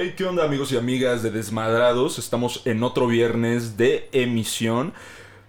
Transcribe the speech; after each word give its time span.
Hey, 0.00 0.14
¿qué 0.16 0.24
onda 0.24 0.44
amigos 0.44 0.70
y 0.70 0.76
amigas 0.76 1.24
de 1.24 1.32
Desmadrados? 1.32 2.20
Estamos 2.20 2.62
en 2.66 2.84
otro 2.84 3.08
viernes 3.08 3.76
de 3.76 4.08
emisión. 4.12 4.92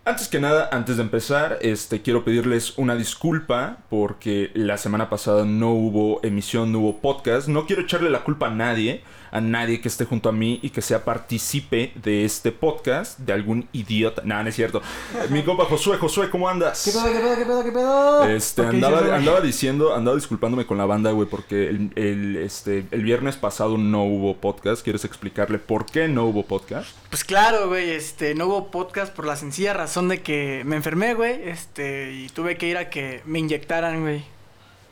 Antes 0.09 0.27
que 0.27 0.39
nada, 0.39 0.69
antes 0.71 0.97
de 0.97 1.03
empezar, 1.03 1.59
este, 1.61 2.01
quiero 2.01 2.23
pedirles 2.25 2.75
una 2.79 2.95
disculpa 2.95 3.77
porque 3.91 4.49
la 4.55 4.79
semana 4.79 5.07
pasada 5.07 5.45
no 5.45 5.69
hubo 5.73 6.19
emisión, 6.23 6.71
no 6.71 6.79
hubo 6.79 6.97
podcast. 6.97 7.47
No 7.47 7.67
quiero 7.67 7.83
echarle 7.83 8.09
la 8.09 8.23
culpa 8.23 8.47
a 8.47 8.49
nadie 8.49 9.03
a 9.31 9.41
nadie 9.41 9.81
que 9.81 9.87
esté 9.87 10.05
junto 10.05 10.29
a 10.29 10.31
mí 10.31 10.59
y 10.61 10.69
que 10.69 10.81
sea 10.81 11.03
partícipe 11.05 11.93
de 12.01 12.25
este 12.25 12.51
podcast, 12.51 13.19
de 13.19 13.33
algún 13.33 13.67
idiota. 13.73 14.21
Nada, 14.25 14.43
no 14.43 14.49
es 14.49 14.55
cierto. 14.55 14.81
Mi 15.29 15.43
compa 15.43 15.65
Josué, 15.65 15.97
Josué, 15.97 16.29
¿cómo 16.29 16.49
andas? 16.49 16.83
¿Qué 16.83 16.91
pedo, 16.91 17.05
qué 17.05 17.19
pedo, 17.19 17.35
qué 17.35 17.45
pedo, 17.45 17.63
qué 17.63 17.71
pedo? 17.71 18.23
Este, 18.25 18.65
andaba, 18.65 19.15
andaba 19.15 19.41
diciendo, 19.41 19.95
andaba 19.95 20.15
disculpándome 20.15 20.65
con 20.65 20.77
la 20.77 20.85
banda, 20.85 21.11
güey, 21.11 21.27
porque 21.27 21.69
el, 21.69 21.91
el, 21.95 22.37
este, 22.37 22.85
el 22.91 23.03
viernes 23.03 23.35
pasado 23.35 23.77
no 23.77 24.03
hubo 24.03 24.37
podcast. 24.37 24.83
¿Quieres 24.83 25.05
explicarle 25.05 25.59
por 25.59 25.85
qué 25.85 26.07
no 26.07 26.25
hubo 26.25 26.43
podcast? 26.43 26.89
Pues 27.09 27.23
claro, 27.23 27.67
güey, 27.67 27.91
este, 27.91 28.35
no 28.35 28.47
hubo 28.47 28.71
podcast 28.71 29.13
por 29.13 29.25
la 29.25 29.35
sencilla 29.35 29.73
razón 29.73 29.98
de 30.07 30.21
que 30.21 30.63
me 30.65 30.75
enfermé, 30.75 31.13
güey, 31.13 31.49
este, 31.49 32.13
y 32.13 32.29
tuve 32.29 32.57
que 32.57 32.67
ir 32.67 32.77
a 32.77 32.89
que 32.89 33.21
me 33.25 33.39
inyectaran, 33.39 34.01
güey. 34.01 34.23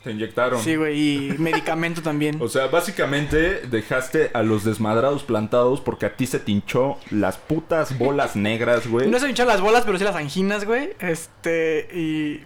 Te 0.04 0.12
inyectaron. 0.12 0.62
Sí, 0.62 0.76
güey, 0.76 0.98
y 0.98 1.34
medicamento 1.38 2.02
también. 2.02 2.40
O 2.40 2.48
sea, 2.48 2.66
básicamente 2.66 3.62
dejaste 3.66 4.30
a 4.34 4.42
los 4.42 4.64
desmadrados 4.64 5.24
plantados 5.24 5.80
porque 5.80 6.06
a 6.06 6.16
ti 6.16 6.26
se 6.26 6.38
te 6.38 6.52
hinchó 6.52 6.98
las 7.10 7.36
putas 7.36 7.98
bolas 7.98 8.36
negras, 8.36 8.86
güey. 8.86 9.08
No 9.08 9.18
se 9.18 9.24
me 9.24 9.30
hincharon 9.30 9.52
las 9.52 9.60
bolas, 9.60 9.84
pero 9.84 9.98
sí 9.98 10.04
las 10.04 10.16
anginas, 10.16 10.64
güey. 10.64 10.90
Este, 11.00 11.88
y... 11.94 12.44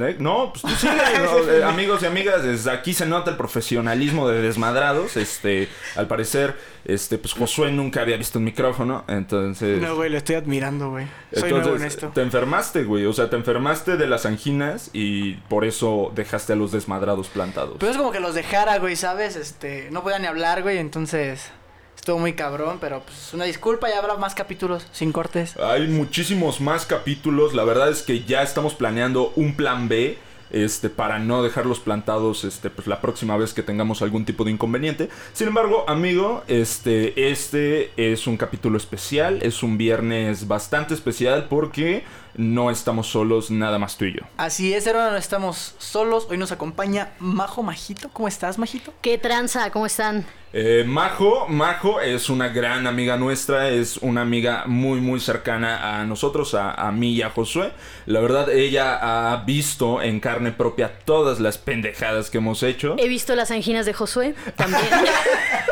¿Eh? 0.00 0.16
No, 0.18 0.52
pues 0.52 0.62
tú 0.62 0.68
sigue, 0.80 0.92
no, 1.24 1.50
eh, 1.50 1.64
amigos 1.64 2.02
y 2.02 2.06
amigas, 2.06 2.42
desde 2.42 2.70
aquí 2.70 2.92
se 2.92 3.06
nota 3.06 3.30
el 3.30 3.36
profesionalismo 3.36 4.28
de 4.28 4.42
desmadrados. 4.42 5.16
Este, 5.16 5.68
al 5.96 6.06
parecer, 6.06 6.56
este, 6.84 7.16
pues 7.16 7.32
Josué 7.32 7.72
nunca 7.72 8.02
había 8.02 8.16
visto 8.16 8.38
un 8.38 8.44
micrófono, 8.44 9.04
entonces. 9.08 9.80
No, 9.80 9.96
güey, 9.96 10.10
lo 10.10 10.18
estoy 10.18 10.36
admirando, 10.36 10.90
güey. 10.90 11.06
Soy 11.32 11.50
nuevo 11.52 11.76
en 11.76 11.84
esto. 11.84 12.08
Te 12.14 12.20
enfermaste, 12.20 12.84
güey. 12.84 13.06
O 13.06 13.12
sea, 13.12 13.30
te 13.30 13.36
enfermaste 13.36 13.96
de 13.96 14.06
las 14.06 14.26
anginas 14.26 14.90
y 14.92 15.34
por 15.48 15.64
eso 15.64 16.12
dejaste 16.14 16.52
a 16.52 16.56
los 16.56 16.70
desmadrados 16.70 17.28
plantados. 17.28 17.76
Pero 17.78 17.90
es 17.90 17.96
como 17.96 18.12
que 18.12 18.20
los 18.20 18.34
dejara, 18.34 18.78
güey, 18.78 18.94
¿sabes? 18.94 19.36
Este, 19.36 19.88
no 19.90 20.02
podía 20.02 20.18
ni 20.18 20.26
hablar, 20.26 20.62
güey, 20.62 20.78
entonces. 20.78 21.50
Estuvo 22.08 22.20
muy 22.20 22.32
cabrón, 22.32 22.78
pero 22.80 23.02
pues 23.02 23.34
una 23.34 23.44
disculpa, 23.44 23.90
ya 23.90 23.98
habrá 23.98 24.16
más 24.16 24.34
capítulos 24.34 24.86
sin 24.92 25.12
cortes. 25.12 25.58
Hay 25.58 25.88
muchísimos 25.88 26.58
más 26.58 26.86
capítulos. 26.86 27.52
La 27.52 27.64
verdad 27.64 27.90
es 27.90 28.00
que 28.00 28.24
ya 28.24 28.42
estamos 28.42 28.72
planeando 28.72 29.30
un 29.36 29.54
plan 29.54 29.90
B. 29.90 30.16
Este, 30.50 30.88
para 30.88 31.18
no 31.18 31.42
dejarlos 31.42 31.78
plantados 31.78 32.44
este, 32.44 32.70
pues, 32.70 32.86
la 32.86 33.02
próxima 33.02 33.36
vez 33.36 33.52
que 33.52 33.62
tengamos 33.62 34.00
algún 34.00 34.24
tipo 34.24 34.44
de 34.44 34.52
inconveniente. 34.52 35.10
Sin 35.34 35.48
embargo, 35.48 35.84
amigo, 35.86 36.42
este, 36.48 37.30
este 37.30 37.90
es 37.98 38.26
un 38.26 38.38
capítulo 38.38 38.78
especial, 38.78 39.40
es 39.42 39.62
un 39.62 39.76
viernes 39.76 40.48
bastante 40.48 40.94
especial 40.94 41.48
porque 41.50 42.04
no 42.38 42.70
estamos 42.70 43.08
solos, 43.08 43.50
nada 43.50 43.78
más 43.78 43.98
tú 43.98 44.06
y 44.06 44.14
yo. 44.14 44.22
Así 44.36 44.72
es, 44.72 44.86
ahora 44.86 45.10
no 45.10 45.16
estamos 45.16 45.74
solos. 45.78 46.28
Hoy 46.30 46.38
nos 46.38 46.52
acompaña 46.52 47.10
Majo 47.18 47.62
Majito. 47.62 48.08
¿Cómo 48.10 48.28
estás, 48.28 48.58
Majito? 48.58 48.94
¿Qué 49.02 49.18
tranza? 49.18 49.70
¿Cómo 49.70 49.84
están? 49.84 50.24
Eh, 50.52 50.84
Majo, 50.86 51.46
Majo 51.48 52.00
es 52.00 52.30
una 52.30 52.48
gran 52.48 52.86
amiga 52.86 53.16
nuestra, 53.18 53.68
es 53.68 53.98
una 53.98 54.22
amiga 54.22 54.64
muy 54.66 54.98
muy 55.00 55.20
cercana 55.20 56.00
a 56.00 56.06
nosotros, 56.06 56.54
a, 56.54 56.72
a, 56.72 56.90
mí 56.90 57.12
y 57.12 57.22
a 57.22 57.30
Josué. 57.30 57.72
La 58.06 58.20
verdad, 58.20 58.48
ella 58.50 59.32
ha 59.32 59.44
visto 59.44 60.00
en 60.00 60.20
carne 60.20 60.52
propia 60.52 61.00
todas 61.04 61.40
las 61.40 61.58
pendejadas 61.58 62.30
que 62.30 62.38
hemos 62.38 62.62
hecho. 62.62 62.94
He 62.98 63.08
visto 63.08 63.34
las 63.34 63.50
anginas 63.50 63.84
de 63.84 63.92
Josué 63.92 64.34
también. 64.56 64.86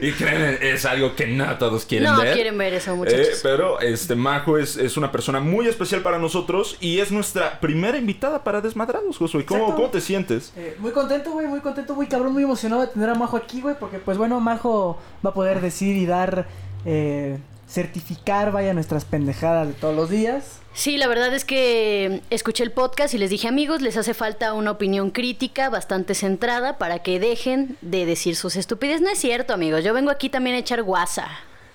y 0.00 0.12
créanme, 0.12 0.58
es 0.60 0.84
algo 0.84 1.14
que 1.14 1.26
no 1.26 1.56
todos 1.58 1.84
quieren 1.84 2.10
no 2.10 2.18
ver. 2.18 2.28
No 2.28 2.34
quieren 2.34 2.58
ver 2.58 2.74
eso, 2.74 2.96
muchachos. 2.96 3.28
Eh, 3.28 3.40
pero 3.42 3.80
este 3.80 4.14
Majo 4.14 4.58
es, 4.58 4.76
es, 4.76 4.96
una 4.96 5.12
persona 5.12 5.40
muy 5.40 5.66
especial 5.66 6.02
para 6.02 6.18
nosotros 6.18 6.76
y 6.80 6.98
es 7.00 7.12
nuestra 7.12 7.60
primera 7.60 7.98
invitada 7.98 8.42
para 8.44 8.60
Desmadrados, 8.60 9.16
Josué. 9.18 9.44
¿Cómo, 9.44 9.74
¿Cómo, 9.74 9.88
te 9.88 10.00
sientes? 10.00 10.52
Eh, 10.56 10.76
muy 10.78 10.92
contento, 10.92 11.30
güey, 11.30 11.46
muy 11.46 11.60
contento, 11.60 11.94
muy 11.94 12.06
cabrón, 12.06 12.32
muy 12.32 12.42
emocionado 12.42 12.82
de 12.82 12.88
tener 12.88 13.10
a 13.10 13.14
Majo 13.14 13.36
aquí, 13.36 13.60
güey, 13.60 13.76
porque 13.78 13.98
pues 13.98 14.18
bueno, 14.18 14.40
Majo 14.40 14.98
va 15.24 15.30
a 15.30 15.34
poder 15.34 15.60
decir 15.60 15.96
y 15.96 16.06
dar, 16.06 16.46
eh, 16.84 17.38
certificar, 17.68 18.52
vaya, 18.52 18.74
nuestras 18.74 19.04
pendejadas 19.04 19.68
de 19.68 19.74
todos 19.74 19.94
los 19.94 20.10
días. 20.10 20.60
Sí, 20.72 20.98
la 20.98 21.08
verdad 21.08 21.34
es 21.34 21.44
que 21.44 22.20
escuché 22.30 22.62
el 22.62 22.70
podcast 22.70 23.14
y 23.14 23.18
les 23.18 23.30
dije, 23.30 23.48
amigos, 23.48 23.80
les 23.80 23.96
hace 23.96 24.12
falta 24.12 24.52
una 24.52 24.70
opinión 24.72 25.10
crítica 25.10 25.70
bastante 25.70 26.14
centrada 26.14 26.76
para 26.76 26.98
que 26.98 27.18
dejen 27.18 27.78
de 27.80 28.04
decir 28.04 28.36
sus 28.36 28.56
estupideces. 28.56 29.00
No 29.00 29.08
es 29.08 29.18
cierto, 29.18 29.54
amigos, 29.54 29.82
yo 29.84 29.94
vengo 29.94 30.10
aquí 30.10 30.28
también 30.28 30.56
a 30.56 30.58
echar 30.58 30.82
guasa. 30.82 31.28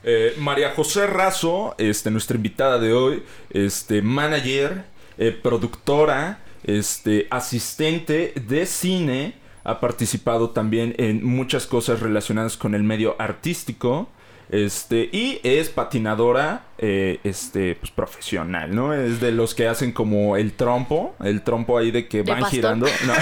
Eh, 0.04 0.34
María 0.38 0.74
José 0.76 1.08
Razo, 1.08 1.76
este, 1.78 2.10
nuestra 2.12 2.36
invitada 2.36 2.80
de 2.80 2.94
hoy, 2.94 3.24
este, 3.50 4.02
manager, 4.02 4.84
eh, 5.18 5.32
productora, 5.32 6.40
este, 6.64 7.28
asistente 7.30 8.34
de 8.48 8.66
cine, 8.66 9.36
ha 9.64 9.80
participado 9.80 10.52
también 10.52 10.96
en 10.98 11.24
muchas 11.24 11.68
cosas 11.68 12.00
relacionadas 12.00 12.58
con 12.58 12.74
el 12.74 12.84
medio 12.84 13.16
artístico. 13.20 14.10
Este, 14.52 15.10
y 15.14 15.40
es 15.44 15.70
patinadora, 15.70 16.66
eh, 16.78 17.22
este, 17.24 17.76
pues 17.76 17.90
profesional, 17.90 18.76
¿no? 18.76 18.94
Es 18.94 19.22
de 19.22 19.32
los 19.32 19.56
que 19.56 19.66
hacen 19.66 19.94
como 19.94 20.36
el 20.36 20.52
trompo, 20.52 21.16
el 21.24 21.42
trompo 21.42 21.78
ahí 21.78 21.90
de 21.90 22.10
que 22.10 22.18
¿De 22.18 22.32
van 22.32 22.42
pastor? 22.42 22.56
girando. 22.58 22.86
No. 23.08 23.14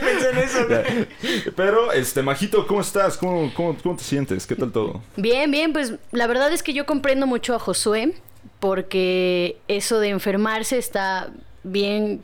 Pensé 0.00 0.30
en 0.30 0.38
eso. 0.38 0.66
Pero, 1.56 1.92
este, 1.92 2.22
Majito, 2.22 2.66
¿cómo 2.66 2.80
estás? 2.80 3.18
¿Cómo, 3.18 3.52
cómo, 3.52 3.76
cómo 3.82 3.96
te 3.96 4.04
sientes? 4.04 4.46
¿Qué 4.46 4.56
tal 4.56 4.72
todo? 4.72 5.02
Bien, 5.16 5.50
bien, 5.50 5.74
pues 5.74 5.94
la 6.10 6.26
verdad 6.26 6.50
es 6.54 6.62
que 6.62 6.72
yo 6.72 6.86
comprendo 6.86 7.26
mucho 7.26 7.54
a 7.54 7.58
Josué 7.58 8.14
porque 8.58 9.58
eso 9.68 10.00
de 10.00 10.08
enfermarse 10.08 10.78
está 10.78 11.28
bien 11.64 12.22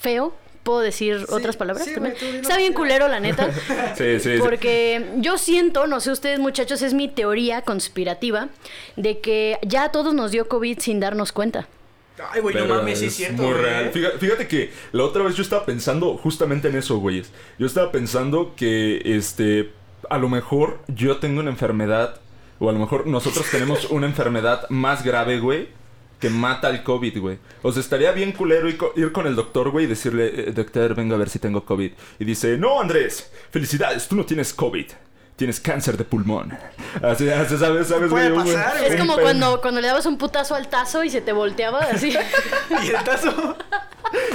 feo. 0.00 0.34
¿Puedo 0.68 0.80
decir 0.80 1.20
Sí, 1.20 1.24
otras 1.30 1.56
palabras? 1.56 1.86
sí, 1.86 1.94
también? 1.94 2.14
Está 2.20 2.58
bien 2.58 2.74
culero, 2.74 3.08
la 3.08 3.20
neta. 3.20 3.48
Sí, 3.96 4.20
sí, 4.20 4.34
sí. 4.34 4.38
Porque 4.38 5.02
yo 5.16 5.38
siento, 5.38 5.86
no 5.86 5.98
sé 6.00 6.10
ustedes 6.10 6.38
muchachos, 6.40 6.82
es 6.82 6.92
mi 6.92 7.08
teoría 7.08 7.62
conspirativa 7.62 8.50
de 8.96 9.20
que 9.20 9.58
ya 9.62 9.84
a 9.84 9.92
todos 9.92 10.12
nos 10.12 10.30
dio 10.30 10.46
COVID 10.46 10.78
sin 10.78 11.00
darnos 11.00 11.32
cuenta. 11.32 11.66
Ay, 12.32 12.42
güey, 12.42 12.54
no 12.54 12.66
mames, 12.66 12.98
sí 12.98 13.06
es 13.06 13.14
cierto, 13.14 13.42
Muy 13.44 13.52
güey. 13.52 13.62
real. 13.64 13.90
Fíjate, 13.92 14.18
fíjate 14.18 14.46
que 14.48 14.70
la 14.92 15.04
otra 15.04 15.22
vez 15.22 15.36
yo 15.36 15.42
estaba 15.42 15.64
pensando 15.64 16.18
justamente 16.18 16.68
en 16.68 16.76
eso, 16.76 16.98
güeyes. 16.98 17.30
Yo 17.58 17.66
estaba 17.66 17.90
pensando 17.90 18.52
que, 18.54 19.00
este, 19.06 19.70
a 20.10 20.18
lo 20.18 20.28
mejor 20.28 20.80
yo 20.88 21.16
tengo 21.16 21.40
una 21.40 21.50
enfermedad, 21.50 22.20
o 22.58 22.68
a 22.68 22.72
lo 22.74 22.78
mejor 22.78 23.06
nosotros 23.06 23.46
tenemos 23.50 23.86
una 23.86 24.06
enfermedad 24.06 24.68
más 24.68 25.02
grave, 25.02 25.38
güey, 25.40 25.68
que 26.18 26.30
mata 26.30 26.68
al 26.68 26.82
COVID, 26.82 27.18
güey. 27.20 27.38
O 27.62 27.70
sea, 27.72 27.80
estaría 27.80 28.10
bien 28.12 28.32
culero 28.32 28.68
ir 28.68 28.76
co- 28.76 28.92
ir 28.96 29.12
con 29.12 29.26
el 29.26 29.36
doctor, 29.36 29.70
güey, 29.70 29.84
y 29.84 29.88
decirle, 29.88 30.48
"Eh, 30.48 30.52
doctor, 30.52 30.94
vengo 30.94 31.14
a 31.14 31.18
ver 31.18 31.28
si 31.28 31.38
tengo 31.38 31.64
COVID. 31.64 31.92
Y 32.18 32.24
dice, 32.24 32.56
no, 32.58 32.80
Andrés, 32.80 33.30
felicidades, 33.50 34.08
tú 34.08 34.16
no 34.16 34.24
tienes 34.24 34.52
COVID. 34.52 34.86
Tienes 35.36 35.60
cáncer 35.60 35.96
de 35.96 36.02
pulmón. 36.02 36.58
Así, 37.00 37.28
así, 37.30 37.56
¿sabes? 37.56 37.86
¿Sabes, 37.86 38.10
Puede 38.10 38.30
güey? 38.30 38.44
Pasar, 38.52 38.78
güey. 38.78 38.90
Es 38.92 38.96
como 39.00 39.16
cuando, 39.16 39.60
cuando 39.60 39.80
le 39.80 39.86
dabas 39.86 40.04
un 40.06 40.18
putazo 40.18 40.56
al 40.56 40.66
tazo 40.66 41.04
y 41.04 41.10
se 41.10 41.20
te 41.20 41.30
volteaba 41.32 41.78
así. 41.78 42.08
Y 42.84 42.88
el 42.88 43.04
tazo. 43.04 43.56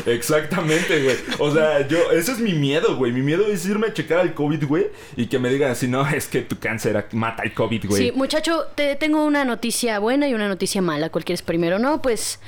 Exactamente, 0.06 1.04
güey. 1.04 1.18
O 1.40 1.54
sea, 1.54 1.88
yo, 1.88 2.12
ese 2.12 2.34
es 2.34 2.40
mi 2.40 2.54
miedo, 2.54 2.96
güey. 2.98 3.12
Mi 3.12 3.22
miedo 3.22 3.46
es 3.48 3.66
irme 3.66 3.88
a 3.88 3.94
checar 3.94 4.20
al 4.20 4.34
COVID, 4.34 4.66
güey. 4.66 4.88
Y 5.16 5.28
que 5.28 5.40
me 5.40 5.50
digan 5.50 5.72
así, 5.72 5.88
no, 5.88 6.08
es 6.08 6.28
que 6.28 6.42
tu 6.42 6.60
cáncer 6.60 7.08
mata 7.12 7.44
el 7.44 7.54
COVID, 7.54 7.86
güey. 7.88 8.04
Sí, 8.04 8.12
muchacho, 8.12 8.66
te 8.76 8.96
tengo 8.96 9.26
una 9.26 9.46
noticia 9.46 10.00
buena 10.00 10.28
y 10.28 10.34
una 10.34 10.48
noticia 10.48 10.82
mala. 10.82 11.10
¿Cuál 11.10 11.26
quieres 11.26 11.42
primero? 11.42 11.80
No, 11.80 12.02
pues 12.02 12.40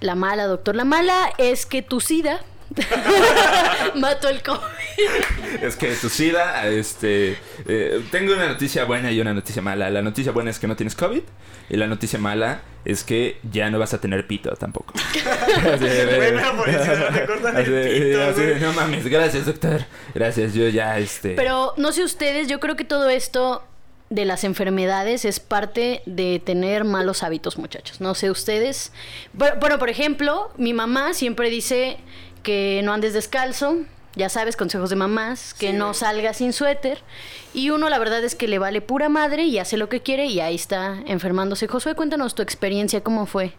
la 0.00 0.14
mala, 0.14 0.46
doctor. 0.46 0.76
La 0.76 0.84
mala 0.84 1.32
es 1.38 1.66
que 1.66 1.82
tu 1.82 2.00
SIDA 2.00 2.40
mató 3.94 4.28
el 4.28 4.42
COVID. 4.42 4.60
Es 5.62 5.76
que 5.76 5.92
tu 5.94 6.08
SIDA, 6.08 6.66
este. 6.68 7.36
eh, 7.66 8.02
tengo 8.10 8.34
una 8.34 8.48
noticia 8.48 8.84
buena 8.84 9.10
y 9.10 9.20
una 9.20 9.34
noticia 9.34 9.62
mala. 9.62 9.90
La 9.90 10.02
noticia 10.02 10.32
buena 10.32 10.50
es 10.50 10.58
que 10.58 10.66
no 10.66 10.76
tienes 10.76 10.94
COVID. 10.94 11.22
Y 11.68 11.76
la 11.76 11.86
noticia 11.86 12.18
mala 12.18 12.62
es 12.84 13.04
que 13.04 13.38
ya 13.50 13.70
no 13.70 13.78
vas 13.78 13.94
a 13.94 14.00
tener 14.00 14.26
pito 14.26 14.50
tampoco. 14.56 14.92
Así 15.74 15.84
de- 15.84 16.16
Bueno, 16.16 16.62
pues, 16.64 16.82
te 16.82 17.26
cortan 17.26 17.56
el 17.56 17.62
así 17.62 18.00
pito, 18.00 18.22
así 18.24 18.60
no 18.64 18.72
mames, 18.72 19.06
gracias, 19.06 19.46
doctor. 19.46 19.84
Gracias, 20.14 20.54
yo 20.54 20.68
ya, 20.68 20.98
este. 20.98 21.34
Pero 21.34 21.74
no 21.76 21.92
sé 21.92 22.02
ustedes, 22.02 22.48
yo 22.48 22.58
creo 22.58 22.74
que 22.76 22.84
todo 22.84 23.08
esto 23.08 23.62
de 24.08 24.24
las 24.24 24.42
enfermedades 24.42 25.24
es 25.24 25.38
parte 25.38 26.02
de 26.06 26.42
tener 26.44 26.82
malos 26.82 27.22
hábitos, 27.22 27.56
muchachos. 27.58 28.00
No 28.00 28.16
sé 28.16 28.28
ustedes. 28.32 28.92
Bueno, 29.32 29.78
por 29.78 29.88
ejemplo, 29.88 30.50
mi 30.56 30.72
mamá 30.74 31.14
siempre 31.14 31.48
dice 31.50 31.98
que 32.42 32.80
no 32.84 32.92
andes 32.92 33.12
descalzo. 33.12 33.76
Ya 34.16 34.28
sabes, 34.28 34.56
consejos 34.56 34.90
de 34.90 34.96
mamás, 34.96 35.54
que 35.54 35.70
Sí, 35.70 35.72
no 35.72 35.94
salga 35.94 36.34
sin 36.34 36.52
suéter. 36.52 37.00
Y 37.54 37.70
uno, 37.70 37.88
la 37.88 37.98
verdad 37.98 38.24
es 38.24 38.34
que 38.34 38.48
le 38.48 38.58
vale 38.58 38.80
pura 38.80 39.08
madre 39.08 39.44
y 39.44 39.58
hace 39.58 39.76
lo 39.76 39.88
que 39.88 40.00
quiere 40.00 40.26
y 40.26 40.40
ahí 40.40 40.56
está 40.56 40.98
enfermándose. 41.06 41.68
Josué, 41.68 41.94
cuéntanos 41.94 42.34
tu 42.34 42.42
experiencia, 42.42 43.02
¿cómo 43.02 43.26
fue? 43.26 43.54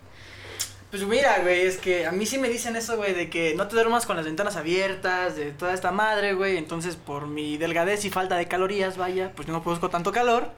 Pues 0.90 1.04
mira, 1.04 1.40
güey, 1.42 1.62
es 1.62 1.78
que 1.78 2.06
a 2.06 2.12
mí 2.12 2.26
sí 2.26 2.38
me 2.38 2.50
dicen 2.50 2.76
eso, 2.76 2.98
güey, 2.98 3.14
de 3.14 3.30
que 3.30 3.56
no 3.56 3.70
te 3.70 3.76
duermas 3.76 4.06
con 4.06 4.18
las 4.18 4.26
ventanas 4.26 4.58
abiertas, 4.58 5.38
de 5.38 5.52
toda 5.52 5.74
esta 5.74 5.92
madre, 5.92 6.34
güey. 6.34 6.58
Entonces, 6.58 6.98
por 6.98 7.28
mi 7.28 7.56
delgadez 7.56 8.04
y 8.04 8.10
falta 8.10 8.36
de 8.36 8.50
calorías, 8.50 8.98
vaya, 8.98 9.32
pues 9.34 9.48
no 9.48 9.64
produzco 9.64 9.90
tanto 9.90 10.12
calor. 10.12 10.52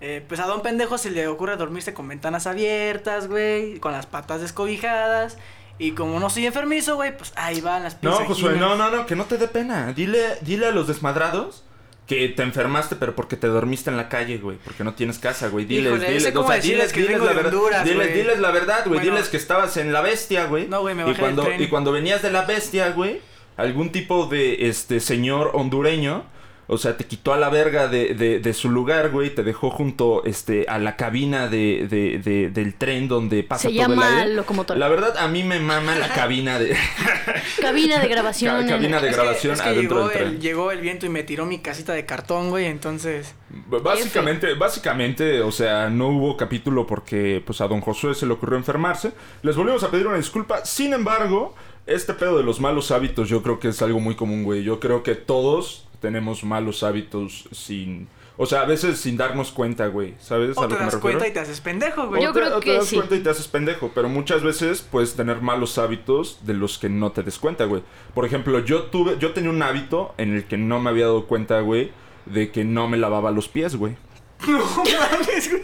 Eh, 0.00 0.24
pues 0.26 0.40
a 0.40 0.46
don 0.46 0.60
pendejo 0.62 0.98
se 0.98 1.10
le 1.10 1.28
ocurre 1.28 1.56
dormirse 1.56 1.94
con 1.94 2.08
ventanas 2.08 2.48
abiertas, 2.48 3.28
güey, 3.28 3.78
con 3.78 3.92
las 3.92 4.06
patas 4.06 4.40
descobijadas. 4.40 5.38
Y 5.78 5.92
como 5.92 6.18
no 6.18 6.30
soy 6.30 6.46
enfermizo, 6.46 6.96
güey, 6.96 7.16
pues 7.16 7.32
ahí 7.36 7.60
van 7.60 7.82
las 7.82 8.02
No, 8.02 8.16
pies 8.16 8.28
Josué, 8.28 8.56
no, 8.56 8.76
no, 8.76 8.90
no, 8.90 9.06
que 9.06 9.14
no 9.14 9.24
te 9.24 9.36
dé 9.36 9.46
pena. 9.48 9.92
Dile, 9.92 10.38
dile 10.40 10.66
a 10.66 10.70
los 10.70 10.86
desmadrados 10.86 11.64
que 12.06 12.28
te 12.28 12.42
enfermaste, 12.42 12.96
pero 12.96 13.14
porque 13.16 13.36
te 13.36 13.48
dormiste 13.48 13.90
en 13.90 13.96
la 13.96 14.08
calle, 14.08 14.38
güey. 14.38 14.58
Porque 14.64 14.84
no 14.84 14.94
tienes 14.94 15.18
casa, 15.18 15.48
güey. 15.48 15.64
Diles, 15.64 15.92
Híjole, 15.92 16.08
diles, 16.12 16.36
o 16.36 16.46
sea, 16.46 16.56
diles, 16.58 16.92
que 16.92 17.00
diles 17.00 17.20
la 17.20 17.32
verdad. 17.32 17.52
Honduras, 17.52 17.84
diles, 17.84 18.14
diles 18.14 18.38
la 18.38 18.50
verdad, 18.52 18.86
güey. 18.86 19.00
Bueno. 19.00 19.14
diles 19.14 19.28
que 19.28 19.36
estabas 19.36 19.76
en 19.76 19.92
la 19.92 20.00
bestia, 20.00 20.46
güey. 20.46 20.68
No, 20.68 20.80
güey, 20.82 20.94
me 20.94 21.02
y 21.02 21.06
bajé 21.06 21.14
del 21.14 21.20
cuando 21.20 21.42
tren. 21.42 21.62
Y 21.62 21.66
cuando 21.66 21.92
venías 21.92 22.22
de 22.22 22.30
la 22.30 22.42
bestia, 22.42 22.90
güey, 22.90 23.20
algún 23.56 23.90
tipo 23.90 24.26
de 24.26 24.68
este 24.68 25.00
señor 25.00 25.50
hondureño. 25.54 26.24
O 26.68 26.78
sea, 26.78 26.96
te 26.96 27.04
quitó 27.04 27.32
a 27.32 27.36
la 27.36 27.48
verga 27.48 27.86
de, 27.88 28.14
de, 28.14 28.40
de 28.40 28.52
su 28.54 28.70
lugar, 28.70 29.10
güey. 29.10 29.34
Te 29.34 29.42
dejó 29.44 29.70
junto 29.70 30.24
este, 30.24 30.66
a 30.68 30.78
la 30.78 30.96
cabina 30.96 31.46
de, 31.48 31.86
de, 31.88 32.18
de- 32.18 32.50
del 32.50 32.74
tren 32.74 33.06
donde 33.08 33.42
pasa 33.44 33.68
Se 33.68 33.74
todo 33.74 33.82
el 33.84 33.88
llama 33.90 34.18
aire. 34.22 34.34
locomotora. 34.34 34.78
La 34.78 34.88
verdad, 34.88 35.16
a 35.18 35.28
mí 35.28 35.42
me 35.44 35.60
mama 35.60 35.94
la 35.94 36.08
cabina 36.12 36.58
de... 36.58 36.76
Cabina 37.60 37.98
de 38.00 38.08
grabación. 38.08 38.62
Ca- 38.62 38.68
cabina 38.74 39.00
de 39.00 39.08
Es 39.10 39.14
que- 39.16 39.20
grabación 39.22 39.52
es 39.54 39.62
que 39.62 39.68
adentro 39.68 39.96
llegó 39.98 40.08
del 40.08 40.18
tren. 40.18 40.28
el, 40.28 40.40
llegó 40.40 40.70
el 40.72 40.80
viento 40.80 41.06
y 41.06 41.08
me 41.08 41.22
tiró 41.22 41.46
mi 41.46 41.58
casita 41.58 41.92
de 41.92 42.04
cartón, 42.04 42.50
güey, 42.50 42.66
entonces... 42.66 43.34
B- 43.48 43.78
Básicamente, 43.78 44.54
básicamente, 44.54 45.40
o 45.42 45.52
sea, 45.52 45.88
no 45.88 46.08
hubo 46.08 46.36
capítulo 46.36 46.86
porque 46.86 47.42
pues 47.46 47.60
a 47.60 47.68
don 47.68 47.80
Josué 47.80 48.14
se 48.14 48.26
le 48.26 48.32
ocurrió 48.32 48.58
enfermarse. 48.58 49.12
Les 49.42 49.56
volvimos 49.56 49.82
a 49.84 49.90
pedir 49.90 50.06
una 50.06 50.16
disculpa. 50.16 50.64
Sin 50.64 50.92
embargo, 50.92 51.54
este 51.86 52.12
pedo 52.14 52.36
de 52.36 52.42
los 52.44 52.60
malos 52.60 52.90
hábitos 52.90 53.28
yo 53.28 53.42
creo 53.42 53.58
que 53.60 53.68
es 53.68 53.80
algo 53.82 54.00
muy 54.00 54.14
común, 54.16 54.42
güey. 54.44 54.62
Yo 54.64 54.80
creo 54.80 55.02
que 55.02 55.14
todos 55.14 55.85
tenemos 56.00 56.44
malos 56.44 56.82
hábitos 56.82 57.48
sin... 57.52 58.08
O 58.38 58.44
sea, 58.44 58.60
a 58.60 58.64
veces 58.66 59.00
sin 59.00 59.16
darnos 59.16 59.50
cuenta, 59.50 59.86
güey. 59.86 60.14
¿Sabes 60.20 60.58
a 60.58 60.60
O 60.60 60.64
lo 60.64 60.68
te 60.68 60.74
que 60.74 60.78
me 60.80 60.84
das 60.84 60.94
refiero? 60.94 61.18
cuenta 61.18 61.26
y 61.28 61.32
te 61.32 61.40
haces 61.40 61.60
pendejo, 61.62 62.06
güey. 62.08 62.22
Yo 62.22 62.30
O 62.30 62.32
te- 62.34 62.40
creo 62.40 62.56
o 62.56 62.60
te 62.60 62.66
que 62.66 62.72
das 62.74 62.86
sí. 62.86 62.96
cuenta 62.96 63.16
y 63.16 63.20
te 63.20 63.30
haces 63.30 63.48
pendejo, 63.48 63.90
pero 63.94 64.10
muchas 64.10 64.42
veces 64.42 64.82
puedes 64.82 65.14
tener 65.16 65.40
malos 65.40 65.78
hábitos 65.78 66.40
de 66.44 66.52
los 66.52 66.76
que 66.78 66.90
no 66.90 67.12
te 67.12 67.22
des 67.22 67.38
cuenta, 67.38 67.64
güey. 67.64 67.82
Por 68.14 68.26
ejemplo, 68.26 68.58
yo 68.60 68.82
tuve, 68.84 69.16
yo 69.18 69.32
tenía 69.32 69.48
un 69.48 69.62
hábito 69.62 70.14
en 70.18 70.34
el 70.34 70.44
que 70.44 70.58
no 70.58 70.80
me 70.80 70.90
había 70.90 71.06
dado 71.06 71.26
cuenta, 71.26 71.60
güey, 71.60 71.92
de 72.26 72.50
que 72.52 72.62
no 72.64 72.88
me 72.88 72.98
lavaba 72.98 73.30
los 73.30 73.48
pies, 73.48 73.74
güey. 73.76 73.96
No 74.46 74.58
mames, 74.58 75.50
güey. 75.50 75.62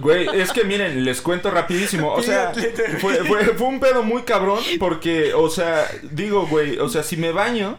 Güey, 0.00 0.40
es 0.40 0.52
que 0.52 0.64
miren, 0.64 1.04
les 1.04 1.20
cuento 1.20 1.50
rapidísimo. 1.50 2.12
O 2.14 2.22
sea, 2.22 2.52
fue, 3.00 3.16
fue, 3.24 3.44
fue 3.54 3.66
un 3.66 3.80
pedo 3.80 4.02
muy 4.02 4.22
cabrón 4.22 4.60
porque, 4.78 5.34
o 5.34 5.50
sea, 5.50 5.86
digo, 6.10 6.46
güey, 6.46 6.78
o 6.78 6.88
sea, 6.88 7.02
si 7.02 7.16
me 7.18 7.32
baño 7.32 7.78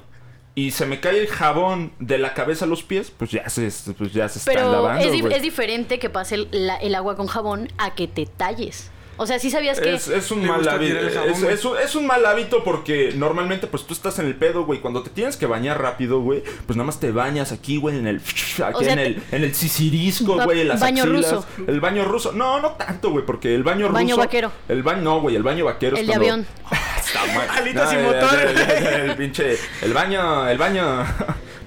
y 0.53 0.71
se 0.71 0.85
me 0.85 0.99
cae 0.99 1.17
el 1.19 1.27
jabón 1.27 1.93
de 1.99 2.17
la 2.17 2.33
cabeza 2.33 2.65
a 2.65 2.67
los 2.67 2.83
pies, 2.83 3.11
pues 3.17 3.31
ya 3.31 3.47
se, 3.49 3.71
pues 3.97 4.11
ya 4.13 4.27
se 4.27 4.39
están 4.39 4.53
Pero 4.53 4.71
lavando, 4.71 5.03
es, 5.29 5.35
es 5.35 5.41
diferente 5.41 5.97
que 5.97 6.09
pase 6.09 6.35
el, 6.35 6.49
la- 6.51 6.75
el 6.77 6.93
agua 6.95 7.15
con 7.15 7.27
jabón 7.27 7.69
a 7.77 7.95
que 7.95 8.07
te 8.07 8.25
talles. 8.25 8.90
O 9.17 9.27
sea, 9.27 9.37
sí 9.37 9.51
sabías 9.51 9.79
que... 9.79 9.93
Es, 9.93 10.07
es 10.07 10.31
un 10.31 10.43
mal 10.45 10.67
hábito. 10.67 10.95
jabón, 11.13 11.29
Es, 11.51 11.63
un, 11.65 11.77
es 11.77 11.95
un 11.95 12.07
mal 12.07 12.25
hábito 12.25 12.63
porque 12.63 13.13
normalmente, 13.15 13.67
pues 13.67 13.85
tú 13.85 13.93
estás 13.93 14.17
en 14.19 14.25
el 14.25 14.35
pedo, 14.35 14.65
güey. 14.65 14.79
Cuando 14.79 15.03
te 15.03 15.09
tienes 15.11 15.37
que 15.37 15.45
bañar 15.45 15.79
rápido, 15.81 16.21
güey, 16.21 16.43
pues 16.65 16.75
nada 16.75 16.85
más 16.87 16.99
te 16.99 17.11
bañas 17.11 17.51
aquí, 17.51 17.77
güey, 17.77 17.97
en 17.97 18.07
el. 18.07 18.17
Aquí 18.63 18.73
O 18.75 18.79
sea, 18.83 18.93
en 18.93 18.99
el, 18.99 19.23
en 19.31 19.43
el 19.43 19.53
sisirisco, 19.53 20.39
güey, 20.43 20.61
en 20.61 20.67
las 20.69 20.79
baño 20.79 21.03
axilas. 21.03 21.31
ruso. 21.31 21.45
El 21.67 21.79
baño 21.81 22.05
ruso. 22.05 22.31
No, 22.31 22.59
no 22.61 22.71
tanto, 22.71 23.11
güey, 23.11 23.25
porque 23.25 23.53
el 23.53 23.63
baño 23.63 23.87
ruso. 23.87 23.93
Baño 23.93 24.17
vaquero. 24.17 24.51
El 24.67 24.81
baño, 24.83 25.01
no, 25.01 25.21
güey, 25.21 25.35
el 25.35 25.43
baño 25.43 25.65
vaquero 25.65 25.95
es 25.95 26.01
El 26.01 26.07
de 26.07 26.13
cuando- 26.13 26.33
avión. 26.33 26.47
Está 26.97 27.25
mal. 27.35 27.49
Alitas 27.57 27.89
sin 27.89 27.99
el- 27.99 28.05
motor. 28.05 28.39
El, 28.39 28.57
el- 28.57 29.09
el 29.11 29.15
pinche. 29.17 29.57
El 29.81 29.93
baño. 29.93 30.47
El 30.49 30.57
baño. 30.57 31.05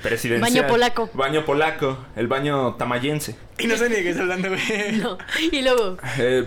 Presidencial. 0.04 0.52
Baño 0.52 0.68
polaco. 0.68 1.10
Baño 1.14 1.44
polaco. 1.46 1.98
El 2.14 2.28
baño 2.28 2.74
tamayense. 2.74 3.36
Y 3.58 3.66
no 3.66 3.76
sé 3.78 3.88
ni 3.88 3.96
de 3.96 4.02
qué 4.02 4.10
estás 4.10 4.22
hablando, 4.22 4.50
güey. 4.50 4.92
No. 5.02 5.16
Y 5.50 5.62
luego... 5.62 5.96
Eh, 6.18 6.46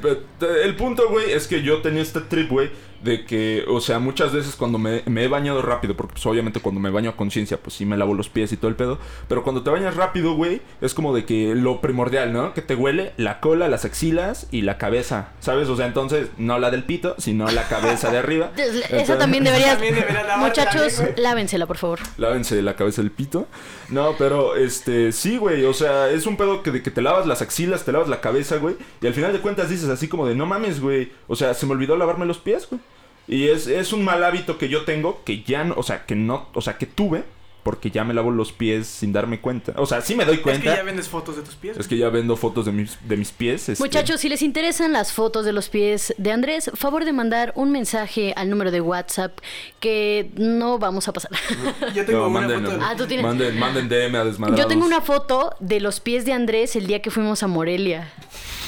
el 0.63 0.75
punto, 0.75 1.09
güey, 1.09 1.31
es 1.31 1.47
que 1.47 1.63
yo 1.63 1.81
tenía 1.81 2.03
este 2.03 2.21
trip, 2.21 2.49
güey, 2.49 2.69
de 3.03 3.25
que, 3.25 3.65
o 3.67 3.81
sea, 3.81 3.99
muchas 3.99 4.33
veces 4.33 4.55
cuando 4.55 4.77
me, 4.77 5.03
me 5.05 5.23
he 5.23 5.27
bañado 5.27 5.61
rápido, 5.61 5.95
porque 5.95 6.13
pues 6.13 6.25
obviamente 6.25 6.59
cuando 6.59 6.81
me 6.81 6.89
baño 6.89 7.11
a 7.11 7.15
conciencia, 7.15 7.57
pues 7.57 7.75
sí 7.75 7.85
me 7.85 7.97
lavo 7.97 8.13
los 8.13 8.29
pies 8.29 8.51
y 8.51 8.57
todo 8.57 8.69
el 8.69 8.75
pedo, 8.75 8.99
pero 9.27 9.43
cuando 9.43 9.63
te 9.63 9.69
bañas 9.69 9.95
rápido, 9.95 10.33
güey, 10.33 10.61
es 10.81 10.93
como 10.93 11.15
de 11.15 11.25
que 11.25 11.55
lo 11.55 11.81
primordial, 11.81 12.33
¿no? 12.33 12.53
Que 12.53 12.61
te 12.61 12.75
huele 12.75 13.13
la 13.17 13.39
cola, 13.39 13.67
las 13.67 13.85
axilas 13.85 14.47
y 14.51 14.61
la 14.61 14.77
cabeza, 14.77 15.29
¿sabes? 15.39 15.69
O 15.69 15.75
sea, 15.75 15.85
entonces, 15.85 16.29
no 16.37 16.59
la 16.59 16.71
del 16.71 16.83
pito, 16.83 17.15
sino 17.17 17.49
la 17.51 17.67
cabeza 17.67 18.11
de 18.11 18.17
arriba. 18.17 18.51
Esa 18.89 19.17
también 19.17 19.43
debería... 19.43 19.67
También 19.77 19.95
Muchachos, 20.39 21.01
lávensela, 21.17 21.65
por 21.65 21.77
favor. 21.77 21.99
Lávense 22.17 22.61
la 22.61 22.75
cabeza 22.75 23.01
del 23.01 23.11
pito. 23.11 23.47
No, 23.89 24.15
pero 24.17 24.55
este, 24.55 25.11
sí, 25.11 25.37
güey. 25.37 25.65
O 25.65 25.73
sea, 25.73 26.09
es 26.09 26.25
un 26.25 26.37
pedo 26.37 26.63
que 26.63 26.71
de 26.71 26.81
que 26.81 26.91
te 26.91 27.01
lavas 27.01 27.27
las 27.27 27.41
axilas, 27.41 27.85
te 27.85 27.91
lavas 27.91 28.07
la 28.07 28.21
cabeza, 28.21 28.57
güey. 28.57 28.75
Y 29.01 29.07
al 29.07 29.13
final 29.13 29.33
de 29.33 29.39
cuentas 29.39 29.69
dices 29.69 29.89
así 29.89 30.07
como 30.07 30.27
de 30.27 30.35
no 30.35 30.45
mames, 30.45 30.81
güey. 30.81 31.11
O 31.27 31.35
sea, 31.35 31.53
se 31.53 31.65
me 31.65 31.73
olvidó 31.73 31.97
lavarme 31.97 32.25
los 32.25 32.37
pies, 32.37 32.67
güey. 32.69 32.81
Y 33.27 33.47
es, 33.49 33.67
es 33.67 33.93
un 33.93 34.03
mal 34.03 34.23
hábito 34.23 34.57
que 34.57 34.69
yo 34.69 34.85
tengo, 34.85 35.21
que 35.25 35.43
ya 35.43 35.63
no, 35.63 35.75
o 35.75 35.83
sea, 35.83 36.05
que 36.05 36.15
no, 36.15 36.47
o 36.53 36.61
sea, 36.61 36.77
que 36.77 36.85
tuve, 36.85 37.23
porque 37.67 37.91
ya 37.91 38.05
me 38.05 38.13
lavo 38.13 38.31
los 38.31 38.53
pies 38.53 38.87
sin 38.87 39.11
darme 39.11 39.41
cuenta. 39.41 39.73
O 39.75 39.85
sea, 39.85 39.99
sí 39.99 40.15
me 40.15 40.23
doy 40.23 40.35
Es 40.35 40.39
que 40.39 40.43
cuenta. 40.43 40.73
ya 40.77 40.83
vendes 40.83 41.09
fotos 41.09 41.35
de 41.35 41.41
tus 41.41 41.55
pies. 41.55 41.75
Es 41.75 41.85
que 41.85 41.97
ya 41.97 42.07
vendo 42.07 42.37
fotos 42.37 42.65
de 42.65 42.71
mis, 42.71 42.97
de 43.05 43.17
mis 43.17 43.33
pies. 43.33 43.67
este. 43.67 43.83
Muchachos, 43.83 44.21
si 44.21 44.29
les 44.29 44.41
interesan 44.41 44.93
las 44.93 45.11
fotos 45.11 45.43
de 45.43 45.51
los 45.51 45.67
pies 45.67 46.13
de 46.17 46.31
Andrés, 46.31 46.71
favor 46.75 47.03
de 47.03 47.11
mandar 47.11 47.51
un 47.55 47.73
mensaje 47.73 48.31
al 48.37 48.49
número 48.49 48.71
de 48.71 48.79
WhatsApp 48.79 49.37
que 49.81 50.31
no 50.37 50.79
vamos 50.79 51.09
a 51.09 51.11
pasar. 51.11 51.31
Yo 51.93 52.05
tengo 52.05 52.19
No, 52.19 52.27
una 52.29 52.39
manden, 52.39 52.63
foto. 52.63 52.77
de- 52.77 52.83
Ah, 52.85 52.93
tú 52.97 53.05
tienes- 53.05 53.25
manden, 53.25 53.59
manden 53.59 53.89
DM 53.89 54.15
a 54.17 54.23
desmadrados. 54.23 54.63
Yo 54.63 54.67
tengo 54.69 54.85
una 54.85 55.01
foto 55.01 55.53
de 55.59 55.81
los 55.81 55.99
pies 55.99 56.23
de 56.23 56.31
Andrés 56.31 56.77
el 56.77 56.87
día 56.87 57.01
que 57.01 57.11
fuimos 57.11 57.43
a 57.43 57.47
Morelia. 57.47 58.13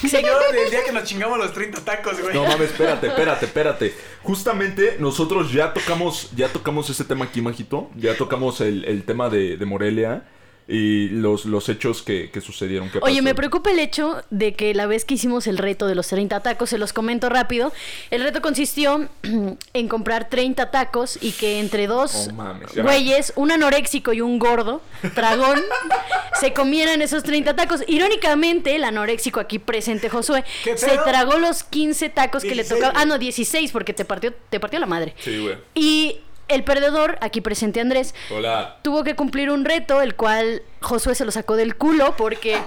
Señor, 0.06 0.40
del 0.52 0.70
día 0.70 0.82
que 0.84 0.92
nos 0.92 1.04
chingamos 1.04 1.38
los 1.38 1.52
30 1.52 1.84
tacos, 1.84 2.20
güey. 2.20 2.34
No 2.34 2.44
mames, 2.44 2.70
espérate, 2.70 3.06
espérate, 3.08 3.46
espérate. 3.46 3.94
Justamente 4.22 4.96
nosotros 4.98 5.52
ya 5.52 5.72
tocamos, 5.74 6.30
ya 6.36 6.48
tocamos 6.48 6.88
ese 6.90 7.04
tema 7.04 7.26
aquí, 7.26 7.40
Majito. 7.42 7.90
Ya 7.96 8.14
tocamos 8.16 8.60
el, 8.60 8.84
el 8.90 9.04
tema 9.04 9.28
de, 9.28 9.56
de 9.56 9.66
Morelia 9.66 10.24
y 10.72 11.08
los, 11.08 11.46
los 11.46 11.68
hechos 11.68 12.00
que, 12.00 12.30
que 12.30 12.40
sucedieron. 12.40 12.90
¿Qué 12.90 13.00
Oye, 13.02 13.14
pasó? 13.14 13.24
me 13.24 13.34
preocupa 13.34 13.72
el 13.72 13.80
hecho 13.80 14.22
de 14.30 14.54
que 14.54 14.72
la 14.72 14.86
vez 14.86 15.04
que 15.04 15.14
hicimos 15.14 15.48
el 15.48 15.58
reto 15.58 15.88
de 15.88 15.96
los 15.96 16.06
30 16.06 16.40
tacos, 16.44 16.70
se 16.70 16.78
los 16.78 16.92
comento 16.92 17.28
rápido, 17.28 17.72
el 18.12 18.22
reto 18.22 18.40
consistió 18.40 19.08
en 19.74 19.88
comprar 19.88 20.28
30 20.28 20.70
tacos 20.70 21.18
y 21.20 21.32
que 21.32 21.58
entre 21.58 21.88
dos 21.88 22.28
Oh, 22.30 22.34
mames, 22.34 22.72
güeyes, 22.76 23.32
un 23.34 23.50
anoréxico 23.50 24.12
y 24.12 24.20
un 24.20 24.38
gordo, 24.38 24.80
dragón, 25.16 25.60
se 26.40 26.52
comieran 26.52 27.02
esos 27.02 27.24
30 27.24 27.56
tacos. 27.56 27.82
Irónicamente, 27.88 28.76
el 28.76 28.84
anoréxico 28.84 29.40
aquí 29.40 29.58
presente, 29.58 30.08
Josué, 30.08 30.44
¿Qué 30.62 30.78
se 30.78 30.98
tragó 30.98 31.38
los 31.38 31.64
15 31.64 32.10
tacos 32.10 32.44
que 32.44 32.50
le 32.50 32.62
16, 32.62 32.80
tocaba. 32.80 33.00
Ah, 33.00 33.06
no, 33.06 33.18
16 33.18 33.72
porque 33.72 33.92
te 33.92 34.04
partió, 34.04 34.32
te 34.50 34.60
partió 34.60 34.78
la 34.78 34.86
madre. 34.86 35.14
Sí, 35.18 35.36
güey. 35.36 35.56
Y 35.74 36.20
el 36.50 36.64
perdedor, 36.64 37.18
aquí 37.20 37.40
presente 37.40 37.80
Andrés, 37.80 38.14
Hola. 38.30 38.78
tuvo 38.82 39.04
que 39.04 39.16
cumplir 39.16 39.50
un 39.50 39.64
reto, 39.64 40.02
el 40.02 40.14
cual 40.14 40.62
Josué 40.80 41.14
se 41.14 41.24
lo 41.24 41.30
sacó 41.30 41.56
del 41.56 41.76
culo 41.76 42.14
porque 42.16 42.58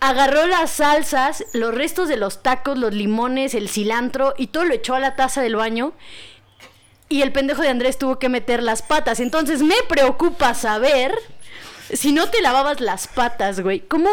agarró 0.00 0.46
las 0.46 0.70
salsas, 0.70 1.44
los 1.52 1.74
restos 1.74 2.08
de 2.08 2.16
los 2.16 2.42
tacos, 2.42 2.78
los 2.78 2.94
limones, 2.94 3.54
el 3.54 3.68
cilantro 3.68 4.34
y 4.36 4.48
todo 4.48 4.64
lo 4.64 4.74
echó 4.74 4.94
a 4.94 5.00
la 5.00 5.16
taza 5.16 5.42
del 5.42 5.56
baño. 5.56 5.92
Y 7.08 7.22
el 7.22 7.32
pendejo 7.32 7.62
de 7.62 7.68
Andrés 7.68 7.98
tuvo 7.98 8.18
que 8.18 8.28
meter 8.28 8.62
las 8.62 8.82
patas. 8.82 9.20
Entonces 9.20 9.62
me 9.62 9.76
preocupa 9.88 10.54
saber 10.54 11.14
si 11.92 12.12
no 12.12 12.28
te 12.28 12.42
lavabas 12.42 12.80
las 12.80 13.06
patas, 13.06 13.60
güey. 13.60 13.80
¿Cómo, 13.80 14.10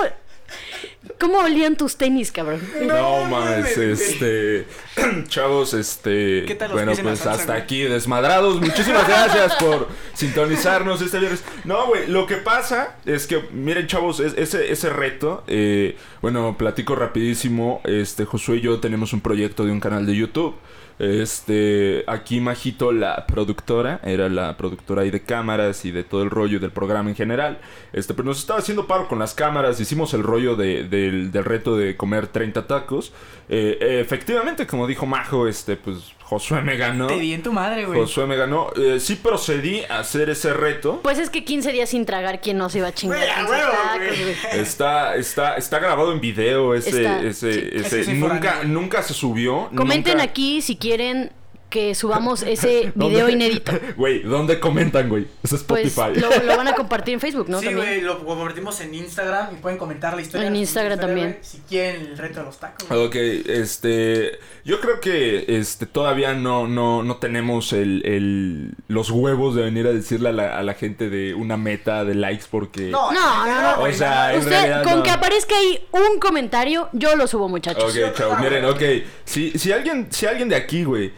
cómo 1.20 1.40
olían 1.40 1.76
tus 1.76 1.96
tenis, 1.98 2.32
cabrón? 2.32 2.62
No, 2.86 3.26
mames, 3.26 3.78
mames. 3.78 3.78
este. 3.78 4.66
Chavos, 5.28 5.74
este. 5.74 6.44
¿Qué 6.46 6.56
tal 6.56 6.70
los 6.72 6.78
bueno, 6.78 6.92
pues 7.02 7.20
salsa, 7.20 7.32
hasta 7.32 7.54
güey? 7.54 7.62
aquí, 7.64 7.82
desmadrados. 7.84 8.60
Muchísimas 8.62 9.08
gracias 9.08 9.56
por 9.56 9.88
sintonizarnos 10.14 11.02
este 11.02 11.20
viernes. 11.20 11.44
No, 11.64 11.88
güey, 11.88 12.08
lo 12.08 12.26
que 12.28 12.38
pasa 12.38 12.98
es 13.06 13.28
que, 13.28 13.42
miren, 13.52 13.88
chavos, 13.88 14.20
es- 14.20 14.34
ese, 14.38 14.72
ese 14.72 14.90
reto, 14.90 15.44
eh, 15.48 15.98
bueno, 16.22 16.58
platico 16.58 16.96
rapidísimo. 16.96 17.82
Este, 17.84 18.26
Josué 18.26 18.58
y 18.58 18.62
yo 18.62 18.80
tenemos 18.80 19.14
un 19.14 19.22
proyecto 19.22 19.66
de 19.66 19.72
un 19.72 19.80
canal 19.80 20.06
de 20.06 20.16
YouTube. 20.16 20.56
Este, 21.04 22.04
aquí 22.08 22.40
Majito, 22.40 22.92
la 22.92 23.26
productora, 23.28 24.00
era 24.04 24.30
la 24.30 24.56
productora 24.56 25.02
ahí 25.02 25.12
de 25.12 25.22
cámaras 25.24 25.86
y 25.86 25.92
de 25.92 26.04
todo 26.04 26.24
el 26.24 26.30
rollo 26.30 26.60
del 26.60 26.72
programa 26.72 27.10
en 27.10 27.16
general. 27.16 27.60
Este, 27.92 28.14
pero 28.14 28.28
nos 28.28 28.40
estaba 28.40 28.60
haciendo 28.60 28.88
paro 28.88 29.08
con 29.08 29.20
las 29.20 29.34
cámaras, 29.34 29.80
hicimos 29.80 30.14
el 30.14 30.24
rollo 30.24 30.56
de, 30.56 30.84
del, 30.86 31.32
del 31.32 31.46
reto 31.46 31.76
de 31.76 31.98
comer 31.98 32.28
30 32.28 32.68
tacos. 32.68 33.12
Eh, 33.50 34.00
efectivamente, 34.02 34.66
como 34.66 34.88
dijo 34.88 35.06
Majo, 35.06 35.48
este, 35.48 35.76
pues 35.76 36.14
Josué 36.26 36.62
me 36.62 36.78
ganó. 36.78 37.08
Te 37.08 37.20
di 37.20 37.34
en 37.34 37.44
tu 37.44 37.52
madre, 37.52 37.86
güey. 37.86 38.00
Josué 38.00 38.26
me 38.26 38.36
ganó. 38.36 38.70
Eh, 38.76 39.00
sí 39.00 39.16
procedí 39.16 39.82
a 39.90 40.00
hacer 40.00 40.30
ese 40.30 40.54
reto. 40.54 41.00
Pues 41.04 41.20
es 41.20 41.30
que 41.30 41.44
15 41.44 41.72
días 41.72 41.90
sin 41.90 42.06
tragar, 42.06 42.42
¿quién 42.42 42.58
no 42.58 42.70
se 42.70 42.80
iba 42.80 42.88
a 42.88 42.94
chingar? 42.94 43.18
Güey, 43.20 43.30
a 43.30 43.36
15 43.36 43.52
huevo, 43.52 43.72
tacos, 43.72 43.98
güey. 43.98 44.24
güey? 44.24 44.36
Está, 44.62 45.16
está, 45.16 45.56
está 45.58 45.80
grabado 45.80 46.12
en 46.14 46.22
video 46.22 46.74
ese, 46.74 46.90
Está, 46.90 47.22
ese, 47.22 47.54
sí. 47.84 48.00
ese- 48.02 48.14
nunca, 48.14 48.64
nunca 48.64 49.04
se 49.04 49.14
subió. 49.14 49.70
Comenten 49.76 50.14
nunca- 50.14 50.24
aquí 50.30 50.62
si 50.62 50.76
quieren 50.78 51.32
que 51.74 51.96
subamos 51.96 52.44
ese 52.56 52.92
¿Dónde- 52.94 53.16
video 53.16 53.30
inédito. 53.30 53.72
Güey, 53.98 54.22
¿dónde 54.22 54.60
comentan, 54.60 55.10
güey? 55.10 55.24
Es 55.44 55.50
Pues 55.66 55.88
Spotify. 55.88 56.20
lo, 56.20 56.30
lo 56.44 56.56
van 56.58 56.68
a 56.68 56.76
compartir 56.76 57.16
en 57.16 57.20
Facebook, 57.20 57.50
¿no? 57.50 57.60
sí, 57.60 57.74
güey, 57.74 58.02
lo 58.02 58.24
convertimos 58.24 58.80
en 58.82 58.94
Instagram 58.94 59.54
y 59.54 59.56
pueden 59.58 59.80
comentar 59.80 60.16
la 60.16 60.22
historia. 60.22 60.48
En 60.48 60.56
Instagram 60.56 60.94
historia, 60.94 61.08
también. 61.16 61.38
Si 61.42 61.58
quieren 61.68 62.02
el 62.06 62.18
reto 62.18 62.42
de 62.42 62.46
los 62.46 62.60
tacos. 62.60 62.88
güey. 62.88 63.06
Ok, 63.08 63.16
este, 63.50 64.40
yo 64.64 64.80
creo 64.82 65.00
que 65.00 65.46
este 65.48 65.86
todavía 65.88 66.34
no, 66.34 66.68
no, 66.68 67.02
no 67.02 67.18
tenemos 67.18 67.74
el, 67.74 68.06
el- 68.06 68.76
los 68.88 69.10
huevos 69.10 69.56
de 69.56 69.64
venir 69.64 69.88
a 69.88 69.92
decirle 69.94 70.30
a 70.30 70.34
la, 70.34 70.58
a 70.60 70.62
la 70.64 70.76
gente 70.76 71.10
de 71.10 71.34
una 71.34 71.58
meta 71.58 72.06
de 72.06 72.14
likes 72.14 72.46
porque... 72.52 72.90
No, 72.90 73.12
No, 73.12 73.46
no, 73.46 73.78
no. 73.78 73.84
O 73.84 73.92
sea, 73.92 74.34
en 74.34 74.40
Usted, 74.40 74.52
realidad 74.52 74.84
con 74.84 74.98
no. 74.98 75.04
que 75.04 75.10
aparezca 75.10 75.56
ahí 75.58 75.80
un 75.92 76.20
comentario, 76.20 76.90
yo 76.94 77.16
lo 77.16 77.26
subo, 77.26 77.50
muchachos. 77.50 77.96
Ok, 77.98 78.14
chao. 78.16 78.38
Miren, 78.40 78.66
ok. 78.66 78.82
Si, 79.26 79.58
si 79.58 79.72
alguien, 79.72 80.08
si 80.12 80.26
alguien 80.28 80.50
de 80.50 80.56
aquí, 80.56 80.84
güey, 80.84 81.12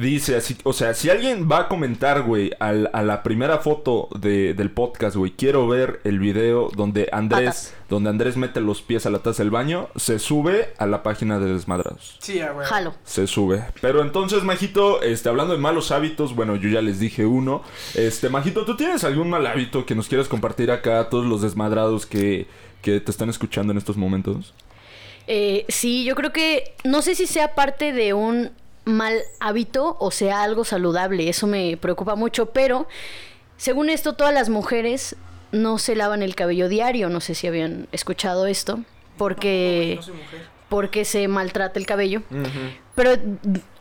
dice 0.00 0.36
así, 0.36 0.56
o 0.62 0.72
sea, 0.72 0.94
si 0.94 1.10
alguien 1.10 1.48
va 1.50 1.60
a 1.60 1.68
comentar, 1.68 2.22
güey, 2.22 2.50
al- 2.60 2.90
a 2.92 3.02
la 3.02 3.22
primera 3.22 3.58
foto 3.58 4.08
de- 4.18 4.54
del 4.54 4.70
podcast, 4.70 5.16
güey, 5.16 5.32
quiero 5.32 5.66
ver 5.68 6.00
el 6.04 6.18
video 6.18 6.70
donde 6.76 7.08
Andrés, 7.12 7.40
Patas. 7.46 7.74
donde 7.88 8.10
Andrés 8.10 8.36
mete 8.36 8.60
los 8.60 8.82
pies 8.82 9.06
a 9.06 9.10
la 9.10 9.20
taza 9.20 9.42
del 9.42 9.50
baño, 9.50 9.88
se 9.96 10.18
sube 10.18 10.70
a 10.78 10.86
la 10.86 11.02
página 11.02 11.38
de 11.38 11.52
Desmadrados. 11.54 12.16
Sí, 12.20 12.40
güey. 12.54 12.66
Jalo. 12.66 12.94
Se 13.04 13.26
sube. 13.26 13.64
Pero 13.80 14.02
entonces, 14.02 14.42
Majito, 14.44 15.02
este, 15.02 15.28
hablando 15.28 15.54
de 15.54 15.58
malos 15.60 15.90
hábitos, 15.90 16.34
bueno, 16.36 16.56
yo 16.56 16.68
ya 16.68 16.82
les 16.82 17.00
dije 17.00 17.26
uno. 17.26 17.62
Este, 17.94 18.28
Majito, 18.28 18.64
¿tú 18.64 18.76
tienes 18.76 19.04
algún 19.04 19.30
mal 19.30 19.46
hábito 19.46 19.86
que 19.86 19.94
nos 19.94 20.08
quieras 20.08 20.28
compartir 20.28 20.70
acá 20.70 21.00
a 21.00 21.08
todos 21.10 21.26
los 21.26 21.42
desmadrados 21.42 22.06
que, 22.06 22.46
que 22.82 23.00
te 23.00 23.10
están 23.10 23.30
escuchando 23.30 23.72
en 23.72 23.78
estos 23.78 23.96
momentos? 23.96 24.54
Eh, 25.28 25.64
sí, 25.68 26.04
yo 26.04 26.14
creo 26.14 26.32
que 26.32 26.74
no 26.84 27.02
sé 27.02 27.14
si 27.16 27.26
sea 27.26 27.54
parte 27.56 27.92
de 27.92 28.14
un 28.14 28.50
mal 28.86 29.20
hábito 29.40 29.96
o 30.00 30.10
sea 30.10 30.42
algo 30.42 30.64
saludable, 30.64 31.28
eso 31.28 31.46
me 31.46 31.76
preocupa 31.76 32.14
mucho, 32.14 32.46
pero 32.46 32.88
según 33.58 33.90
esto 33.90 34.14
todas 34.14 34.32
las 34.32 34.48
mujeres 34.48 35.16
no 35.52 35.78
se 35.78 35.94
lavan 35.94 36.22
el 36.22 36.34
cabello 36.34 36.68
diario, 36.68 37.10
no 37.10 37.20
sé 37.20 37.34
si 37.34 37.46
habían 37.46 37.88
escuchado 37.92 38.46
esto, 38.46 38.80
porque 39.18 39.98
No 40.06 40.46
porque 40.68 41.04
se 41.04 41.28
maltrata 41.28 41.78
el 41.78 41.86
cabello. 41.86 42.22
Pero 42.94 43.12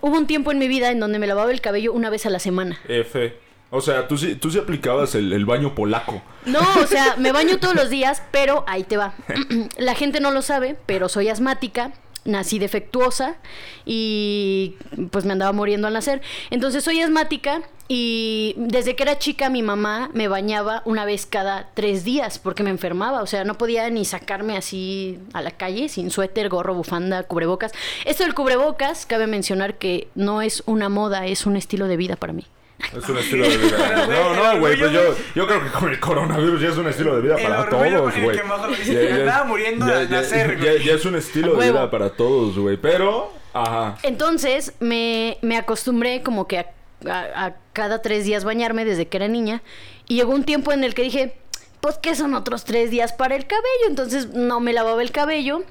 hubo 0.02 0.18
un 0.18 0.28
tiempo 0.28 0.52
en 0.52 0.60
mi 0.60 0.68
vida 0.68 0.92
en 0.92 1.00
donde 1.00 1.20
me 1.20 1.28
lavaba 1.28 1.52
el 1.52 1.62
cabello 1.62 1.94
una 1.94 2.10
vez 2.10 2.26
a 2.26 2.30
la 2.30 2.40
semana. 2.40 2.78
F. 2.88 3.40
O 3.72 3.82
sea, 3.82 4.08
tú 4.08 4.18
sí, 4.18 4.36
tú 4.36 4.52
sí 4.52 4.60
aplicabas 4.60 5.16
el, 5.16 5.34
el 5.34 5.46
baño 5.46 5.74
polaco. 5.74 6.22
No, 6.46 6.60
o 6.82 6.88
sea, 6.88 7.16
me 7.18 7.32
baño 7.32 7.58
todos 7.58 7.76
los 7.76 7.90
días, 7.98 8.22
pero 8.32 8.64
ahí 8.68 8.84
te 8.84 8.98
va. 8.98 9.16
La 9.78 9.96
gente 9.96 10.20
no 10.20 10.32
lo 10.32 10.42
sabe, 10.42 10.78
pero 10.86 11.10
soy 11.10 11.30
asmática, 11.30 11.92
nací 12.26 12.60
defectuosa 12.60 13.38
y 13.86 14.76
pues 15.12 15.26
me 15.26 15.32
andaba 15.32 15.54
muriendo 15.54 15.88
al 15.88 15.94
nacer. 15.94 16.22
Entonces 16.50 16.84
soy 16.84 17.02
asmática 17.02 17.62
y 17.88 18.56
desde 18.58 18.96
que 18.96 19.04
era 19.04 19.20
chica 19.20 19.50
mi 19.50 19.62
mamá 19.62 20.10
me 20.14 20.28
bañaba 20.28 20.82
una 20.86 21.06
vez 21.06 21.28
cada 21.28 21.70
tres 21.76 22.04
días 22.04 22.40
porque 22.40 22.64
me 22.64 22.72
enfermaba. 22.72 23.22
O 23.22 23.28
sea, 23.28 23.44
no 23.44 23.58
podía 23.58 23.90
ni 23.90 24.06
sacarme 24.06 24.58
así 24.58 25.20
a 25.34 25.42
la 25.42 25.52
calle 25.52 25.88
sin 25.88 26.10
suéter, 26.10 26.50
gorro, 26.50 26.74
bufanda, 26.74 27.24
cubrebocas. 27.24 27.72
Esto 28.06 28.24
del 28.24 28.34
cubrebocas, 28.34 29.06
cabe 29.06 29.28
mencionar 29.28 29.78
que 29.78 30.08
no 30.16 30.42
es 30.42 30.64
una 30.66 30.90
moda, 30.90 31.28
es 31.28 31.46
un 31.46 31.56
estilo 31.56 31.88
de 31.88 31.98
vida 31.98 32.16
para 32.16 32.34
mí. 32.34 32.46
Es 32.96 33.08
un 33.10 33.18
estilo 33.18 33.48
de 33.50 33.58
vida. 33.58 34.06
No, 34.10 34.34
no, 34.54 34.60
güey, 34.60 34.78
pues 34.78 34.92
yo, 34.92 35.02
yo 35.36 35.48
creo 35.48 35.64
que 35.64 35.70
con 35.72 35.90
el 35.90 36.00
coronavirus 36.00 36.62
ya 36.62 36.70
es 36.70 36.78
un 36.78 36.88
estilo 36.88 37.16
de 37.16 37.22
vida 37.22 37.36
para 37.38 37.70
todos, 37.70 38.14
güey. 38.24 38.38
muriendo 39.46 39.88
ya- 39.88 40.04
ya- 40.04 40.10
nacer, 40.10 40.58
ya- 40.60 40.72
güey. 40.74 40.84
ya 40.84 40.94
es 40.94 41.06
un 41.06 41.16
estilo 41.16 41.56
de 41.56 41.72
vida 41.72 41.90
para 41.92 42.10
todos, 42.12 42.58
güey. 42.60 42.78
Pero, 42.78 43.32
ajá. 43.54 43.98
Entonces 44.04 44.74
me, 44.80 45.38
me 45.42 45.58
acostumbré 45.58 46.22
como 46.22 46.48
que 46.48 46.60
a, 46.60 46.66
a- 47.10 47.46
a 47.46 47.56
cada 47.74 48.02
tres 48.02 48.26
días 48.26 48.44
bañarme 48.44 48.86
desde 48.86 49.08
que 49.08 49.18
era 49.18 49.28
niña. 49.28 49.62
Y 50.08 50.16
llegó 50.16 50.34
un 50.34 50.44
tiempo 50.44 50.72
en 50.72 50.84
el 50.84 50.94
que 50.94 51.02
dije, 51.04 51.36
pues 51.82 51.98
que 51.98 52.16
son 52.16 52.34
otros 52.36 52.66
tres 52.66 52.92
días 52.92 53.14
para 53.14 53.36
el 53.36 53.48
cabello. 53.48 53.88
Entonces 53.88 54.30
no 54.34 54.60
me 54.60 54.74
lavaba 54.74 55.02
el 55.02 55.12
cabello 55.12 55.64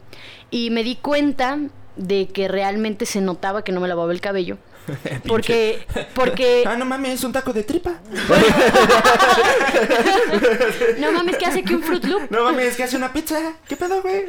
y 0.50 0.70
me 0.70 0.82
di 0.82 0.96
cuenta 0.96 1.58
de 1.96 2.28
que 2.28 2.48
realmente 2.48 3.06
se 3.06 3.20
notaba 3.20 3.62
que 3.62 3.72
no 3.72 3.80
me 3.80 3.88
lavaba 3.88 4.10
el 4.12 4.20
cabello. 4.20 4.56
Porque, 5.26 5.86
porque, 6.14 6.64
Ah, 6.66 6.76
no 6.76 6.84
mames, 6.84 7.14
es 7.14 7.24
un 7.24 7.32
taco 7.32 7.52
de 7.52 7.62
tripa. 7.62 8.00
no 10.98 11.12
mames, 11.12 11.36
¿qué 11.36 11.46
hace 11.46 11.62
que 11.62 11.74
un 11.74 11.82
Fruit 11.82 12.04
Loop? 12.04 12.30
No 12.30 12.44
mames, 12.44 12.66
es 12.66 12.76
que 12.76 12.84
hace 12.84 12.96
una 12.96 13.12
pizza. 13.12 13.54
¿Qué 13.66 13.76
pedo, 13.76 14.02
güey? 14.02 14.24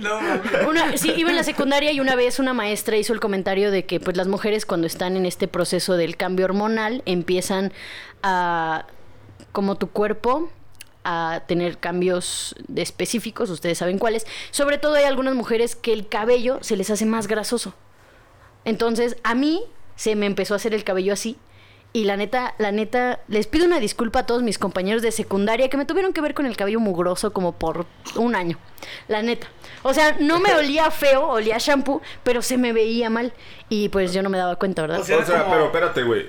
No, 0.00 0.20
mames. 0.20 0.66
Una, 0.66 0.96
sí, 0.96 1.12
iba 1.16 1.30
en 1.30 1.36
la 1.36 1.44
secundaria 1.44 1.92
y 1.92 2.00
una 2.00 2.16
vez 2.16 2.38
una 2.38 2.52
maestra 2.52 2.96
hizo 2.96 3.12
el 3.12 3.20
comentario 3.20 3.70
de 3.70 3.84
que 3.84 4.00
pues 4.00 4.16
las 4.16 4.26
mujeres 4.26 4.66
cuando 4.66 4.86
están 4.86 5.16
en 5.16 5.26
este 5.26 5.48
proceso 5.48 5.96
del 5.96 6.16
cambio 6.16 6.46
hormonal 6.46 7.02
empiezan 7.06 7.72
a 8.22 8.86
como 9.52 9.76
tu 9.76 9.90
cuerpo 9.90 10.50
a 11.04 11.42
tener 11.46 11.78
cambios 11.78 12.54
de 12.68 12.82
específicos, 12.82 13.50
ustedes 13.50 13.78
saben 13.78 13.98
cuáles. 13.98 14.26
Sobre 14.50 14.78
todo 14.78 14.94
hay 14.94 15.04
algunas 15.04 15.34
mujeres 15.34 15.76
que 15.76 15.92
el 15.92 16.08
cabello 16.08 16.58
se 16.62 16.76
les 16.76 16.90
hace 16.90 17.06
más 17.06 17.26
grasoso. 17.26 17.74
Entonces, 18.64 19.16
a 19.24 19.34
mí 19.34 19.64
se 20.02 20.16
me 20.16 20.26
empezó 20.26 20.54
a 20.54 20.56
hacer 20.56 20.74
el 20.74 20.82
cabello 20.82 21.12
así. 21.12 21.36
Y 21.92 22.06
la 22.06 22.16
neta, 22.16 22.54
la 22.58 22.72
neta, 22.72 23.20
les 23.28 23.46
pido 23.46 23.66
una 23.66 23.78
disculpa 23.78 24.20
a 24.20 24.26
todos 24.26 24.42
mis 24.42 24.58
compañeros 24.58 25.00
de 25.02 25.12
secundaria 25.12 25.68
que 25.68 25.76
me 25.76 25.84
tuvieron 25.84 26.12
que 26.12 26.20
ver 26.20 26.34
con 26.34 26.46
el 26.46 26.56
cabello 26.56 26.80
mugroso 26.80 27.32
como 27.32 27.52
por 27.52 27.86
un 28.16 28.34
año. 28.34 28.58
La 29.06 29.22
neta. 29.22 29.46
O 29.82 29.94
sea, 29.94 30.16
no 30.18 30.40
me 30.40 30.52
olía 30.56 30.90
feo, 30.90 31.28
olía 31.28 31.58
shampoo, 31.58 32.00
pero 32.24 32.42
se 32.42 32.56
me 32.58 32.72
veía 32.72 33.10
mal. 33.10 33.32
Y 33.68 33.90
pues 33.90 34.12
yo 34.12 34.22
no 34.24 34.28
me 34.30 34.38
daba 34.38 34.56
cuenta, 34.56 34.82
¿verdad? 34.82 35.00
O 35.02 35.04
sea, 35.04 35.18
O 35.18 35.24
sea, 35.24 35.42
como- 35.44 35.52
pero 35.52 35.66
espérate, 35.66 36.02
güey. 36.02 36.28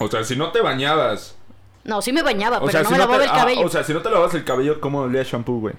O 0.00 0.08
sea, 0.10 0.24
si 0.24 0.36
no 0.36 0.50
te 0.52 0.60
bañabas. 0.60 1.36
no, 1.84 2.02
sí 2.02 2.12
me 2.12 2.22
bañaba, 2.22 2.58
O 2.58 2.66
pero 2.66 2.72
sea, 2.72 2.82
no 2.82 2.88
si 2.88 2.92
me 2.92 2.98
no 2.98 3.04
lavaba 3.04 3.18
te, 3.20 3.24
el 3.26 3.30
ah, 3.30 3.38
cabello. 3.38 3.66
o 3.66 3.68
sea, 3.70 3.84
si 3.84 3.94
no 3.94 4.02
te 4.02 4.10
lavabas 4.10 4.34
el 4.34 4.44
cabello, 4.44 4.80
¿cómo 4.80 4.98
olía 5.02 5.22
shampoo, 5.22 5.60
güey? 5.60 5.74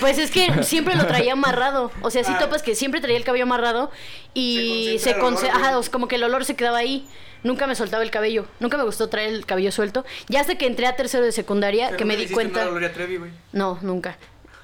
Pues 0.00 0.18
es 0.18 0.30
que 0.30 0.62
siempre 0.62 0.94
lo 0.94 1.06
traía 1.06 1.32
amarrado. 1.32 1.90
O 2.02 2.10
sea, 2.10 2.24
sí 2.24 2.32
Ah. 2.34 2.38
topas 2.38 2.62
que 2.62 2.74
siempre 2.74 3.00
traía 3.00 3.16
el 3.16 3.24
cabello 3.24 3.44
amarrado 3.44 3.90
y 4.34 4.96
Se 4.98 5.12
se 5.12 5.18
concentra 5.18 5.54
conce- 5.54 5.64
ajá, 5.68 5.82
sea, 5.82 5.92
como 5.92 6.08
que 6.08 6.16
el 6.16 6.24
olor 6.24 6.44
se 6.44 6.56
quedaba 6.56 6.78
ahí. 6.78 7.06
Nunca 7.42 7.66
me 7.66 7.74
soltaba 7.74 8.02
el 8.02 8.10
cabello. 8.10 8.46
Nunca 8.60 8.76
me 8.78 8.84
gustó 8.84 9.08
traer 9.08 9.30
el 9.34 9.44
cabello 9.46 9.70
suelto. 9.72 10.04
Ya 10.28 10.40
hasta 10.40 10.56
que 10.56 10.66
entré 10.66 10.86
a 10.86 10.96
tercero 10.96 11.24
de 11.24 11.32
secundaria, 11.32 11.86
Pero 11.88 11.98
que 11.98 12.04
me 12.06 12.16
di 12.16 12.26
cuenta. 12.28 12.64
Gloria 12.64 12.92
Trevi, 12.92 13.18
güey. 13.18 13.30
No, 13.52 13.78
nunca. 13.82 14.16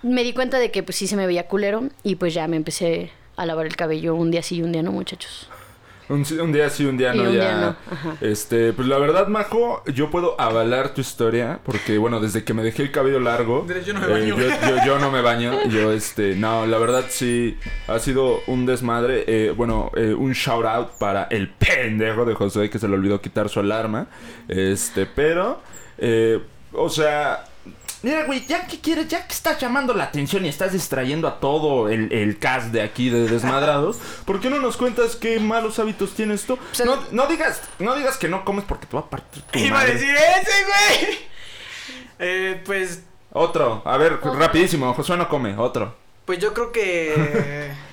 Me 0.03 0.23
di 0.25 0.33
cuenta 0.33 0.59
de 0.59 0.71
que 0.71 0.83
pues 0.83 0.97
sí 0.97 1.07
se 1.07 1.15
me 1.17 1.27
veía 1.27 1.47
culero 1.47 1.83
y 2.03 2.15
pues 2.17 2.33
ya 2.33 2.49
me 2.49 2.57
empecé 2.57 3.13
a 3.37 3.45
lavar 3.45 3.67
el 3.67 3.77
cabello 3.77 4.15
un 4.15 4.31
día 4.31 4.43
sí 4.43 4.57
y 4.57 4.63
un 4.63 4.73
día 4.73 4.83
no, 4.83 4.93
muchachos. 4.93 5.49
Un, 6.11 6.27
un 6.41 6.53
día 6.53 6.69
sí, 6.69 6.85
un 6.85 6.97
día 6.99 7.15
Y 7.15 7.19
no, 7.19 7.23
un 7.25 7.33
ya. 7.33 7.41
día 7.41 7.61
no, 7.61 7.95
ajá. 7.95 8.17
Este, 8.21 8.73
pues 8.75 8.87
la 8.89 8.99
verdad, 8.99 9.29
Majo, 9.29 9.83
yo 9.87 10.11
puedo 10.11 10.39
avalar 10.41 10.93
tu 10.93 11.01
historia. 11.01 11.61
Porque, 11.65 11.97
bueno, 11.99 12.21
desde 12.21 12.45
que 12.45 12.53
me 12.53 12.63
dejé 12.63 12.83
el 12.83 12.91
cabello 12.91 13.21
largo. 13.21 13.67
Yo 13.87 13.95
no 13.95 14.01
me 14.01 14.07
eh, 14.07 14.11
baño. 14.11 14.37
yo, 14.37 14.49
yo- 14.49 14.85
yo 14.85 14.99
no 14.99 15.11
me 15.11 15.23
baño. 15.23 15.53
Yo, 15.71 15.93
este, 15.93 16.35
no, 16.35 16.67
la 16.67 16.79
verdad 16.79 17.05
sí 17.09 17.57
ha 17.89 17.99
sido 18.01 18.41
un 18.49 18.67
desmadre. 18.67 19.25
Eh, 19.27 19.55
bueno, 19.57 19.91
eh, 19.97 20.13
un 20.13 20.33
shout 20.33 20.65
out 20.67 20.89
para 20.99 21.25
el 21.31 21.49
pendejo 21.49 22.25
de 22.25 22.35
José 22.35 22.69
que 22.69 22.79
se 22.79 22.89
le 22.89 22.95
olvidó 22.95 23.21
quitar 23.21 23.49
su 23.49 23.61
alarma. 23.61 24.09
Este, 24.49 25.07
pero, 25.07 25.61
eh, 25.99 26.41
o 26.73 26.89
sea. 26.91 27.45
Mira, 28.03 28.25
güey, 28.25 28.47
ya 28.47 28.67
que 28.67 28.81
quieres, 28.81 29.09
ya 29.09 29.27
que 29.27 29.33
estás 29.35 29.61
llamando 29.61 29.93
la 29.93 30.05
atención 30.05 30.45
y 30.47 30.49
estás 30.49 30.73
distrayendo 30.73 31.29
a 31.29 31.39
todo 31.39 31.89
el, 31.91 32.11
el 32.13 32.39
cast 32.39 32.69
de 32.69 32.81
aquí 32.81 33.11
de 33.11 33.29
Desmadrados, 33.29 33.99
¿por 34.25 34.41
qué 34.41 34.49
no 34.49 34.59
nos 34.59 34.77
cuentas 34.79 35.17
qué 35.17 35.39
malos 35.39 35.79
hábitos 35.79 36.15
tienes 36.15 36.45
tú? 36.45 36.59
sea, 36.73 36.87
no, 36.87 36.99
no 37.11 37.27
digas, 37.27 37.61
no 37.79 37.95
digas 37.95 38.17
que 38.17 38.29
no 38.29 38.45
comes 38.45 38.65
porque 38.65 38.87
te 38.87 38.97
va 38.97 39.03
a 39.03 39.11
partir 39.11 39.43
tu 39.43 39.59
Iba 39.59 39.81
a 39.81 39.85
decir 39.85 40.09
ese, 40.15 40.53
güey. 40.65 41.19
Eh, 42.19 42.63
pues, 42.65 43.03
Otro, 43.33 43.83
a 43.85 43.97
ver, 43.97 44.15
Otro. 44.15 44.35
rapidísimo, 44.35 44.93
Josué 44.95 45.17
no 45.17 45.29
come, 45.29 45.57
otro. 45.57 45.95
pues 46.25 46.39
yo 46.39 46.53
creo 46.55 46.73
que. 46.73 47.71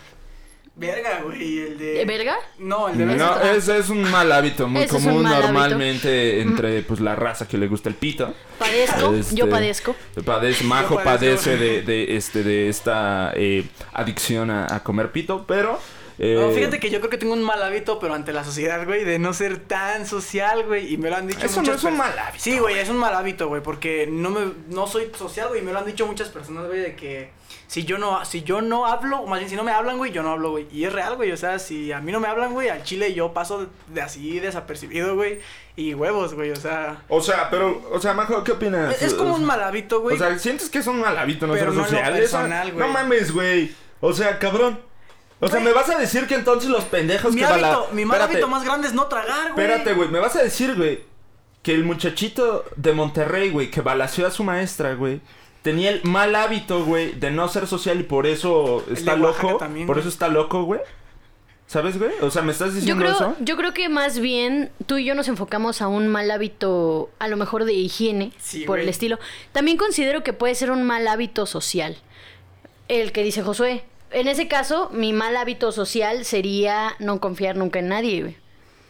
Verga, 0.79 1.21
güey, 1.23 1.59
el 1.59 1.77
de. 1.79 1.93
¿De 1.93 2.05
verga? 2.05 2.37
No, 2.59 2.87
el 2.87 2.97
de 2.99 3.05
No, 3.07 3.11
verga. 3.13 3.51
es, 3.53 3.67
es 3.67 3.89
un 3.89 4.01
mal 4.11 4.31
hábito 4.31 4.67
muy 4.67 4.83
Ese 4.83 4.93
común 4.93 5.23
mal 5.23 5.33
hábito. 5.33 5.51
normalmente 5.53 6.39
entre 6.41 6.83
pues 6.83 6.99
la 6.99 7.15
raza 7.15 7.47
que 7.47 7.57
le 7.57 7.67
gusta 7.67 7.89
el 7.89 7.95
pito. 7.95 8.31
Padezco, 8.59 9.13
Este, 9.15 9.35
yo 9.35 9.49
padezco. 9.49 9.95
Padece, 10.23 10.63
Majo 10.65 11.01
padece 11.03 11.57
de, 11.57 11.81
de, 11.81 12.15
este, 12.15 12.43
de 12.43 12.69
esta 12.69 13.31
eh, 13.35 13.65
adicción 13.93 14.51
a, 14.51 14.67
a 14.73 14.83
comer 14.83 15.11
pito, 15.11 15.45
pero 15.47 15.79
Eh, 16.19 16.35
No, 16.39 16.49
fíjate 16.51 16.79
que 16.79 16.89
yo 16.91 16.99
creo 16.99 17.09
que 17.11 17.17
tengo 17.19 17.33
un 17.33 17.43
mal 17.43 17.61
hábito, 17.61 17.99
pero 17.99 18.13
ante 18.15 18.31
la 18.33 18.43
sociedad, 18.43 18.83
güey, 18.85 19.03
de 19.03 19.19
no 19.19 19.33
ser 19.33 19.59
tan 19.59 20.05
social, 20.07 20.63
güey, 20.65 20.93
y 20.93 20.97
me 20.97 21.09
lo 21.11 21.15
han 21.15 21.27
dicho 21.27 21.45
Eso 21.45 21.57
no 21.57 21.61
muchas 21.61 21.77
es 21.77 21.83
un 21.83 21.97
mal 21.97 22.17
hábito, 22.17 22.43
Sí, 22.43 22.57
güey, 22.59 22.77
es 22.79 22.89
un 22.89 22.97
mal 22.97 23.13
hábito, 23.15 23.47
güey, 23.47 23.61
porque 23.61 24.07
no 24.11 24.29
me 24.31 24.51
no 24.69 24.85
soy 24.87 25.09
social, 25.17 25.47
güey, 25.49 25.61
y 25.61 25.63
me 25.63 25.71
lo 25.73 25.79
han 25.79 25.85
dicho 25.85 26.05
muchas 26.07 26.29
personas, 26.29 26.65
güey, 26.67 26.79
de 26.81 26.95
que 26.95 27.29
si 27.67 27.83
yo 27.83 27.97
no 27.97 28.23
si 28.25 28.43
yo 28.43 28.61
no 28.61 28.85
hablo, 28.85 29.19
o 29.19 29.27
más 29.27 29.39
bien 29.39 29.49
si 29.49 29.55
no 29.57 29.63
me 29.63 29.71
hablan, 29.71 29.97
güey, 29.97 30.11
yo 30.11 30.23
no 30.23 30.31
hablo, 30.31 30.51
güey. 30.51 30.67
Y 30.71 30.85
es 30.85 30.93
real, 30.93 31.15
güey, 31.17 31.31
o 31.31 31.37
sea, 31.37 31.59
si 31.59 31.91
a 31.91 31.99
mí 31.99 32.11
no 32.11 32.19
me 32.19 32.27
hablan, 32.27 32.53
güey, 32.53 32.69
al 32.69 32.83
chile 32.83 33.13
yo 33.13 33.33
paso 33.33 33.67
de 33.89 34.01
así 34.01 34.39
desapercibido, 34.39 35.15
güey, 35.15 35.39
y 35.75 35.93
huevos, 35.93 36.33
güey, 36.33 36.51
o 36.51 36.55
sea, 36.55 37.01
O 37.09 37.21
sea, 37.21 37.49
pero, 37.49 37.87
o 37.91 37.99
sea, 37.99 38.13
Majo, 38.13 38.43
¿qué 38.43 38.53
opinas? 38.53 38.95
es, 38.95 39.01
es 39.03 39.13
como 39.13 39.35
un 39.35 39.43
mal 39.43 39.61
hábito, 39.61 39.99
güey. 40.01 40.15
O 40.15 40.19
sea, 40.19 40.39
¿sientes 40.39 40.69
que 40.69 40.79
es 40.79 40.87
un 40.87 40.99
mal 41.01 41.17
hábito 41.17 41.45
no 41.45 41.53
Pero 41.53 41.71
no 41.73 41.79
lo 41.81 41.83
social? 41.83 42.13
personal, 42.13 42.67
Eso- 42.69 42.77
güey. 42.77 42.87
No 42.87 42.93
mames, 42.93 43.31
güey. 43.33 43.71
O 43.99 44.13
sea, 44.13 44.39
cabrón. 44.39 44.79
O 45.39 45.47
sea, 45.47 45.59
Güey. 45.59 45.65
me 45.71 45.73
vas 45.79 45.87
a 45.89 45.99
decir 45.99 46.25
que 46.25 46.33
entonces 46.33 46.67
los 46.69 46.85
pendejos 46.85 47.33
mi 47.33 47.41
que 47.41 47.45
bala- 47.47 47.67
hábito, 47.73 47.89
mi 47.93 48.05
mal 48.05 48.15
Espérate, 48.17 48.33
hábito 48.37 48.47
más 48.47 48.63
grande 48.63 48.87
es 48.87 48.93
no 48.93 49.05
tragar, 49.05 49.51
güey. 49.53 49.65
Espérate, 49.67 49.93
güey. 49.93 50.09
Me 50.09 50.19
vas 50.19 50.35
a 50.35 50.41
decir, 50.41 50.73
güey, 50.75 51.03
que 51.61 51.73
el 51.75 51.83
muchachito 51.83 52.63
de 52.75 52.93
Monterrey, 52.93 53.51
güey, 53.51 53.69
que 53.69 53.81
balació 53.81 54.25
a 54.25 54.31
su 54.31 54.43
maestra, 54.43 54.93
güey, 54.95 55.21
tenía 55.61 55.89
el 55.91 56.03
mal 56.03 56.35
hábito, 56.35 56.85
güey, 56.85 57.13
de 57.13 57.31
no 57.31 57.47
ser 57.47 57.67
social 57.67 57.99
y 57.99 58.03
por 58.03 58.25
eso 58.27 58.83
está 58.91 59.15
loco. 59.15 59.57
también, 59.57 59.87
por 59.87 59.95
güey. 59.97 60.01
eso 60.01 60.09
está 60.09 60.27
loco, 60.27 60.63
güey. 60.63 60.79
¿Sabes, 61.65 61.97
güey? 61.99 62.11
O 62.21 62.31
sea, 62.31 62.43
me 62.43 62.53
estás 62.53 62.69
Yo 62.69 62.75
diciendo 62.75 63.03
creo, 63.03 63.13
eso. 63.15 63.35
yo 63.41 63.57
creo 63.57 63.73
que 63.73 63.89
más 63.89 64.19
bien 64.19 64.71
tú 64.85 64.97
y 64.97 65.03
yo 65.03 65.15
nos 65.15 65.27
enfocamos 65.27 65.81
a 65.81 65.89
un 65.89 66.07
mal 66.07 66.31
hábito, 66.31 67.09
a 67.19 67.27
lo 67.27 67.35
mejor 67.35 67.65
de 67.65 67.73
higiene, 67.73 68.31
Sí, 68.39 68.61
por 68.63 68.79
el 68.79 68.87
estilo. 68.87 69.19
También 69.51 69.75
considero 69.75 70.23
que 70.23 70.31
puede 70.31 70.55
ser 70.55 70.71
un 70.71 70.83
mal 70.83 71.05
hábito 71.09 71.45
social. 71.45 71.97
El 72.87 73.11
que 73.11 73.21
dice 73.21 73.43
Josué. 73.43 73.83
En 74.11 74.29
ese 74.29 74.47
caso, 74.47 74.89
mi 74.93 75.11
mal 75.11 75.35
hábito 75.35 75.73
social 75.73 76.23
sería 76.23 76.95
no 76.99 77.19
confiar 77.19 77.57
nunca 77.57 77.79
en 77.79 77.89
nadie, 77.89 78.21
güey. 78.21 78.37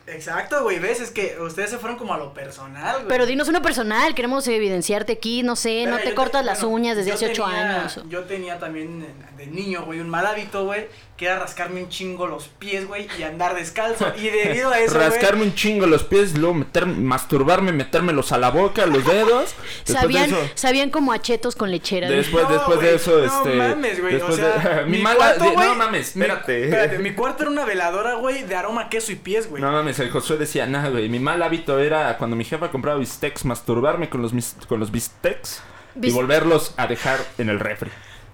Exacto, 0.07 0.63
güey, 0.63 0.79
ves, 0.79 1.01
es 1.01 1.11
que 1.11 1.37
ustedes 1.39 1.69
se 1.69 1.77
fueron 1.77 1.97
como 1.97 2.13
a 2.13 2.17
lo 2.17 2.33
personal, 2.33 2.95
güey. 2.95 3.07
Pero 3.09 3.25
dinos 3.25 3.49
uno 3.49 3.61
personal, 3.61 4.15
queremos 4.15 4.47
evidenciarte 4.47 5.11
aquí, 5.13 5.43
no 5.43 5.55
sé, 5.57 5.81
Pero 5.83 5.91
no 5.91 5.97
te 6.01 6.09
te- 6.09 6.15
cortas 6.15 6.45
las 6.45 6.61
bueno, 6.61 6.75
uñas 6.75 6.95
desde 6.97 7.11
hace 7.11 7.25
ocho 7.27 7.45
años. 7.45 7.97
o- 7.97 8.07
Yo 8.07 8.23
tenía 8.23 8.57
también 8.57 9.03
eh, 9.03 9.13
de 9.37 9.47
niño, 9.47 9.83
güey, 9.85 9.99
un 9.99 10.09
mal 10.09 10.25
hábito, 10.25 10.65
güey, 10.65 10.87
que 11.17 11.25
era 11.25 11.39
rascarme 11.39 11.81
un 11.83 11.89
chingo 11.89 12.27
los 12.27 12.47
pies, 12.47 12.87
güey, 12.87 13.07
y 13.17 13.23
andar 13.23 13.55
descalzo. 13.55 14.05
Y 14.17 14.29
debido 14.29 14.69
a 14.69 14.77
eso, 14.79 14.93
güey, 14.95 15.09
Rascarme 15.09 15.43
un 15.43 15.55
chingo 15.55 15.87
los 15.87 16.03
pies, 16.03 16.37
luego 16.37 16.53
meter, 16.53 16.85
masturbarme, 16.85 17.71
metérmelos 17.71 18.31
a 18.31 18.37
la 18.37 18.51
boca, 18.51 18.85
los 18.85 19.03
dedos. 19.03 19.55
De 19.87 19.93
Sabían, 19.93 20.25
eso- 20.29 20.39
sabían 20.53 20.91
como 20.91 21.11
a 21.11 21.19
chetos 21.19 21.55
con 21.55 21.71
lechera. 21.71 22.05
güey. 22.07 22.19
Después, 22.19 22.43
No, 22.43 22.51
después 22.53 22.79
de 22.81 22.95
eso, 22.95 23.17
no 23.17 23.25
este. 23.25 23.55
mames, 23.55 23.99
güey, 23.99 24.15
o 24.17 24.31
sea, 24.31 24.57
de, 24.57 24.85
mi 24.85 24.97
mi 24.97 25.03
mala. 25.03 25.15
cuarto, 25.17 25.43
de- 25.45 25.49
güey, 25.51 25.67
no 25.69 25.75
mames, 25.75 26.15
mi- 26.15 26.21
espérate. 26.21 26.63
espérate, 26.65 26.99
mi 26.99 27.13
cuarto 27.13 27.41
era 27.43 27.51
una 27.51 27.65
veladora, 27.65 28.13
güey, 28.15 28.43
de 28.43 28.55
aroma, 28.55 28.87
queso 28.89 29.11
y 29.11 29.15
pies, 29.15 29.49
güey. 29.49 29.61
No 29.61 29.71
mames, 29.71 29.97
el 29.97 30.11
Josué 30.11 30.37
decía, 30.37 30.67
nada, 30.67 30.89
güey. 30.89 31.09
Mi 31.09 31.19
mal 31.19 31.41
hábito 31.41 31.79
era 31.79 32.15
cuando 32.19 32.35
mi 32.35 32.45
jefa 32.45 32.69
compraba 32.69 32.99
bistecs, 32.99 33.43
masturbarme 33.43 34.07
con 34.09 34.21
los, 34.21 34.33
mis- 34.33 34.55
con 34.67 34.79
los 34.79 34.91
bistecs 34.91 35.61
y 35.99 36.11
volverlos 36.11 36.75
a 36.77 36.85
dejar 36.85 37.19
en 37.39 37.49
el 37.49 37.59
refri. 37.59 37.89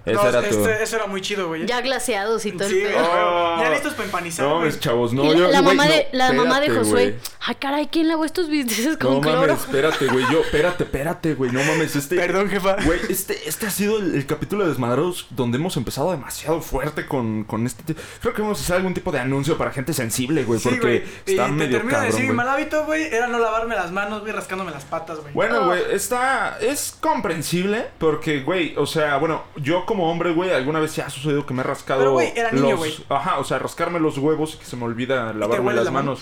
Ese 0.05 0.15
No, 0.15 0.27
era 0.27 0.41
tu. 0.41 0.47
este- 0.47 0.83
eso 0.83 0.95
era 0.97 1.07
muy 1.07 1.21
chido, 1.21 1.47
güey. 1.47 1.65
Ya 1.65 1.79
glaseados 1.81 2.45
y 2.45 2.51
todo 2.51 2.67
Sí, 2.67 2.81
el. 2.81 2.93
Oh. 2.97 3.57
ya 3.59 3.69
listos 3.69 3.93
para 3.93 4.05
empanizar, 4.05 4.45
No 4.45 4.55
mames, 4.59 4.79
chavos, 4.79 5.13
no. 5.13 5.23
Y 5.23 5.29
la, 5.29 5.33
yo, 5.35 5.47
la 5.47 5.61
güey, 5.61 5.75
mamá 5.77 5.85
no, 5.87 5.93
de, 5.93 6.07
la 6.11 6.33
mamá 6.33 6.59
de 6.59 6.69
Josué. 6.69 6.91
güey. 6.91 7.15
Ay, 7.45 7.55
caray, 7.55 7.87
¿quién 7.91 8.07
lavó 8.09 8.25
estos 8.25 8.49
bisteces 8.49 8.97
con 8.97 9.13
No 9.15 9.21
cloro? 9.21 9.41
mames, 9.41 9.59
espérate, 9.61 10.07
güey. 10.07 10.25
Yo, 10.31 10.41
espérate, 10.41 10.83
espérate, 10.83 11.33
güey. 11.35 11.51
No 11.51 11.63
mames, 11.63 11.95
este. 11.95 12.15
Perdón, 12.17 12.49
jefa. 12.49 12.75
Güey, 12.83 12.99
este, 13.09 13.47
este 13.47 13.67
ha 13.67 13.71
sido 13.71 13.97
el, 13.99 14.15
el 14.15 14.25
capítulo 14.25 14.63
de 14.63 14.69
Desmadrados 14.69 15.27
donde 15.29 15.57
hemos 15.57 15.77
empezado 15.77 16.11
demasiado 16.11 16.59
fuerte 16.61 17.05
con, 17.05 17.43
con 17.45 17.65
este. 17.65 17.95
Creo 18.21 18.33
que 18.33 18.41
vamos 18.41 18.59
a 18.59 18.63
hacer 18.63 18.75
algún 18.75 18.93
tipo 18.93 19.11
de 19.11 19.19
anuncio 19.19 19.57
para 19.57 19.71
gente 19.71 19.93
sensible, 19.93 20.43
güey. 20.43 20.59
Sí, 20.59 20.67
porque 20.69 20.81
güey. 20.85 21.03
Y 21.27 21.31
está 21.31 21.45
te 21.45 21.51
medio 21.53 21.77
termino 21.77 21.99
de 21.99 22.05
decir, 22.07 22.25
mi 22.27 22.33
mal 22.33 22.49
hábito, 22.49 22.85
güey, 22.85 23.03
era 23.05 23.27
no 23.27 23.39
lavarme 23.39 23.75
las 23.75 23.91
manos, 23.91 24.19
güey, 24.21 24.33
rascándome 24.33 24.71
las 24.71 24.83
patas, 24.83 25.19
güey. 25.21 25.33
Bueno, 25.33 25.55
Ah. 25.61 25.65
güey, 25.67 25.81
está. 25.91 26.57
Es 26.59 26.97
comprensible 26.99 27.87
porque, 27.99 28.41
güey, 28.41 28.75
o 28.77 28.85
sea, 28.85 29.17
bueno, 29.17 29.43
yo 29.55 29.85
como 29.93 30.11
hombre, 30.11 30.31
güey, 30.33 30.51
alguna 30.51 30.79
vez 30.79 30.95
ya 30.95 31.05
ha 31.05 31.09
sucedido 31.09 31.45
que 31.45 31.53
me 31.53 31.61
he 31.61 31.63
rascado. 31.63 31.99
Pero, 31.99 32.11
güey, 32.13 32.33
era 32.35 32.51
niño, 32.51 32.69
los- 32.71 32.77
güey. 32.79 32.95
Ajá, 33.09 33.39
o 33.39 33.43
sea, 33.43 33.59
rascarme 33.59 33.99
los 33.99 34.17
huevos 34.17 34.55
y 34.55 34.57
que 34.57 34.65
se 34.65 34.75
me 34.75 34.83
olvida 34.85 35.33
lavarme 35.33 35.73
las 35.73 35.85
la 35.85 35.91
mano? 35.91 36.17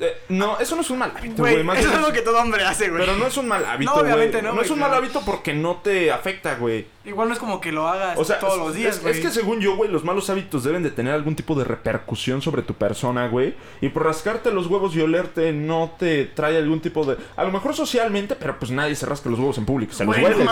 Eh, 0.00 0.16
no, 0.28 0.58
eso 0.60 0.76
no 0.76 0.82
es 0.82 0.90
un 0.90 0.98
mal 0.98 1.12
hábito, 1.16 1.42
Güey, 1.42 1.54
eso 1.56 1.64
bien 1.74 1.92
es 1.92 2.00
lo 2.00 2.12
que 2.12 2.20
todo 2.22 2.38
hombre 2.40 2.64
hace, 2.64 2.88
güey. 2.88 3.00
Pero 3.04 3.16
no 3.16 3.26
es 3.26 3.36
un 3.36 3.48
mal 3.48 3.64
hábito, 3.64 3.90
No, 3.92 4.00
obviamente 4.00 4.40
no, 4.42 4.52
No 4.54 4.60
es 4.62 4.68
güey, 4.68 4.72
un 4.74 4.78
mal 4.80 4.90
pero- 4.90 5.02
hábito 5.02 5.22
porque 5.24 5.52
no 5.54 5.76
te 5.76 6.12
afecta, 6.12 6.54
güey. 6.54 6.86
Igual 7.04 7.28
no 7.28 7.34
es 7.34 7.40
como 7.40 7.58
que 7.60 7.72
lo 7.72 7.88
hagas 7.88 8.18
O 8.18 8.24
sea, 8.24 8.38
todos 8.38 8.58
los 8.58 8.74
días, 8.74 8.96
es, 8.96 9.02
güey. 9.02 9.14
es 9.14 9.20
que 9.20 9.30
según 9.30 9.60
yo, 9.60 9.76
güey, 9.76 9.90
los 9.90 10.04
malos 10.04 10.28
hábitos 10.28 10.62
deben 10.62 10.82
de 10.82 10.90
tener 10.90 11.14
algún 11.14 11.34
tipo 11.34 11.54
de 11.54 11.64
repercusión 11.64 12.42
sobre 12.42 12.60
tu 12.62 12.74
persona, 12.74 13.28
güey. 13.28 13.54
Y 13.80 13.88
por 13.88 14.04
rascarte 14.04 14.52
los 14.52 14.66
huevos 14.66 14.94
y 14.94 15.00
olerte 15.00 15.52
no 15.52 15.92
te 15.98 16.26
trae 16.26 16.58
algún 16.58 16.80
tipo 16.80 17.04
de... 17.06 17.16
A 17.36 17.44
lo 17.44 17.50
mejor 17.50 17.74
socialmente, 17.74 18.36
pero 18.36 18.58
pues 18.58 18.70
nadie 18.70 18.94
se 18.94 19.06
rasca 19.06 19.30
los 19.30 19.38
huevos 19.38 19.56
en 19.58 19.64
público. 19.64 19.94
Se 19.94 20.04
los 20.04 20.14
Güey, 20.18 20.34
no. 20.36 20.50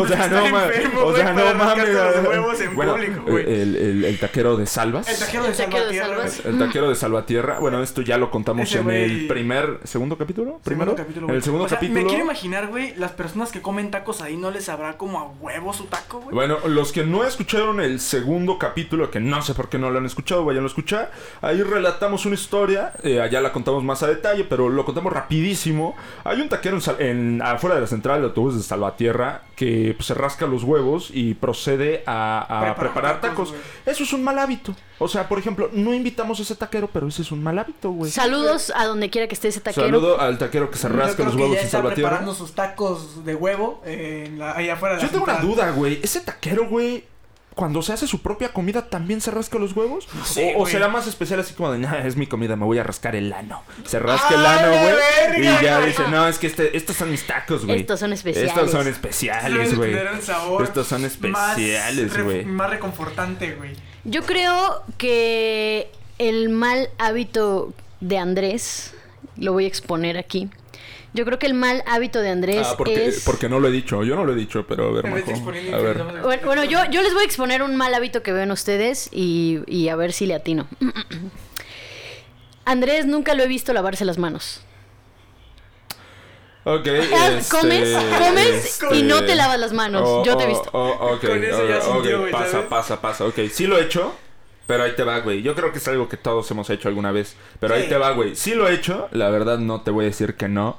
O 0.00 0.06
sea, 0.06 0.24
Está 0.24 0.40
no 0.40 0.48
mames. 0.48 0.76
enfermo, 0.76 1.00
O 1.04 1.14
sea, 1.16 1.34
para 1.34 1.52
no 1.52 1.64
mames. 1.64 1.88
los 1.88 2.26
huevos 2.28 2.60
en 2.60 2.74
Bueno, 2.76 2.92
público, 2.92 3.22
güey. 3.26 3.44
El, 3.60 3.76
el, 3.76 4.04
el 4.04 4.18
taquero 4.20 4.56
de 4.56 4.66
Salvas. 4.66 5.08
El 5.08 5.18
taquero 5.18 5.44
de 5.44 5.50
El 5.50 5.56
taquero 5.56 5.80
de 5.88 5.94
Salvatierra, 5.94 6.14
güey. 6.14 6.30
El 6.54 6.58
taquero 6.58 6.88
de 6.88 6.94
Salvatierra. 6.94 7.58
Bueno, 7.58 7.82
esto 7.82 8.02
ya 8.02 8.16
lo 8.18 8.30
contamos 8.30 8.70
Ese 8.80 9.04
en 9.04 9.10
el 9.20 9.26
primer... 9.28 9.80
¿Segundo 9.84 10.16
capítulo? 10.18 10.60
¿Primero? 10.64 10.92
Segundo 10.92 11.02
capítulo, 11.04 11.28
en 11.28 11.34
el 11.34 11.42
segundo 11.42 11.64
O 11.64 11.68
sea, 11.68 11.78
capítulo... 11.78 12.00
Me 12.00 12.06
quiero 12.06 12.24
imaginar, 12.24 12.66
güey, 12.68 12.94
las 12.96 13.12
personas 13.12 13.52
que 13.52 13.60
comen 13.62 13.90
tacos 13.90 14.20
ahí 14.22 14.36
no 14.36 14.50
les 14.50 14.64
sabrá 14.66 14.96
como 14.96 15.18
a 15.20 15.28
huevo 15.40 15.72
su 15.72 15.84
taco, 15.84 16.20
güey. 16.20 16.34
Bueno, 16.34 16.58
los 16.66 16.92
que 16.92 17.04
no 17.04 17.24
escucharon 17.24 17.80
el 17.80 18.00
segundo 18.00 18.58
capítulo, 18.58 19.10
que 19.10 19.20
no 19.20 19.42
sé 19.42 19.54
por 19.54 19.68
qué 19.68 19.78
no 19.78 19.90
lo 19.90 19.98
han 19.98 20.06
escuchado, 20.06 20.44
vayan 20.44 20.64
a 20.64 20.68
escuchar. 20.68 21.10
Ahí 21.40 21.62
relatamos 21.62 22.26
una 22.26 22.34
historia, 22.34 22.92
eh, 23.02 23.20
allá 23.20 23.40
la 23.40 23.52
contamos 23.52 23.82
más 23.84 24.02
a 24.02 24.06
detalle, 24.06 24.44
pero 24.44 24.68
lo 24.68 24.84
contamos 24.84 25.12
rapidísimo. 25.12 25.96
Hay 26.24 26.40
un 26.40 26.48
taquero 26.48 26.78
en, 26.98 27.06
en- 27.06 27.42
afuera 27.42 27.74
de 27.74 27.80
la 27.82 27.86
central 27.86 28.20
de 28.20 28.26
autobús 28.28 28.56
de 28.56 28.62
Salvatierra 28.62 29.42
que 29.58 29.92
pues, 29.96 30.06
se 30.06 30.14
rasca 30.14 30.46
los 30.46 30.62
huevos 30.62 31.10
y 31.12 31.34
procede 31.34 32.04
a, 32.06 32.38
a 32.42 32.60
Preparar 32.74 32.76
preparar 32.76 33.20
tacos. 33.20 33.52
Eso 33.84 34.04
es 34.04 34.12
un 34.12 34.22
mal 34.22 34.38
hábito. 34.38 34.72
O 35.00 35.08
sea, 35.08 35.28
por 35.28 35.36
ejemplo, 35.40 35.68
no 35.72 35.92
invitamos 35.92 36.38
a 36.38 36.42
ese 36.42 36.54
taquero, 36.54 36.88
pero 36.92 37.08
ese 37.08 37.22
es 37.22 37.32
un 37.32 37.42
mal 37.42 37.58
hábito, 37.58 37.90
güey. 37.90 38.08
Saludos 38.12 38.72
a 38.76 38.86
donde 38.86 39.10
quiera 39.10 39.26
que 39.26 39.34
esté 39.34 39.48
ese 39.48 39.60
taquero. 39.60 39.86
Saludo 39.86 40.20
al 40.20 40.38
taquero 40.38 40.70
que 40.70 40.78
se 40.78 40.88
rasca 40.88 41.24
los 41.24 41.34
huevos 41.34 41.56
en 41.58 41.64
está 41.64 41.78
Salvatierra. 41.78 42.08
preparando 42.10 42.34
sus 42.34 42.52
tacos 42.52 43.24
de 43.24 43.34
huevo 43.34 43.82
eh, 43.84 44.24
en 44.28 44.38
la- 44.38 44.56
ahí 44.56 44.68
afuera 44.70 44.94
de 44.94 45.00
Yo 45.00 45.06
la 45.08 45.12
tengo 45.12 45.24
una 45.24 45.38
duda, 45.40 45.70
güey. 45.72 45.98
¿Ese 46.04 46.20
taquero, 46.20 46.68
güey, 46.68 47.04
cuando 47.58 47.82
se 47.82 47.92
hace 47.92 48.06
su 48.06 48.22
propia 48.22 48.52
comida 48.52 48.88
también 48.88 49.20
se 49.20 49.32
rasca 49.32 49.58
los 49.58 49.72
huevos? 49.74 50.06
o, 50.56 50.64
será 50.64 50.86
más 50.86 51.08
especial 51.08 51.40
así 51.40 51.54
como 51.54 51.72
de, 51.72 51.80
nah, 51.80 52.06
es 52.06 52.14
mi 52.14 52.28
comida, 52.28 52.54
me 52.54 52.64
voy 52.64 52.78
a 52.78 52.84
rascar 52.84 53.16
el 53.16 53.32
ano. 53.32 53.64
Se 53.84 53.98
rasca 53.98 54.36
el 54.36 54.46
¡Ah, 54.46 54.60
ano, 54.60 54.68
güey. 54.70 55.40
Y 55.40 55.64
ya 55.64 55.80
dice, 55.80 56.04
no, 56.08 56.28
es 56.28 56.38
que 56.38 56.46
este, 56.46 56.76
estos 56.76 56.94
son 56.94 57.10
mis 57.10 57.26
tacos, 57.26 57.66
güey. 57.66 57.80
Estos 57.80 57.98
son 57.98 58.12
especiales. 58.12 58.52
Estos 58.52 58.70
son 58.70 58.86
especiales, 58.86 59.76
güey. 59.76 59.92
Estos 60.62 60.86
son 60.86 61.02
más 61.02 61.10
especiales, 61.12 62.12
re- 62.12 62.22
güey. 62.22 62.44
Más 62.44 62.70
reconfortante, 62.70 63.54
güey. 63.56 63.72
Yo 64.04 64.22
creo 64.22 64.84
que 64.96 65.90
el 66.18 66.50
mal 66.50 66.90
hábito 66.98 67.72
de 68.00 68.18
Andrés, 68.18 68.94
lo 69.36 69.52
voy 69.52 69.64
a 69.64 69.68
exponer 69.68 70.16
aquí. 70.16 70.48
Yo 71.14 71.24
creo 71.24 71.38
que 71.38 71.46
el 71.46 71.54
mal 71.54 71.82
hábito 71.86 72.20
de 72.20 72.28
Andrés 72.30 72.66
Ah, 72.70 72.74
porque, 72.76 73.06
es... 73.06 73.24
porque 73.24 73.48
no 73.48 73.60
lo 73.60 73.68
he 73.68 73.70
dicho. 73.70 74.04
Yo 74.04 74.14
no 74.14 74.24
lo 74.24 74.32
he 74.32 74.36
dicho, 74.36 74.66
pero 74.66 74.88
a 74.88 74.92
ver, 74.92 75.04
Majo, 75.06 75.48
A 75.50 75.78
ver. 75.78 76.02
Bueno, 76.22 76.42
bueno, 76.44 76.64
yo, 76.64 76.84
yo 76.90 77.02
les 77.02 77.14
voy 77.14 77.22
a 77.22 77.24
exponer 77.24 77.62
un 77.62 77.76
mal 77.76 77.94
hábito 77.94 78.22
que 78.22 78.32
veo 78.32 78.42
en 78.42 78.50
ustedes 78.50 79.08
y, 79.12 79.60
y 79.66 79.88
a 79.88 79.96
ver 79.96 80.12
si 80.12 80.26
le 80.26 80.34
atino. 80.34 80.68
Andrés 82.64 83.06
nunca 83.06 83.34
lo 83.34 83.42
he 83.42 83.48
visto 83.48 83.72
lavarse 83.72 84.04
las 84.04 84.18
manos. 84.18 84.60
Ok, 86.64 86.86
este, 86.86 87.56
comes, 87.56 87.96
comes 88.18 88.64
este, 88.66 88.96
y 88.96 89.02
no 89.02 89.24
te 89.24 89.34
lavas 89.34 89.58
las 89.58 89.72
manos. 89.72 90.02
oh, 90.04 90.22
Yo 90.24 90.36
te 90.36 90.44
he 90.44 90.46
oh, 90.46 90.50
visto. 90.50 90.70
oh, 90.72 91.14
ok, 91.14 91.20
Con 91.26 91.42
eso 91.44 91.66
ya 91.66 91.78
ok, 91.78 91.82
sintió, 91.94 92.16
ok, 92.16 92.20
güey, 92.20 92.32
pasa, 92.32 92.50
¿sabes? 92.50 92.66
pasa, 92.66 93.00
pasa. 93.00 93.24
Ok, 93.24 93.38
sí 93.50 93.66
lo 93.66 93.78
he 93.78 93.84
hecho, 93.84 94.14
pero 94.66 94.82
ahí 94.84 94.92
te 94.94 95.02
va, 95.02 95.20
güey. 95.20 95.40
Yo 95.40 95.54
creo 95.54 95.72
que 95.72 95.78
es 95.78 95.88
algo 95.88 96.10
que 96.10 96.18
todos 96.18 96.50
hemos 96.50 96.68
hecho 96.68 96.88
alguna 96.88 97.10
vez. 97.10 97.36
Pero 97.58 97.74
ahí 97.74 97.88
te 97.88 97.96
va, 97.96 98.10
güey. 98.10 98.36
Sí 98.36 98.54
lo 98.54 98.68
he 98.68 98.74
hecho, 98.74 99.08
la 99.12 99.30
verdad 99.30 99.58
no 99.58 99.80
te 99.80 99.90
voy 99.90 100.04
a 100.04 100.08
decir 100.08 100.34
que 100.34 100.48
no. 100.48 100.76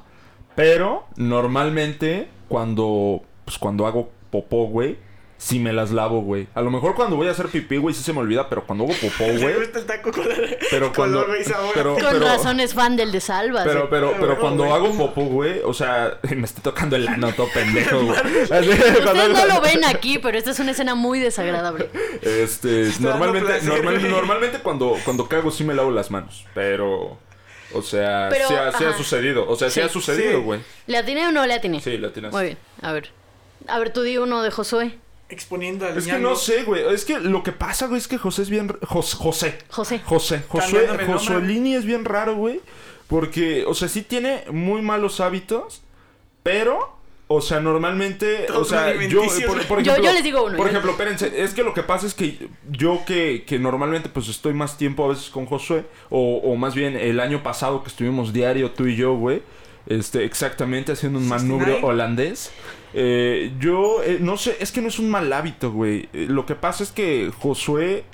Pero 0.59 1.05
normalmente 1.15 2.27
cuando, 2.47 3.21
pues 3.45 3.57
cuando 3.57 3.85
hago 3.87 4.09
popó, 4.31 4.65
güey, 4.67 4.97
sí 5.37 5.57
me 5.57 5.71
las 5.71 5.91
lavo, 5.91 6.21
güey. 6.21 6.47
A 6.53 6.61
lo 6.61 6.69
mejor 6.69 6.95
cuando 6.95 7.15
voy 7.15 7.27
a 7.27 7.31
hacer 7.31 7.47
pipí, 7.47 7.77
güey, 7.77 7.95
sí 7.95 8.03
se 8.03 8.11
me 8.11 8.19
olvida, 8.19 8.49
pero 8.49 8.65
cuando 8.65 8.83
hago 8.83 8.93
popó, 8.93 9.23
güey. 9.39 9.53
gusta 9.55 9.79
el 9.79 9.85
taco 9.85 10.11
con 10.11 10.25
Pero 10.69 10.91
cuando... 10.93 11.19
color, 11.21 11.27
güey, 11.27 11.43
sabor. 11.45 11.71
pero- 11.73 11.93
Con 11.93 12.03
pero- 12.03 12.19
razón 12.19 12.59
es 12.59 12.73
fan 12.73 12.97
del 12.97 13.11
de 13.13 13.21
Salvas. 13.21 13.63
pero, 13.65 13.85
eh. 13.85 13.87
pero, 13.89 14.11
pero 14.13 14.19
bueno, 14.35 14.41
cuando 14.41 14.73
hago 14.73 14.91
popó, 14.97 15.21
güey, 15.25 15.61
o 15.63 15.73
sea, 15.73 16.17
me 16.35 16.43
estoy 16.45 16.61
tocando 16.61 16.97
el 16.97 17.07
ano 17.07 17.31
todo 17.31 17.47
pendejo, 17.53 18.01
güey. 18.03 18.17
Cuando 18.49 18.71
Ustedes 18.71 19.29
no 19.29 19.45
lo 19.55 19.61
ven 19.61 19.85
aquí, 19.85 20.19
pero 20.19 20.37
esta 20.37 20.51
es 20.51 20.59
una 20.59 20.71
escena 20.71 20.93
muy 20.93 21.19
desagradable. 21.19 21.89
Este, 22.21 22.89
normalmente, 22.99 23.61
normal- 23.63 24.09
normalmente 24.09 24.59
cuando, 24.59 24.95
cuando 25.05 25.27
cago 25.29 25.51
sí 25.51 25.63
me 25.63 25.73
lavo 25.73 25.89
las 25.91 26.11
manos, 26.11 26.45
pero, 26.53 27.17
o 27.73 27.81
sea, 27.81 28.27
Pero, 28.29 28.47
sí, 28.47 28.53
ha, 28.55 28.71
sí 28.77 28.83
ha 28.85 28.93
sucedido, 28.97 29.47
o 29.47 29.55
sea, 29.55 29.69
sí, 29.69 29.75
Sí. 29.75 29.81
ha 29.81 29.89
sucedido, 29.89 30.39
Sí. 30.39 30.43
güey. 30.43 30.59
¿Le 30.87 30.97
atiné 30.97 31.27
o 31.27 31.31
no 31.31 31.45
le 31.45 31.53
atiné? 31.53 31.81
Sí, 31.81 31.97
la 31.97 32.11
tienes. 32.11 32.31
Muy 32.31 32.43
bien, 32.45 32.57
a 32.81 32.91
ver. 32.93 33.09
A 33.67 33.77
ver, 33.79 33.91
tú 33.93 34.01
di 34.03 34.17
uno 34.17 34.41
de 34.41 34.51
Josué. 34.51 34.97
exponiendo 35.31 35.85
al 35.85 35.95
Es 35.95 36.05
que 36.05 36.13
ñango. 36.13 36.29
no 36.31 36.35
sé, 36.35 36.63
güey. 36.63 36.83
Es 36.91 37.05
que 37.05 37.19
lo 37.19 37.43
que 37.43 37.51
pasa, 37.51 37.85
güey, 37.85 37.99
es 37.99 38.07
que 38.07 38.17
José 38.17 38.41
es 38.41 38.49
bien... 38.49 38.67
Jos- 38.81 39.13
José. 39.13 39.59
José. 39.69 39.99
José. 40.03 40.41
Josué, 40.47 40.87
Josuelini 41.05 41.75
es 41.75 41.85
bien 41.85 42.03
raro, 42.03 42.35
güey. 42.35 42.61
Porque, 43.07 43.63
o 43.67 43.75
sea, 43.75 43.87
sí 43.89 44.01
tiene 44.01 44.43
muy 44.51 44.81
malos 44.81 45.19
hábitos, 45.19 45.83
pero... 46.41 46.97
O 47.31 47.41
sea, 47.41 47.59
normalmente, 47.59 48.47
o 48.55 48.63
sea, 48.65 48.91
yo, 49.07 49.21
por, 49.45 49.63
por 49.67 49.83
Yo- 49.83 49.91
ejemplo, 49.91 50.03
yo 50.03 50.13
les 50.13 50.23
digo 50.23 50.43
uno, 50.45 50.57
Por 50.57 50.67
ejemplo, 50.67 50.89
espérense, 50.91 51.43
es 51.43 51.53
que 51.53 51.61
lo 51.63 51.75
que 51.75 51.83
pasa 51.83 52.07
es 52.07 52.15
que 52.15 52.47
yo 52.71 53.03
que, 53.05 53.43
que 53.45 53.59
normalmente 53.59 54.09
pues 54.09 54.27
estoy 54.29 54.53
más 54.55 54.79
tiempo 54.79 55.05
a 55.05 55.09
veces 55.09 55.29
con 55.29 55.45
Josué, 55.45 55.85
o, 56.09 56.37
o 56.37 56.55
más 56.55 56.73
bien 56.73 56.95
el 56.97 57.19
año 57.19 57.43
pasado 57.43 57.83
que 57.83 57.89
estuvimos 57.89 58.33
diario 58.33 58.71
tú 58.71 58.87
y 58.87 58.95
yo, 58.95 59.13
güey, 59.13 59.43
este, 59.85 60.25
exactamente 60.25 60.91
haciendo 60.93 61.19
un 61.19 61.25
69. 61.25 61.61
manubrio 61.67 61.87
holandés. 61.87 62.51
eh, 62.95 63.51
yo, 63.59 64.01
eh, 64.03 64.17
no 64.19 64.35
sé, 64.35 64.57
es 64.59 64.71
que 64.71 64.81
no 64.81 64.87
es 64.87 64.97
un 64.97 65.11
mal 65.11 65.31
hábito, 65.31 65.71
güey. 65.71 66.09
Eh, 66.13 66.25
lo 66.27 66.47
que 66.47 66.55
pasa 66.55 66.81
es 66.83 66.91
que 66.91 67.31
Josué 67.37 68.05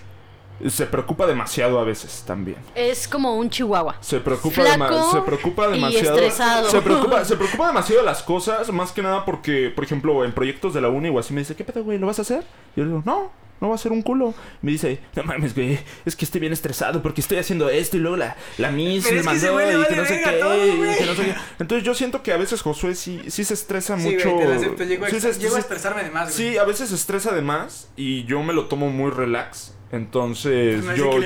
se 0.69 0.85
preocupa 0.85 1.27
demasiado 1.27 1.79
a 1.79 1.83
veces 1.83 2.23
también. 2.25 2.57
Es 2.75 3.07
como 3.07 3.35
un 3.35 3.49
chihuahua. 3.49 3.97
Se 4.01 4.19
preocupa, 4.19 4.55
Flaco 4.61 4.83
dema- 4.95 5.11
se 5.11 5.21
preocupa 5.21 5.67
y 5.69 5.71
demasiado. 5.73 6.15
estresado. 6.17 6.69
Se 6.69 6.81
preocupa, 6.81 7.25
se 7.25 7.35
preocupa 7.35 7.67
demasiado 7.67 8.01
de 8.01 8.05
las 8.05 8.23
cosas, 8.23 8.71
más 8.71 8.91
que 8.91 9.01
nada 9.01 9.25
porque, 9.25 9.69
por 9.73 9.83
ejemplo, 9.83 10.23
en 10.25 10.31
proyectos 10.33 10.73
de 10.73 10.81
la 10.81 10.89
uni 10.89 11.09
o 11.09 11.19
así 11.19 11.33
me 11.33 11.41
dice, 11.41 11.55
¿qué 11.55 11.63
pedo, 11.63 11.83
güey? 11.83 11.97
¿Lo 11.97 12.07
vas 12.07 12.19
a 12.19 12.23
hacer? 12.23 12.43
Y 12.75 12.79
yo 12.79 12.85
le 12.85 12.91
digo, 12.91 13.03
no, 13.05 13.31
no 13.61 13.69
va 13.69 13.75
a 13.75 13.77
ser 13.77 13.91
un 13.91 14.01
culo. 14.01 14.33
Me 14.61 14.71
dice, 14.71 14.99
no 15.15 15.23
mames, 15.23 15.53
güey, 15.55 15.79
es 16.05 16.15
que 16.15 16.25
estoy 16.25 16.41
bien 16.41 16.53
estresado 16.53 17.01
porque 17.01 17.21
estoy 17.21 17.37
haciendo 17.37 17.69
esto 17.69 17.97
y 17.97 17.99
luego 17.99 18.17
la, 18.17 18.35
la 18.57 18.69
es 18.69 19.05
que 19.05 19.11
le 19.15 19.21
y 19.21 19.85
que 19.87 19.95
no 19.95 20.05
sé 20.05 20.21
qué, 20.23 20.31
todo, 20.39 20.65
y 20.65 20.75
güey. 20.77 20.97
que 20.97 21.05
no 21.05 21.15
sé 21.15 21.23
qué. 21.25 21.35
Entonces 21.59 21.85
yo 21.85 21.93
siento 21.93 22.23
que 22.23 22.31
a 22.33 22.37
veces 22.37 22.61
Josué 22.61 22.95
sí, 22.95 23.21
sí 23.27 23.43
se 23.43 23.53
estresa 23.53 23.97
Sí, 23.97 24.03
mucho. 24.11 24.31
güey, 24.31 24.45
te 24.45 24.49
la 24.51 24.55
acepto. 24.57 24.83
Llego, 24.83 25.05
a- 25.05 25.09
se- 25.09 25.33
llego 25.39 25.55
a 25.55 25.59
estresarme 25.59 26.03
de 26.03 26.11
más, 26.11 26.35
güey. 26.37 26.51
Sí, 26.51 26.57
a 26.57 26.63
veces 26.63 26.89
se 26.89 26.95
estresa 26.95 27.33
de 27.33 27.41
más 27.41 27.89
y 27.95 28.23
yo 28.25 28.41
me 28.43 28.53
lo 28.53 28.65
tomo 28.67 28.89
muy 28.89 29.11
relax. 29.11 29.73
Entonces, 29.91 30.83
No, 30.83 30.95
yo, 30.95 31.19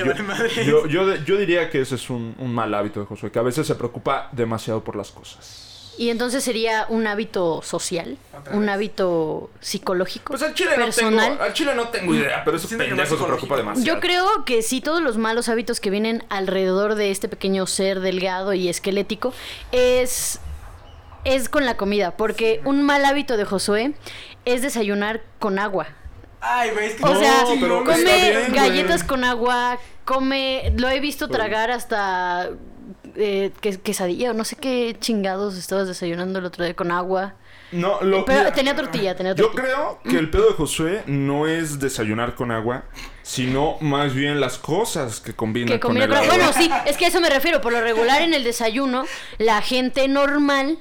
yo, 0.64 0.86
yo, 0.86 1.14
yo 1.16 1.36
diría 1.36 1.70
que 1.70 1.80
ese 1.80 1.94
es 1.96 2.10
un, 2.10 2.34
un 2.38 2.54
mal 2.54 2.72
hábito 2.74 3.00
de 3.00 3.06
Josué, 3.06 3.30
que 3.30 3.38
a 3.38 3.42
veces 3.42 3.66
se 3.66 3.74
preocupa 3.74 4.28
demasiado 4.32 4.84
por 4.84 4.96
las 4.96 5.10
cosas. 5.10 5.66
Y 5.98 6.08
entonces 6.08 6.42
sería 6.42 6.86
un 6.88 7.06
hábito 7.06 7.60
social, 7.62 8.16
un 8.52 8.68
hábito 8.70 9.50
psicológico, 9.60 10.32
Pues 10.32 10.42
al 10.42 10.54
chile 10.54 10.70
personal. 10.74 11.14
no 11.14 11.32
tengo, 11.32 11.42
al 11.42 11.52
chile 11.52 11.74
no 11.74 11.88
tengo 11.88 12.14
idea, 12.14 12.42
pero 12.42 12.58
que 12.58 12.76
pendejo 12.76 13.18
se 13.18 13.24
preocupa 13.24 13.56
demasiado. 13.56 13.86
Yo 13.86 14.00
creo 14.00 14.44
que 14.46 14.62
sí, 14.62 14.80
todos 14.80 15.02
los 15.02 15.18
malos 15.18 15.50
hábitos 15.50 15.78
que 15.78 15.90
vienen 15.90 16.24
alrededor 16.30 16.94
de 16.94 17.10
este 17.10 17.28
pequeño 17.28 17.66
ser 17.66 18.00
delgado 18.00 18.54
y 18.54 18.70
esquelético 18.70 19.34
es, 19.72 20.40
es 21.24 21.50
con 21.50 21.66
la 21.66 21.76
comida. 21.76 22.16
Porque 22.16 22.62
un 22.64 22.82
mal 22.82 23.04
hábito 23.04 23.36
de 23.36 23.44
Josué 23.44 23.92
es 24.46 24.62
desayunar 24.62 25.22
con 25.38 25.58
agua. 25.58 25.88
Ay, 26.40 26.70
güey, 26.70 26.86
es 26.86 26.94
que 26.94 27.04
O 27.04 27.12
no, 27.14 27.20
sea, 27.20 27.44
pero 27.60 27.84
come 27.84 28.02
bien, 28.04 28.52
galletas 28.52 29.02
güey. 29.02 29.08
con 29.08 29.24
agua, 29.24 29.78
come. 30.04 30.72
Lo 30.76 30.88
he 30.88 31.00
visto 31.00 31.28
Pues- 31.28 31.38
tragar 31.38 31.70
hasta. 31.70 32.50
eh, 33.16 33.50
que- 33.60 33.78
quesadilla 33.80 34.30
o 34.30 34.34
no 34.34 34.44
sé 34.44 34.54
qué 34.56 34.96
chingados 35.00 35.56
estabas 35.56 35.88
desayunando 35.88 36.38
el 36.38 36.44
otro 36.44 36.64
día 36.64 36.74
con 36.74 36.92
agua. 36.92 37.34
No, 37.72 38.00
lo, 38.02 38.24
Pero 38.24 38.38
mira, 38.40 38.52
tenía 38.52 38.74
tortilla, 38.76 39.16
tenía 39.16 39.34
Yo 39.34 39.46
tortilla. 39.46 39.62
creo 39.64 40.00
que 40.04 40.16
el 40.18 40.30
pedo 40.30 40.46
de 40.48 40.52
Josué 40.54 41.02
no 41.06 41.46
es 41.46 41.78
desayunar 41.80 42.34
con 42.36 42.50
agua, 42.52 42.84
sino 43.22 43.76
más 43.80 44.14
bien 44.14 44.40
las 44.40 44.58
cosas 44.58 45.20
que 45.20 45.34
combinan 45.34 45.68
Que 45.68 45.80
con 45.80 45.88
combina 45.90 46.04
el 46.06 46.10
con- 46.10 46.18
agua. 46.18 46.34
Bueno, 46.36 46.52
sí, 46.52 46.70
es 46.86 46.96
que 46.96 47.04
a 47.06 47.08
eso 47.08 47.20
me 47.20 47.30
refiero. 47.30 47.60
Por 47.60 47.72
lo 47.72 47.80
regular 47.80 48.22
en 48.22 48.32
el 48.34 48.44
desayuno, 48.44 49.04
la 49.38 49.60
gente 49.62 50.06
normal 50.08 50.78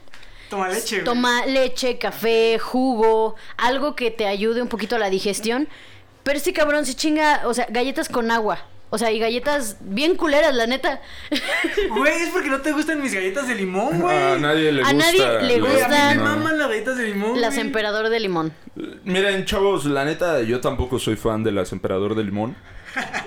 Toma 0.50 0.70
leche, 0.70 0.96
güey. 0.98 1.06
toma 1.06 1.46
leche, 1.46 1.98
café, 1.98 2.58
jugo, 2.60 3.36
algo 3.58 3.96
que 3.96 4.12
te 4.12 4.26
ayude 4.28 4.62
un 4.62 4.68
poquito 4.68 4.96
a 4.96 5.00
la 5.00 5.10
digestión. 5.10 5.68
Pero 6.24 6.38
este 6.38 6.54
cabrón 6.54 6.86
se 6.86 6.96
chinga, 6.96 7.42
o 7.46 7.54
sea, 7.54 7.68
galletas 7.70 8.10
con 8.10 8.30
agua. 8.32 8.60
O 8.92 8.98
sea, 8.98 9.12
y 9.12 9.20
galletas 9.20 9.78
bien 9.82 10.16
culeras, 10.16 10.56
la 10.56 10.66
neta. 10.66 11.00
Güey, 11.96 12.24
es 12.24 12.30
porque 12.30 12.50
no 12.50 12.60
te 12.62 12.72
gustan 12.72 13.02
mis 13.02 13.14
galletas 13.14 13.48
de 13.48 13.54
limón, 13.54 14.00
güey. 14.02 14.18
A 14.18 14.38
nadie 14.38 14.72
le 14.72 14.82
A 14.82 14.92
gusta. 14.92 14.98
nadie 15.12 15.42
le 15.48 15.56
a 15.56 15.60
gustan- 15.60 16.18
me 16.18 16.24
maman 16.24 16.58
las 16.58 16.68
galletas 16.70 16.98
de 16.98 17.06
limón, 17.06 17.40
Las 17.40 17.54
güey. 17.54 17.68
emperador 17.68 18.10
de 18.10 18.20
limón. 18.20 18.52
Miren, 19.04 19.46
chavos, 19.46 19.86
la 19.86 20.06
neta, 20.06 20.42
yo 20.42 20.60
tampoco 20.60 20.98
soy 20.98 21.16
fan 21.18 21.44
de 21.44 21.52
las 21.52 21.72
emperador 21.72 22.16
de 22.16 22.24
limón. 22.24 22.56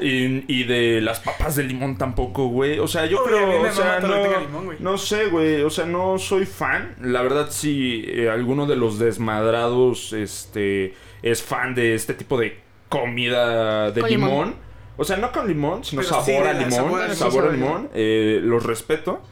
Y, 0.01 0.44
y 0.53 0.64
de 0.64 1.01
las 1.01 1.20
papas 1.20 1.57
de 1.57 1.64
limón 1.64 1.96
tampoco, 1.98 2.46
güey. 2.48 2.79
O 2.79 2.88
sea, 2.88 3.07
yo 3.07 3.22
Uy, 3.22 3.29
creo, 3.31 3.62
o 3.62 3.72
sea, 3.72 4.01
no, 4.01 4.09
tenga 4.22 4.40
limón, 4.40 4.64
güey. 4.66 4.79
no 4.81 4.98
sé, 4.98 5.27
güey. 5.27 5.62
O 5.62 5.70
sea, 5.70 5.87
no 5.87 6.18
soy 6.18 6.46
fan. 6.46 6.96
La 7.01 7.22
verdad, 7.22 7.48
sí, 7.51 8.05
eh, 8.09 8.29
alguno 8.31 8.66
de 8.66 8.77
los 8.77 8.98
desmadrados, 8.98 10.12
este, 10.12 10.94
es 11.22 11.42
fan 11.42 11.75
de 11.75 11.94
este 11.94 12.14
tipo 12.14 12.38
de 12.38 12.59
comida 12.88 13.90
de 13.90 14.01
Con 14.01 14.11
limón. 14.11 14.31
limón. 14.31 14.55
O 14.96 15.05
sea, 15.05 15.16
no 15.16 15.33
con 15.33 15.48
limón, 15.48 15.85
sino 15.85 16.03
Pero 16.03 16.11
sabor 16.14 16.25
sí, 16.27 16.33
a 16.37 16.53
limón. 16.53 16.70
sabor 16.72 16.90
Sabor, 16.90 17.03
a- 17.03 17.12
a 17.12 17.14
sabor 17.14 17.48
a 17.48 17.53
limón. 17.53 17.90
Eh, 17.94 18.40
los 18.42 18.62
respeto. 18.64 19.22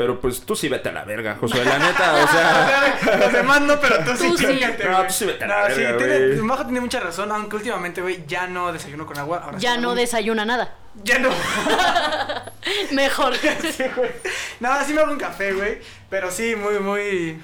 Pero 0.00 0.18
pues 0.18 0.40
tú 0.40 0.56
sí 0.56 0.70
vete 0.70 0.88
a 0.88 0.92
la 0.92 1.04
verga, 1.04 1.36
José. 1.38 1.62
La 1.62 1.78
neta, 1.78 2.24
o 2.24 2.26
sea. 2.26 3.18
Los 3.18 3.32
demás 3.34 3.60
no, 3.60 3.78
pero 3.78 3.98
tú 4.02 4.16
sí 4.16 4.30
Tú 4.30 4.38
sí. 4.38 4.60
No, 4.90 5.06
tú 5.06 5.12
sí 5.12 5.26
vete 5.26 5.44
a 5.44 5.46
No, 5.46 5.54
la 5.68 5.74
sí, 5.74 5.80
verga, 5.82 5.98
tiene, 5.98 6.26
güey. 6.28 6.38
Majo 6.38 6.64
tiene 6.64 6.80
mucha 6.80 7.00
razón, 7.00 7.30
aunque 7.30 7.56
últimamente, 7.56 8.00
güey, 8.00 8.24
ya 8.26 8.46
no 8.46 8.72
desayuno 8.72 9.04
con 9.04 9.18
agua. 9.18 9.42
Ahora 9.44 9.58
Ya 9.58 9.74
sí, 9.74 9.80
no 9.82 9.94
desayuna 9.94 10.46
nada. 10.46 10.72
Ya 11.04 11.18
no. 11.18 11.28
Mejor. 12.92 13.34
Sí, 13.60 13.84
güey. 13.94 14.10
No, 14.58 14.70
sí 14.86 14.94
me 14.94 15.02
hago 15.02 15.12
un 15.12 15.18
café, 15.18 15.52
güey. 15.52 15.80
Pero 16.08 16.30
sí, 16.30 16.56
muy, 16.56 16.78
muy. 16.78 17.38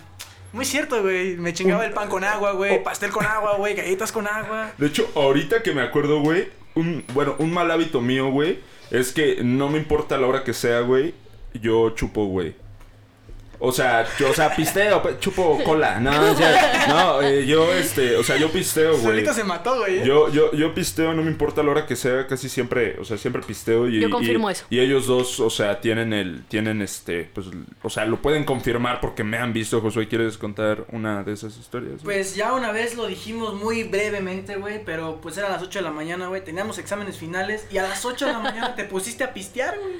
Muy 0.55 0.65
cierto, 0.65 1.03
güey. 1.03 1.37
Me 1.37 1.53
chingaba 1.53 1.85
el 1.85 1.93
pan 1.93 2.09
con 2.09 2.25
agua, 2.25 2.53
güey. 2.53 2.83
Pastel 2.83 3.11
con 3.11 3.27
agua, 3.27 3.57
güey. 3.59 3.75
Galletas 3.75 4.13
con 4.13 4.27
agua. 4.27 4.71
De 4.79 4.87
hecho, 4.87 5.07
ahorita 5.15 5.63
que 5.63 5.75
me 5.75 5.83
acuerdo, 5.83 6.21
güey, 6.21 6.49
un, 6.75 7.05
bueno, 7.13 7.37
un 7.39 7.53
mal 7.53 7.71
hábito 7.71 8.01
mío, 8.01 8.31
güey, 8.31 8.61
es 8.91 9.13
que 9.13 9.41
no 9.43 9.69
me 9.69 9.77
importa 9.77 10.17
la 10.17 10.27
hora 10.27 10.43
que 10.43 10.55
sea, 10.55 10.81
güey, 10.81 11.13
yo 11.61 11.91
chupo, 11.91 12.27
güey. 12.27 12.55
O 13.59 13.73
sea, 13.73 14.07
yo, 14.19 14.31
o 14.31 14.35
sea, 14.35 14.55
pisteo, 14.55 15.03
chupo 15.19 15.59
cola. 15.65 15.99
No, 15.99 16.11
o 16.33 16.35
sea, 16.35 16.85
no, 16.89 17.23
eh, 17.23 17.47
yo, 17.47 17.73
este, 17.73 18.15
o 18.17 18.23
sea, 18.23 18.37
yo 18.37 18.51
pisteo, 18.51 18.91
güey. 18.93 19.03
Solito 19.03 19.33
se 19.33 19.45
mató, 19.45 19.79
güey. 19.79 20.05
Yo, 20.05 20.31
yo, 20.31 20.53
yo 20.53 20.75
pisteo, 20.75 21.15
no 21.15 21.23
me 21.23 21.31
importa 21.31 21.63
la 21.63 21.71
hora 21.71 21.87
que 21.87 21.97
sea, 21.97 22.27
casi 22.27 22.51
siempre, 22.51 22.99
o 23.01 23.05
sea, 23.07 23.17
siempre 23.17 23.41
pisteo 23.41 23.89
y, 23.89 24.01
Yo 24.01 24.11
confirmo 24.11 24.51
y- 24.51 24.53
eso. 24.53 24.67
y 24.69 24.81
ellos 24.81 25.07
dos, 25.07 25.41
o 25.41 25.49
sea, 25.49 25.81
tienen 25.81 26.13
el, 26.13 26.45
tienen 26.49 26.83
este, 26.83 27.31
pues, 27.33 27.47
o 27.83 27.89
sea, 27.89 28.05
lo 28.05 28.21
pueden 28.21 28.45
confirmar 28.45 29.01
porque 29.01 29.25
me 29.25 29.39
han 29.39 29.55
visto, 29.55 29.81
Josué, 29.81 30.07
¿quieres 30.07 30.37
contar 30.37 30.85
una 30.93 31.23
de 31.23 31.33
esas 31.33 31.57
historias? 31.57 32.03
Pues 32.05 32.35
ya 32.35 32.53
una 32.53 32.73
vez 32.73 32.95
lo 32.95 33.07
dijimos 33.07 33.55
muy 33.55 33.85
brevemente, 33.85 34.57
güey, 34.57 34.85
pero 34.85 35.19
pues 35.23 35.39
era 35.39 35.47
a 35.47 35.51
las 35.53 35.63
8 35.63 35.79
de 35.79 35.83
la 35.85 35.93
mañana, 35.93 36.29
güey, 36.29 36.45
teníamos 36.45 36.77
exámenes 36.77 37.17
finales 37.17 37.67
y 37.71 37.79
a 37.79 37.85
las 37.85 38.05
8 38.05 38.27
de 38.27 38.33
la 38.33 38.39
mañana 38.41 38.75
te 38.77 38.85
pusiste 38.85 39.25
a 39.25 39.33
pistear, 39.33 39.79
güey. 39.79 39.95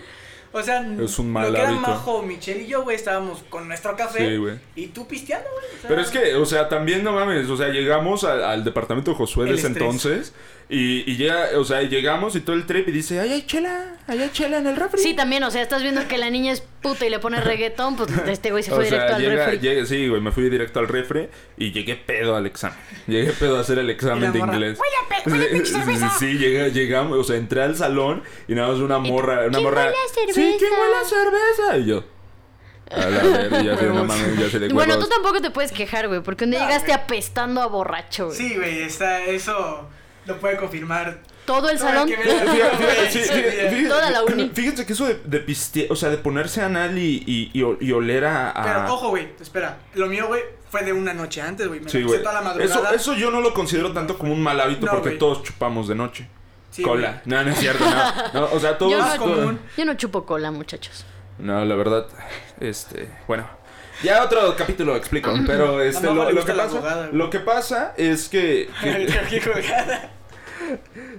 O 0.59 0.63
sea, 0.63 0.87
Es 1.01 1.19
un 1.19 1.31
mal 1.33 1.53
lo 1.53 1.59
que 1.59 1.65
hábito. 1.67 1.81
Majo, 1.81 2.23
Michelle 2.23 2.63
y 2.63 2.67
yo, 2.67 2.83
güey, 2.83 2.97
estábamos 2.97 3.43
con 3.49 3.69
nuestro 3.69 3.95
café 3.97 4.27
Sí, 4.31 4.37
güey. 4.37 4.59
y 4.75 4.87
tú 4.89 5.07
pisteando, 5.07 5.49
güey. 5.53 5.65
o 5.67 5.81
sea, 5.81 5.89
Pero 5.89 6.01
es 6.01 6.11
que, 6.11 6.35
o 6.37 6.47
sea, 6.47 6.69
también 6.69 7.05
no 7.05 7.13
mames, 7.13 7.49
o 7.51 7.57
sea, 7.57 7.69
llegamos 7.69 8.25
al, 8.25 8.43
al 8.43 8.65
departamento 8.65 9.11
de 9.11 9.17
Josué 9.17 9.45
de 9.47 9.55
ese 9.55 9.67
estrés. 9.69 9.77
entonces 9.83 10.35
y, 10.69 11.09
y 11.11 11.17
llega, 11.17 11.51
o 11.57 11.65
sea, 11.65 11.83
llegamos 11.83 12.35
y 12.35 12.41
todo 12.41 12.57
el 12.57 12.67
trip 12.67 12.89
y 12.89 12.93
dice, 12.93 13.21
ay, 13.21 13.33
hay 13.33 13.43
chela, 13.47 13.95
ay, 14.09 14.21
hay 14.23 14.31
chela 14.31 14.59
en 14.59 14.67
el 14.67 14.75
refri. 14.77 15.01
Sí, 15.01 15.15
también, 15.15 15.45
o 15.45 15.51
sea, 15.53 15.63
estás 15.63 15.83
viendo 15.83 16.07
que 16.09 16.19
la 16.19 16.29
niña 16.29 16.53
es 16.53 16.61
puta 16.83 17.07
y 17.07 17.11
le 17.11 17.19
pone 17.21 17.41
reggaetón, 17.41 17.95
pues 17.97 18.11
este 18.27 18.51
güey 18.51 18.63
se 18.65 18.73
O 18.73 18.77
fue 18.77 18.87
sea, 18.87 18.99
directo 18.99 19.15
al 19.17 19.23
llega, 19.23 19.47
refri. 19.47 19.59
llega- 19.61 19.87
sí, 19.87 20.09
güey, 20.09 20.21
me 20.21 20.33
fui 20.33 20.51
directo 20.51 20.81
al 20.81 20.89
refri 20.89 21.29
y 21.57 21.71
llegué 21.73 21.95
pedo 21.95 22.35
al 22.35 22.47
examen. 22.47 22.79
Llegué 23.07 23.33
pedo 23.33 23.57
a 23.59 23.61
hacer 23.61 23.79
el 23.79 23.91
examen 23.91 24.33
de 24.33 24.39
inglés. 24.41 24.79
"Huele 24.79 24.97
a 25.05 25.23
pe- 25.23 25.31
huele 25.31 25.47
a 25.47 25.51
pinche 25.51 25.67
Sí, 25.67 25.73
cerveza". 25.75 26.11
Sí, 26.19 26.27
llega- 26.39 26.69
llegamos, 26.69 27.17
o 27.19 27.25
sea, 27.25 27.37
entré 27.37 27.63
al 27.63 27.77
salón 27.77 28.23
y 28.49 28.55
nada 28.55 28.69
más 28.69 28.79
una 28.79 28.99
morra, 28.99 29.43
una 29.47 29.51
"¿Quién 29.59 29.63
morra. 29.63 29.85
huele 29.85 29.97
a 29.97 30.09
Sí, 30.15 30.21
¿quién 30.35 30.59
cerveza?" 30.59 30.81
huele 30.81 30.97
a 30.97 31.05
cerveza? 31.05 31.79
Y 31.79 31.87
yo. 31.87 32.05
A 32.91 32.99
la 33.11 33.23
verga, 33.23 33.63
ya 33.63 33.77
se, 33.77 33.87
mames, 33.87 34.39
ya 34.39 34.49
se 34.51 34.61
le 34.61 34.69
Bueno, 34.73 34.99
tú 34.99 35.07
tampoco 35.09 35.41
te 35.41 35.51
puedes 35.51 35.73
quejar, 35.73 36.07
güey, 36.09 36.21
porque 36.23 36.45
un 36.45 36.51
día 36.53 36.61
No, 36.61 36.67
llegaste 36.67 36.93
apestando 36.93 37.61
a 37.61 37.67
borracho, 37.67 38.27
güey. 38.27 38.37
Sí, 38.39 38.55
güey, 38.57 38.83
está, 38.83 39.25
eso 39.25 39.89
lo 40.27 40.39
puede 40.39 40.57
confirmar. 40.57 41.19
Todo 41.45 41.69
el 41.71 41.79
salón. 41.79 42.11
Toda 43.89 44.11
la 44.11 44.25
uni. 44.25 44.51
Fíjense 44.53 44.85
que 44.85 44.93
eso 44.93 45.07
de, 45.07 45.21
de 45.25 45.41
piste, 45.41 45.87
o 45.91 45.97
sea, 45.97 46.09
de 46.11 46.19
ponerse 46.19 46.61
anal 46.63 46.99
y, 46.99 47.23
y, 47.27 47.51
y, 47.81 47.93
oler 47.93 48.25
a. 48.25 48.51
a- 48.51 48.63
Pero 48.65 48.95
ojo, 48.95 49.09
güey, 49.11 49.29
espera. 49.41 49.79
Lo 49.95 50.07
mío, 50.07 50.27
güey, 50.27 50.43
fue 50.71 50.83
de 50.83 50.93
una 50.93 51.15
noche 51.15 51.41
antes, 51.41 51.69
güey. 51.69 51.81
Me 51.81 51.89
Sí, 51.89 52.03
güey. 52.03 52.21
toda 52.23 52.35
la 52.35 52.41
Eso, 52.41 52.59
madrugada. 52.75 52.95
eso 52.95 53.15
yo 53.15 53.31
no 53.31 53.41
lo 53.41 53.55
considero 53.55 53.93
tanto 53.93 54.19
como 54.19 54.33
un 54.33 54.43
mal 54.43 54.61
hábito 54.61 54.87
No, 54.87 54.93
porque 54.93 55.11
güey. 55.11 55.19
todos 55.19 55.43
chupamos 55.45 55.87
de 55.89 55.95
noche. 55.95 56.29
Sí, 56.71 56.83
Cola. 56.83 57.23
No, 57.25 57.43
no 57.43 57.51
es 57.51 57.59
cierto, 57.59 57.85
no. 57.89 58.41
No, 58.41 58.49
o 58.53 58.61
sea, 58.61 58.77
todos. 58.77 58.93
Yo 58.93 58.99
no, 58.99 59.15
todos- 59.15 59.39
común. 59.39 59.61
yo 59.77 59.85
no 59.85 59.95
chupo 59.95 60.27
cola, 60.27 60.51
muchachos. 60.51 61.07
No, 61.39 61.65
la 61.65 61.75
verdad, 61.77 62.07
este, 62.61 63.09
bueno. 63.29 63.47
Ya 64.03 64.23
otro 64.23 64.55
capítulo 64.57 64.95
explico, 64.97 65.33
pero 65.47 65.81
este, 65.81 66.07
lo, 66.13 66.45
que 66.45 66.53
pasa, 66.53 67.09
lo 67.13 67.31
que 67.31 67.41
pasa 67.41 67.95
es 67.97 68.29
que, 68.29 68.69
jugada. 68.81 70.13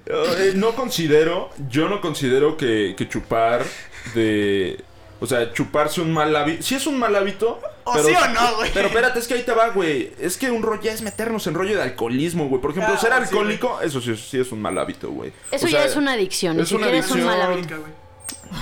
Eh, 0.05 0.53
no 0.55 0.73
considero, 0.73 1.49
yo 1.69 1.87
no 1.87 2.01
considero 2.01 2.57
que, 2.57 2.95
que 2.97 3.07
chupar 3.07 3.63
de... 4.13 4.83
O 5.19 5.25
sea, 5.25 5.51
chuparse 5.53 6.01
un 6.01 6.11
mal 6.13 6.35
hábito... 6.35 6.61
Sí 6.61 6.75
es 6.75 6.85
un 6.85 6.99
mal 6.99 7.15
hábito, 7.15 7.59
¿O 7.85 7.93
pero, 7.93 8.05
sí 8.07 8.13
o 8.13 8.27
no, 8.29 8.55
güey? 8.57 8.71
Pero 8.73 8.87
espérate, 8.87 9.19
es 9.19 9.27
que 9.27 9.33
ahí 9.33 9.43
te 9.43 9.51
va, 9.53 9.69
güey. 9.69 10.11
Es 10.19 10.37
que 10.37 10.51
un 10.51 10.61
rollo 10.61 10.81
ya 10.81 10.91
es 10.93 11.01
meternos 11.01 11.47
en 11.47 11.55
rollo 11.55 11.75
de 11.75 11.81
alcoholismo, 11.81 12.47
güey. 12.49 12.61
Por 12.61 12.71
ejemplo, 12.71 12.93
Ah, 12.93 12.99
ser 12.99 13.11
sí, 13.11 13.17
alcohólico, 13.17 13.79
eso 13.81 13.99
sí, 13.99 14.15
sí 14.15 14.39
es 14.39 14.51
un 14.51 14.61
mal 14.61 14.77
hábito, 14.77 15.09
güey. 15.09 15.31
Eso 15.51 15.65
O 15.65 15.69
ya 15.69 15.85
es 15.85 15.95
una 15.95 16.13
adicción, 16.13 16.59
es 16.59 16.71
una 16.71 16.85
siquiera 16.87 17.05
es 17.05 17.11
un 17.11 17.23
mal 17.25 17.41
adicción. 17.41 17.53
hábito. 17.59 17.79
güey. 17.81 18.06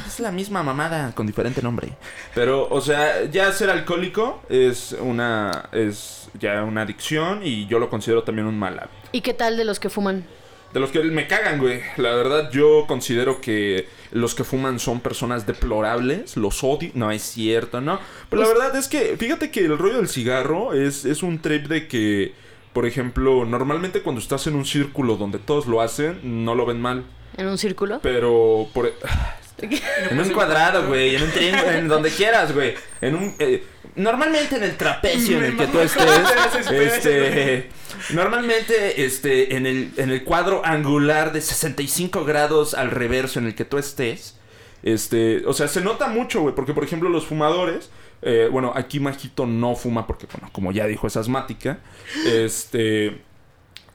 Es 0.07 0.19
la 0.19 0.31
misma 0.31 0.63
mamada 0.63 1.13
con 1.13 1.27
diferente 1.27 1.61
nombre. 1.61 1.93
Pero, 2.33 2.67
o 2.69 2.81
sea, 2.81 3.25
ya 3.25 3.51
ser 3.51 3.69
alcohólico 3.69 4.41
es 4.49 4.95
una 4.99 5.69
es 5.71 6.29
ya 6.39 6.63
una 6.63 6.81
adicción 6.81 7.41
y 7.43 7.67
yo 7.67 7.79
lo 7.79 7.89
considero 7.89 8.23
también 8.23 8.47
un 8.47 8.57
mal 8.57 8.79
hábito. 8.79 9.09
¿Y 9.11 9.21
qué 9.21 9.33
tal 9.33 9.57
de 9.57 9.65
los 9.65 9.79
que 9.79 9.89
fuman? 9.89 10.25
De 10.73 10.81
los 10.81 10.91
que 10.91 11.01
me 11.03 11.25
cagan, 11.27 11.59
güey. 11.59 11.81
La 11.95 12.13
verdad, 12.15 12.51
yo 12.51 12.83
considero 12.85 13.39
que 13.39 13.87
los 14.11 14.35
que 14.35 14.43
fuman 14.43 14.79
son 14.79 14.99
personas 14.99 15.47
deplorables. 15.47 16.35
Los 16.35 16.65
odio. 16.65 16.91
No 16.95 17.11
es 17.11 17.21
cierto, 17.21 17.79
¿no? 17.79 17.99
Pero 18.29 18.41
la 18.41 18.49
verdad 18.49 18.75
es 18.75 18.89
que, 18.89 19.15
fíjate 19.17 19.51
que 19.51 19.61
el 19.61 19.77
rollo 19.77 19.97
del 19.97 20.09
cigarro 20.09 20.73
es, 20.73 21.05
es 21.05 21.23
un 21.23 21.39
trip 21.39 21.67
de 21.67 21.87
que, 21.87 22.33
por 22.73 22.85
ejemplo, 22.85 23.45
normalmente 23.45 24.01
cuando 24.01 24.19
estás 24.19 24.47
en 24.47 24.55
un 24.55 24.65
círculo 24.65 25.15
donde 25.15 25.39
todos 25.39 25.65
lo 25.65 25.79
hacen, 25.79 26.43
no 26.43 26.55
lo 26.55 26.65
ven 26.65 26.81
mal. 26.81 27.05
¿En 27.37 27.47
un 27.47 27.57
círculo? 27.57 27.99
Pero 28.01 28.67
por... 28.73 28.91
En 29.57 30.19
un 30.19 30.29
cuadrado, 30.29 30.87
güey, 30.87 31.15
en 31.15 31.23
un 31.23 31.31
triángulo, 31.31 31.71
en 31.71 31.87
donde 31.89 32.09
quieras, 32.09 32.53
güey. 32.53 32.75
En 33.01 33.15
un 33.15 33.35
eh, 33.39 33.63
normalmente 33.95 34.57
en 34.57 34.63
el 34.63 34.75
trapecio 34.75 35.37
en 35.37 35.45
el 35.45 35.57
que 35.57 35.67
tú 35.67 35.79
estés, 35.79 36.69
este 36.69 37.69
normalmente 38.09 39.05
este 39.05 39.55
en 39.55 39.65
el 39.65 39.91
en 39.97 40.11
el 40.11 40.23
cuadro 40.23 40.61
angular 40.65 41.31
de 41.31 41.41
65 41.41 42.25
grados 42.25 42.73
al 42.73 42.91
reverso 42.91 43.39
en 43.39 43.45
el 43.45 43.55
que 43.55 43.63
tú 43.63 43.77
estés, 43.77 44.37
este, 44.83 45.43
o 45.45 45.53
sea, 45.53 45.67
se 45.67 45.81
nota 45.81 46.07
mucho, 46.07 46.41
güey, 46.41 46.53
porque 46.53 46.73
por 46.73 46.83
ejemplo 46.83 47.09
los 47.09 47.25
fumadores 47.25 47.89
eh, 48.21 48.49
bueno, 48.51 48.73
aquí 48.75 48.99
Majito 48.99 49.45
no 49.45 49.75
fuma 49.75 50.07
porque, 50.07 50.27
bueno, 50.31 50.49
como 50.51 50.71
ya 50.71 50.87
dijo, 50.87 51.05
es 51.05 51.15
asmática. 51.15 51.77
Este, 52.25 53.21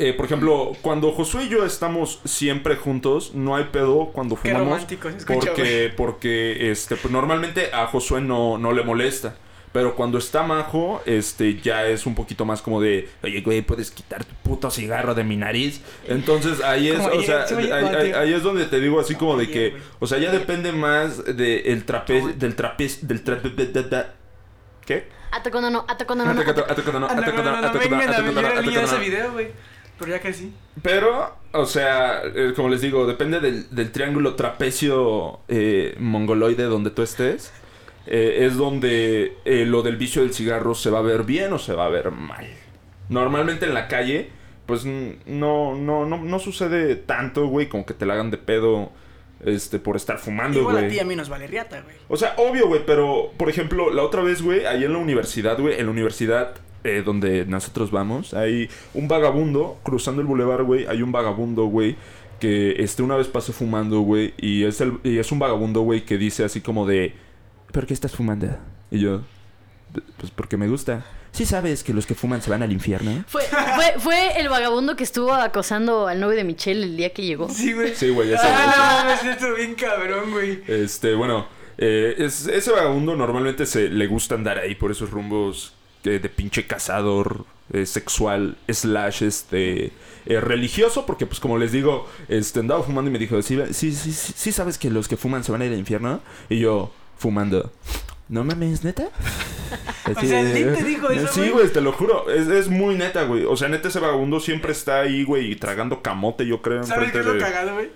eh, 0.00 0.12
por 0.14 0.26
ejemplo, 0.26 0.72
cuando 0.82 1.12
Josué 1.12 1.44
y 1.44 1.48
yo 1.50 1.64
estamos 1.64 2.20
siempre 2.24 2.74
juntos, 2.76 3.32
no 3.34 3.54
hay 3.56 3.64
pedo 3.64 4.06
cuando 4.12 4.34
Qué 4.36 4.48
fumamos. 4.50 4.68
romántico 4.68 5.10
se 5.10 5.16
escucha, 5.18 5.52
porque, 5.54 5.92
porque, 5.96 6.70
este, 6.70 6.96
pues 6.96 7.12
normalmente 7.12 7.70
a 7.72 7.86
Josué 7.86 8.20
no, 8.20 8.58
no 8.58 8.72
le 8.72 8.82
molesta. 8.82 9.36
Pero 9.72 9.94
cuando 9.94 10.18
está 10.18 10.42
majo, 10.42 11.00
este, 11.06 11.60
ya 11.60 11.86
es 11.86 12.04
un 12.04 12.16
poquito 12.16 12.44
más 12.44 12.60
como 12.60 12.80
de, 12.80 13.08
oye, 13.22 13.40
güey, 13.40 13.62
puedes 13.62 13.92
quitar 13.92 14.24
tu 14.24 14.34
puto 14.42 14.68
cigarro 14.68 15.14
de 15.14 15.22
mi 15.22 15.36
nariz. 15.36 15.80
Entonces 16.08 16.60
ahí 16.64 16.88
es, 16.88 16.98
Como 16.98 17.14
o 17.14 17.22
sea, 17.22 17.44
ahí, 18.20 18.32
es 18.34 18.42
donde 18.42 18.64
te 18.66 18.80
digo 18.80 18.98
así 18.98 19.14
como 19.14 19.36
de 19.36 19.48
que, 19.48 19.76
o 20.00 20.08
sea, 20.08 20.18
ya 20.18 20.32
depende 20.32 20.72
más 20.72 21.24
de 21.24 21.60
el 21.72 21.84
trape, 21.84 22.34
del 22.36 22.56
trapez, 22.56 23.06
del 23.06 23.22
trape, 23.22 23.50
¿qué? 24.84 25.06
Ata 25.30 25.52
cuando 25.52 25.70
no, 25.70 25.84
ata 25.86 26.04
cuando 26.04 26.24
no, 26.24 26.34
no, 26.34 26.40
Ata- 26.40 26.50
ata- 26.50 26.72
ata- 26.72 26.82
cuando 26.82 27.06
güey. 30.00 30.10
Pero 30.10 30.16
ya 30.18 30.20
que 30.20 30.32
sí. 30.32 30.52
Pero, 30.82 31.36
o 31.52 31.66
sea, 31.66 32.22
eh, 32.24 32.52
como 32.56 32.68
les 32.68 32.80
digo, 32.80 33.06
depende 33.06 33.40
del, 33.40 33.74
del 33.74 33.92
triángulo 33.92 34.34
trapecio 34.34 35.40
eh, 35.48 35.94
mongoloide 35.98 36.64
donde 36.64 36.90
tú 36.90 37.02
estés. 37.02 37.52
eh, 38.06 38.46
es 38.46 38.56
donde 38.56 39.36
lo 39.44 39.82
del 39.82 39.96
vicio 39.96 40.22
del 40.22 40.32
cigarro 40.34 40.74
se 40.74 40.90
va 40.90 40.98
a 41.00 41.02
ver 41.02 41.24
bien 41.24 41.52
o 41.52 41.58
se 41.58 41.74
va 41.74 41.86
a 41.86 41.88
ver 41.90 42.10
mal. 42.10 42.46
Normalmente 43.08 43.66
en 43.66 43.74
la 43.74 43.88
calle, 43.88 44.30
pues 44.66 44.84
no, 44.84 45.74
no, 45.76 46.06
no, 46.06 46.16
no 46.16 46.38
sucede 46.38 46.96
tanto, 46.96 47.46
güey, 47.46 47.68
como 47.68 47.84
que 47.86 47.94
te 47.94 48.06
la 48.06 48.14
hagan 48.14 48.30
de 48.30 48.38
pedo 48.38 48.90
este, 49.44 49.78
por 49.78 49.96
estar 49.96 50.18
fumando, 50.18 50.58
Igual 50.60 50.76
a 50.76 50.80
güey. 50.80 50.92
ti 50.92 50.98
a 51.00 51.04
mí 51.04 51.16
nos 51.16 51.28
vale 51.28 51.46
riata, 51.46 51.80
güey. 51.82 51.96
O 52.08 52.16
sea, 52.16 52.34
obvio, 52.38 52.68
güey, 52.68 52.82
pero 52.86 53.32
por 53.36 53.48
ejemplo, 53.48 53.90
la 53.92 54.02
otra 54.02 54.22
vez, 54.22 54.42
güey, 54.42 54.64
ahí 54.66 54.84
en 54.84 54.92
la 54.92 54.98
universidad, 54.98 55.58
güey, 55.58 55.78
en 55.78 55.86
la 55.86 55.92
universidad 55.92 56.54
eh, 56.85 57.03
donde 57.05 57.45
nosotros 57.47 57.90
vamos, 57.90 58.35
hay 58.35 58.69
un 58.95 59.09
vagabundo 59.09 59.79
cruzando 59.83 60.21
el 60.23 60.27
bulevar, 60.27 60.62
güey, 60.64 60.87
hay 60.87 61.03
un 61.03 61.12
vagabundo, 61.12 61.64
güey, 61.66 61.97
que 62.38 62.77
este 62.83 63.03
una 63.03 63.16
vez 63.16 63.29
pasó 63.29 63.53
fumando, 63.53 64.01
güey, 64.01 64.33
y 64.38 64.64
es 64.64 64.81
el 64.81 64.95
y 65.05 65.19
es 65.19 65.31
un 65.33 65.38
vagabundo, 65.38 65.83
güey, 65.83 66.05
que 66.05 66.16
dice 66.19 66.43
así 66.45 66.61
como 66.61 66.87
de, 66.87 67.14
¿por 67.73 67.87
qué 67.87 67.93
estás 67.95 68.12
fumando? 68.12 68.49
Y 68.90 68.99
yo, 69.01 69.21
pues 70.19 70.31
porque 70.35 70.57
me 70.57 70.69
gusta. 70.69 71.05
Sí 71.33 71.47
sabes 71.47 71.85
que 71.85 71.93
los 71.95 72.07
que 72.07 72.16
fuman 72.16 72.43
se 72.43 72.51
van 72.51 72.62
al 72.64 72.73
infierno. 72.73 73.23
Fue, 73.29 73.43
fue, 73.45 73.95
fue 74.01 74.40
el 74.40 74.49
vagabundo 74.49 74.97
que 74.97 75.05
estuvo 75.05 75.33
acosando 75.33 76.09
al 76.09 76.19
novio 76.19 76.37
de 76.37 76.43
Michelle 76.43 76.83
el 76.83 76.97
día 76.97 77.12
que 77.12 77.23
llegó. 77.25 77.49
Sí, 77.49 77.73
güey. 77.73 77.95
Sí, 77.95 78.09
güey, 78.09 78.33
ese, 78.33 78.43
Ah, 78.45 79.16
no, 79.23 79.31
esto 79.31 79.55
bien 79.55 79.75
cabrón, 79.77 80.33
güey. 80.33 80.61
Este, 80.66 81.14
bueno, 81.14 81.47
eh, 81.79 82.16
es- 82.19 82.49
ese 82.49 82.73
vagabundo 82.73 83.14
normalmente 83.14 83.64
se 83.64 83.88
le 83.88 84.09
gusta 84.09 84.35
andar 84.35 84.59
ahí 84.59 84.75
por 84.75 84.90
esos 84.90 85.11
rumbos 85.11 85.75
de 86.04 86.28
pinche 86.28 86.66
cazador 86.66 87.44
eh, 87.72 87.86
sexual 87.86 88.56
slash 88.68 89.22
este 89.22 89.92
eh, 90.26 90.40
religioso 90.40 91.06
porque 91.06 91.26
pues 91.26 91.38
como 91.40 91.56
les 91.58 91.72
digo 91.72 92.08
este 92.28 92.60
andaba 92.60 92.82
fumando 92.82 93.10
y 93.10 93.12
me 93.12 93.18
dijo 93.18 93.40
sí 93.42 93.58
sí 93.72 93.92
sí 93.94 94.12
sí, 94.12 94.50
sabes 94.52 94.76
que 94.78 94.90
los 94.90 95.06
que 95.08 95.16
fuman 95.16 95.44
se 95.44 95.52
van 95.52 95.62
a 95.62 95.66
ir 95.66 95.72
al 95.72 95.78
infierno 95.78 96.20
y 96.48 96.58
yo 96.58 96.90
fumando 97.16 97.70
no 98.28 98.44
mames 98.44 98.82
neta 98.84 99.08
O 100.10 100.14
sea, 100.20 100.42
¿sí 100.52 100.64
te 100.64 100.82
dijo 100.82 101.10
eso, 101.10 101.28
sí 101.32 101.50
güey? 101.50 101.68
te 101.68 101.80
lo 101.80 101.92
juro 101.92 102.28
es, 102.28 102.48
es 102.48 102.68
muy 102.68 102.96
neta 102.96 103.22
güey 103.24 103.44
o 103.44 103.56
sea 103.56 103.68
neta 103.68 103.86
ese 103.88 104.00
vagabundo 104.00 104.40
siempre 104.40 104.72
está 104.72 105.02
ahí 105.02 105.22
güey 105.22 105.54
tragando 105.54 106.02
camote 106.02 106.44
yo 106.46 106.60
creo 106.62 106.82
¿Sabes 106.82 107.12
qué 107.12 107.20
es 107.20 107.26
lo 107.26 107.34
de- 107.34 107.38
cagado, 107.40 107.74
güey? 107.74 107.90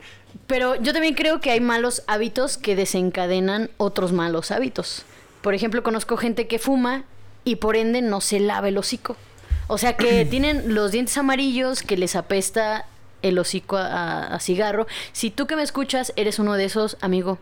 Pero 0.46 0.74
yo 0.76 0.92
también 0.92 1.14
creo 1.14 1.40
que 1.40 1.50
hay 1.50 1.60
malos 1.60 2.02
hábitos 2.06 2.58
que 2.58 2.74
desencadenan 2.76 3.70
otros 3.76 4.12
malos 4.12 4.50
hábitos. 4.50 5.04
Por 5.42 5.54
ejemplo, 5.54 5.84
conozco 5.84 6.16
gente 6.16 6.48
que 6.48 6.58
fuma 6.58 7.04
y 7.44 7.56
por 7.56 7.76
ende 7.76 8.02
no 8.02 8.20
se 8.20 8.40
lava 8.40 8.68
el 8.68 8.78
hocico. 8.78 9.16
O 9.66 9.78
sea 9.78 9.96
que 9.96 10.24
tienen 10.30 10.74
los 10.74 10.92
dientes 10.92 11.16
amarillos, 11.18 11.82
que 11.82 11.96
les 11.96 12.16
apesta 12.16 12.86
el 13.22 13.38
hocico 13.38 13.76
a, 13.76 13.86
a- 13.86 14.34
a 14.34 14.40
cigarro. 14.40 14.86
Si 15.12 15.30
tú 15.30 15.46
que 15.46 15.56
me 15.56 15.62
escuchas 15.62 16.12
eres 16.16 16.38
uno 16.38 16.54
de 16.54 16.64
esos, 16.66 16.96
amigo, 17.00 17.38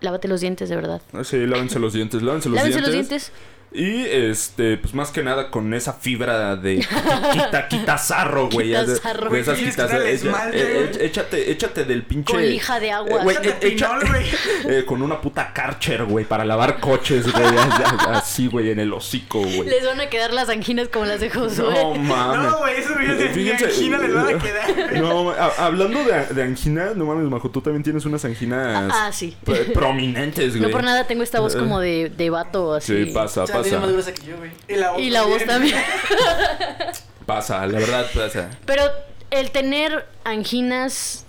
lávate 0.00 0.28
los 0.28 0.40
dientes 0.40 0.68
de 0.68 0.76
verdad. 0.76 1.02
Sí, 1.24 1.38
lávense 1.46 1.78
los 1.78 1.92
dientes, 1.92 2.22
lávense 2.22 2.48
los 2.48 2.56
Lávense 2.56 2.78
dientes. 2.80 2.82
los 2.82 3.08
dientes. 3.08 3.32
Y 3.70 4.06
este, 4.06 4.78
pues 4.78 4.94
más 4.94 5.10
que 5.10 5.22
nada 5.22 5.50
con 5.50 5.74
esa 5.74 5.92
fibra 5.92 6.56
de 6.56 6.78
quita, 7.32 7.68
quita 7.68 7.98
zarro, 7.98 8.48
güey. 8.48 8.68
Quitazarro. 8.68 9.34
esas 9.34 9.58
Güey, 9.60 9.72
tienes 9.72 9.74
quitas- 9.76 9.90
eh, 9.92 10.18
güey. 10.22 10.52
eh, 10.54 10.90
échate, 11.00 11.50
échate 11.50 11.84
del 11.84 12.02
pinche. 12.02 12.32
Con 12.32 12.42
lija 12.42 12.80
de 12.80 12.90
agua. 12.92 13.20
Eh, 13.20 13.24
güey, 13.24 13.36
Échate 13.36 13.68
eh, 13.68 13.74
echa- 13.74 13.98
pinol, 13.98 14.08
güey. 14.08 14.24
eh, 14.78 14.84
con 14.86 15.02
una 15.02 15.20
puta 15.20 15.52
Karcher, 15.52 16.04
güey, 16.04 16.24
para 16.24 16.44
lavar 16.46 16.80
coches, 16.80 17.30
güey. 17.30 17.44
Así, 18.08 18.46
güey, 18.46 18.70
en 18.70 18.78
el 18.80 18.92
hocico, 18.92 19.40
güey. 19.40 19.64
Les 19.64 19.84
van 19.84 20.00
a 20.00 20.08
quedar 20.08 20.32
las 20.32 20.48
anginas 20.48 20.88
como 20.88 21.04
las 21.04 21.20
de 21.20 21.28
Josué. 21.30 21.74
No 21.74 21.94
mames. 21.94 22.50
No, 22.50 22.58
güey, 22.60 22.76
esos 22.78 22.92
güeyes 22.96 23.18
de 23.18 23.26
Eh, 23.26 23.34
fíjense, 23.34 23.64
angina 23.66 23.98
les 23.98 24.14
van 24.14 24.34
a 24.34 24.38
quedar. 24.38 24.92
No, 24.94 25.30
a- 25.30 25.52
hablando 25.58 26.02
de, 26.04 26.26
de 26.34 26.42
anginas, 26.42 26.96
no 26.96 27.04
mames, 27.04 27.28
Majo, 27.30 27.50
tú 27.50 27.60
también 27.60 27.82
tienes 27.82 28.04
unas 28.06 28.24
anginas 28.24 28.90
Ah, 28.94 29.10
sí. 29.12 29.36
pr- 29.44 29.72
prominentes, 29.74 30.56
güey. 30.56 30.62
No 30.62 30.70
por 30.70 30.82
nada 30.84 31.06
tengo 31.06 31.22
esta 31.22 31.40
voz 31.40 31.54
como 31.54 31.80
de, 31.80 32.10
de 32.16 32.30
vato 32.30 32.74
así. 32.74 33.04
Sí, 33.04 33.10
pasa, 33.12 33.44
O 33.44 33.46
tiene 33.62 33.78
más 33.78 33.90
gruesa 33.90 34.12
que 34.14 34.26
yo, 34.26 34.36
güey. 34.36 34.50
Y 34.68 34.74
la 34.76 34.90
voz, 34.92 35.00
Y 35.02 35.10
la 35.10 35.22
voz 35.22 35.44
también. 35.44 35.76
Pasa, 37.26 37.66
la 37.66 37.78
verdad 37.78 38.06
pasa. 38.14 38.48
Pero 38.64 38.82
el 39.30 39.50
tener 39.50 40.06
anginas 40.24 41.26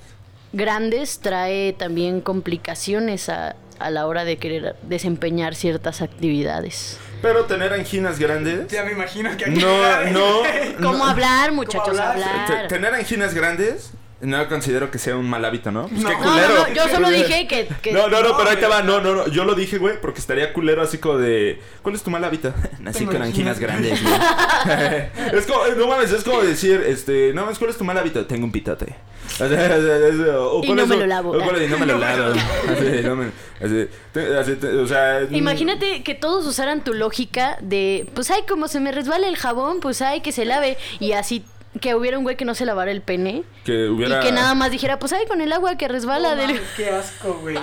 grandes 0.54 1.20
trae 1.20 1.74
también 1.74 2.22
complicaciones 2.22 3.28
a, 3.28 3.56
a 3.80 3.90
la 3.90 4.08
hora 4.08 4.24
de 4.24 4.38
querer 4.38 4.76
desempeñar 4.84 5.56
ciertas 5.56 6.02
actividades. 6.02 6.98
Pero 7.22 7.44
tener 7.46 7.74
anginas 7.74 8.18
grandes. 8.18 8.68
Ya 8.72 8.84
me 8.86 8.94
imagino 8.94 9.36
que 9.36 9.44
aquí. 9.46 9.60
No, 9.60 10.06
no. 10.12 10.42
¿Cómo 10.82 11.00
no. 11.00 11.06
hablar, 11.06 11.52
muchachos? 11.52 11.90
hablar? 11.90 12.12
hablar. 12.14 12.62
Te- 12.62 12.68
Tener 12.76 12.94
anginas 12.94 13.34
grandes 13.34 13.92
no 14.22 14.50
considero 14.50 14.92
que 14.92 14.98
sea 15.00 15.16
un 15.16 15.30
mal 15.30 15.44
hábito, 15.46 15.72
¿no? 15.72 15.88
Pues 15.88 16.02
No. 16.02 16.10
qué 16.10 16.16
culero. 16.16 16.48
no, 16.56 16.68
no, 16.68 16.74
yo 16.74 16.90
solo 16.90 17.10
dije 17.10 17.48
que... 17.48 17.68
que- 17.82 17.92
No, 17.94 18.10
no, 18.10 18.22
no, 18.22 18.36
pero 18.38 18.50
ahí 18.50 18.58
te 18.58 18.68
va. 18.68 18.82
No, 18.82 19.00
no, 19.00 19.16
no. 19.16 19.28
Yo 19.28 19.46
lo 19.46 19.56
dije, 19.56 19.78
güey, 19.78 20.00
porque 20.02 20.20
estaría 20.20 20.52
culero 20.54 20.82
así 20.82 20.98
como 20.98 21.18
de. 21.18 21.62
¿Cuál 21.82 21.96
es 21.96 22.04
tu 22.04 22.10
mal 22.10 22.24
hábito? 22.24 22.54
Nací 22.80 23.06
con 23.06 23.22
anginas 23.22 23.60
grandes, 23.60 24.02
güey. 24.04 24.14
es 25.40 25.46
como, 25.46 25.66
no 25.78 25.88
mames, 25.88 26.12
es 26.12 26.24
como 26.24 26.42
decir, 26.42 26.84
este, 26.86 27.32
no 27.34 27.44
mames, 27.44 27.58
¿cuál 27.58 27.70
es 27.72 27.78
tu 27.78 27.84
mal 27.86 27.98
hábito? 27.98 28.26
Tengo 28.26 28.46
un 28.46 28.52
pitote. 28.52 28.94
O 29.32 29.48
sea, 29.48 29.48
Y 29.48 30.66
¿cuál 30.66 30.76
no 30.76 30.82
es 30.84 30.88
me 30.90 30.98
lo 30.98 31.06
lavo. 31.08 31.30
o 31.32 31.40
cuál 31.42 31.56
es- 31.58 31.68
y 31.70 31.72
no 31.72 31.78
me 31.80 31.86
lo 31.86 31.98
lavo. 31.98 32.34
o 34.84 34.88
sea. 34.88 35.22
Imagínate 35.32 36.04
que 36.04 36.16
todos 36.16 36.46
usaran 36.46 36.84
tu 36.84 36.94
lógica 36.94 37.58
de, 37.62 38.10
pues 38.16 38.32
ay, 38.32 38.42
como 38.48 38.68
se 38.68 38.80
me 38.80 38.92
resbala 38.92 39.28
el 39.28 39.38
jabón, 39.38 39.80
pues 39.80 40.02
ay, 40.02 40.22
que 40.22 40.32
se 40.32 40.46
lave. 40.46 40.78
Y 41.00 41.14
así 41.14 41.44
que 41.80 41.94
hubiera 41.96 42.18
un 42.18 42.24
güey 42.24 42.36
que 42.36 42.46
no 42.46 42.56
se 42.56 42.66
lavara 42.66 42.92
el 42.92 43.02
pene. 43.02 43.44
Que 43.64 43.88
hubiera. 43.90 44.20
Y 44.20 44.26
que 44.26 44.32
nada 44.32 44.54
más 44.56 44.72
dijera, 44.72 45.00
pues 45.00 45.14
ay, 45.14 45.26
con 45.28 45.42
el 45.42 45.52
agua 45.54 45.76
que 45.78 45.88
resbala 45.88 46.32
No 46.32 46.36
del... 46.42 46.48
mames, 46.56 46.62
Qué 46.76 46.90
asco, 46.90 47.34
güey. 47.42 47.58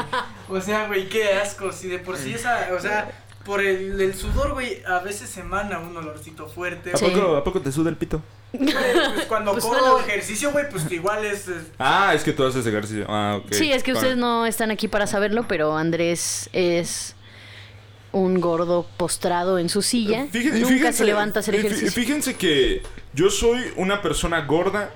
O 0.48 0.60
sea, 0.60 0.86
güey, 0.86 1.08
qué 1.08 1.32
asco. 1.34 1.72
Si 1.72 1.88
de 1.88 1.98
por 1.98 2.16
sí 2.16 2.34
esa. 2.34 2.68
O 2.76 2.80
sea, 2.80 3.10
por 3.44 3.60
el, 3.60 4.00
el 4.00 4.14
sudor, 4.14 4.54
güey, 4.54 4.82
a 4.86 4.98
veces 5.00 5.36
emana 5.36 5.78
un 5.78 5.96
olorcito 5.96 6.46
fuerte. 6.48 6.92
¿A 6.92 6.96
Sí. 6.96 7.04
poco, 7.06 7.36
¿A 7.36 7.44
poco 7.44 7.60
te 7.60 7.70
suda 7.72 7.90
el 7.90 7.96
pito? 7.96 8.22
Pues 8.52 9.26
cuando 9.28 9.52
Pues 9.52 9.64
corro 9.64 9.80
bueno. 9.94 10.06
ejercicio, 10.06 10.50
güey, 10.52 10.68
pues 10.70 10.90
igual 10.90 11.24
es. 11.24 11.46
es- 11.48 11.64
Ah, 11.78 12.12
es 12.14 12.22
que 12.24 12.32
tú 12.32 12.44
haces 12.44 12.64
ejercicio. 12.66 13.04
Ah, 13.08 13.40
ok. 13.44 13.52
Sí, 13.52 13.72
es 13.72 13.82
que 13.82 13.92
ustedes 13.92 14.16
no 14.16 14.46
están 14.46 14.70
aquí 14.70 14.88
para 14.88 15.06
saberlo, 15.06 15.46
pero 15.48 15.76
Andrés 15.76 16.48
es 16.52 17.14
un 18.12 18.40
gordo 18.40 18.86
postrado 18.96 19.58
en 19.58 19.68
su 19.68 19.82
silla. 19.82 20.26
Fíjense- 20.30 20.60
Nunca 20.60 20.72
fíjense- 20.74 20.92
se 20.98 21.04
levanta 21.04 21.38
a 21.38 21.40
hacer 21.40 21.56
ejercicio. 21.56 21.90
Fíjense 21.92 22.34
que 22.36 22.82
yo 23.16 23.30
soy 23.30 23.72
una 23.74 24.00
persona 24.02 24.42
gorda, 24.42 24.90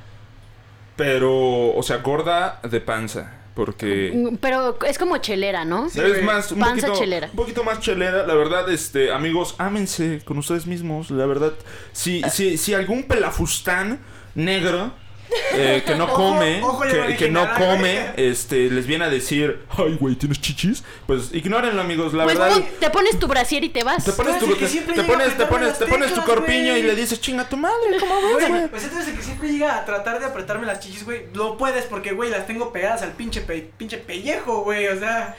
pero, 0.96 1.74
o 1.74 1.82
sea, 1.82 1.96
gorda 1.98 2.60
de 2.62 2.80
panza. 2.80 3.36
Porque 3.54 4.12
Mm, 4.14 4.36
Pero 4.36 4.78
es 4.86 4.96
como 4.96 5.18
chelera, 5.18 5.64
¿no? 5.64 5.90
Sí, 5.90 6.00
es 6.00 6.22
más, 6.22 6.52
un 6.52 6.60
Panza 6.60 6.86
poquito, 6.86 7.00
chelera. 7.04 7.26
un 7.26 7.36
poquito 7.36 7.64
más 7.64 7.80
chelera. 7.80 8.24
La 8.26 8.34
verdad, 8.34 8.70
este, 8.70 9.12
amigos, 9.12 9.56
ámense 9.58 10.22
con 10.24 10.38
ustedes 10.38 10.66
mismos. 10.66 11.10
La 11.10 11.26
verdad, 11.26 11.52
si, 11.92 12.22
si, 12.30 12.56
si 12.56 12.74
algún 12.74 13.02
pelafustán 13.02 13.98
negro 14.36 14.92
eh, 15.54 15.82
que 15.86 15.94
no 15.94 16.04
Ojo, 16.04 16.14
come, 16.14 16.62
ojo, 16.62 16.84
le 16.84 17.06
que, 17.08 17.16
que 17.16 17.30
no 17.30 17.48
come, 17.54 18.12
este, 18.16 18.70
les 18.70 18.86
viene 18.86 19.04
a 19.04 19.08
decir, 19.10 19.60
ay, 19.76 19.96
güey, 20.00 20.14
¿tienes 20.16 20.40
chichis? 20.40 20.82
Pues 21.06 21.32
ignórenlo, 21.34 21.80
amigos. 21.80 22.12
La 22.14 22.24
Pues 22.24 22.38
verdad. 22.38 22.54
pon- 22.54 22.66
te 22.80 22.90
pones 22.90 23.18
tu 23.18 23.26
brasier 23.28 23.62
y 23.64 23.68
te 23.68 23.84
vas. 23.84 24.04
Te 24.04 24.12
pones, 24.12 24.38
tu, 24.38 24.46
te, 24.46 24.66
te 24.66 25.02
pones, 25.04 25.36
te 25.36 25.46
pones, 25.46 25.78
te 25.78 25.86
pones 25.86 26.14
tu 26.14 26.22
corpiño 26.22 26.70
güey. 26.72 26.80
y 26.80 26.82
le 26.82 26.94
dices, 26.94 27.20
chinga 27.20 27.48
tu 27.48 27.56
madre, 27.56 27.76
¿cómo 28.00 28.36
ves, 28.36 28.48
Güey, 28.48 28.68
pues 28.68 28.84
entonces 28.84 29.08
el 29.08 29.16
que 29.16 29.22
siempre 29.22 29.52
llega 29.52 29.76
a 29.76 29.84
tratar 29.84 30.18
de 30.20 30.26
apretarme 30.26 30.66
las 30.66 30.80
chichis, 30.80 31.04
güey, 31.04 31.26
lo 31.34 31.56
puedes 31.56 31.84
porque, 31.86 32.12
güey, 32.12 32.30
las 32.30 32.46
tengo 32.46 32.72
pegadas 32.72 33.02
al 33.02 33.12
pinche, 33.12 33.40
pe- 33.40 33.70
pinche 33.76 33.98
pellejo, 33.98 34.62
güey, 34.62 34.88
o 34.88 34.98
sea, 34.98 35.36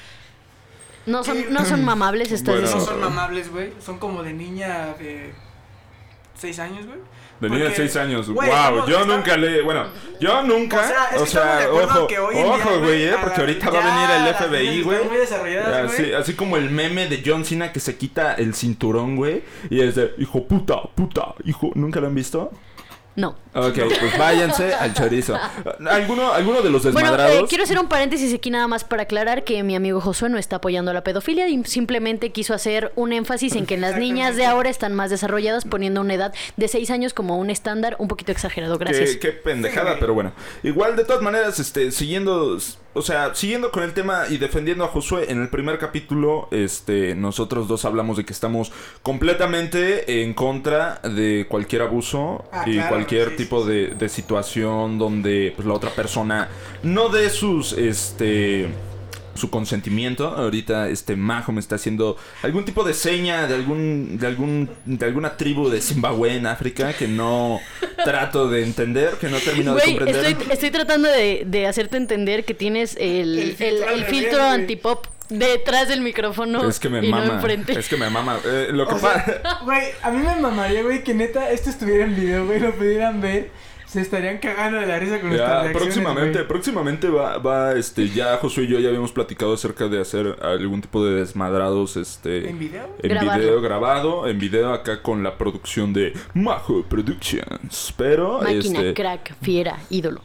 No 1.06 1.24
son, 1.24 1.52
no 1.54 1.66
son 1.66 1.84
mamables, 1.86 2.32
estás 2.32 2.62
Bueno. 2.62 2.70
no 2.78 2.86
son 2.86 3.00
mamables, 3.02 3.50
güey, 3.52 3.72
son 3.84 3.98
como 3.98 4.24
de 4.24 4.34
niña 4.34 4.94
de 5.00 5.34
6 6.40 6.60
años, 6.60 6.86
güey. 6.86 7.00
De 7.42 7.50
niña 7.50 7.64
de 7.64 7.70
Porque, 7.70 7.90
6 7.90 7.96
años. 7.98 8.30
wow, 8.30 8.88
yo 8.88 9.04
nunca 9.06 9.36
le. 9.36 9.64
Bueno, 9.64 9.88
yo 10.20 10.44
nunca. 10.44 10.80
O 10.80 10.84
sea, 10.84 11.04
es 11.06 11.16
que 11.16 11.24
o 11.24 11.26
sea, 11.26 11.42
estamos 11.42 11.58
de 11.58 11.64
acuerdo 11.64 12.00
ojo, 12.00 12.08
que 12.08 12.20
hoy 12.20 12.36
ojo, 12.38 12.80
güey, 12.80 13.04
eh, 13.04 13.16
porque 13.20 13.40
ahorita 13.42 13.70
va 13.72 13.80
a 13.80 14.16
venir 14.16 14.28
el 14.28 14.36
FBI, 14.36 14.82
güey. 14.84 15.00
Así, 15.84 16.04
güey. 16.04 16.14
así 16.14 16.34
como 16.36 16.58
el 16.58 16.70
meme 16.70 17.08
de 17.08 17.24
John 17.26 17.44
Cena 17.44 17.74
que 17.74 17.80
se 17.80 17.98
quita 17.98 18.36
el 18.36 18.54
cinturón, 18.54 19.16
güey. 19.16 19.42
Y 19.72 19.82
es 19.82 19.96
de, 19.96 20.14
hijo 20.20 20.46
puta, 20.48 20.84
puta, 20.94 21.34
hijo. 21.44 21.72
¿Nunca 21.74 22.00
lo 22.00 22.08
han 22.08 22.16
visto? 22.16 22.52
No. 23.14 23.36
Ok, 23.54 23.74
pues 24.00 24.18
váyanse 24.18 24.74
al 24.74 24.94
chorizo. 24.94 25.38
¿Alguno, 25.90 26.32
alguno 26.32 26.62
de 26.62 26.70
los 26.70 26.84
Bueno, 26.84 27.12
desmadrados? 27.12 27.44
eh, 27.44 27.46
quiero 27.50 27.66
hacer 27.66 27.78
un 27.78 27.88
paréntesis 27.90 28.34
aquí 28.34 28.50
nada 28.50 28.68
más 28.68 28.86
para 28.86 29.04
aclarar 29.04 29.44
que 29.44 29.62
mi 29.64 29.76
amigo 29.76 30.00
Josué 30.00 30.30
no 30.30 30.38
está 30.38 30.56
apoyando 30.58 30.94
la 30.94 31.04
pedofilia 31.04 31.50
y 31.50 31.62
simplemente 31.66 32.32
quiso 32.32 32.54
hacer 32.54 32.94
un 32.96 33.12
énfasis 33.12 33.56
en 33.58 33.66
que 33.66 33.76
las 33.76 33.98
niñas 33.98 34.38
de 34.38 34.46
ahora 34.46 34.70
están 34.70 34.96
más 34.96 35.10
desarrolladas 35.10 35.66
poniendo 35.66 36.00
una 36.00 36.14
edad 36.14 36.34
de 36.56 36.68
6 36.70 36.90
años 36.90 37.14
como 37.14 37.38
un 37.38 37.50
estándar 37.50 37.98
un 38.00 38.08
poquito 38.08 38.32
exagerado. 38.32 38.78
Gracias. 38.78 39.12
Qué, 39.12 39.20
qué 39.20 39.32
pendejada, 39.34 39.98
pero 40.00 40.14
bueno. 40.14 40.32
Igual, 40.64 40.96
de 40.96 41.04
todas 41.04 41.22
maneras, 41.22 41.60
este, 41.60 41.92
siguiendo, 41.92 42.58
o 42.94 43.02
sea, 43.02 43.34
siguiendo 43.36 43.72
con 43.72 43.84
el 43.84 43.94
tema 43.94 44.24
y 44.30 44.38
defendiendo 44.38 44.84
a 44.84 44.88
Josué, 44.88 45.26
en 45.30 45.42
el 45.42 45.50
primer 45.50 45.80
capítulo, 45.80 46.48
este, 46.52 47.16
nosotros 47.16 47.68
dos 47.68 47.86
hablamos 47.86 48.18
de 48.18 48.26
que 48.26 48.34
estamos 48.34 48.72
completamente 49.02 50.22
en 50.24 50.34
contra 50.34 51.00
de 51.04 51.46
cualquier 51.48 51.84
abuso 51.84 52.46
Ah, 52.52 52.64
y 52.66 52.74
claro, 52.74 52.90
cualquier 52.90 53.30
sí, 53.32 53.36
tipo 53.38 53.64
sí, 53.64 53.70
de, 53.70 53.88
de 53.88 54.10
situación 54.10 54.98
donde 54.98 55.54
pues, 55.56 55.68
la 55.68 55.74
otra 55.74 55.92
persona 55.92 56.50
no 56.84 57.10
dé 57.10 57.30
sus, 57.30 57.74
este 57.74 58.70
su 59.36 59.50
consentimiento. 59.50 60.28
Ahorita 60.28 60.90
este 60.90 61.16
Majo 61.16 61.52
me 61.52 61.60
está 61.60 61.76
haciendo 61.76 62.18
algún 62.44 62.66
tipo 62.66 62.84
de 62.84 62.94
seña 62.94 63.48
de 63.48 63.56
algún 63.56 64.18
de 64.20 64.28
algún 64.28 64.70
de 64.86 65.06
alguna 65.06 65.38
tribu 65.38 65.70
de 65.70 65.82
Zimbabue 65.82 66.36
en 66.36 66.48
África 66.48 66.94
que 66.94 67.08
no 67.08 67.60
trato 68.04 68.50
de 68.50 68.64
entender, 68.64 69.16
que 69.20 69.30
no 69.30 69.38
termino 69.40 69.76
de 69.76 69.82
comprender. 69.82 70.26
estoy, 70.26 70.48
estoy 70.52 70.72
tratando 70.72 71.10
de, 71.10 71.44
de 71.46 71.68
hacerte 71.68 71.98
entender 71.98 72.46
que 72.46 72.54
tienes 72.54 72.96
el, 73.00 73.56
El 73.60 73.84
el, 73.84 74.06
filtro 74.06 74.38
el 74.38 74.62
antipop 74.62 75.06
detrás 75.32 75.88
del 75.88 76.02
micrófono 76.02 76.68
es 76.68 76.80
que 76.80 76.90
me 76.90 77.00
y 77.04 77.10
no 77.10 77.18
mama, 77.18 77.36
enfrente. 77.36 77.80
es 77.80 77.88
que 77.88 77.98
me 77.98 78.10
mama. 78.10 78.40
Eh, 78.46 78.70
lo 78.72 78.88
que 78.88 78.96
Güey, 79.64 79.84
a 80.02 80.12
mí 80.12 80.20
me 80.20 80.36
mamaría, 80.36 80.84
güey, 80.84 81.04
que 81.04 81.14
neta 81.14 81.50
esto 81.52 81.70
estuviera 81.70 82.04
en 82.04 82.16
video, 82.16 82.46
güey, 82.46 82.60
lo 82.60 82.74
pudieran 82.74 83.22
ver. 83.22 83.50
Se 83.92 84.00
estarían 84.00 84.38
cagando 84.38 84.80
de 84.80 84.86
la 84.88 84.98
risa 85.00 85.20
con 85.20 85.36
Ya, 85.36 85.70
próximamente, 85.74 86.38
güey. 86.38 86.48
próximamente 86.48 87.10
va, 87.10 87.40
va, 87.40 87.74
este, 87.74 88.08
ya 88.08 88.38
Josué 88.38 88.64
y 88.64 88.68
yo 88.68 88.80
ya 88.80 88.88
habíamos 88.88 89.12
platicado 89.12 89.54
acerca 89.54 89.90
de 89.90 90.00
hacer 90.00 90.38
algún 90.42 90.80
tipo 90.80 91.04
de 91.04 91.16
desmadrados, 91.16 91.98
este, 91.98 92.50
¿En 92.50 92.58
video? 92.58 92.88
en 93.04 93.10
Grabarlo. 93.10 93.44
video 93.44 93.62
grabado, 93.62 94.28
en 94.30 94.40
video 94.40 94.72
acá 94.72 95.02
con 95.02 95.24
la 95.24 95.38
producción 95.38 95.92
de 95.92 96.14
Majo 96.34 96.84
Productions, 96.84 97.94
pero, 97.98 98.40
Máquina, 98.42 98.80
este, 98.80 98.94
crack, 98.94 99.36
fiera, 99.42 99.78
ídolo. 99.90 100.22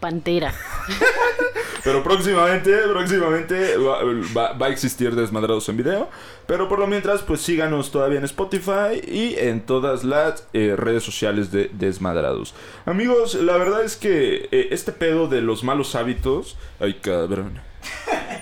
Pantera. 0.00 0.54
pero 1.84 2.02
próximamente, 2.02 2.76
próximamente 2.88 3.76
va, 3.76 4.00
va- 4.36 4.52
va 4.52 4.66
a 4.66 4.68
existir 4.70 5.14
desmadrados 5.14 5.68
en 5.68 5.76
video, 5.76 6.08
pero 6.46 6.68
por 6.68 6.78
lo 6.78 6.86
mientras, 6.86 7.22
pues 7.22 7.40
síganos 7.40 7.90
todavía 7.90 8.18
en 8.18 8.24
Spotify 8.24 9.00
y 9.06 9.34
en 9.38 9.60
todas 9.66 10.04
las 10.04 10.46
eh, 10.52 10.74
redes 10.76 11.02
sociales 11.02 11.50
de 11.50 11.70
desmadrados. 11.72 12.54
Amigos, 12.86 13.34
la 13.34 13.56
verdad 13.56 13.82
es 13.84 13.96
que 13.96 14.48
eh, 14.52 14.68
este 14.70 14.92
pedo 14.92 15.28
de 15.28 15.40
los 15.40 15.64
malos 15.64 15.94
hábitos, 15.94 16.56
ay 16.80 16.94
cabrón. 16.94 17.60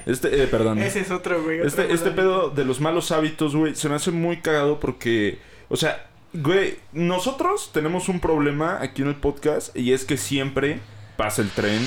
Este, 0.06 0.42
eh, 0.42 0.46
perdón. 0.46 0.78
Ese 0.80 1.00
es 1.00 1.10
otro, 1.10 1.42
güey. 1.42 1.58
otro 1.60 1.68
Este, 1.68 1.92
este 1.92 2.10
pedo 2.10 2.50
de 2.50 2.64
los 2.64 2.80
malos 2.80 3.10
hábitos, 3.12 3.54
güey, 3.56 3.74
se 3.74 3.88
me 3.88 3.94
hace 3.94 4.10
muy 4.10 4.40
cagado 4.40 4.80
porque, 4.80 5.38
o 5.68 5.76
sea, 5.76 6.06
güey, 6.32 6.76
nosotros 6.92 7.70
tenemos 7.72 8.08
un 8.08 8.20
problema 8.20 8.78
aquí 8.82 9.02
en 9.02 9.08
el 9.08 9.14
podcast 9.16 9.74
y 9.76 9.92
es 9.92 10.04
que 10.04 10.16
siempre 10.16 10.80
pasa 11.16 11.42
el 11.42 11.50
tren 11.50 11.86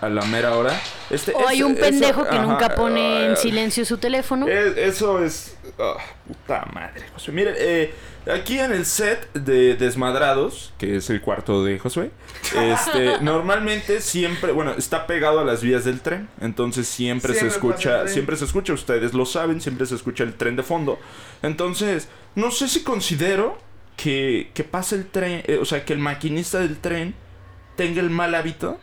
a 0.00 0.08
la 0.08 0.22
mera 0.26 0.56
hora. 0.56 0.78
Este, 1.10 1.32
O 1.32 1.46
hay 1.48 1.62
un 1.62 1.72
eso- 1.72 1.80
pendejo 1.80 2.24
que 2.24 2.36
ajá, 2.36 2.42
nunca 2.46 2.74
pone 2.74 3.26
en 3.26 3.32
ah, 3.32 3.36
silencio 3.36 3.84
su 3.84 3.98
teléfono. 3.98 4.46
es- 4.48 4.76
eso 4.76 5.24
es. 5.24 5.56
ah, 5.78 5.96
puta 6.26 6.66
madre, 6.72 7.04
Josué. 7.14 7.34
Miren, 7.34 7.54
eh, 7.58 7.94
aquí 8.32 8.58
en 8.58 8.72
el 8.72 8.84
set 8.86 9.32
de 9.34 9.74
Desmadrados, 9.76 10.72
que 10.78 10.96
es 10.96 11.08
el 11.10 11.20
cuarto 11.20 11.64
de 11.64 11.78
Josué, 11.78 12.10
este, 12.54 13.18
normalmente 13.22 14.00
siempre, 14.00 14.52
bueno, 14.52 14.72
está 14.76 15.06
pegado 15.06 15.40
a 15.40 15.44
las 15.44 15.62
vías 15.62 15.84
del 15.84 16.00
tren. 16.00 16.28
Entonces 16.40 16.86
siempre, 16.88 17.32
se 17.34 17.40
Siempre 17.40 17.54
escucha, 17.56 18.08
siempre 18.08 18.36
se 18.36 18.44
escucha, 18.44 18.72
ustedes 18.72 19.14
lo 19.14 19.24
saben, 19.26 19.60
siempre 19.60 19.86
se 19.86 19.94
escucha 19.94 20.24
el 20.24 20.34
tren 20.34 20.56
de 20.56 20.62
fondo. 20.62 20.98
Entonces, 21.42 22.08
no 22.34 22.50
sé 22.50 22.68
si 22.68 22.82
considero 22.82 23.58
que, 23.96 24.50
que 24.54 24.64
pase 24.64 24.96
el 24.96 25.06
tren, 25.06 25.42
eh, 25.46 25.58
o 25.60 25.64
sea, 25.64 25.84
que 25.84 25.92
el 25.92 25.98
maquinista 26.00 26.58
del 26.58 26.76
tren 26.78 27.14
tenga 27.76 28.00
el 28.00 28.10
mal 28.10 28.34
hábito 28.34 28.78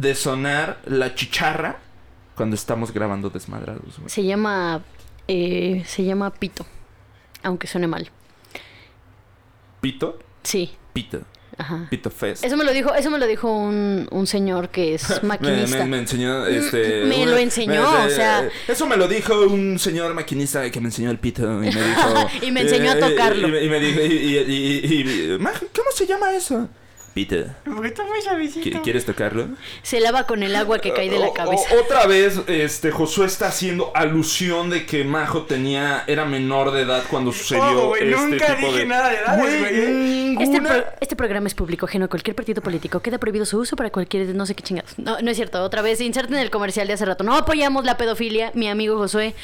de 0.00 0.14
sonar 0.14 0.80
la 0.86 1.14
chicharra 1.14 1.78
cuando 2.36 2.54
estamos 2.54 2.92
grabando 2.92 3.30
Desmadrados. 3.30 3.98
güey. 3.98 4.08
Se 4.08 4.24
llama. 4.24 4.82
eh, 5.26 5.82
se 5.86 6.04
llama 6.04 6.32
Pito. 6.32 6.64
Aunque 7.42 7.66
suene 7.66 7.86
mal. 7.86 8.10
Pito, 9.80 10.18
Sí. 10.42 10.70
Pito, 10.92 11.20
Ajá. 11.56 11.86
Pito 11.90 12.10
Fest. 12.10 12.44
Eso 12.44 12.56
me 12.56 12.64
lo 12.64 12.72
dijo, 12.72 12.94
eso 12.94 13.10
me 13.10 13.18
lo 13.18 13.26
dijo 13.26 13.52
un, 13.52 14.08
un 14.10 14.26
señor 14.26 14.70
que 14.70 14.94
es 14.94 15.22
maquinista. 15.22 15.78
me- 15.78 15.84
me 15.86 15.98
enseñó, 15.98 16.46
este... 16.46 17.04
Me 17.04 17.26
lo 17.26 17.36
enseñó, 17.36 17.82
o 18.06 18.08
sea- 18.08 18.48
Eso 18.66 18.86
me 18.86 18.96
lo 18.96 19.06
dijo 19.08 19.40
un 19.46 19.78
señor 19.78 20.14
maquinista 20.14 20.68
que 20.70 20.80
me 20.80 20.86
enseñó 20.86 21.10
el 21.10 21.18
pito 21.18 21.42
y 21.62 21.66
me 21.66 21.82
dijo... 21.82 22.14
Y 22.42 22.50
me 22.50 22.62
enseñó 22.62 22.90
a 22.92 22.94
eh, 22.98 23.00
tocarlo. 23.00 23.48
Y, 23.48 23.50
me- 23.50 23.62
y 23.64 23.68
me 23.68 23.80
dijo... 23.80 24.00
Y, 24.00 24.04
y- 24.06 24.86
y- 24.86 25.32
y- 25.34 25.38
"Majo, 25.38 25.66
¿Cómo 25.74 25.90
se 25.94 26.06
llama 26.06 26.32
eso? 26.32 26.68
Pito, 27.18 27.36
Porque 27.64 27.88
está 27.88 28.04
muy 28.04 28.18
¿qui- 28.20 28.22
suavecito. 28.22 28.82
¿quieres 28.82 29.04
tocarlo? 29.04 29.48
Se 29.82 29.98
lava 29.98 30.24
con 30.28 30.44
el 30.44 30.54
agua 30.54 30.78
que 30.78 30.92
cae 30.92 31.10
de 31.10 31.16
O- 31.16 31.20
la 31.20 31.26
o- 31.26 31.34
cabeza. 31.34 31.68
otra 31.82 32.06
vez, 32.06 32.38
este, 32.46 32.92
Josué 32.92 33.26
está 33.26 33.48
haciendo 33.48 33.90
alusión 33.92 34.70
de 34.70 34.86
que 34.86 35.02
Majo 35.02 35.42
tenía... 35.42 36.04
Era 36.06 36.24
menor 36.24 36.70
de 36.70 36.82
edad 36.82 37.02
cuando 37.10 37.32
sucedió 37.32 37.64
Ojo, 37.64 37.86
güey, 37.88 38.08
este 38.12 38.16
nunca 38.24 38.46
tipo 38.54 38.66
dije 38.68 38.78
de... 38.78 38.86
nada 38.86 39.08
de 39.10 39.36
güey, 39.36 39.54
¿eh? 39.64 40.36
Este, 40.38 40.60
pro- 40.62 40.84
este 41.00 41.16
programa 41.16 41.48
es 41.48 41.54
público 41.54 41.86
ajeno 41.86 42.04
a 42.04 42.08
cualquier 42.08 42.36
partido 42.36 42.62
político. 42.62 43.00
Queda 43.00 43.18
prohibido 43.18 43.44
su 43.46 43.58
uso 43.58 43.74
para 43.74 43.90
cualquier 43.90 44.32
no 44.36 44.46
sé 44.46 44.54
qué 44.54 44.62
chingados. 44.62 44.96
No, 44.96 45.20
no 45.20 45.28
es 45.32 45.36
cierto. 45.36 45.60
Otra 45.64 45.82
vez, 45.82 46.00
inserten 46.00 46.36
el 46.36 46.50
comercial 46.50 46.86
de 46.86 46.92
hace 46.92 47.04
rato. 47.04 47.24
No 47.24 47.34
apoyamos 47.34 47.84
la 47.84 47.96
pedofilia. 47.96 48.52
Mi 48.54 48.68
amigo 48.68 48.96
Josué, 48.96 49.34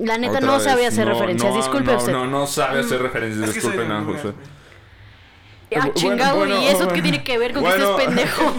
la 0.00 0.18
neta 0.18 0.34
Otra 0.34 0.46
no 0.46 0.54
vez, 0.54 0.62
sabe 0.62 0.86
hacer 0.86 1.06
no, 1.08 1.14
referencias. 1.14 1.50
no, 1.50 1.56
Disculpe 1.56 1.90
no, 1.90 1.98
usted. 1.98 2.12
No, 2.12 2.26
no 2.28 2.46
sabe 2.46 2.78
hacer 2.78 3.02
referencias. 3.02 3.52
Disculpen 3.54 3.90
a 3.90 4.04
Josué. 4.04 4.32
Ah, 5.76 5.90
chingado, 5.94 6.36
bueno, 6.38 6.62
¿y 6.62 6.66
eso 6.66 6.78
bueno. 6.78 6.92
qué 6.94 7.02
tiene 7.02 7.22
que 7.24 7.36
ver 7.38 7.52
con 7.52 7.62
que 7.62 7.68
estés 7.70 7.88
pendejo? 8.06 8.54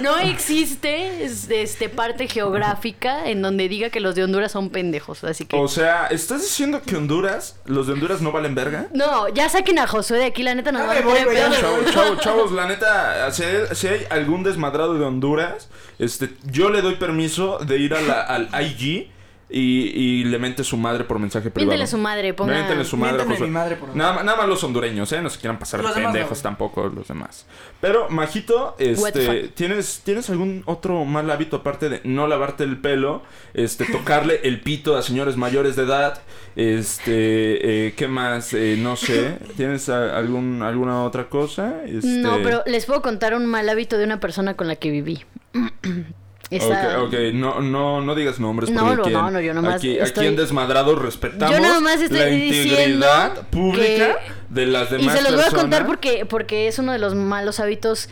no 0.00 0.18
existe 0.18 1.24
es- 1.24 1.48
este, 1.50 1.88
parte 1.88 2.28
geográfica 2.28 3.28
en 3.28 3.42
donde 3.42 3.68
diga 3.68 3.90
que 3.90 4.00
los 4.00 4.14
de 4.14 4.24
Honduras 4.24 4.52
son 4.52 4.70
pendejos. 4.70 5.24
Así 5.24 5.46
que. 5.46 5.56
O 5.56 5.68
sea, 5.68 6.06
¿estás 6.08 6.42
diciendo 6.42 6.82
que 6.82 6.96
Honduras, 6.96 7.58
los 7.64 7.86
de 7.86 7.94
Honduras 7.94 8.20
no 8.20 8.32
valen 8.32 8.54
verga? 8.54 8.86
No, 8.92 9.28
ya 9.28 9.48
saquen 9.48 9.78
a 9.78 9.86
Josué 9.86 10.18
de 10.18 10.24
aquí, 10.26 10.42
la 10.42 10.54
neta 10.54 10.72
nos 10.72 10.82
Ya 10.82 10.86
van 10.88 10.96
a 10.96 11.00
me 11.00 11.04
voy, 11.06 11.12
poner 11.20 11.24
güey, 11.26 11.38
ya 11.38 11.48
pedos. 11.50 11.84
me 11.84 11.92
Chavos, 11.92 11.94
chavos, 11.94 12.20
chavos, 12.20 12.52
la 12.52 12.66
neta, 12.66 13.30
si 13.32 13.42
hay, 13.42 13.56
si 13.72 13.86
hay 13.88 14.06
algún 14.10 14.42
desmadrado 14.42 14.94
de 14.94 15.04
Honduras, 15.04 15.68
este, 15.98 16.30
yo 16.44 16.70
le 16.70 16.82
doy 16.82 16.96
permiso 16.96 17.58
de 17.58 17.78
ir 17.78 17.94
a 17.94 18.00
la, 18.02 18.20
al 18.20 18.48
IG 18.62 19.10
y, 19.48 19.60
y 19.60 20.24
le 20.24 20.38
mente 20.40 20.64
su 20.64 20.76
madre 20.76 21.04
por 21.04 21.18
mensaje 21.20 21.50
privado. 21.50 21.68
Miéntele 21.76 21.86
su 21.86 21.98
madre, 21.98 22.34
ponga... 22.34 22.52
Miéntele 22.54 22.84
su 22.84 22.96
madre. 22.96 23.14
Miéntele 23.24 23.38
por 23.38 23.46
mi 23.46 23.52
madre 23.52 23.76
por- 23.76 23.94
nada, 23.94 24.22
nada 24.24 24.38
más 24.38 24.48
los 24.48 24.62
hondureños, 24.64 25.12
¿eh? 25.12 25.22
No 25.22 25.30
se 25.30 25.38
quieran 25.38 25.58
pasar 25.58 25.80
de 25.80 25.86
Los 25.86 25.94
demás 25.94 26.08
no, 26.08 26.12
pendejos 26.14 26.42
tampoco 26.42 26.88
los 26.88 27.06
demás. 27.08 27.46
Pero, 27.80 28.08
Majito, 28.10 28.74
este? 28.78 29.48
¿tienes, 29.48 30.00
¿tienes 30.04 30.28
algún 30.30 30.62
otro 30.66 31.04
mal 31.04 31.30
hábito 31.30 31.56
aparte 31.56 31.88
de 31.88 32.00
no 32.04 32.26
lavarte 32.26 32.64
el 32.64 32.78
pelo? 32.78 33.22
Este, 33.54 33.84
tocarle 33.84 34.40
el 34.44 34.60
pito 34.60 34.96
a 34.96 35.02
señores 35.02 35.36
mayores 35.36 35.76
de 35.76 35.82
edad. 35.84 36.20
Este, 36.56 37.86
eh, 37.86 37.94
¿qué 37.96 38.08
más? 38.08 38.52
Eh, 38.52 38.76
no 38.78 38.96
sé. 38.96 39.38
¿Tienes 39.56 39.88
a- 39.88 40.16
algún, 40.16 40.62
alguna 40.62 41.04
otra 41.04 41.28
cosa? 41.28 41.84
Este... 41.84 42.08
No, 42.08 42.38
pero 42.42 42.62
les 42.66 42.84
puedo 42.86 43.00
contar 43.02 43.34
un 43.34 43.46
mal 43.46 43.68
hábito 43.68 43.96
de 43.98 44.04
una 44.04 44.18
persona 44.18 44.54
con 44.56 44.66
la 44.66 44.76
que 44.76 44.90
viví. 44.90 45.24
Esa- 46.50 47.00
Ok, 47.02 47.08
ok, 47.08 47.14
no, 47.34 47.60
no, 47.60 48.00
no 48.00 48.14
digas 48.14 48.38
nombres. 48.38 48.70
No, 48.70 48.94
no, 48.94 49.04
no, 49.04 49.30
no, 49.30 49.40
yo 49.40 49.52
nomás 49.52 49.76
Aquí, 49.76 49.98
estoy- 49.98 50.22
aquí 50.24 50.26
en 50.28 50.36
Desmadrado 50.36 50.94
respetamos 50.94 51.54
Yo 51.56 51.60
nada 51.60 51.80
más 51.80 52.00
estoy 52.00 52.18
la 52.18 52.30
integridad 52.30 53.48
pública 53.48 54.16
que- 54.18 54.54
de 54.54 54.66
las 54.66 54.90
Y 54.92 54.96
demás 54.98 55.16
se 55.18 55.22
los 55.22 55.32
voy 55.34 55.40
a 55.40 55.44
contar 55.46 55.60
personas. 55.70 55.86
porque, 55.88 56.26
porque 56.26 56.68
es 56.68 56.78
uno 56.78 56.92
de 56.92 56.98
los 56.98 57.14
malos 57.14 57.58
hábitos 57.60 58.08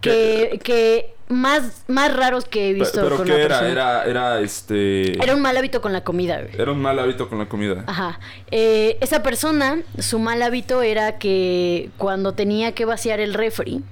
que, 0.00 0.60
que 0.62 1.14
más, 1.28 1.84
más 1.88 2.14
raros 2.14 2.44
que 2.44 2.70
he 2.70 2.72
visto 2.72 3.02
¿Pero 3.02 3.16
con 3.16 3.26
qué 3.26 3.32
una 3.32 3.40
era? 3.42 3.48
persona. 3.60 3.70
Era, 3.72 4.04
era 4.04 4.40
este... 4.40 5.12
Era 5.22 5.34
un 5.34 5.40
mal 5.40 5.56
hábito 5.56 5.80
con 5.80 5.92
la 5.92 6.02
comida, 6.04 6.40
güey. 6.40 6.54
Era 6.60 6.70
un 6.72 6.80
mal 6.80 6.98
hábito 6.98 7.28
con 7.28 7.38
la 7.38 7.48
comida. 7.48 7.82
Ajá. 7.86 8.20
Eh, 8.50 8.98
esa 9.00 9.22
persona, 9.22 9.78
su 9.98 10.18
mal 10.18 10.42
hábito 10.42 10.82
era 10.82 11.18
que 11.18 11.90
cuando 11.98 12.34
tenía 12.34 12.72
que 12.72 12.84
vaciar 12.84 13.18
el 13.20 13.34
refri, 13.34 13.82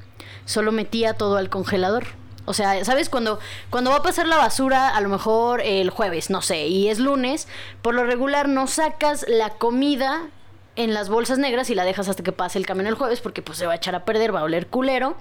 solo 0.44 0.70
metía 0.72 1.14
todo 1.14 1.36
al 1.36 1.48
congelador. 1.48 2.04
O 2.46 2.54
sea, 2.54 2.84
¿sabes? 2.84 3.08
Cuando, 3.08 3.38
cuando 3.70 3.90
va 3.90 3.96
a 3.96 4.02
pasar 4.02 4.26
la 4.26 4.36
basura, 4.36 4.94
a 4.94 5.00
lo 5.00 5.08
mejor 5.08 5.60
el 5.62 5.90
jueves, 5.90 6.30
no 6.30 6.42
sé, 6.42 6.66
y 6.66 6.88
es 6.88 6.98
lunes, 6.98 7.48
por 7.82 7.94
lo 7.94 8.04
regular 8.04 8.48
no 8.48 8.66
sacas 8.66 9.24
la 9.28 9.50
comida 9.50 10.28
en 10.76 10.92
las 10.92 11.08
bolsas 11.08 11.38
negras 11.38 11.70
y 11.70 11.74
la 11.74 11.84
dejas 11.84 12.08
hasta 12.08 12.22
que 12.22 12.32
pase 12.32 12.58
el 12.58 12.66
camión 12.66 12.86
el 12.86 12.94
jueves 12.94 13.20
porque 13.20 13.42
pues 13.42 13.58
se 13.58 13.66
va 13.66 13.72
a 13.72 13.76
echar 13.76 13.94
a 13.94 14.04
perder, 14.04 14.34
va 14.34 14.40
a 14.40 14.44
oler 14.44 14.66
culero 14.66 15.16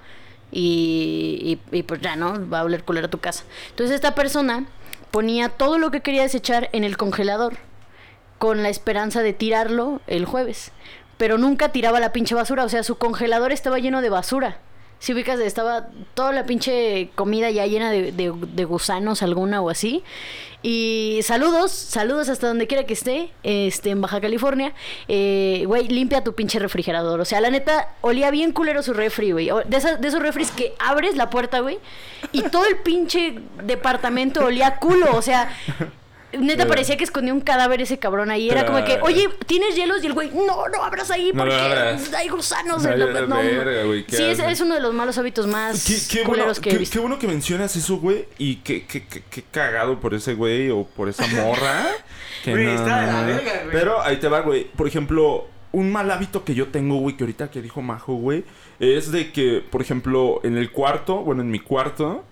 y, 0.51 1.59
y, 1.71 1.77
y, 1.77 1.83
pues 1.83 2.01
ya, 2.01 2.15
¿no? 2.15 2.49
Va 2.49 2.59
a 2.59 2.63
oler 2.63 2.83
culero 2.83 3.07
a 3.07 3.09
tu 3.09 3.19
casa. 3.19 3.43
Entonces 3.69 3.95
esta 3.95 4.15
persona 4.15 4.65
ponía 5.11 5.49
todo 5.49 5.77
lo 5.77 5.91
que 5.91 6.01
quería 6.01 6.23
desechar 6.23 6.69
en 6.73 6.83
el 6.83 6.97
congelador 6.97 7.57
con 8.39 8.61
la 8.61 8.69
esperanza 8.69 9.21
de 9.21 9.31
tirarlo 9.33 10.01
el 10.07 10.25
jueves. 10.25 10.71
Pero 11.17 11.37
nunca 11.37 11.69
tiraba 11.69 11.99
la 11.99 12.11
pinche 12.11 12.35
basura. 12.35 12.65
O 12.65 12.69
sea, 12.69 12.83
su 12.83 12.97
congelador 12.97 13.51
estaba 13.51 13.79
lleno 13.79 14.01
de 14.01 14.09
basura. 14.09 14.57
Si 15.03 15.11
ubicas, 15.11 15.37
estaba 15.41 15.87
toda 16.13 16.31
la 16.31 16.45
pinche 16.45 17.09
comida 17.15 17.51
ya 17.51 17.67
llena 17.67 17.91
de, 17.91 18.13
de- 18.13 18.63
gusanos 18.63 19.21
alguna 19.21 19.61
o 19.61 19.69
así. 19.69 20.01
Y 20.61 21.19
saludos, 21.23 21.73
saludos 21.73 22.29
hasta 22.29 22.47
donde 22.47 22.67
quiera 22.67 22.85
que 22.85 22.93
esté, 22.93 23.29
este, 23.43 23.89
en 23.89 23.99
Baja 23.99 24.21
California. 24.21 24.71
Eh, 25.09 25.65
Güey, 25.67 25.89
limpia 25.89 26.23
tu 26.23 26.33
pinche 26.35 26.57
refrigerador. 26.57 27.19
O 27.19 27.25
sea, 27.25 27.41
la 27.41 27.49
neta, 27.49 27.89
olía 27.99 28.31
bien 28.31 28.53
culero 28.53 28.81
su 28.81 28.93
refri, 28.93 29.33
güey. 29.33 29.49
De, 29.65 29.75
esas- 29.75 29.99
de 29.99 30.07
esos 30.07 30.21
refris 30.21 30.51
que 30.51 30.73
abres 30.79 31.17
la 31.17 31.29
puerta, 31.29 31.59
güey, 31.59 31.79
y 32.31 32.43
todo 32.43 32.65
el 32.65 32.77
pinche 32.77 33.39
departamento 33.61 34.45
olía 34.45 34.77
culo. 34.77 35.17
O 35.17 35.21
sea, 35.21 35.49
neta 36.39 36.67
parecía 36.67 36.97
que 36.97 37.03
escondía 37.03 37.33
un 37.33 37.41
cadáver 37.41 37.81
ese 37.81 37.99
cabrón 37.99 38.31
ahí. 38.31 38.49
Era 38.49 38.65
como 38.65 38.83
que, 38.83 38.99
oye, 39.01 39.29
¿tienes 39.45 39.75
hielos? 39.75 40.03
Y 40.03 40.07
el 40.07 40.13
güey, 40.13 40.29
no, 40.31 40.67
no 40.67 40.83
abras 40.83 41.11
ahí 41.11 41.31
No 41.33 41.43
porque 41.43 41.55
abras. 41.55 42.13
hay 42.13 42.27
gusanos. 42.29 42.85
Ay, 42.85 42.93
en 42.93 42.99
la- 42.99 43.05
la 43.21 43.21
no, 43.27 43.35
verga, 43.37 43.83
güey, 43.85 44.05
¿qué 44.05 44.15
sí, 44.17 44.23
es, 44.23 44.61
uno 44.61 44.75
de 44.75 44.81
los 44.81 44.93
malos 44.93 45.17
hábitos 45.17 45.47
más 45.47 45.83
Qué, 45.85 45.95
qué 46.09 46.17
bueno, 46.25 46.43
culeros 46.43 46.59
que 46.59 46.69
he 46.69 46.73
qué- 46.73 46.77
visto. 46.79 46.93
qué 46.93 46.99
bueno 46.99 47.19
que 47.19 47.27
mencionas 47.27 47.75
eso, 47.75 47.97
güey. 47.97 48.25
Y 48.37 48.57
qué, 48.57 48.85
qué, 48.85 49.05
qué- 49.07 49.23
qué 49.29 49.43
cagado 49.51 49.99
por 49.99 50.13
ese 50.13 50.33
güey 50.33 50.69
o 50.69 50.83
por 50.85 51.09
esa 51.09 51.25
morra. 51.27 51.85
que 52.43 52.51
Güey, 52.51 52.65
no, 52.65 52.71
está 52.73 53.01
de 53.01 53.07
la 53.07 53.21
no. 53.21 53.27
verga, 53.27 53.51
güey. 53.63 53.71
Pero 53.71 54.01
ahí 54.01 54.17
te 54.17 54.27
va, 54.27 54.41
güey. 54.41 54.65
Por 54.75 54.87
ejemplo, 54.87 55.47
un 55.71 55.91
mal 55.91 56.09
hábito 56.11 56.43
que 56.43 56.53
yo 56.53 56.67
tengo, 56.67 56.97
güey, 56.97 57.15
que 57.17 57.23
ahorita 57.23 57.49
que 57.49 57.61
dijo 57.61 57.81
Majo, 57.81 58.13
güey, 58.15 58.43
es 58.79 59.11
de 59.11 59.31
que, 59.31 59.63
por 59.69 59.81
ejemplo, 59.81 60.39
en 60.43 60.57
el 60.57 60.71
cuarto, 60.71 61.17
bueno, 61.17 61.41
en 61.41 61.49
mi 61.51 61.59
cuarto, 61.59 62.23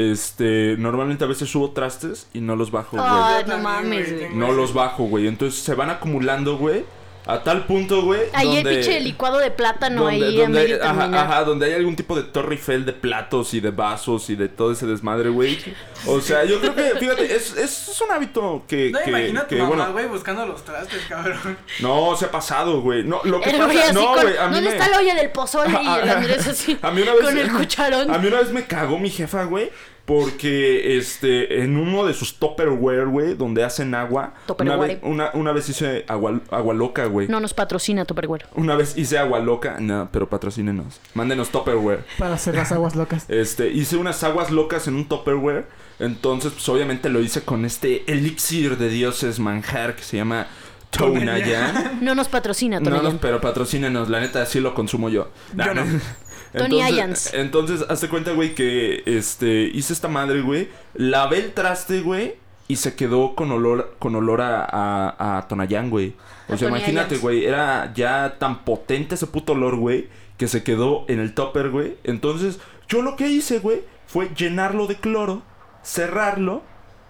este, 0.00 0.76
normalmente 0.78 1.24
a 1.24 1.26
veces 1.26 1.50
subo 1.50 1.72
trastes 1.72 2.26
y 2.32 2.40
no 2.40 2.56
los 2.56 2.70
bajo, 2.70 2.96
güey. 2.96 3.08
Ay, 3.08 3.44
no 3.46 3.58
mames, 3.58 4.12
güey, 4.12 4.34
No 4.34 4.52
los 4.52 4.72
bajo, 4.72 5.04
güey. 5.04 5.26
Entonces 5.26 5.60
se 5.60 5.74
van 5.74 5.90
acumulando, 5.90 6.56
güey. 6.56 6.84
A 7.26 7.42
tal 7.44 7.66
punto, 7.66 8.02
güey. 8.02 8.22
Ahí 8.32 8.56
el 8.56 8.64
donde- 8.64 8.80
pinche 8.80 9.00
licuado 9.00 9.38
de 9.38 9.50
plátano 9.50 10.04
donde- 10.04 10.26
ahí 10.26 10.36
donde- 10.36 10.60
medio 10.62 10.82
ajá, 10.82 10.98
terminar. 11.00 11.26
ajá, 11.26 11.44
donde 11.44 11.66
hay 11.66 11.74
algún 11.74 11.94
tipo 11.94 12.16
de 12.16 12.22
Torre 12.24 12.54
Eiffel 12.54 12.84
de 12.86 12.92
platos 12.92 13.54
y 13.54 13.60
de 13.60 13.70
vasos 13.70 14.30
y 14.30 14.36
de 14.36 14.48
todo 14.48 14.72
ese 14.72 14.86
desmadre, 14.86 15.28
güey. 15.28 15.58
O 16.06 16.20
sea, 16.20 16.44
yo 16.44 16.58
creo 16.60 16.74
que, 16.74 16.82
fíjate, 16.98 17.34
es, 17.36 17.56
es, 17.56 18.00
un 18.00 18.10
hábito 18.10 18.64
que, 18.66 18.90
No, 18.90 18.98
que, 19.04 19.10
imagina 19.10 19.40
a 19.40 19.42
tu 19.44 19.48
que, 19.54 19.62
mamá, 19.62 19.68
bueno, 19.76 19.92
güey, 19.92 20.06
buscando 20.06 20.46
los 20.46 20.64
trastes, 20.64 21.02
cabrón. 21.08 21.58
no, 21.80 22.16
se 22.16 22.24
ha 22.24 22.30
pasado, 22.30 22.80
güey. 22.80 23.04
No, 23.04 23.20
lo 23.24 23.40
que 23.40 23.50
El 23.50 23.58
pasa, 23.58 23.80
así 23.84 23.94
no, 23.94 24.12
güey, 24.14 24.34
¿Dónde 24.36 24.60
me- 24.62 24.68
está 24.70 24.88
la 24.88 24.98
olla 24.98 25.14
del 25.14 25.30
pozole? 25.30 25.70
Y 25.82 25.86
el 25.86 26.08
Andrés 26.10 26.46
así, 26.48 26.78
a 26.80 26.90
mí 26.90 27.02
una 27.02 27.12
vez, 27.12 27.22
con 27.22 27.38
el 27.38 27.52
cucharón. 27.52 28.10
A 28.10 28.18
mí 28.18 28.26
una 28.28 28.38
vez 28.40 28.50
me 28.50 28.64
cagó 28.64 28.98
mi 28.98 29.10
jefa, 29.10 29.44
güey. 29.44 29.70
Porque, 30.10 30.98
este, 30.98 31.62
en 31.62 31.76
uno 31.76 32.04
de 32.04 32.14
sus 32.14 32.34
Tupperware, 32.40 33.06
güey, 33.06 33.34
donde 33.34 33.62
hacen 33.62 33.94
agua. 33.94 34.32
Una 34.34 34.46
Tupperware. 34.46 34.88
vez, 34.88 34.98
una, 35.04 35.30
una 35.34 35.52
vez 35.52 35.68
hice 35.68 36.04
agua, 36.08 36.40
agua 36.50 36.74
loca, 36.74 37.04
güey. 37.04 37.28
No 37.28 37.38
nos 37.38 37.54
patrocina 37.54 38.04
tu 38.04 38.16
pergüero. 38.16 38.48
Una 38.56 38.74
vez 38.74 38.98
hice 38.98 39.18
agua 39.18 39.38
loca. 39.38 39.76
No, 39.78 40.08
pero 40.10 40.28
patrocínenos. 40.28 41.00
Mándenos 41.14 41.50
Tupperware. 41.50 42.04
Para 42.18 42.34
hacer 42.34 42.56
las 42.56 42.72
aguas 42.72 42.96
locas. 42.96 43.24
Este, 43.28 43.68
hice 43.70 43.96
unas 43.96 44.24
aguas 44.24 44.50
locas 44.50 44.88
en 44.88 44.96
un 44.96 45.06
Tupperware. 45.08 45.66
Entonces, 46.00 46.52
pues 46.52 46.68
obviamente 46.68 47.08
lo 47.08 47.20
hice 47.20 47.42
con 47.42 47.64
este 47.64 48.10
elixir 48.10 48.78
de 48.78 48.88
dioses 48.88 49.38
manjar 49.38 49.94
que 49.94 50.02
se 50.02 50.16
llama 50.16 50.48
Tonayan. 50.90 51.98
No 52.02 52.16
nos 52.16 52.26
patrocina, 52.28 52.80
No, 52.80 52.90
Tonayan. 52.90 53.12
no, 53.14 53.20
pero 53.20 53.40
patrocínenos, 53.40 54.08
la 54.08 54.18
neta, 54.20 54.42
así 54.42 54.58
lo 54.58 54.74
consumo 54.74 55.08
yo. 55.08 55.28
Yo 55.54 55.72
no. 55.72 55.84
Tony 56.52 56.82
Ayans. 56.82 57.32
Entonces, 57.34 57.84
hazte 57.88 58.08
cuenta, 58.08 58.32
güey, 58.32 58.54
que 58.54 59.02
este 59.06 59.70
hice 59.72 59.92
esta 59.92 60.08
madre, 60.08 60.40
güey. 60.42 60.68
Lavé 60.94 61.38
el 61.38 61.52
traste, 61.52 62.00
güey. 62.00 62.34
Y 62.68 62.76
se 62.76 62.94
quedó 62.94 63.34
con 63.34 63.50
olor, 63.50 63.96
con 63.98 64.14
olor 64.14 64.40
a, 64.40 64.64
a, 64.64 65.38
a 65.38 65.48
Tonayán, 65.48 65.90
güey. 65.90 66.14
O 66.48 66.56
sea, 66.56 66.68
imagínate, 66.68 67.16
güey. 67.18 67.44
Era 67.44 67.92
ya 67.94 68.36
tan 68.38 68.64
potente 68.64 69.16
ese 69.16 69.26
puto 69.26 69.52
olor, 69.52 69.76
güey. 69.76 70.08
Que 70.36 70.48
se 70.48 70.62
quedó 70.62 71.04
en 71.08 71.18
el 71.18 71.34
topper, 71.34 71.70
güey. 71.70 71.96
Entonces, 72.04 72.60
yo 72.88 73.02
lo 73.02 73.16
que 73.16 73.28
hice, 73.28 73.58
güey, 73.58 73.82
fue 74.06 74.30
llenarlo 74.34 74.86
de 74.86 74.96
cloro, 74.96 75.42
cerrarlo. 75.82 76.62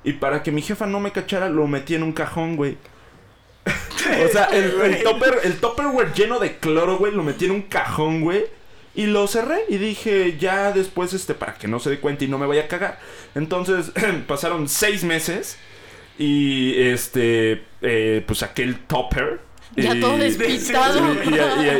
Y 0.03 0.14
para 0.14 0.43
que 0.43 0.51
mi 0.51 0.62
jefa 0.62 0.86
no 0.86 1.01
me 1.01 1.12
cachara, 1.12 1.49
lo 1.49 1.66
metí 1.66 1.95
en 1.95 2.03
un 2.03 2.12
cajón, 2.12 2.57
güey. 2.57 2.76
O 4.24 4.28
sea, 4.28 4.47
el, 4.47 4.80
el 4.80 5.03
topper, 5.05 5.41
el 5.45 5.61
topperware 5.61 6.12
lleno 6.14 6.38
de 6.38 6.57
cloro, 6.57 6.97
güey, 6.97 7.12
lo 7.12 7.22
metí 7.22 7.45
en 7.45 7.53
un 7.53 7.62
cajón, 7.62 8.22
güey. 8.22 8.47
Y 8.95 9.07
lo 9.07 9.26
cerré 9.28 9.61
y 9.68 9.76
dije, 9.78 10.36
ya 10.38 10.72
después, 10.72 11.12
este, 11.14 11.34
para 11.34 11.55
que 11.55 11.68
no 11.68 11.78
se 11.78 11.91
dé 11.91 12.01
cuenta 12.01 12.24
y 12.24 12.28
no 12.28 12.38
me 12.38 12.47
vaya 12.47 12.62
a 12.62 12.68
cagar. 12.68 12.99
Entonces, 13.34 13.93
pasaron 14.26 14.68
seis 14.68 15.05
meses. 15.05 15.59
Y 16.18 16.74
este, 16.80 17.62
eh, 17.82 18.22
pues 18.26 18.41
saqué 18.41 18.62
el 18.62 18.80
topper. 18.80 19.41
Ya 19.76 19.95
y- 19.95 20.01
todo 20.01 20.18
despistado. 20.18 21.01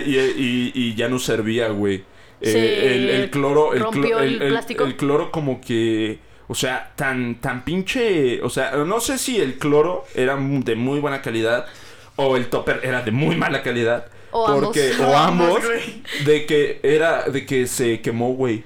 Y, 0.07 0.95
ya 0.95 1.09
no 1.09 1.19
servía, 1.19 1.69
güey. 1.69 2.05
Eh, 2.41 2.93
el, 2.95 3.11
el 3.11 3.31
cloro, 3.31 3.75
el, 3.75 3.81
rompió 3.81 4.19
clo- 4.19 4.23
el 4.23 4.39
plástico. 4.49 4.85
el 4.85 4.97
cloro 4.97 5.31
como 5.31 5.61
que, 5.61 6.21
o 6.49 6.55
sea, 6.55 6.93
tan, 6.97 7.35
tan 7.41 7.65
pinche, 7.67 8.41
o 8.41 8.49
sea, 8.49 8.71
no 8.77 8.99
sé 9.01 9.19
si 9.19 9.39
el 9.39 9.59
cloro 9.59 10.07
era 10.15 10.37
de 10.37 10.75
muy 10.75 11.01
buena 11.01 11.21
calidad 11.21 11.67
o 12.17 12.37
el 12.39 12.47
topper 12.49 12.81
era 12.83 13.03
de 13.03 13.11
muy 13.11 13.37
mala 13.37 13.63
calidad. 13.63 14.07
O 14.33 14.47
porque, 14.47 14.93
ambos. 14.93 15.09
o 15.09 15.17
ambos, 15.17 15.63
de 16.25 16.47
que 16.47 16.81
era, 16.83 17.25
de 17.25 17.45
que 17.47 17.67
se 17.67 18.01
quemó, 18.01 18.35
güey. 18.35 18.65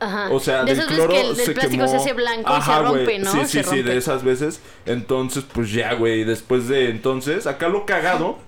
Ajá. 0.00 0.28
O 0.30 0.38
sea, 0.38 0.64
de 0.64 0.74
del 0.74 0.78
esas 0.78 0.88
veces 0.88 1.06
cloro 1.06 1.12
que 1.12 1.20
el, 1.20 1.36
se 1.36 1.52
plástico 1.52 1.86
quemó. 1.86 1.88
se 1.88 1.96
hace 1.96 2.12
blanco 2.12 2.52
Ajá, 2.52 2.72
y 2.72 2.76
se 2.76 2.82
rompe. 2.82 3.18
¿no? 3.18 3.32
Sí, 3.32 3.46
se 3.46 3.64
sí, 3.64 3.70
sí, 3.70 3.82
de 3.82 3.96
esas 3.96 4.22
veces. 4.22 4.60
Entonces, 4.86 5.44
pues 5.52 5.72
ya, 5.72 5.94
güey, 5.94 6.24
después 6.24 6.68
de 6.68 6.90
entonces, 6.90 7.46
acá 7.46 7.68
lo 7.68 7.84
cagado 7.84 8.38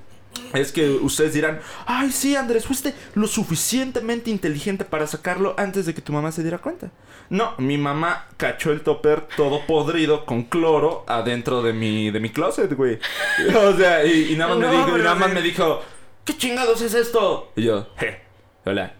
es 0.55 0.71
que 0.71 0.89
ustedes 0.91 1.35
dirán, 1.35 1.61
ay, 1.87 2.13
sí, 2.13 2.37
Andrés, 2.37 2.65
fuiste 2.65 2.95
lo 3.15 3.27
suficientemente 3.27 4.31
inteligente 4.31 4.85
para 4.85 5.07
sacarlo 5.09 5.55
antes 5.59 5.87
de 5.87 5.95
que 5.95 6.03
tu 6.03 6.13
mamá 6.13 6.31
se 6.31 6.43
diera 6.43 6.59
cuenta. 6.59 6.91
No, 7.31 7.55
mi 7.59 7.79
mamá 7.79 8.27
cachó 8.37 8.71
el 8.73 8.83
topper 8.83 9.27
todo 9.37 9.67
podrido 9.67 10.27
con 10.27 10.45
cloro 10.45 11.05
adentro 11.09 11.63
de 11.63 11.73
mi, 11.73 12.11
de 12.11 12.21
mi 12.21 12.31
closet, 12.31 12.73
güey. 12.75 12.99
O 13.57 13.77
sea, 13.77 14.05
y, 14.05 14.33
y 14.33 14.37
nada 14.37 14.55
más, 14.55 14.59
No, 14.61 14.69
me, 14.71 14.77
dijo, 14.77 14.99
y 14.99 15.03
nada 15.03 15.15
más 15.17 15.29
sí. 15.29 15.35
me 15.35 15.43
dijo, 15.43 15.83
¿qué 16.25 16.37
chingados 16.37 16.81
es 16.83 16.95
esto? 16.95 17.53
Y 17.57 17.65
yo, 17.65 17.87
je, 17.99 18.21
hola. 18.65 18.95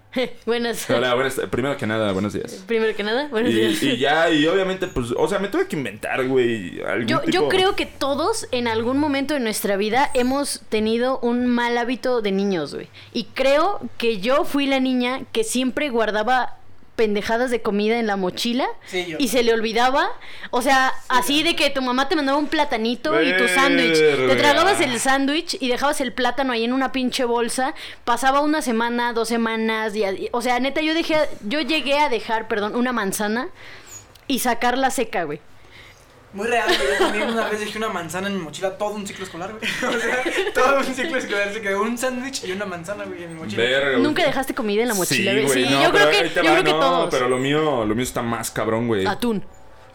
Buenas. 0.45 0.91
Hola, 0.91 1.15
buenas, 1.15 1.41
primero 1.51 1.77
que 1.77 1.87
nada, 1.87 2.11
buenos 2.13 2.33
días. 2.33 2.65
Primero 2.67 2.97
que 2.97 3.05
nada, 3.05 3.29
buenos 3.29 3.53
Y, 3.53 3.55
días. 3.55 3.83
y 3.83 3.97
ya, 3.97 4.29
y 4.29 4.45
obviamente, 4.49 4.89
pues, 4.89 5.13
o 5.17 5.29
sea, 5.29 5.39
me 5.39 5.47
tuve 5.47 5.69
que 5.69 5.77
inventar, 5.77 6.27
güey. 6.27 6.81
algún 6.83 7.07
Yo, 7.07 7.25
yo 7.27 7.49
creo 7.49 7.77
que 7.77 7.87
todos 7.87 8.49
en 8.51 8.67
algún 8.67 8.99
momento 8.99 9.35
de 9.35 9.41
nuestra 9.41 9.77
vida 9.77 10.11
hemos 10.15 10.63
tenido 10.69 11.21
un 11.21 11.47
mal 11.47 11.79
hábito 11.79 12.23
de 12.23 12.33
niños, 12.33 12.75
güey. 12.75 12.89
Y 13.13 13.25
creo 13.35 13.81
que 13.99 14.19
yo 14.19 14.45
fui 14.45 14.67
la 14.67 14.81
niña 14.81 15.23
que 15.31 15.45
siempre 15.45 15.91
guardaba 15.91 16.57
pendejadas 17.01 17.51
de 17.51 17.63
comida 17.63 17.99
en 17.99 18.07
la 18.07 18.17
mochila 18.17 18.67
Sí, 18.85 19.07
yo. 19.09 19.17
y 19.19 19.29
se 19.29 19.43
le 19.43 19.55
olvidaba. 19.55 20.11
O 20.51 20.61
sea, 20.61 20.93
así 21.09 21.43
de 21.43 21.57
que 21.57 21.71
tu 21.71 21.81
mamá 21.81 22.11
te 22.11 22.15
mandaba 22.15 22.37
un 22.37 22.47
platanito 22.49 23.23
y 23.23 23.35
tu 23.39 23.49
sándwich. 23.49 23.97
Te 23.97 24.37
tragabas 24.37 24.83
el 24.83 25.01
sándwich 25.01 25.57
y 25.59 25.69
dejabas 25.71 26.03
el 26.03 26.13
plátano 26.13 26.53
ahí 26.53 26.65
en 26.65 26.75
una 26.75 26.93
pinche 26.93 27.25
bolsa. 27.25 27.73
Pasaba 28.05 28.41
una 28.43 28.61
semana, 28.61 29.15
dos 29.15 29.29
semanas. 29.29 29.97
y- 29.97 30.29
o 30.33 30.43
sea, 30.43 30.61
neta, 30.61 30.83
yo 30.83 30.93
dejé, 30.93 31.17
yo 31.49 31.63
llegué 31.63 31.99
a 31.99 32.11
dejar, 32.11 32.49
perdón, 32.49 32.77
una 32.77 32.93
manzana 32.93 33.49
y 34.27 34.41
sacarla 34.41 34.91
seca, 34.91 35.25
güey. 35.25 35.41
Muy 36.33 36.47
real, 36.47 36.67
güey. 36.69 36.79
Yo 36.93 36.99
también 36.99 37.29
una 37.31 37.49
vez 37.49 37.59
dejé 37.61 37.77
una 37.79 37.89
manzana 37.89 38.29
en 38.29 38.35
mi 38.37 38.41
mochila 38.43 38.79
todo 38.79 38.91
un 38.91 39.05
ciclo 39.07 39.25
escolar, 39.25 39.51
güey. 39.53 39.63
O 39.97 39.99
sea, 40.01 40.23
todo 40.55 40.79
un 40.79 40.85
ciclo 40.85 41.17
escolar 41.17 41.53
se 41.53 41.61
quedó 41.61 41.83
un 41.83 41.99
sándwich 41.99 42.45
y 42.45 42.53
una 42.53 42.67
manzana, 42.67 43.05
güey, 43.05 43.25
en 43.25 43.35
mi 43.35 43.41
mochila. 43.41 43.63
Verga, 43.63 43.91
güey. 43.93 44.03
Nunca 44.03 44.25
dejaste 44.25 44.55
comida 44.55 44.83
en 44.83 44.89
la 44.89 44.95
mochila, 44.95 45.33
Sí, 45.33 45.41
güey. 45.43 45.65
Sí, 45.65 45.71
no, 45.71 45.83
yo 45.83 45.91
creo 45.91 45.93
pero 45.93 46.11
que, 46.11 46.17
ahí 46.19 46.29
te 46.29 46.35
yo 46.43 46.45
va, 46.45 46.51
creo 46.53 46.65
que 46.65 46.71
no, 46.73 46.79
todos. 46.81 47.09
pero 47.11 47.29
lo 47.29 47.39
mío, 47.39 47.85
lo 47.85 47.95
mío 47.95 48.05
está 48.05 48.23
más 48.23 48.51
cabrón, 48.51 48.87
güey. 48.87 49.07
Atún. 49.07 49.43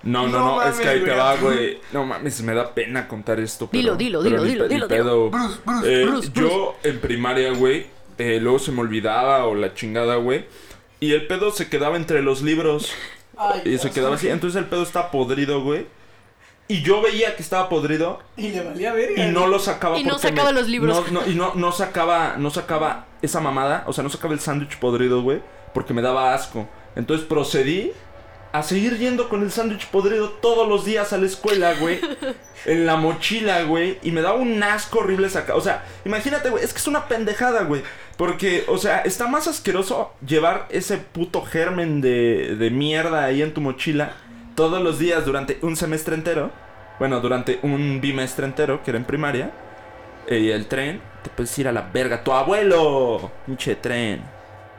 No, 0.04 0.28
no, 0.28 0.32
No 0.34 0.40
no, 0.40 0.62
es 0.62 0.68
mames, 0.68 0.80
que 0.82 0.88
ahí 0.90 1.00
te 1.00 1.06
güey, 1.06 1.18
va, 1.18 1.36
güey. 1.38 1.80
No 1.94 2.06
mames, 2.06 2.42
me 2.42 2.54
da 2.54 2.74
pena 2.76 3.08
contar 3.08 3.40
esto. 3.40 3.68
Pero, 3.72 3.96
Dilo, 3.96 4.22
dilo, 4.22 4.22
pero 4.30 4.44
dilo, 4.44 4.68
ni 4.68 4.74
dilo, 4.74 4.88
pe- 4.88 4.96
ni 4.98 5.02
dilo, 5.02 5.30
pedo. 5.30 5.30
Bruce, 5.32 5.60
Bruce, 5.66 6.02
Eh, 6.02 6.06
Bruce, 6.06 6.32
Yo 6.36 6.76
en 6.84 7.00
primaria, 7.00 7.52
güey, 7.54 7.88
eh, 8.18 8.40
luego 8.42 8.60
se 8.60 8.72
me 8.72 8.82
olvidaba 8.82 9.46
o 9.46 9.56
la 9.56 9.74
chingada, 9.74 10.18
güey. 10.18 10.46
Y 11.00 11.14
el 11.14 11.26
pedo 11.28 11.52
se 11.52 11.70
quedaba 11.70 11.96
entre 11.96 12.22
los 12.22 12.42
libros. 12.44 12.92
Ay, 13.38 13.62
Y 13.62 13.78
se 13.78 13.86
Dios. 13.86 13.90
quedaba 13.96 14.16
así. 14.16 14.28
Entonces 14.30 14.60
el 14.62 14.66
pedo 14.68 14.84
estaba 14.84 15.10
podrido, 15.12 15.64
güey. 15.64 15.88
Y 16.68 16.82
yo 16.82 17.02
veía 17.02 17.36
que 17.36 17.44
estaba 17.44 17.70
podrido 17.70 18.20
Y 18.38 18.50
le 18.50 18.64
valía 18.64 18.92
verga. 18.94 19.24
y 19.24 19.32
no 19.32 19.46
lo 19.48 19.60
sacaba 19.60 20.00
Y 20.00 20.04
no 20.04 20.12
porque 20.14 20.30
sacaba 20.30 20.52
me- 20.52 20.60
los 20.60 20.68
libros. 20.68 21.12
no, 21.12 21.22
no, 21.22 21.28
y 21.30 21.36
no, 21.36 21.54
no 21.56 21.72
sacaba 21.72 22.36
no 22.38 22.50
sacaba 22.50 23.06
esa 23.22 23.40
mamada 23.40 23.84
o 23.88 23.94
sea 23.94 24.04
no 24.04 24.10
sacaba 24.10 24.34
el 24.34 24.40
sándwich 24.40 24.80
podrido 24.80 25.22
güey 25.22 25.42
porque 25.74 25.94
me 25.94 26.02
daba 26.02 26.34
asco 26.34 26.68
entonces 26.96 27.28
procedí 27.28 27.92
a 28.52 28.64
seguir 28.64 28.98
yendo 28.98 29.28
con 29.30 29.44
el 29.44 29.52
sándwich 29.52 29.88
podrido 29.88 30.30
todos 30.30 30.68
los 30.68 30.86
días 30.86 31.12
a 31.14 31.18
la 31.18 31.26
escuela 31.28 31.74
güey 31.76 32.00
en 32.66 32.86
la 32.88 32.96
mochila 32.96 33.64
güey 33.64 34.00
y 34.02 34.12
me 34.12 34.22
daba 34.22 34.38
un 34.38 34.62
asco 34.64 35.00
horrible 35.00 35.30
sacar 35.30 35.56
o 35.56 35.62
sea 35.62 35.84
imagínate 36.06 36.50
güey 36.50 36.64
es 36.64 36.72
que 36.74 36.80
es 36.80 36.88
una 36.88 37.08
pendejada 37.08 37.64
güey 37.64 37.84
porque 38.18 38.64
o 38.68 38.78
sea 38.80 39.02
está 39.02 39.28
más 39.28 39.48
asqueroso 39.48 40.14
llevar 40.26 40.66
ese 40.70 40.98
puto 40.98 41.42
germen 41.44 42.02
de, 42.02 42.56
de 42.58 42.70
mierda 42.72 43.26
ahí 43.26 43.42
en 43.44 43.54
tu 43.54 43.62
mochila 43.62 44.14
todos 44.56 44.82
los 44.82 44.98
días 45.00 45.26
durante 45.26 45.60
un 45.62 45.76
semestre 45.76 46.16
entero 46.16 46.52
bueno, 47.00 47.20
durante 47.20 47.60
un 47.64 48.00
bimestre 48.00 48.46
entero, 48.46 48.82
que 48.84 48.92
era 48.92 48.98
en 48.98 49.06
primaria. 49.06 49.52
eh, 50.28 50.40
Y 50.40 50.50
el 50.50 50.68
tren, 50.68 51.02
te 51.24 51.30
puedes 51.30 51.58
ir 51.60 51.68
a 51.68 51.72
la 51.72 51.82
verga. 51.82 52.24
¡Tu 52.24 52.32
abuelo! 52.32 53.32
Pinche 53.46 53.76
tren. 53.76 54.22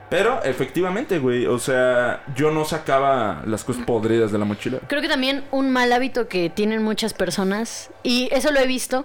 Pero, 0.09 0.43
efectivamente, 0.45 1.18
güey. 1.18 1.47
O 1.47 1.59
sea, 1.59 2.22
yo 2.35 2.51
no 2.51 2.64
sacaba 2.64 3.43
las 3.47 3.64
cosas 3.64 3.85
podridas 3.85 4.33
de 4.33 4.39
la 4.39 4.45
mochila. 4.45 4.79
Creo 4.89 5.03
que 5.03 5.09
también 5.09 5.45
un 5.51 5.70
mal 5.70 5.93
hábito 5.93 6.29
que 6.29 6.49
tienen 6.49 6.83
muchas 6.83 7.12
personas, 7.12 7.91
y 8.03 8.29
eso 8.33 8.51
lo 8.51 8.61
he 8.61 8.66
visto, 8.66 9.05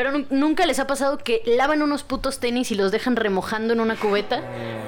pero 0.00 0.12
nu- 0.12 0.24
nunca 0.30 0.64
les 0.64 0.78
ha 0.78 0.86
pasado 0.86 1.18
que 1.18 1.42
lavan 1.44 1.82
unos 1.82 2.04
putos 2.04 2.38
tenis 2.40 2.70
y 2.70 2.74
los 2.74 2.90
dejan 2.90 3.16
remojando 3.16 3.74
en 3.74 3.80
una 3.80 3.96
cubeta 3.96 4.40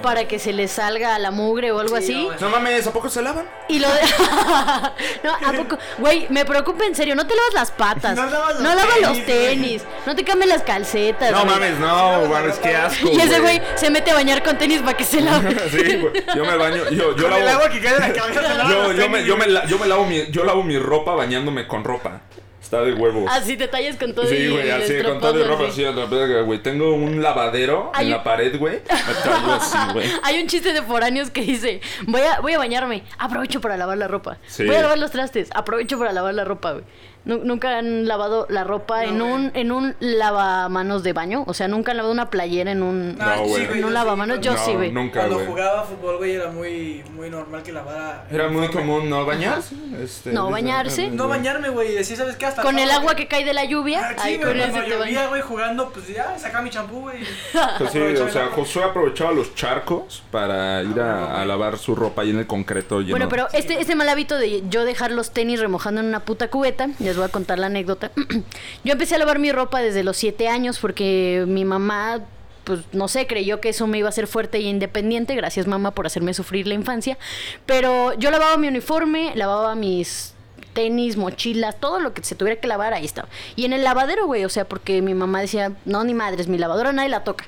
para 0.02 0.26
que 0.26 0.38
se 0.38 0.54
les 0.54 0.70
salga 0.72 1.18
la 1.18 1.30
mugre 1.30 1.70
o 1.70 1.80
algo 1.80 1.98
Sí, 1.98 2.02
así. 2.04 2.28
no, 2.40 2.48
No 2.48 2.56
mames, 2.56 2.86
¿a 2.86 2.94
poco 2.94 3.10
se 3.10 3.20
lavan? 3.20 3.44
Y 3.68 3.78
lo 3.78 3.88
de... 3.92 4.00
no, 5.22 5.32
¿a 5.34 5.52
poco? 5.52 5.76
Güey, 5.98 6.28
me 6.30 6.46
preocupa 6.46 6.86
en 6.86 6.94
serio, 6.94 7.14
no 7.14 7.26
te 7.26 7.34
lavas 7.34 7.52
las 7.52 7.70
patas. 7.72 8.16
No 8.16 8.24
lavas 8.24 8.54
los 8.54 8.62
no 8.62 8.74
lavas 8.74 9.00
los 9.02 9.26
tenis. 9.26 9.82
No 10.06 10.16
te 10.16 10.24
cambies 10.24 10.48
las 10.48 10.62
calcetas. 10.62 11.30
No 11.30 11.42
güey. 11.44 11.50
mames, 11.50 11.78
no, 11.78 12.24
mames, 12.30 12.56
qué 12.58 12.74
asco. 12.74 13.10
Y 13.12 13.20
ese 13.20 13.38
güey 13.40 13.60
se 13.74 13.90
mete 13.90 14.12
a 14.12 14.14
bañar 14.14 14.42
con 14.42 14.56
tenis 14.56 14.80
para 14.80 14.96
que 14.96 15.04
se 15.04 15.20
lave. 15.20 15.54
sí, 15.68 15.96
güey. 15.98 16.24
Yo 16.34 16.42
me 16.46 16.56
baño. 16.56 16.88
Yo, 16.90 17.14
yo 17.14 17.24
Con 17.24 17.32
el 17.34 17.44
lavo. 17.44 17.58
agua 17.58 17.70
que 17.70 17.80
cae 17.82 17.92
de 17.92 18.00
la 18.00 18.12
cabeza 18.14 18.42
se 18.42 18.54
lava 18.56 18.70
Yo, 18.70 18.88
me, 18.88 18.94
tenis, 18.94 19.26
yo, 19.26 19.36
me, 19.36 19.44
güey. 19.44 19.50
la- 19.52 19.66
yo 19.66 19.78
me 19.78 19.86
lavo 19.86 20.06
mi, 20.06 20.30
yo 20.30 20.42
lavo 20.44 20.62
mi 20.62 20.78
ropa 20.78 21.14
bañándome 21.14 21.66
con 21.68 21.84
ropa. 21.84 22.22
Está 22.62 22.80
de 22.82 22.94
huevos. 22.94 23.28
Así 23.30 23.56
te 23.56 23.66
tallas 23.68 23.96
con 23.96 24.14
todo 24.14 24.24
Sí, 24.26 24.48
güey, 24.48 24.70
así, 24.70 25.02
con 25.02 25.20
todo 25.20 25.32
de 25.34 25.44
ropa 25.44 25.64
así. 25.64 25.72
así 25.72 25.84
a 25.84 25.90
la 25.92 26.06
verga, 26.06 26.40
güey. 26.42 26.62
Tengo 26.62 26.94
un 26.94 27.20
lavadero 27.20 27.90
Hay 27.92 28.06
en 28.06 28.12
un- 28.12 28.18
la 28.18 28.24
pared, 28.24 28.56
güey. 28.58 28.76
Me 28.88 29.14
traigo 29.22 29.52
así, 29.52 29.78
güey. 29.92 30.06
Hay 30.22 30.40
un 30.40 30.46
chiste 30.46 30.72
de 30.72 30.80
foráneos 30.82 31.28
que 31.30 31.42
dice, 31.42 31.80
voy 32.06 32.20
a, 32.22 32.40
voy 32.40 32.52
a 32.54 32.58
bañarme, 32.58 33.02
aprovecho 33.18 33.60
para 33.60 33.76
lavar 33.76 33.98
la 33.98 34.08
ropa. 34.08 34.38
Sí. 34.46 34.64
Voy 34.64 34.76
a 34.76 34.82
lavar 34.82 34.98
los 34.98 35.10
trastes, 35.10 35.50
aprovecho 35.54 35.98
para 35.98 36.12
lavar 36.12 36.32
la 36.34 36.44
ropa, 36.44 36.72
güey. 36.72 36.84
Nu- 37.24 37.40
Nunca 37.44 37.78
han 37.78 38.06
lavado 38.08 38.46
la 38.48 38.64
ropa 38.64 39.04
No, 39.04 39.08
en 39.08 39.18
güey. 39.18 39.32
un 39.32 39.50
en 39.54 39.72
un 39.72 39.94
lavamanos 40.00 41.02
de 41.02 41.12
baño, 41.12 41.44
o 41.46 41.54
sea, 41.54 41.68
nunca 41.68 41.92
han 41.92 41.96
lavado 41.98 42.12
una 42.12 42.30
playera 42.30 42.72
en 42.72 42.82
un 42.82 43.16
Ah, 43.20 43.36
No, 43.36 43.44
güey. 43.46 43.64
en 43.78 43.84
un 43.84 43.94
lavamanos. 43.94 44.38
sí, 44.38 44.42
Yo 44.42 44.52
No, 44.54 44.58
sí, 44.64 44.72
güey. 44.74 44.90
Nunca, 44.92 45.20
Cuando 45.20 45.36
güey. 45.36 45.46
jugaba 45.46 45.82
fútbol, 45.84 46.16
güey, 46.18 46.32
era 46.34 46.50
muy, 46.50 47.04
muy 47.14 47.30
normal 47.30 47.62
que 47.62 47.72
lavara. 47.72 48.24
Era 48.30 48.48
muy 48.48 48.68
común 48.68 49.08
no 49.08 49.24
bañarse. 49.24 49.74
Este, 50.02 50.32
No, 50.32 50.50
bañarse. 50.50 51.10
No 51.10 51.28
bañarme, 51.28 51.68
güey, 51.68 51.92
y 51.92 51.94
decir, 51.94 52.16
¿sabes 52.16 52.36
qué? 52.36 52.46
Hasta 52.46 52.62
Con 52.62 52.78
el 52.78 52.90
agua 52.90 53.14
que 53.14 53.28
cae 53.28 53.44
de 53.44 53.52
la 53.52 53.64
lluvia, 53.64 54.00
Ah, 54.04 54.14
sí, 54.22 54.28
ahí 54.28 54.38
con 54.38 54.54
llovía, 54.56 54.98
bañas. 54.98 55.28
güey, 55.28 55.42
jugando, 55.42 55.90
pues 55.90 56.08
ya, 56.08 56.38
sacaba 56.38 56.62
mi 56.64 56.70
champú, 56.70 57.02
güey. 57.02 57.18
Pues 57.78 57.90
sí, 57.92 57.98
o 58.00 58.28
sea, 58.28 58.48
Josué 58.48 58.84
aprovechaba 58.84 59.32
los 59.32 59.54
charcos 59.54 60.22
para 60.30 60.82
ir 60.82 61.00
a, 61.00 61.40
a 61.40 61.44
lavar 61.44 61.78
su 61.78 61.94
ropa 61.94 62.22
ahí 62.22 62.30
en 62.30 62.38
el 62.38 62.46
concreto 62.46 63.00
lleno. 63.00 63.12
Bueno, 63.12 63.28
pero 63.28 63.48
este, 63.52 63.80
este 63.80 63.94
mal 63.94 64.08
hábito 64.08 64.38
de 64.38 64.62
yo 64.68 64.84
dejar 64.84 65.10
los 65.12 65.30
tenis 65.30 65.60
remojando 65.60 66.00
en 66.00 66.06
una 66.08 66.20
puta 66.20 66.48
cubeta, 66.48 66.88
les 67.12 67.18
voy 67.18 67.26
a 67.26 67.28
contar 67.28 67.58
la 67.58 67.66
anécdota. 67.66 68.10
yo 68.84 68.92
empecé 68.92 69.14
a 69.14 69.18
lavar 69.18 69.38
mi 69.38 69.52
ropa 69.52 69.80
desde 69.80 70.02
los 70.02 70.16
7 70.16 70.48
años 70.48 70.78
porque 70.78 71.44
mi 71.46 71.64
mamá, 71.64 72.20
pues 72.64 72.80
no 72.92 73.06
sé, 73.06 73.26
creyó 73.26 73.60
que 73.60 73.68
eso 73.68 73.86
me 73.86 73.98
iba 73.98 74.08
a 74.08 74.10
hacer 74.10 74.26
fuerte 74.26 74.58
e 74.58 74.62
independiente. 74.62 75.34
Gracias 75.34 75.66
mamá 75.66 75.90
por 75.90 76.06
hacerme 76.06 76.32
sufrir 76.32 76.66
la 76.66 76.74
infancia. 76.74 77.18
Pero 77.66 78.14
yo 78.14 78.30
lavaba 78.30 78.56
mi 78.56 78.68
uniforme, 78.68 79.32
lavaba 79.34 79.74
mis 79.74 80.34
tenis, 80.72 81.18
mochilas, 81.18 81.78
todo 81.78 82.00
lo 82.00 82.14
que 82.14 82.24
se 82.24 82.34
tuviera 82.34 82.58
que 82.58 82.66
lavar, 82.66 82.94
ahí 82.94 83.04
estaba. 83.04 83.28
Y 83.56 83.66
en 83.66 83.74
el 83.74 83.84
lavadero, 83.84 84.26
güey, 84.26 84.44
o 84.46 84.48
sea, 84.48 84.64
porque 84.66 85.02
mi 85.02 85.12
mamá 85.12 85.42
decía, 85.42 85.72
no, 85.84 86.02
ni 86.02 86.14
madres, 86.14 86.48
mi 86.48 86.56
lavadora 86.56 86.92
nadie 86.92 87.10
la 87.10 87.24
toca. 87.24 87.44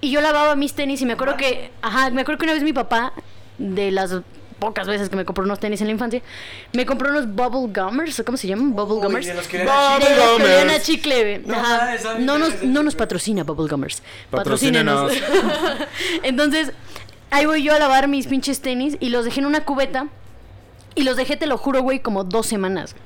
Y 0.00 0.10
yo 0.10 0.20
lavaba 0.20 0.56
mis 0.56 0.74
tenis 0.74 1.00
y 1.02 1.06
me 1.06 1.12
acuerdo 1.12 1.36
que, 1.36 1.70
ajá, 1.82 2.10
me 2.10 2.22
acuerdo 2.22 2.38
que 2.40 2.46
una 2.46 2.54
vez 2.54 2.64
mi 2.64 2.72
papá, 2.72 3.12
de 3.58 3.90
las 3.90 4.12
pocas 4.58 4.86
veces 4.86 5.08
que 5.08 5.16
me 5.16 5.24
compró 5.24 5.44
unos 5.44 5.60
tenis 5.60 5.80
en 5.80 5.86
la 5.86 5.92
infancia, 5.92 6.22
me 6.72 6.84
compró 6.86 7.10
unos 7.10 7.26
bubble 7.32 7.72
gummers, 7.80 8.18
¿o 8.20 8.24
¿cómo 8.24 8.36
se 8.36 8.46
llaman? 8.48 8.74
Bubble 8.74 9.04
gummers. 9.06 9.26
de 9.26 9.34
los 9.34 9.46
que 9.46 9.62
eran 9.62 10.70
a 10.70 10.80
chicle. 10.80 11.42
No, 11.46 11.54
Ajá. 11.54 11.78
mames, 11.84 12.02
¿saben 12.02 12.26
No 12.26 12.38
nos, 12.38 12.54
es 12.54 12.62
no 12.64 12.72
eso? 12.72 12.82
nos 12.82 12.94
patrocina 12.94 13.44
Bubble 13.44 13.68
Gummers. 13.68 14.02
Patrocínenos. 14.30 15.12
Entonces, 16.22 16.72
ahí 17.30 17.46
voy 17.46 17.62
yo 17.62 17.74
a 17.74 17.78
lavar 17.78 18.08
mis 18.08 18.26
pinches 18.26 18.60
tenis 18.60 18.96
y 19.00 19.10
los 19.10 19.24
dejé 19.24 19.40
en 19.40 19.46
una 19.46 19.64
cubeta. 19.64 20.08
Y 20.94 21.04
los 21.04 21.16
dejé, 21.16 21.36
te 21.36 21.46
lo 21.46 21.56
juro, 21.58 21.82
güey, 21.82 22.00
como 22.00 22.24
dos 22.24 22.46
semanas. 22.46 22.96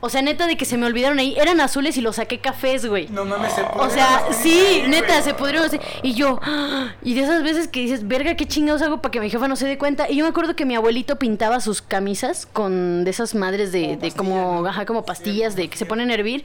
O 0.00 0.08
sea, 0.08 0.22
neta, 0.22 0.46
de 0.46 0.56
que 0.56 0.64
se 0.64 0.78
me 0.78 0.86
olvidaron 0.86 1.18
ahí. 1.18 1.36
Eran 1.38 1.60
azules 1.60 1.96
y 1.96 2.00
los 2.00 2.16
saqué 2.16 2.38
cafés, 2.38 2.86
güey. 2.86 3.08
No 3.08 3.24
mames, 3.24 3.52
se 3.52 3.62
O 3.62 3.90
sea, 3.90 4.24
sí, 4.32 4.82
neta, 4.88 5.20
se 5.22 5.34
pudieron 5.34 5.64
así. 5.64 5.78
Y 6.02 6.14
yo, 6.14 6.40
¡ah! 6.42 6.94
y 7.02 7.14
de 7.14 7.22
esas 7.22 7.42
veces 7.42 7.68
que 7.68 7.80
dices, 7.80 8.06
verga, 8.06 8.34
qué 8.34 8.46
chingados 8.46 8.80
hago 8.82 9.02
para 9.02 9.10
que 9.10 9.20
mi 9.20 9.28
jefa 9.28 9.48
no 9.48 9.56
se 9.56 9.66
dé 9.66 9.76
cuenta. 9.76 10.10
Y 10.10 10.16
yo 10.16 10.24
me 10.24 10.30
acuerdo 10.30 10.56
que 10.56 10.64
mi 10.64 10.74
abuelito 10.74 11.16
pintaba 11.16 11.60
sus 11.60 11.82
camisas 11.82 12.46
con 12.46 13.04
de 13.04 13.10
esas 13.10 13.34
madres 13.34 13.72
de, 13.72 13.82
Como 13.82 14.00
de 14.00 14.10
como, 14.12 14.66
ajá, 14.66 14.86
como 14.86 15.04
pastillas 15.04 15.56
de 15.56 15.68
que 15.68 15.76
se 15.76 15.86
ponen 15.86 16.10
a 16.10 16.14
hervir. 16.14 16.44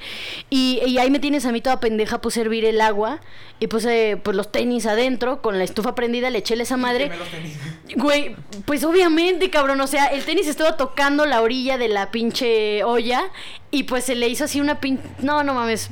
Y, 0.50 0.82
y 0.86 0.98
ahí 0.98 1.10
me 1.10 1.20
tienes 1.20 1.46
a 1.46 1.52
mí 1.52 1.62
toda 1.62 1.80
pendeja, 1.80 2.20
puse 2.20 2.42
a 2.42 2.44
hervir 2.44 2.66
el 2.66 2.82
agua 2.82 3.22
y 3.60 3.68
puse 3.68 4.20
pues 4.22 4.36
los 4.36 4.52
tenis 4.52 4.86
adentro 4.86 5.42
con 5.42 5.58
la 5.58 5.64
estufa 5.64 5.96
prendida, 5.96 6.30
le 6.30 6.40
eché 6.40 6.56
esa 6.56 6.78
madre. 6.78 7.06
Quemé 7.06 7.18
los 7.18 7.30
tenis. 7.30 7.58
Güey, 7.96 8.36
pues 8.66 8.84
obviamente, 8.84 9.52
cabrón, 9.52 9.80
o 9.80 9.88
sea, 9.88 10.08
el 10.08 10.24
tenis 10.26 10.48
estaba 10.48 10.76
tocando 10.76 11.26
la 11.26 11.42
orilla 11.42 11.78
de 11.78 11.88
la 11.88 12.10
pinche 12.10 12.84
olla 12.84 13.30
y 13.72 13.84
pues 13.84 14.06
se 14.06 14.16
le 14.16 14.28
hizo 14.28 14.46
así 14.46 14.62
una 14.62 14.80
pin... 14.80 15.00
No, 15.20 15.44
no 15.44 15.54
mames. 15.54 15.90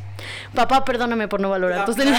Papá, 0.53 0.85
perdóname 0.85 1.27
por 1.27 1.41
no 1.41 1.49
valorar 1.49 1.85
del 1.93 2.11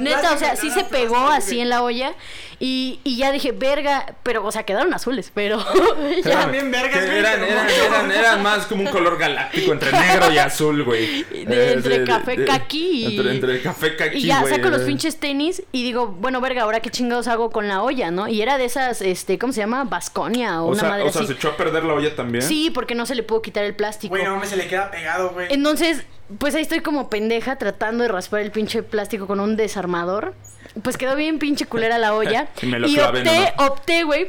Neta, 0.00 0.32
o 0.34 0.38
sea, 0.38 0.56
sí 0.56 0.70
se 0.70 0.84
pegó 0.84 1.28
así 1.28 1.60
en 1.60 1.68
la 1.68 1.82
olla 1.82 2.14
y, 2.62 3.00
y 3.04 3.16
ya 3.16 3.32
dije, 3.32 3.52
verga, 3.52 4.14
pero, 4.22 4.44
o 4.44 4.52
sea, 4.52 4.64
quedaron 4.64 4.92
azules, 4.92 5.32
pero 5.34 5.58
ya. 6.24 6.46
Bien 6.46 6.70
vergas, 6.70 7.06
güey, 7.06 7.18
eran, 7.18 7.40
pero 7.40 7.46
eran, 7.52 7.70
eran, 7.70 8.12
eran 8.12 8.42
más 8.42 8.66
como 8.66 8.82
un 8.82 8.88
color 8.88 9.16
galáctico 9.16 9.72
entre 9.72 9.90
negro 9.92 10.30
y 10.30 10.36
azul, 10.38 10.84
güey. 10.84 11.24
De- 11.46 11.72
entre 11.72 12.04
café 12.04 12.44
caqui 12.44 13.06
y- 13.06 13.16
Entre, 13.16 13.30
entre 13.34 13.62
café 13.62 13.96
caqui, 13.96 14.18
Y 14.18 14.26
ya 14.26 14.40
güey. 14.42 14.54
saco 14.54 14.68
los 14.68 14.82
pinches 14.82 15.18
tenis 15.18 15.62
y 15.72 15.82
digo, 15.84 16.08
bueno, 16.08 16.40
verga, 16.42 16.62
ahora 16.64 16.80
qué 16.80 16.90
chingados 16.90 17.28
hago 17.28 17.50
con 17.50 17.66
la 17.66 17.82
olla, 17.82 18.10
¿no? 18.10 18.28
Y 18.28 18.42
era 18.42 18.58
de 18.58 18.66
esas, 18.66 19.00
este, 19.00 19.38
¿cómo 19.38 19.54
se 19.54 19.60
llama? 19.60 19.84
Vasconia 19.84 20.62
o, 20.62 20.66
O 20.66 20.68
una 20.72 20.80
sea, 20.80 20.88
madre 20.90 21.04
o 21.04 21.12
sea, 21.12 21.22
así. 21.22 21.28
se 21.28 21.38
echó 21.38 21.48
a 21.48 21.56
perder 21.56 21.84
la 21.84 21.94
olla 21.94 22.14
también. 22.14 22.42
Sí, 22.42 22.70
porque 22.70 22.94
no 22.94 23.06
se 23.06 23.14
le 23.14 23.22
pudo 23.22 23.40
quitar 23.40 23.64
el 23.64 23.74
plástico. 23.74 24.10
Güey, 24.10 24.24
no 24.24 24.34
mames, 24.34 24.50
se 24.50 24.56
le 24.58 24.68
queda 24.68 24.90
pegado, 24.90 25.30
güey. 25.30 25.46
Entonces, 25.50 26.02
pues 26.38 26.54
ahí 26.54 26.62
estoy 26.62 26.80
como 26.80 27.08
pendeja 27.08 27.56
tratando 27.56 28.02
de 28.02 28.08
raspar 28.08 28.40
el 28.42 28.50
pinche 28.50 28.82
plástico 28.82 29.26
con 29.26 29.40
un 29.40 29.56
desarmador. 29.56 30.34
Pues 30.82 30.96
quedó 30.96 31.16
bien 31.16 31.38
pinche 31.38 31.66
culera 31.66 31.98
la 31.98 32.14
olla. 32.14 32.48
Y 32.62 32.66
me 32.66 32.78
lo 32.78 32.88
y 32.88 32.94
clavé 32.94 33.20
opté, 33.20 33.52
opté, 33.58 34.04
güey. 34.04 34.28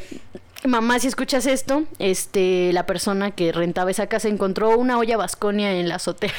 Mamá, 0.64 1.00
si 1.00 1.08
escuchas 1.08 1.48
esto, 1.48 1.86
este, 1.98 2.72
la 2.72 2.86
persona 2.86 3.32
que 3.32 3.52
rentaba 3.52 3.90
esa 3.90 4.06
casa 4.06 4.28
encontró 4.28 4.78
una 4.78 5.00
olla 5.00 5.18
vasconia 5.18 5.74
en 5.74 5.90
la 5.90 5.96
azotea. 5.96 6.32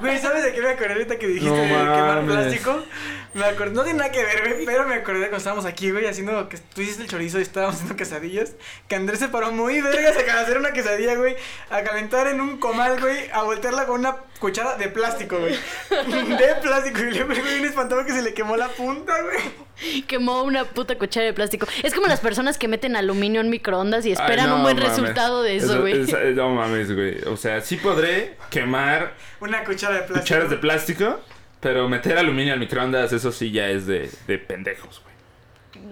Güey, 0.00 0.18
¿sabes 0.18 0.44
de 0.44 0.52
qué 0.52 0.60
me 0.60 0.68
acordé 0.68 0.92
ahorita 0.92 1.18
que 1.18 1.26
dijiste 1.26 1.48
No 1.48 1.56
de 1.56 1.68
quemar 1.68 2.24
plástico? 2.26 2.84
Me 3.32 3.44
acordé, 3.44 3.70
no 3.70 3.84
tiene 3.84 3.98
nada 4.00 4.10
que 4.10 4.24
ver, 4.24 4.40
güey, 4.54 4.66
pero 4.66 4.86
me 4.88 4.94
acordé 4.96 5.20
cuando 5.20 5.36
estábamos 5.36 5.64
aquí, 5.64 5.92
güey, 5.92 6.06
haciendo 6.06 6.48
que 6.48 6.58
tú 6.58 6.80
hiciste 6.80 7.02
el 7.04 7.08
chorizo 7.08 7.38
y 7.38 7.42
estábamos 7.42 7.76
haciendo 7.76 7.94
quesadillas. 7.94 8.54
Que 8.88 8.96
Andrés 8.96 9.20
se 9.20 9.28
paró 9.28 9.52
muy 9.52 9.80
vergas 9.80 10.16
a 10.16 10.40
hacer 10.40 10.58
una 10.58 10.72
quesadilla, 10.72 11.14
güey, 11.14 11.36
a 11.70 11.82
calentar 11.82 12.26
en 12.26 12.40
un 12.40 12.58
comal, 12.58 12.98
güey, 13.00 13.30
a 13.32 13.42
voltearla 13.42 13.86
con 13.86 14.00
una 14.00 14.16
cuchara 14.40 14.76
de 14.76 14.88
plástico, 14.88 15.38
güey. 15.38 15.54
De 15.90 16.54
plástico, 16.60 17.00
y 17.02 17.10
le 17.12 17.22
güey, 17.24 17.40
bien 17.40 17.64
espantado 17.64 18.04
que 18.04 18.12
se 18.12 18.22
le 18.22 18.34
quemó 18.34 18.56
la 18.56 18.68
punta, 18.68 19.14
güey. 19.22 20.02
Quemó 20.06 20.42
una 20.42 20.64
puta 20.64 20.98
cuchara 20.98 21.26
de 21.26 21.32
plástico. 21.32 21.66
Es 21.82 21.94
como 21.94 22.06
las 22.08 22.20
personas 22.20 22.58
que 22.58 22.66
meten 22.68 22.96
aluminio 22.96 23.40
en 23.40 23.48
microondas 23.48 24.04
y 24.06 24.12
esperan 24.12 24.46
Ay, 24.46 24.50
no 24.50 24.56
un 24.56 24.62
buen 24.62 24.76
mames. 24.76 24.90
resultado 24.90 25.42
de 25.42 25.56
eso, 25.56 25.80
güey. 25.80 26.02
esa- 26.02 26.18
no 26.34 26.50
mames, 26.50 26.92
güey. 26.94 27.22
O 27.28 27.36
sea, 27.36 27.60
sí 27.60 27.76
podré 27.76 28.36
quemar 28.50 29.14
Una 29.40 29.64
cuchara 29.64 29.94
de 29.94 30.00
plástico. 30.02 30.20
cucharas 30.20 30.50
de 30.50 30.56
plástico, 30.58 31.20
pero 31.60 31.88
meter 31.88 32.18
aluminio 32.18 32.52
al 32.52 32.58
microondas, 32.58 33.12
eso 33.12 33.32
sí 33.32 33.50
ya 33.50 33.68
es 33.68 33.86
de, 33.86 34.10
de 34.26 34.38
pendejos, 34.38 35.02
güey. 35.02 35.10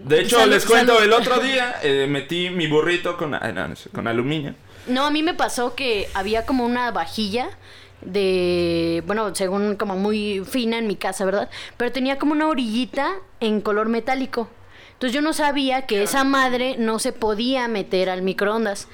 De 0.05 0.21
hecho, 0.21 0.39
Salud, 0.39 0.55
les 0.55 0.65
cuento, 0.65 0.95
salud. 0.95 1.05
el 1.07 1.13
otro 1.13 1.39
día 1.43 1.77
eh, 1.83 2.07
metí 2.09 2.51
mi 2.51 2.67
burrito 2.67 3.17
con, 3.17 3.33
no, 3.33 3.77
sé, 3.77 3.91
con 3.91 4.07
aluminio. 4.07 4.55
No, 4.87 5.05
a 5.05 5.11
mí 5.11 5.23
me 5.23 5.35
pasó 5.35 5.75
que 5.75 6.09
había 6.15 6.47
como 6.47 6.65
una 6.65 6.91
vajilla 6.91 7.51
de, 8.01 9.03
bueno, 9.07 9.35
según 9.35 9.77
como 9.77 9.97
muy 9.97 10.43
fina 10.49 10.79
en 10.79 10.87
mi 10.87 10.97
casa, 10.97 11.25
¿verdad? 11.25 11.51
Pero 11.77 11.93
tenía 11.93 12.19
como 12.19 12.33
una 12.33 12.49
orillita 12.49 13.17
en 13.41 13.61
color 13.61 13.89
metálico. 13.89 14.49
Entonces 14.93 15.15
yo 15.15 15.21
no 15.21 15.33
sabía 15.33 15.87
que 15.87 16.03
esa 16.03 16.25
madre 16.25 16.77
no 16.79 16.99
se 16.99 17.13
podía 17.13 17.69
meter 17.69 18.09
al 18.09 18.23
microondas. 18.23 18.89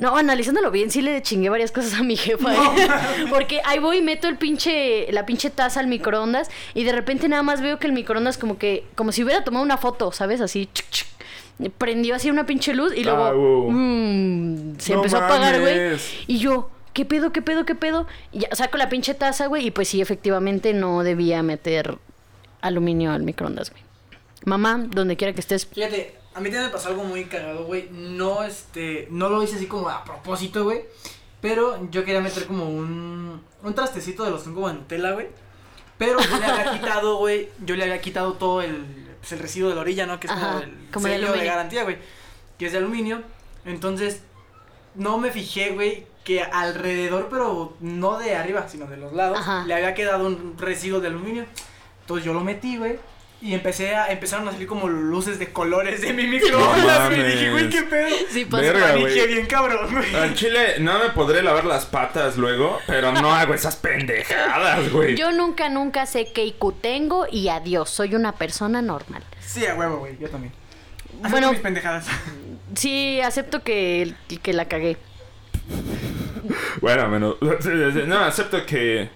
No, 0.00 0.16
analizándolo 0.16 0.70
bien, 0.70 0.90
sí 0.90 1.02
le 1.02 1.20
chingué 1.22 1.50
varias 1.50 1.70
cosas 1.72 1.94
a 2.00 2.02
mi 2.02 2.16
jefa. 2.16 2.52
¿eh? 2.54 2.88
Porque 3.30 3.60
ahí 3.64 3.78
voy 3.78 3.98
y 3.98 4.02
meto 4.02 4.26
el 4.28 4.36
pinche, 4.38 5.12
la 5.12 5.26
pinche 5.26 5.50
taza 5.50 5.78
al 5.78 5.86
microondas 5.86 6.48
y 6.74 6.84
de 6.84 6.92
repente 6.92 7.28
nada 7.28 7.42
más 7.42 7.60
veo 7.60 7.78
que 7.78 7.86
el 7.86 7.92
microondas 7.92 8.38
como 8.38 8.56
que, 8.58 8.84
como 8.94 9.12
si 9.12 9.22
hubiera 9.22 9.44
tomado 9.44 9.62
una 9.64 9.76
foto, 9.76 10.10
¿sabes? 10.10 10.40
Así, 10.40 10.68
chuc, 10.72 10.86
chuc. 10.90 11.06
prendió 11.76 12.14
así 12.14 12.30
una 12.30 12.46
pinche 12.46 12.72
luz 12.74 12.94
y 12.96 13.04
luego 13.04 13.24
Ah, 13.24 13.32
wow. 13.32 13.70
mm, 13.70 14.78
se 14.78 14.92
No 14.92 14.98
empezó 15.00 15.18
a 15.18 15.26
apagar, 15.26 15.60
güey. 15.60 15.98
Y 16.26 16.38
yo, 16.38 16.70
¿qué 16.94 17.04
pedo, 17.04 17.30
qué 17.30 17.42
pedo, 17.42 17.66
qué 17.66 17.74
pedo? 17.74 18.06
Y 18.32 18.40
ya 18.40 18.48
saco 18.54 18.78
la 18.78 18.88
pinche 18.88 19.12
taza, 19.12 19.48
güey, 19.48 19.66
y 19.66 19.70
pues 19.70 19.88
sí, 19.88 20.00
efectivamente 20.00 20.72
no 20.72 21.02
debía 21.02 21.42
meter 21.42 21.98
aluminio 22.62 23.12
al 23.12 23.22
microondas, 23.22 23.70
güey. 23.70 23.82
Mamá, 24.46 24.82
donde 24.88 25.16
quiera 25.18 25.34
que 25.34 25.40
estés, 25.40 25.66
Fíjate, 25.66 26.14
a 26.34 26.40
mí 26.40 26.44
también 26.44 26.64
me 26.64 26.68
pasó 26.70 26.88
algo 26.88 27.04
muy 27.04 27.24
cagado, 27.24 27.64
güey. 27.64 27.88
No, 27.90 28.44
este, 28.44 29.08
no 29.10 29.28
lo 29.28 29.42
hice 29.42 29.56
así 29.56 29.66
como 29.66 29.88
a 29.88 30.04
propósito, 30.04 30.64
güey. 30.64 30.82
Pero 31.40 31.90
yo 31.90 32.04
quería 32.04 32.20
meter 32.20 32.46
como 32.46 32.68
un, 32.68 33.42
un 33.62 33.74
trastecito 33.74 34.24
de 34.24 34.30
los 34.30 34.42
como 34.42 34.68
de 34.68 34.74
Nutella, 34.74 35.12
güey. 35.12 35.28
Pero 35.98 36.20
yo 36.20 36.38
le 36.38 36.46
había 36.46 36.72
quitado, 36.72 37.16
güey, 37.18 37.48
yo 37.64 37.76
le 37.76 37.82
había 37.82 38.00
quitado 38.00 38.34
todo 38.34 38.62
el, 38.62 38.86
pues, 39.18 39.32
el 39.32 39.38
residuo 39.40 39.70
de 39.70 39.74
la 39.74 39.80
orilla, 39.80 40.06
¿no? 40.06 40.20
Que 40.20 40.28
es 40.28 40.32
como 40.32 40.58
el 40.60 40.88
como 40.92 41.06
sello 41.06 41.32
de, 41.32 41.44
garantía, 41.44 41.82
güey. 41.82 41.98
Que 42.58 42.66
es 42.66 42.72
de 42.72 42.78
aluminio. 42.78 43.22
Entonces, 43.64 44.22
no 44.94 45.18
me 45.18 45.30
fijé, 45.30 45.70
güey, 45.70 46.06
que 46.24 46.42
alrededor, 46.42 47.28
pero 47.28 47.76
no 47.80 48.18
de 48.18 48.36
arriba, 48.36 48.68
sino 48.68 48.86
de 48.86 48.96
los 48.96 49.12
lados, 49.12 49.38
Ajá. 49.38 49.64
le 49.66 49.74
había 49.74 49.94
quedado 49.94 50.26
un 50.26 50.56
residuo 50.58 51.00
de 51.00 51.08
aluminio. 51.08 51.44
Entonces 52.02 52.24
yo 52.24 52.32
lo 52.32 52.40
metí, 52.40 52.76
güey. 52.76 52.98
Y 53.42 53.54
empecé 53.54 53.94
a, 53.94 54.12
empezaron 54.12 54.46
a 54.48 54.52
salir 54.52 54.66
como 54.66 54.86
luces 54.86 55.38
de 55.38 55.50
colores 55.50 56.02
de 56.02 56.12
mi 56.12 56.26
microondas, 56.26 57.06
güey. 57.08 57.18
mames. 57.20 57.32
dije, 57.32 57.50
güey, 57.50 57.70
qué 57.70 57.82
pedo. 57.84 58.08
sí 58.30 58.44
pasa. 58.44 58.62
Verga, 58.64 58.96
güey. 58.96 59.14
Dije, 59.14 59.26
bien 59.28 59.46
cabrón, 59.46 59.88
güey. 59.94 60.14
Al 60.14 60.34
chile 60.34 60.74
no 60.80 60.98
me 60.98 61.08
podré 61.10 61.42
lavar 61.42 61.64
las 61.64 61.86
patas 61.86 62.36
luego, 62.36 62.78
pero 62.86 63.12
no 63.12 63.32
hago 63.34 63.54
esas 63.54 63.76
pendejadas, 63.76 64.92
güey. 64.92 65.16
Yo 65.16 65.32
nunca, 65.32 65.70
nunca 65.70 66.04
sé 66.04 66.30
qué 66.34 66.44
IQ 66.44 66.74
tengo 66.82 67.26
y 67.32 67.48
adiós, 67.48 67.88
soy 67.88 68.14
una 68.14 68.32
persona 68.32 68.82
normal. 68.82 69.22
Sí, 69.40 69.64
a 69.66 69.74
huevo, 69.74 69.98
güey, 70.00 70.18
yo 70.18 70.28
también. 70.28 70.52
Haciendo 71.22 71.30
Bueno. 71.30 71.52
mis 71.52 71.60
pendejadas. 71.60 72.06
Sí, 72.74 73.20
acepto 73.20 73.64
que, 73.64 74.14
que 74.42 74.52
la 74.52 74.66
cagué. 74.66 74.96
Bueno, 76.80 77.08
menos. 77.08 77.36
No, 78.06 78.18
acepto 78.20 78.64
que. 78.66 79.08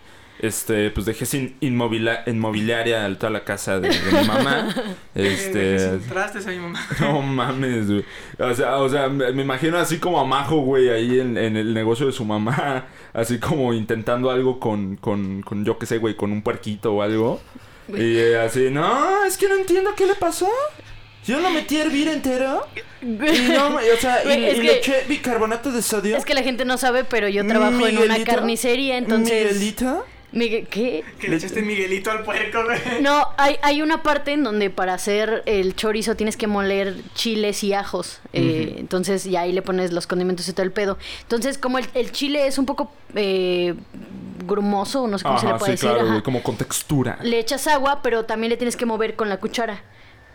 Este, 0.46 0.90
pues 0.90 1.06
dejé 1.06 1.24
sin 1.26 1.58
inmovila- 1.60 2.22
inmobiliaria 2.26 3.16
toda 3.18 3.30
la 3.30 3.44
casa 3.44 3.80
de, 3.80 3.88
de 3.88 4.12
mi 4.20 4.26
mamá. 4.26 4.74
Este. 5.14 5.98
Trastes 6.08 6.46
a 6.46 6.50
mi 6.50 6.58
mamá. 6.58 6.84
No 7.00 7.22
mames, 7.22 7.86
güey. 7.90 8.04
O 8.38 8.54
sea, 8.54 8.76
o 8.78 8.88
sea, 8.88 9.08
me, 9.08 9.32
me 9.32 9.42
imagino 9.42 9.78
así 9.78 9.98
como 9.98 10.20
a 10.20 10.24
Majo, 10.24 10.56
güey, 10.56 10.88
ahí 10.90 11.20
en, 11.20 11.38
en 11.38 11.56
el 11.56 11.72
negocio 11.72 12.06
de 12.06 12.12
su 12.12 12.24
mamá. 12.24 12.86
Así 13.14 13.38
como 13.38 13.72
intentando 13.72 14.28
algo 14.28 14.58
con, 14.58 14.96
con, 14.96 15.40
con 15.42 15.64
yo 15.64 15.78
qué 15.78 15.86
sé, 15.86 15.98
güey, 15.98 16.16
con 16.16 16.32
un 16.32 16.42
puerquito 16.42 16.94
o 16.94 17.02
algo. 17.02 17.40
Y 17.88 18.16
eh, 18.16 18.38
así, 18.40 18.70
no, 18.70 19.24
es 19.24 19.36
que 19.38 19.46
no 19.48 19.54
entiendo 19.54 19.90
qué 19.96 20.04
le 20.06 20.14
pasó. 20.16 20.48
Yo 21.24 21.38
lo 21.38 21.48
metí 21.50 21.76
a 21.76 21.84
hervir 21.84 22.08
entero. 22.08 22.66
Y 23.00 23.06
no, 23.52 23.76
o 23.76 23.96
sea, 24.00 24.22
y, 24.22 24.26
Güey, 24.26 24.44
es 24.46 24.54
y 24.54 24.60
que- 24.60 24.62
le 24.66 24.76
eché 24.78 25.04
bicarbonato 25.08 25.70
de 25.70 25.80
sodio. 25.80 26.16
Es 26.16 26.24
que 26.24 26.34
la 26.34 26.42
gente 26.42 26.64
no 26.64 26.76
sabe, 26.76 27.04
pero 27.04 27.28
yo 27.28 27.46
trabajo 27.46 27.86
en 27.86 27.98
una 27.98 28.24
carnicería, 28.24 28.96
entonces... 28.98 29.52
Miguelito. 29.52 30.04
¿Qué? 30.34 31.04
Que 31.20 31.28
le 31.28 31.36
echaste 31.36 31.62
Miguelito 31.62 32.10
al 32.10 32.22
puerco, 32.24 32.64
güey. 32.64 32.78
No, 33.00 33.28
hay, 33.36 33.56
hay 33.62 33.82
una 33.82 34.02
parte 34.02 34.32
en 34.32 34.42
donde 34.42 34.68
para 34.68 34.94
hacer 34.94 35.42
el 35.46 35.76
chorizo 35.76 36.16
tienes 36.16 36.36
que 36.36 36.46
moler 36.46 36.96
chiles 37.14 37.62
y 37.62 37.72
ajos. 37.72 38.20
eh, 38.32 38.74
entonces, 38.78 39.26
y 39.26 39.36
ahí 39.36 39.52
le 39.52 39.62
pones 39.62 39.92
los 39.92 40.06
condimentos 40.06 40.48
y 40.48 40.52
todo 40.52 40.64
el 40.64 40.72
pedo. 40.72 40.98
Entonces, 41.22 41.56
como 41.56 41.78
el, 41.78 41.86
el 41.94 42.10
chile 42.12 42.46
es 42.46 42.58
un 42.58 42.66
poco 42.66 42.90
eh, 43.14 43.74
grumoso, 44.44 45.06
no 45.06 45.18
sé 45.18 45.24
cómo 45.24 45.38
se 45.38 45.46
le 45.46 45.54
puede 45.54 45.64
sí, 45.66 45.70
decir. 45.72 45.88
claro, 45.90 46.02
ajá, 46.02 46.10
güey, 46.10 46.22
como 46.22 46.42
con 46.42 46.56
textura. 46.56 47.18
Le 47.22 47.38
echas 47.38 47.66
agua, 47.66 48.00
pero 48.02 48.24
también 48.24 48.50
le 48.50 48.56
tienes 48.56 48.76
que 48.76 48.86
mover 48.86 49.14
con 49.16 49.28
la 49.28 49.38
cuchara. 49.38 49.82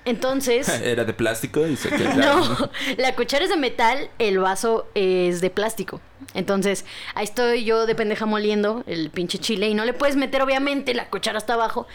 Entonces, 0.06 0.68
Era 0.84 1.04
de 1.06 1.14
plástico 1.14 1.66
y 1.68 1.76
se 1.76 1.90
quedó. 1.96 2.14
no, 2.14 2.70
la 2.98 3.16
cuchara 3.16 3.44
es 3.44 3.50
de 3.52 3.58
metal, 3.58 4.10
el 4.20 4.40
vaso 4.40 4.88
es 4.96 5.42
de 5.42 5.50
plástico. 5.50 6.02
Entonces, 6.34 6.86
ahí 7.16 7.24
estoy 7.24 7.64
yo 7.64 7.86
de 7.86 7.96
pendeja 7.96 8.26
moliendo 8.26 8.84
el 8.88 9.10
pinche 9.10 9.38
chile 9.40 9.68
y 9.70 9.74
no 9.74 9.86
le 9.86 9.94
puedes 9.94 10.16
meter 10.16 10.42
obviamente 10.42 10.94
la 10.94 11.10
cuchara 11.10 11.38
hasta 11.38 11.54
abajo. 11.54 11.88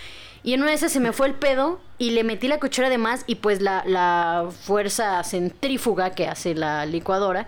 Y 0.42 0.52
en 0.52 0.60
una 0.60 0.70
de 0.70 0.76
esas 0.76 0.92
se 0.92 1.00
me 1.00 1.12
fue 1.12 1.26
el 1.28 1.34
pedo 1.34 1.80
y 1.96 2.10
le 2.10 2.22
metí 2.22 2.48
la 2.48 2.60
cuchara 2.60 2.90
de 2.90 2.98
más 2.98 3.24
y 3.26 3.36
pues 3.36 3.62
la, 3.62 3.82
la 3.86 4.46
fuerza 4.64 5.22
centrífuga 5.24 6.10
que 6.10 6.28
hace 6.28 6.54
la 6.54 6.84
licuadora, 6.84 7.46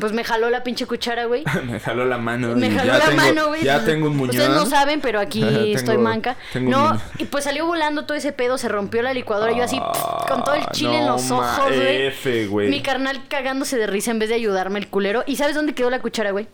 pues 0.00 0.12
me 0.12 0.24
jaló 0.24 0.50
la 0.50 0.62
pinche 0.64 0.84
cuchara, 0.86 1.26
güey. 1.26 1.44
me 1.66 1.78
jaló 1.80 2.04
la 2.04 2.18
mano. 2.18 2.54
Me 2.56 2.70
jaló 2.70 2.84
ya 2.92 2.98
la 2.98 3.04
tengo, 3.06 3.16
mano, 3.22 3.46
güey. 3.48 3.62
Ya 3.64 3.84
tengo 3.84 4.06
un 4.08 4.16
muñón. 4.16 4.30
Ustedes 4.30 4.50
no 4.50 4.66
saben, 4.66 5.00
pero 5.00 5.20
aquí 5.20 5.40
Tengo- 5.44 5.76
estoy 5.76 5.98
manca. 5.98 6.36
tengo 6.52 6.66
un 6.66 6.72
No, 6.72 6.80
muñón. 6.88 7.00
y 7.18 7.24
pues 7.26 7.44
salió 7.44 7.66
volando 7.66 8.04
todo 8.04 8.16
ese 8.16 8.32
pedo, 8.32 8.58
se 8.58 8.68
rompió 8.68 9.02
la 9.02 9.14
licuadora. 9.14 9.52
yo 9.56 9.62
así, 9.62 9.78
pf, 9.78 10.04
con 10.28 10.42
todo 10.44 10.54
el 10.54 10.62
Ah, 10.62 10.70
chile 10.72 10.98
en 10.98 11.06
los 11.06 11.30
ojos, 11.30 11.66
güey. 11.68 12.06
F, 12.06 12.46
güey. 12.48 12.68
Mi 12.68 12.82
carnal 12.82 13.26
cagándose 13.28 13.76
de 13.76 13.86
risa 13.86 14.10
en 14.10 14.18
vez 14.18 14.28
de 14.28 14.34
ayudarme 14.34 14.78
el 14.78 14.88
culero. 14.88 15.22
¿Y 15.26 15.36
sabes 15.36 15.54
dónde 15.54 15.74
quedó 15.74 15.90
la 15.90 16.00
cuchara, 16.00 16.32
güey? 16.32 16.48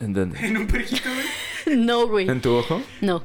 ¿En 0.00 0.12
dónde? 0.12 0.38
En 0.46 0.56
un 0.56 0.66
puerquito, 0.66 1.08
güey. 1.64 1.76
no, 1.78 2.06
güey. 2.08 2.28
¿En 2.28 2.40
tu 2.40 2.54
ojo? 2.54 2.80
No. 3.00 3.22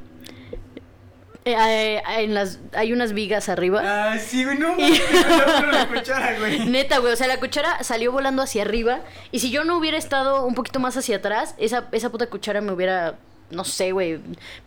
Eh, 1.46 1.56
eh, 1.58 2.02
en 2.20 2.34
las, 2.34 2.60
hay 2.74 2.92
unas 2.94 3.14
vigas 3.14 3.50
arriba. 3.50 3.82
Ah, 3.84 4.18
sí, 4.20 4.44
güey, 4.44 4.58
no, 4.58 4.70
mames. 4.70 5.02
Me 5.66 5.72
la 5.72 5.88
cuchara, 5.88 6.38
güey. 6.40 6.66
Neta, 6.66 7.00
güey, 7.00 7.14
o 7.14 7.16
sea, 7.16 7.28
la 7.28 7.40
cuchara 7.40 7.82
salió 7.84 8.12
volando 8.12 8.42
hacia 8.42 8.62
arriba. 8.64 9.00
Y 9.32 9.40
si 9.40 9.50
yo 9.50 9.64
no 9.64 9.78
hubiera 9.78 9.98
estado 9.98 10.46
un 10.46 10.54
poquito 10.54 10.80
más 10.80 10.98
hacia 10.98 11.18
atrás, 11.18 11.56
esa, 11.58 11.86
esa 11.92 12.10
puta 12.10 12.28
cuchara 12.28 12.62
me 12.62 12.72
hubiera, 12.74 13.16
no 13.52 13.64
sé, 13.64 13.94
güey, 13.94 14.20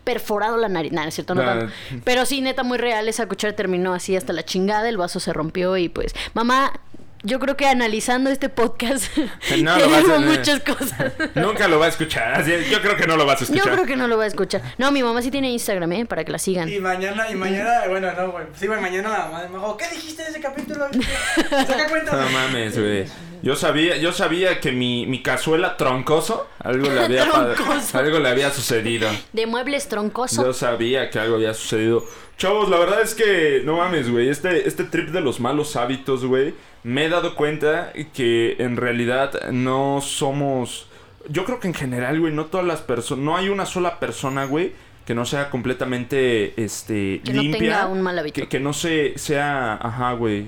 perforado 0.02 0.56
la 0.56 0.68
nariz. 0.68 0.92
No 0.92 1.02
es 1.02 1.14
cierto, 1.14 1.34
no 1.34 1.42
Nah. 1.42 1.58
tanto. 1.60 1.74
Pero 2.04 2.24
sí, 2.26 2.40
neta, 2.40 2.62
muy 2.62 2.78
real. 2.78 3.06
Esa 3.08 3.26
cuchara 3.28 3.54
terminó 3.54 3.92
así 3.94 4.16
hasta 4.16 4.32
la 4.32 4.42
chingada. 4.44 4.88
El 4.88 4.96
vaso 4.96 5.20
se 5.20 5.32
rompió 5.32 5.76
y 5.76 5.88
pues, 5.88 6.14
mamá, 6.34 6.72
yo 7.24 7.38
creo 7.38 7.56
que 7.56 7.66
analizando 7.66 8.30
este 8.30 8.48
podcast, 8.48 9.04
No, 9.62 9.78
lo 9.78 9.88
vas 9.90 10.00
a- 10.00 10.02
tenemos 10.14 10.24
muchas 10.38 10.60
cosas. 10.60 11.12
Nunca 11.34 11.68
lo 11.68 11.78
va 11.78 11.86
a 11.86 11.88
escuchar. 11.88 12.34
así 12.34 12.52
es, 12.52 12.68
yo 12.70 12.80
creo 12.80 12.96
que 12.96 13.06
no 13.06 13.16
lo 13.16 13.24
vas 13.26 13.36
a 13.42 13.44
Yo 13.46 13.54
escuchar. 13.54 13.72
creo 13.74 13.86
que 13.86 13.96
no 13.96 14.08
lo 14.08 14.16
va 14.18 14.24
a 14.24 14.26
escuchar. 14.26 14.62
No, 14.78 14.90
mi 14.92 15.02
mamá 15.02 15.22
sí 15.22 15.30
tiene 15.30 15.50
Instagram, 15.50 15.92
¿eh? 15.92 16.06
Para 16.06 16.24
que 16.24 16.32
la 16.32 16.38
sigan. 16.38 16.68
Y 16.68 16.78
mañana, 16.80 17.30
y 17.30 17.34
mañana, 17.34 17.82
bueno, 17.88 18.12
no, 18.12 18.30
güey. 18.32 18.46
Sí, 18.58 18.66
güey, 18.66 18.80
mañana 18.80 19.08
la 19.10 19.18
mamá 19.26 19.42
de 19.42 19.48
Majo, 19.48 19.76
¿qué 19.76 19.88
dijiste 19.88 20.22
de 20.24 20.30
ese 20.30 20.40
capítulo? 20.40 20.88
Saca 21.50 21.88
cuenta. 21.88 22.12
No 22.16 22.30
mames, 22.30 22.78
güey. 22.78 23.06
Yo 23.43 23.57
sabía, 23.57 23.97
yo 23.97 24.12
sabía 24.12 24.61
que 24.61 24.70
mi, 24.72 25.05
mi 25.07 25.20
cazuela 25.22 25.76
troncoso, 25.76 26.47
algo 26.61 26.88
le 26.88 27.01
había 27.05 27.24
Troncoso. 27.30 27.99
algo 27.99 28.18
le 28.20 28.28
había 28.28 28.51
sucedido. 28.51 29.09
De 29.32 29.47
muebles 29.47 29.88
troncoso. 29.88 30.45
Yo 30.45 30.53
sabía 30.53 31.11
que 31.11 31.18
algo 31.18 31.34
había 31.36 31.53
sucedido. 31.53 32.05
Chavos, 32.38 32.68
la 32.68 32.78
verdad 32.78 33.03
es 33.03 33.14
que, 33.14 33.62
no 33.64 33.76
mames, 33.78 34.11
güey, 34.11 34.28
este, 34.28 34.66
este 34.68 34.84
trip 34.84 35.09
de 35.11 35.20
los 35.20 35.40
malos 35.40 35.74
hábitos, 35.76 36.24
güey, 36.24 36.55
me 36.84 37.05
he 37.05 37.09
dado 37.09 37.34
cuenta 37.34 37.93
que 38.14 38.57
en 38.59 38.76
realidad 38.76 39.51
no 39.51 40.01
somos... 40.01 40.86
Yo 41.28 41.45
creo 41.45 41.61
que 41.61 41.68
en 41.68 41.74
general, 41.74 42.18
güey, 42.20 42.32
no 42.32 42.47
todas 42.47 42.66
las 42.66 42.80
personas, 42.80 43.24
no 43.24 43.36
hay 43.36 43.49
una 43.49 43.66
sola 43.66 44.01
persona, 44.01 44.45
güey, 44.45 44.72
que 45.07 45.14
no 45.14 45.24
sea 45.26 45.51
completamente, 45.51 46.61
este, 46.62 47.20
Que 47.24 47.32
no 47.32 47.43
limpia. 47.43 47.59
tenga 47.61 47.86
un 47.86 48.03
mal 48.03 48.18
hábito. 48.18 48.40
Que, 48.40 48.49
que 48.49 48.61
no 48.61 48.72
se, 48.72 49.18
sea, 49.18 49.74
ajá, 49.74 50.12
güey, 50.12 50.47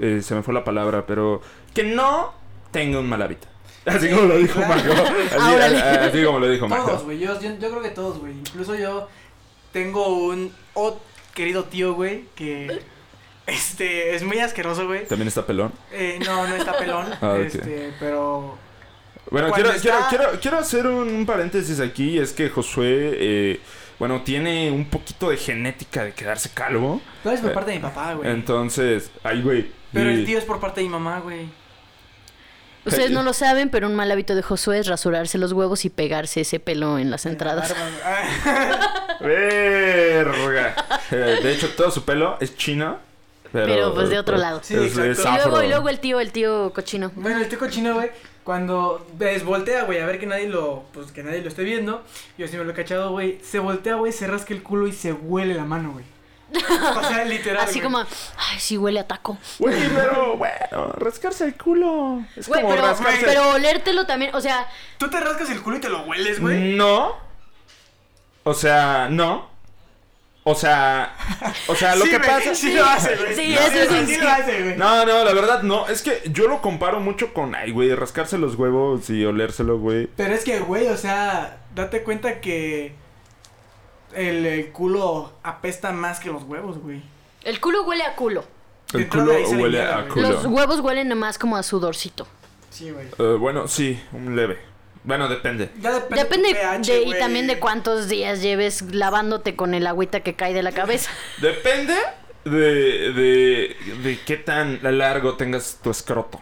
eh, 0.00 0.20
se 0.22 0.34
me 0.34 0.42
fue 0.42 0.52
la 0.54 0.64
palabra, 0.64 1.06
pero 1.06 1.42
que 1.76 1.84
no 1.84 2.32
tenga 2.72 2.98
un 2.98 3.08
mal 3.08 3.22
hábito. 3.22 3.46
Así 3.84 4.08
como 4.10 4.22
lo 4.22 4.38
dijo 4.38 4.54
claro. 4.60 4.82
Majo. 4.94 5.56
Así, 6.08 6.24
como 6.24 6.40
lo 6.40 6.48
dijo 6.50 6.66
Todos, 6.66 6.86
Majo. 6.86 7.04
güey. 7.04 7.18
Yo, 7.20 7.40
yo, 7.40 7.50
yo 7.58 7.70
creo 7.70 7.82
que 7.82 7.90
todos, 7.90 8.18
güey. 8.18 8.32
Incluso 8.32 8.74
yo 8.74 9.08
tengo 9.72 10.08
un 10.08 10.52
oh, 10.74 10.98
querido 11.34 11.64
tío, 11.64 11.94
güey, 11.94 12.24
que 12.34 12.80
este 13.46 14.16
es 14.16 14.24
muy 14.24 14.38
asqueroso, 14.40 14.86
güey. 14.86 15.06
También 15.06 15.28
está 15.28 15.46
pelón. 15.46 15.72
Eh, 15.92 16.18
no, 16.24 16.48
no 16.48 16.56
está 16.56 16.76
pelón. 16.76 17.06
Ah. 17.22 17.36
Este, 17.38 17.92
pero. 18.00 18.58
Bueno, 19.30 19.50
quiero, 19.52 19.70
quiero, 19.80 19.98
está- 19.98 20.08
quiero, 20.08 20.40
quiero 20.40 20.58
hacer 20.58 20.86
un, 20.86 21.08
un 21.08 21.26
paréntesis 21.26 21.78
aquí. 21.80 22.18
Es 22.18 22.32
que 22.32 22.48
Josué, 22.48 23.10
eh, 23.18 23.60
bueno, 23.98 24.22
tiene 24.22 24.70
un 24.70 24.86
poquito 24.86 25.30
de 25.30 25.36
genética 25.36 26.04
de 26.04 26.12
quedarse 26.12 26.50
calvo. 26.50 27.00
No 27.24 27.30
es 27.30 27.40
por 27.40 27.50
Eh, 27.50 27.54
parte 27.54 27.70
de 27.72 27.76
mi 27.78 27.82
papá, 27.82 28.14
güey. 28.14 28.30
Entonces, 28.30 29.10
ay, 29.22 29.42
güey. 29.42 29.70
Pero 29.92 30.10
y- 30.10 30.14
el 30.14 30.24
tío 30.26 30.38
es 30.38 30.44
por 30.44 30.58
parte 30.60 30.80
de 30.80 30.86
mi 30.86 30.92
mamá, 30.92 31.20
güey. 31.20 31.48
Ustedes 32.86 33.10
no 33.10 33.22
lo 33.22 33.32
saben, 33.32 33.68
pero 33.68 33.86
un 33.86 33.94
mal 33.94 34.10
hábito 34.10 34.34
de 34.34 34.42
Josué 34.42 34.78
es 34.78 34.86
rasurarse 34.86 35.38
los 35.38 35.52
huevos 35.52 35.84
y 35.84 35.90
pegarse 35.90 36.42
ese 36.42 36.60
pelo 36.60 36.98
en 36.98 37.10
las 37.10 37.26
entradas. 37.26 37.74
Ah, 38.04 39.18
Verga. 39.20 40.74
Eh, 41.10 41.40
de 41.42 41.52
hecho, 41.52 41.68
todo 41.76 41.90
su 41.90 42.04
pelo 42.04 42.36
es 42.40 42.56
chino. 42.56 42.98
Pero, 43.52 43.66
Pero, 43.66 43.94
pues, 43.94 44.10
de 44.10 44.18
otro 44.18 44.36
lado. 44.36 44.60
Sí, 44.62 44.74
es, 44.74 44.96
es 44.96 45.18
Y 45.18 45.22
luego, 45.22 45.62
y 45.62 45.68
luego 45.68 45.88
el 45.88 45.98
tío, 46.00 46.20
el 46.20 46.32
tío 46.32 46.72
cochino. 46.74 47.10
Bueno, 47.14 47.40
el 47.40 47.48
tío 47.48 47.58
cochino, 47.58 47.94
güey, 47.94 48.10
cuando 48.44 49.06
ves, 49.14 49.44
voltea, 49.44 49.84
güey, 49.84 50.00
a 50.00 50.06
ver 50.06 50.18
que 50.18 50.26
nadie 50.26 50.48
lo, 50.48 50.84
pues 50.92 51.10
que 51.10 51.22
nadie 51.22 51.42
lo 51.42 51.48
esté 51.48 51.64
viendo. 51.64 52.04
Yo 52.38 52.46
sí 52.46 52.56
me 52.56 52.64
lo 52.64 52.70
he 52.70 52.74
cachado, 52.74 53.10
güey. 53.10 53.38
Se 53.42 53.58
voltea, 53.58 53.94
güey, 53.96 54.12
se 54.12 54.26
rasca 54.26 54.54
el 54.54 54.62
culo 54.62 54.86
y 54.86 54.92
se 54.92 55.12
huele 55.12 55.54
la 55.54 55.64
mano, 55.64 55.92
güey. 55.92 56.04
O 56.52 57.02
sea, 57.08 57.24
literal. 57.26 57.64
Así 57.64 57.80
güey. 57.80 57.84
como, 57.84 57.98
ay, 57.98 58.58
sí 58.60 58.76
huele 58.78 59.00
a 59.00 59.06
taco. 59.06 59.36
Güey, 59.58 59.88
pero 59.94 60.36
bueno, 60.36 60.92
rascarse 60.96 61.44
el 61.44 61.54
culo. 61.56 62.22
Es 62.36 62.48
Güey, 62.48 62.62
como 62.62 62.74
pero, 62.74 62.86
rascarse. 62.86 63.24
pero 63.24 63.50
olértelo 63.50 64.06
también, 64.06 64.34
o 64.34 64.40
sea, 64.40 64.68
Tú 64.98 65.08
te 65.10 65.18
rascas 65.20 65.50
el 65.50 65.62
culo 65.62 65.76
y 65.76 65.80
te 65.80 65.88
lo 65.88 66.02
hueles, 66.02 66.40
güey. 66.40 66.74
No. 66.74 67.14
O 68.44 68.54
sea, 68.54 69.08
no. 69.10 69.54
O 70.48 70.54
sea, 70.54 71.12
o 71.66 71.74
sea, 71.74 71.96
lo 71.96 72.04
Sí, 72.04 72.10
que 72.10 72.18
güey, 72.18 72.30
pasa. 72.30 72.54
Sí 72.54 72.72
lo 72.72 72.84
hace, 72.84 73.16
güey. 73.16 73.34
Sí, 73.34 73.52
No, 73.52 73.60
eso 73.62 73.92
sí, 73.92 74.06
sí 74.06 74.14
sí. 74.14 74.20
lo 74.20 74.30
hace, 74.30 74.62
güey. 74.62 74.76
No, 74.76 75.04
no, 75.04 75.24
la 75.24 75.32
verdad 75.32 75.62
no. 75.62 75.88
Es 75.88 76.02
que 76.02 76.22
yo 76.26 76.46
lo 76.46 76.62
comparo 76.62 77.00
mucho 77.00 77.34
con, 77.34 77.56
ay, 77.56 77.72
güey, 77.72 77.92
rascarse 77.96 78.38
los 78.38 78.54
huevos 78.54 79.10
y 79.10 79.24
olérselo, 79.24 79.78
güey. 79.80 80.06
Pero 80.16 80.34
es 80.34 80.44
que, 80.44 80.60
güey, 80.60 80.86
o 80.86 80.96
sea, 80.96 81.56
date 81.74 82.04
cuenta 82.04 82.40
que 82.40 82.94
el, 84.16 84.44
el 84.46 84.72
culo 84.72 85.32
apesta 85.42 85.92
más 85.92 86.18
que 86.20 86.30
los 86.30 86.42
huevos, 86.44 86.78
güey. 86.78 87.02
el 87.44 87.60
culo 87.60 87.84
huele 87.84 88.02
a 88.04 88.14
culo. 88.16 88.44
El 88.94 89.02
entrada 89.02 89.26
culo 89.26 89.36
ahí 89.38 89.46
se 89.46 89.56
le 89.56 89.62
huele 89.62 89.82
a 89.82 89.96
güey. 90.02 90.08
culo. 90.08 90.28
Los 90.30 90.44
huevos 90.46 90.80
huelen 90.80 91.08
nomás 91.08 91.38
como 91.38 91.56
a 91.56 91.62
sudorcito. 91.62 92.26
Sí, 92.70 92.90
güey. 92.90 93.06
Eh, 93.18 93.36
bueno, 93.38 93.68
sí, 93.68 94.00
un 94.12 94.34
leve. 94.36 94.58
Bueno, 95.04 95.28
depende. 95.28 95.70
Ya 95.80 95.92
depende, 95.92 96.24
Depende 96.24 96.48
pH, 96.54 96.92
de, 96.92 97.02
y 97.02 97.04
güey. 97.06 97.18
también 97.20 97.46
de 97.46 97.58
cuántos 97.60 98.08
días 98.08 98.42
lleves 98.42 98.82
lavándote 98.92 99.54
con 99.54 99.72
el 99.74 99.86
agüita 99.86 100.20
que 100.20 100.34
cae 100.34 100.52
de 100.52 100.62
la 100.64 100.72
cabeza. 100.72 101.10
Depende 101.40 101.94
de, 102.44 103.12
de, 103.12 103.76
de 104.02 104.20
qué 104.26 104.36
tan 104.36 104.80
largo 104.98 105.34
tengas 105.34 105.78
tu 105.82 105.90
escroto. 105.90 106.40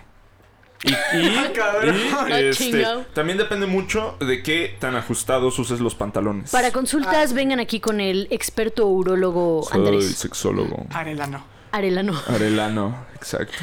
Y, 0.84 0.90
y- 0.90 1.26
y, 1.26 2.32
Ay, 2.32 2.44
este, 2.46 2.84
también 3.14 3.38
depende 3.38 3.66
mucho 3.66 4.16
de 4.20 4.42
qué 4.42 4.76
tan 4.78 4.94
ajustados 4.96 5.58
uses 5.58 5.80
los 5.80 5.94
pantalones. 5.94 6.50
Para 6.50 6.70
consultas, 6.72 7.32
Ah. 7.32 7.34
vengan 7.34 7.58
aquí 7.60 7.80
con 7.80 8.00
el 8.00 8.26
experto 8.30 8.86
urólogo 8.86 9.62
Soy 9.62 9.78
Andrés 9.80 10.14
sexólogo. 10.16 10.86
Arelano. 10.90 11.44
Arelano. 11.72 12.20
Arelano, 12.28 13.06
exacto. 13.16 13.54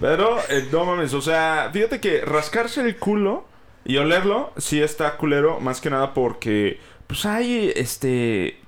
Pero, 0.00 0.38
eh, 0.50 0.66
no 0.70 0.84
mames, 0.84 1.14
o 1.14 1.22
sea, 1.22 1.70
fíjate 1.72 2.00
que 2.00 2.20
rascarse 2.20 2.80
el 2.82 2.96
culo 2.96 3.46
y 3.84 3.96
olerlo 3.96 4.52
sí 4.58 4.82
está 4.82 5.16
culero, 5.16 5.60
más 5.60 5.80
que 5.80 5.88
nada 5.88 6.12
porque, 6.12 6.80
pues 7.06 7.24
hay, 7.24 7.72
este, 7.76 8.58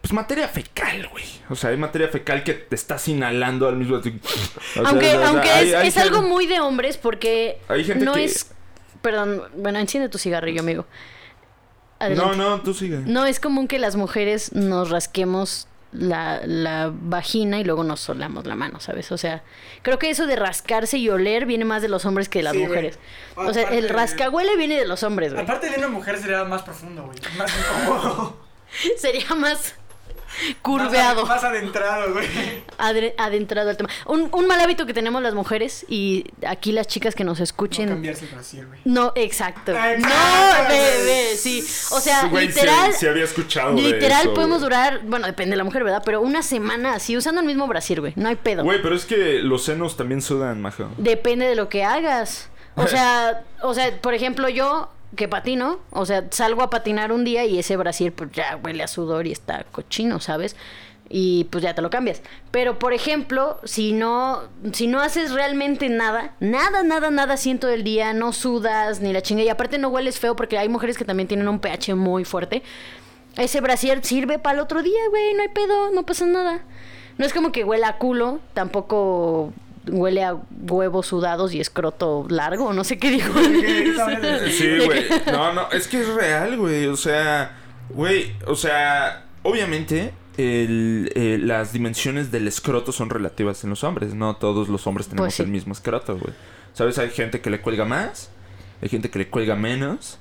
pues 0.00 0.12
materia 0.12 0.48
fecal, 0.48 1.08
güey. 1.08 1.24
O 1.50 1.54
sea, 1.54 1.70
hay 1.70 1.76
materia 1.76 2.08
fecal 2.08 2.42
que 2.44 2.54
te 2.54 2.74
estás 2.74 3.06
inhalando 3.08 3.68
al 3.68 3.76
mismo 3.76 4.00
tiempo. 4.00 4.28
O 4.70 4.72
sea, 4.72 4.82
aunque 4.86 5.08
o 5.16 5.18
sea, 5.20 5.28
aunque 5.28 5.50
hay- 5.50 5.68
es, 5.70 5.74
hay 5.74 5.88
es 5.88 5.96
algo 5.96 6.22
muy 6.22 6.46
de 6.46 6.60
hombres 6.60 6.96
porque 6.96 7.58
Hay 7.68 7.84
gente 7.84 8.04
no 8.04 8.14
que- 8.14 8.24
es... 8.24 8.50
Perdón, 9.02 9.42
bueno, 9.56 9.78
enciende 9.78 10.08
tu 10.08 10.18
cigarrillo, 10.18 10.60
amigo. 10.60 10.84
No, 12.00 12.06
Adelante. 12.06 12.36
no, 12.38 12.60
tú 12.62 12.72
sigue. 12.74 12.98
No 13.04 13.26
es 13.26 13.40
común 13.40 13.66
que 13.68 13.78
las 13.78 13.96
mujeres 13.96 14.52
nos 14.54 14.90
rasquemos 14.90 15.68
la, 15.92 16.40
la 16.44 16.90
vagina 16.94 17.58
y 17.60 17.64
luego 17.64 17.82
nos 17.84 18.00
solamos 18.00 18.46
la 18.46 18.54
mano, 18.56 18.78
¿sabes? 18.80 19.10
O 19.12 19.18
sea, 19.18 19.42
creo 19.82 19.98
que 19.98 20.08
eso 20.10 20.26
de 20.26 20.36
rascarse 20.36 20.98
y 20.98 21.08
oler 21.10 21.44
viene 21.46 21.64
más 21.64 21.82
de 21.82 21.88
los 21.88 22.04
hombres 22.06 22.28
que 22.28 22.38
de 22.38 22.42
las 22.44 22.52
Sí, 22.52 22.58
güey. 22.60 22.68
mujeres. 22.68 22.98
O 23.36 23.52
sea, 23.52 23.64
el 23.70 23.88
rascahuele 23.88 24.56
viene 24.56 24.78
de 24.78 24.86
los 24.86 25.02
hombres, 25.02 25.32
güey. 25.32 25.44
Aparte 25.44 25.68
de 25.70 25.76
una 25.78 25.88
mujer 25.88 26.18
sería 26.18 26.44
más 26.44 26.62
profundo, 26.62 27.04
güey. 27.04 27.18
Más 27.36 27.50
incómodo. 27.58 28.36
Sería 28.98 29.34
más 29.34 29.74
curveado, 30.62 31.22
Más, 31.26 31.36
más 31.42 31.44
adentrado, 31.44 32.12
güey. 32.12 32.26
adre- 32.78 33.14
adentrado 33.18 33.70
al 33.70 33.76
tema. 33.76 33.88
Un, 34.06 34.28
un 34.32 34.46
mal 34.46 34.60
hábito 34.60 34.86
que 34.86 34.94
tenemos 34.94 35.22
las 35.22 35.34
mujeres 35.34 35.84
y 35.88 36.24
aquí 36.46 36.72
las 36.72 36.86
chicas 36.86 37.14
que 37.14 37.24
nos 37.24 37.38
No 37.38 37.44
escuchen. 37.44 37.88
cambiarse 37.88 38.24
el 38.26 38.30
brasier, 38.32 38.66
güey. 38.66 38.80
No, 38.84 39.12
exacto. 39.14 39.72
Exacto. 39.72 40.08
No, 40.08 40.68
bebé, 40.68 41.36
sí. 41.36 41.60
O 41.90 42.00
sea, 42.00 42.26
Güey, 42.26 42.48
literal. 42.48 42.92
sí 42.94 43.06
había 43.06 43.24
escuchado 43.24 43.74
de 43.74 43.82
Literal 43.82 44.22
eso, 44.22 44.34
podemos 44.34 44.58
güey. 44.58 44.70
durar, 44.70 45.00
bueno, 45.04 45.26
depende 45.26 45.52
de 45.52 45.56
la 45.56 45.64
mujer, 45.64 45.84
¿verdad? 45.84 46.02
Pero 46.04 46.20
una 46.20 46.42
semana 46.42 46.94
así 46.94 47.16
usando 47.16 47.40
el 47.40 47.46
mismo 47.46 47.66
brasier, 47.66 48.00
güey. 48.00 48.12
No 48.16 48.28
hay 48.28 48.36
pedo. 48.36 48.62
Güey, 48.64 48.80
pero 48.82 48.94
es 48.94 49.04
que 49.04 49.40
los 49.40 49.64
senos 49.64 49.96
también 49.96 50.22
sudan, 50.22 50.60
majo. 50.60 50.88
Depende 50.98 51.46
de 51.46 51.54
lo 51.56 51.68
que 51.68 51.84
hagas. 51.84 52.48
O 52.76 52.86
sea, 52.86 53.42
o 53.62 53.74
sea, 53.74 54.00
por 54.00 54.14
ejemplo, 54.14 54.48
yo 54.48 54.90
que 55.16 55.28
patino, 55.28 55.78
o 55.90 56.06
sea, 56.06 56.26
salgo 56.30 56.62
a 56.62 56.70
patinar 56.70 57.12
un 57.12 57.24
día 57.24 57.44
y 57.44 57.58
ese 57.58 57.76
brasier 57.76 58.12
pues 58.12 58.30
ya 58.32 58.58
huele 58.62 58.82
a 58.82 58.88
sudor 58.88 59.26
y 59.26 59.32
está 59.32 59.64
cochino, 59.72 60.20
¿sabes? 60.20 60.56
Y 61.08 61.44
pues 61.50 61.64
ya 61.64 61.74
te 61.74 61.82
lo 61.82 61.90
cambias. 61.90 62.22
Pero 62.52 62.78
por 62.78 62.92
ejemplo, 62.92 63.58
si 63.64 63.92
no 63.92 64.42
si 64.72 64.86
no 64.86 65.00
haces 65.00 65.32
realmente 65.32 65.88
nada, 65.88 66.34
nada, 66.38 66.84
nada, 66.84 67.10
nada 67.10 67.36
siento 67.36 67.66
del 67.66 67.82
día, 67.82 68.12
no 68.12 68.32
sudas 68.32 69.00
ni 69.00 69.12
la 69.12 69.20
chinga 69.20 69.42
y 69.42 69.48
aparte 69.48 69.78
no 69.78 69.88
hueles 69.88 70.20
feo 70.20 70.36
porque 70.36 70.58
hay 70.58 70.68
mujeres 70.68 70.96
que 70.96 71.04
también 71.04 71.26
tienen 71.26 71.48
un 71.48 71.58
pH 71.58 71.94
muy 71.96 72.24
fuerte. 72.24 72.62
Ese 73.36 73.60
brasier 73.60 74.04
sirve 74.04 74.38
para 74.38 74.54
el 74.54 74.60
otro 74.60 74.82
día, 74.82 75.00
güey, 75.10 75.34
no 75.34 75.42
hay 75.42 75.48
pedo, 75.48 75.90
no 75.90 76.04
pasa 76.04 76.26
nada. 76.26 76.60
No 77.18 77.26
es 77.26 77.32
como 77.32 77.52
que 77.52 77.64
huela 77.64 77.88
a 77.88 77.98
culo, 77.98 78.40
tampoco 78.54 79.52
huele 79.88 80.24
a 80.24 80.36
huevos 80.68 81.06
sudados 81.06 81.54
y 81.54 81.60
escroto 81.60 82.26
largo, 82.28 82.72
no 82.72 82.84
sé 82.84 82.98
qué 82.98 83.10
dijo. 83.10 83.32
Sí, 84.50 84.78
güey. 84.84 85.04
No, 85.26 85.52
no, 85.52 85.70
es 85.72 85.88
que 85.88 86.00
es 86.00 86.08
real, 86.08 86.56
güey. 86.56 86.86
O 86.86 86.96
sea, 86.96 87.56
güey, 87.90 88.32
o 88.46 88.54
sea, 88.56 89.24
obviamente 89.42 90.12
el, 90.36 91.10
eh, 91.14 91.38
las 91.40 91.72
dimensiones 91.72 92.30
del 92.30 92.46
escroto 92.48 92.92
son 92.92 93.10
relativas 93.10 93.64
en 93.64 93.70
los 93.70 93.84
hombres. 93.84 94.14
No 94.14 94.36
todos 94.36 94.68
los 94.68 94.86
hombres 94.86 95.08
tenemos 95.08 95.26
Pues 95.26 95.34
sí. 95.34 95.42
el 95.42 95.48
mismo 95.48 95.72
escroto, 95.72 96.16
güey. 96.18 96.32
¿Sabes? 96.72 96.98
Hay 96.98 97.10
gente 97.10 97.40
que 97.40 97.50
le 97.50 97.60
cuelga 97.60 97.84
más, 97.84 98.30
hay 98.82 98.88
gente 98.88 99.10
que 99.10 99.18
le 99.18 99.28
cuelga 99.28 99.56
menos. 99.56 100.18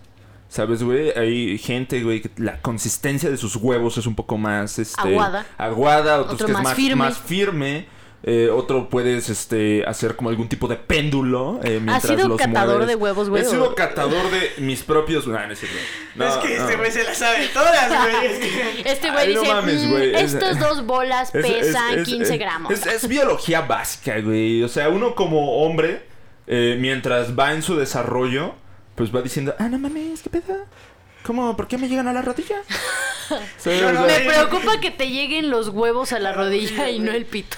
¿Sabes, 0.49 0.81
güey? 0.81 1.11
Hay 1.11 1.59
gente, 1.59 2.01
güey, 2.01 2.21
que 2.23 2.31
la 2.37 2.59
consistencia 2.59 3.29
de 3.29 3.37
sus 3.37 3.55
huevos 3.55 3.99
es 3.99 4.07
un 4.07 4.15
poco 4.15 4.35
más, 4.39 4.79
este... 4.79 4.99
Aguada. 4.99 5.45
Aguada, 5.59 6.21
otros 6.21 6.33
Otro 6.33 6.47
que 6.47 6.53
es 6.53 6.57
más 6.57 6.63
más 6.63 6.75
firme. 6.75 6.95
más 6.95 7.17
firme. 7.19 7.85
Eh, 8.21 8.49
otro 8.53 8.89
puedes, 8.89 9.29
este, 9.29 9.85
hacer 9.87 10.17
como 10.17 10.29
algún 10.29 10.49
tipo 10.49 10.67
de 10.67 10.75
péndulo 10.75 11.61
eh, 11.63 11.79
mientras 11.81 12.03
sido 12.03 12.27
los 12.27 12.37
catador 12.37 12.79
mueves. 12.79 12.87
de 12.89 12.95
huevos, 12.95 13.29
güey, 13.29 13.43
He 13.43 13.45
sido 13.45 13.73
catador 13.75 14.29
de 14.29 14.51
mis 14.57 14.83
propios... 14.83 15.25
No, 15.25 15.39
no 15.39 15.53
es 15.53 15.59
cierto. 15.59 15.77
No, 16.15 16.27
es 16.27 16.35
que 16.35 16.55
este 16.57 16.75
güey 16.75 16.91
se 16.91 17.03
la 17.05 17.13
sabe 17.15 17.47
todas, 17.53 17.87
güey. 17.89 18.25
Es 18.25 18.39
que... 18.39 18.81
Este 18.91 19.11
güey 19.11 19.27
dice, 19.29 19.47
mames, 19.53 19.83
"Mm, 19.85 19.91
güey, 19.91 20.15
es- 20.15 20.33
estas 20.33 20.59
dos 20.59 20.85
bolas 20.85 21.29
Es- 21.33 21.45
es- 21.45 21.51
pesan 21.51 21.99
es- 21.99 22.07
15 22.07 22.33
es- 22.33 22.39
gramos. 22.39 22.71
Es, 22.73 22.85
es 22.85 23.07
biología 23.07 23.61
básica, 23.61 24.19
güey. 24.19 24.63
O 24.63 24.67
sea, 24.67 24.89
uno 24.89 25.15
como 25.15 25.63
hombre, 25.63 26.03
eh, 26.45 26.75
mientras 26.77 27.39
va 27.39 27.53
en 27.53 27.61
su 27.63 27.77
desarrollo, 27.77 28.53
pues 28.95 29.15
va 29.15 29.21
diciendo, 29.21 29.55
ah, 29.59 29.69
no 29.69 29.79
mames, 29.79 30.21
¿qué 30.21 30.29
pedo? 30.29 30.57
¿Cómo? 31.23 31.55
¿Por 31.57 31.67
qué 31.67 31.77
me 31.77 31.87
llegan 31.87 32.07
a 32.07 32.13
la 32.13 32.21
rodilla? 32.21 32.55
¿Sabes? 33.57 33.81
No, 33.81 33.91
no, 33.91 34.03
O 34.03 34.09
sea, 34.09 34.19
Me 34.19 34.25
preocupa 34.25 34.79
que 34.79 34.89
te 34.89 35.09
lleguen 35.09 35.49
los 35.51 35.67
huevos 35.69 36.13
a 36.13 36.19
la 36.19 36.31
rodilla 36.33 36.89
y 36.89 36.97
no 36.99 37.11
el 37.11 37.25
pito. 37.25 37.57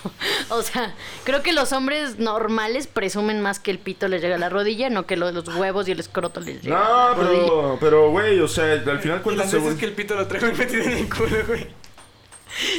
O 0.49 0.61
sea, 0.63 0.93
creo 1.23 1.41
que 1.43 1.53
los 1.53 1.71
hombres 1.71 2.19
normales 2.19 2.87
presumen 2.87 3.39
más 3.41 3.59
que 3.59 3.71
el 3.71 3.79
pito 3.79 4.07
les 4.09 4.21
llega 4.21 4.35
a 4.35 4.39
la 4.39 4.49
rodilla, 4.49 4.89
no 4.89 5.05
que 5.05 5.15
lo- 5.15 5.31
los 5.31 5.47
huevos 5.47 5.87
y 5.87 5.91
el 5.91 5.99
escroto 6.01 6.41
les 6.41 6.61
llega 6.61 6.77
a 6.77 6.79
No, 6.79 7.09
la 7.09 7.13
rodilla. 7.13 7.41
pero, 7.45 7.77
pero, 7.79 8.09
güey, 8.11 8.39
o 8.39 8.47
sea, 8.49 8.73
al 8.73 8.99
final 8.99 9.21
las 9.37 9.49
se, 9.51 9.77
que 9.77 9.85
el 9.85 9.93
pito 9.93 10.15
lo 10.15 10.27
traigo 10.27 10.47
metido 10.57 10.83
en 10.83 10.91
el 10.91 11.09
culo, 11.09 11.37
güey. 11.47 11.67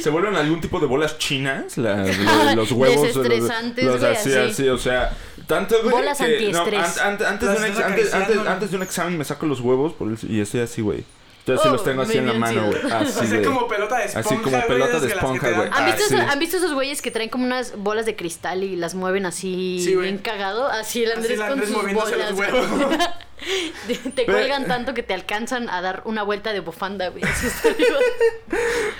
se 0.03 0.09
vuelven 0.11 0.35
algún 0.35 0.61
tipo 0.61 0.79
de 0.79 0.85
bolas 0.85 1.17
chinas, 1.17 1.77
las- 1.79 2.15
los, 2.19 2.55
los 2.55 2.71
huevos. 2.73 3.15
los- 3.15 3.27
Desestresantes, 3.27 3.85
los, 3.85 3.99
güey, 3.99 4.11
así, 4.11 4.29
así. 4.33 4.39
así, 4.51 4.69
o 4.69 4.77
sea, 4.77 5.17
tanto, 5.47 5.75
güey. 5.81 5.91
Bolas 5.91 6.17
que, 6.17 6.23
no, 6.51 6.59
antiestrés. 6.61 6.97
an- 6.99 7.13
an- 7.21 7.25
antes, 7.25 7.49
de 7.49 7.55
un 7.57 7.63
ex- 7.65 7.69
estás 7.77 7.85
antes, 7.85 8.13
acariciando, 8.13 8.25
antes- 8.25 8.43
¿no? 8.45 8.49
antes 8.51 8.71
de 8.71 8.77
un 8.77 8.83
examen 8.83 9.17
me 9.17 9.25
saco 9.25 9.45
los 9.45 9.59
huevos 9.61 9.93
por 9.93 10.07
el- 10.09 10.17
y 10.31 10.39
estoy 10.41 10.61
así, 10.61 10.81
güey. 10.81 11.03
Yo 11.45 11.57
sí 11.57 11.67
Oh, 11.67 11.71
los 11.73 11.83
tengo 11.83 12.03
así 12.03 12.17
en 12.17 12.25
la 12.27 12.33
mano, 12.35 12.67
güey. 12.67 12.79
Así 12.89 13.19
Así 13.19 13.27
de... 13.27 13.41
como 13.43 13.67
pelota 13.67 13.97
de 13.97 14.05
esponja. 14.05 14.29
así 14.29 14.37
como 14.41 14.61
pelota 14.65 14.99
de 15.01 15.07
esponja, 15.07 15.49
güey. 15.51 15.67
¿Han 15.67 15.73
Ah, 15.73 15.85
visto, 15.87 16.03
sí. 16.07 16.15
esos, 16.15 16.29
¿Han 16.31 16.39
visto 16.39 16.55
esos 16.55 16.73
güeyes 16.73 17.01
que 17.01 17.11
traen 17.11 17.29
como 17.29 17.43
unas 17.45 17.75
bolas 17.75 18.05
de 18.05 18.15
cristal 18.15 18.63
y 18.63 18.77
las 18.77 18.95
mueven 18.95 19.25
así 19.25 19.81
Sí, 19.83 19.93
bien 19.93 20.19
cagado? 20.19 20.67
Así 20.67 21.03
el 21.03 21.11
Así 21.11 21.17
Andrés 21.19 21.31
el 21.31 21.37
con 21.39 21.51
Andrés 21.51 21.69
sus 21.69 21.77
moviéndose 21.79 22.11
bolas. 22.15 22.31
los 22.31 22.39
huevos. 22.39 22.97
te 24.15 24.25
cuelgan 24.25 24.67
tanto 24.67 24.93
que 24.93 25.03
te 25.03 25.13
alcanzan 25.13 25.67
a 25.67 25.81
dar 25.81 26.03
una 26.05 26.23
vuelta 26.23 26.53
de 26.53 26.61
bufanda, 26.61 27.09
güey. 27.09 27.25
Así. 27.25 27.47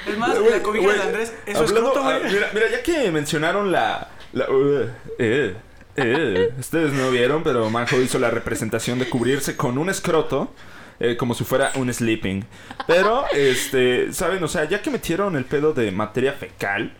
Es 0.07 0.17
más, 0.17 0.37
Güey, 0.37 0.51
la 0.51 0.61
cobija 0.61 0.93
de 0.93 1.01
Andrés, 1.01 1.33
eso 1.45 1.63
es 1.63 1.69
hablando- 1.69 1.89
escroto, 1.91 2.07
ah, 2.09 2.19
güey. 2.19 2.33
mira, 2.33 2.49
mira, 2.53 2.69
ya 2.69 2.83
que 2.83 3.09
mencionaron 3.11 3.71
la... 3.71 4.09
la 4.33 4.49
uh, 4.49 4.89
eh, 5.19 5.55
eh, 5.95 6.49
ustedes 6.59 6.93
no 6.93 7.11
vieron, 7.11 7.43
pero 7.43 7.69
Manjo 7.69 8.01
hizo 8.01 8.19
la 8.19 8.31
representación 8.31 8.99
de 8.99 9.09
cubrirse 9.09 9.55
con 9.57 9.77
un 9.77 9.89
escroto. 9.89 10.53
eh, 10.99 11.17
como 11.17 11.33
si 11.33 11.43
fuera 11.43 11.71
un 11.75 11.91
sleeping. 11.93 12.45
Pero, 12.87 13.25
este, 13.33 14.13
¿saben? 14.13 14.43
O 14.43 14.47
sea, 14.47 14.65
ya 14.69 14.81
que 14.81 14.91
metieron 14.91 15.35
el 15.35 15.45
pedo 15.45 15.73
de 15.73 15.91
materia 15.91 16.33
fecal, 16.33 16.93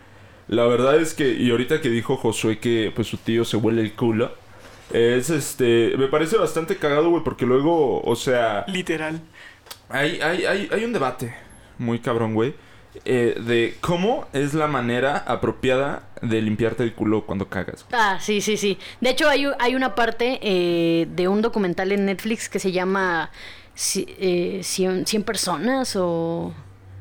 la 0.48 0.66
verdad 0.66 0.96
es 1.00 1.14
que, 1.14 1.32
y 1.32 1.50
ahorita 1.50 1.80
que 1.80 1.88
dijo 1.90 2.16
Josué 2.16 2.58
que 2.58 2.92
pues 2.94 3.08
su 3.08 3.16
tío 3.18 3.44
se 3.44 3.56
huele 3.56 3.80
el 3.82 3.94
culo, 3.94 4.34
es 4.90 5.30
este, 5.30 5.94
me 5.96 6.08
parece 6.08 6.36
bastante 6.36 6.76
cagado, 6.76 7.10
güey, 7.10 7.22
porque 7.24 7.46
luego, 7.46 8.02
o 8.02 8.16
sea, 8.16 8.64
Literal. 8.68 9.20
hay, 9.88 10.20
hay, 10.20 10.44
hay, 10.44 10.68
hay 10.72 10.84
un 10.84 10.92
debate 10.92 11.34
muy 11.78 12.00
cabrón, 12.00 12.34
güey. 12.34 12.54
Eh, 13.04 13.40
de 13.40 13.76
cómo 13.80 14.26
es 14.32 14.54
la 14.54 14.66
manera 14.66 15.18
apropiada 15.26 16.02
de 16.22 16.40
limpiarte 16.40 16.82
el 16.82 16.94
culo 16.94 17.26
cuando 17.26 17.48
cagas. 17.48 17.84
Ah, 17.92 18.18
sí, 18.20 18.40
sí, 18.40 18.56
sí. 18.56 18.78
De 19.00 19.10
hecho, 19.10 19.28
hay, 19.28 19.46
hay 19.58 19.74
una 19.74 19.94
parte 19.94 20.38
eh, 20.42 21.06
de 21.10 21.28
un 21.28 21.42
documental 21.42 21.92
en 21.92 22.06
Netflix 22.06 22.48
que 22.48 22.58
se 22.58 22.72
llama 22.72 23.30
eh, 23.96 24.60
100, 24.62 25.06
100 25.06 25.22
personas 25.22 25.96
o... 25.96 26.52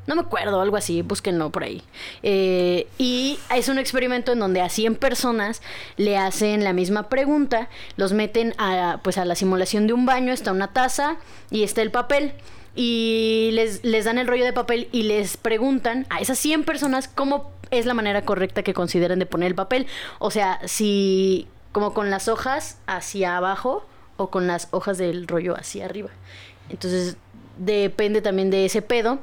No 0.06 0.16
me 0.16 0.22
acuerdo, 0.22 0.60
algo 0.60 0.76
así, 0.76 1.02
búsquenlo 1.02 1.50
por 1.50 1.64
ahí. 1.64 1.82
Eh, 2.24 2.88
y 2.98 3.40
es 3.56 3.70
un 3.70 3.80
experimento 3.80 4.34
en 4.34 4.40
donde 4.40 4.60
a 4.60 4.68
100 4.68 4.96
personas 4.96 5.62
le 5.96 6.18
hacen 6.18 6.66
la 6.66 6.74
misma 6.74 7.08
pregunta, 7.08 7.70
los 7.96 8.12
meten 8.12 8.54
a, 8.58 9.00
pues, 9.02 9.18
a 9.18 9.24
la 9.24 9.36
simulación 9.36 9.88
de 9.88 9.94
un 9.94 10.06
baño, 10.06 10.34
está 10.34 10.52
una 10.52 10.74
taza 10.74 11.16
y 11.52 11.64
está 11.64 11.82
el 11.82 11.92
papel. 11.92 12.34
Y 12.76 13.52
les, 13.54 13.84
les 13.84 14.06
dan 14.06 14.18
el 14.18 14.28
rollo 14.28 14.46
de 14.46 14.54
papel 14.54 14.88
y 14.92 15.04
les 15.04 15.38
preguntan 15.38 16.08
a 16.10 16.20
esas 16.20 16.40
100 16.40 16.64
personas 16.64 17.08
cómo 17.08 17.52
es 17.72 17.86
la 17.86 17.94
manera 17.94 18.24
correcta 18.24 18.64
que 18.64 18.74
consideran 18.74 19.20
de 19.20 19.26
poner 19.26 19.48
el 19.48 19.56
papel. 19.56 19.88
O 20.20 20.32
sea, 20.32 20.60
si 20.66 21.48
como 21.72 21.94
con 21.94 22.10
las 22.10 22.28
hojas 22.28 22.78
hacia 22.88 23.38
abajo 23.38 23.86
o 24.18 24.30
con 24.30 24.48
las 24.48 24.68
hojas 24.72 24.98
del 24.98 25.28
rollo 25.28 25.56
hacia 25.58 25.86
arriba. 25.86 26.10
Entonces, 26.70 27.18
depende 27.58 28.22
también 28.22 28.50
de 28.50 28.66
ese 28.66 28.82
pedo. 28.82 29.20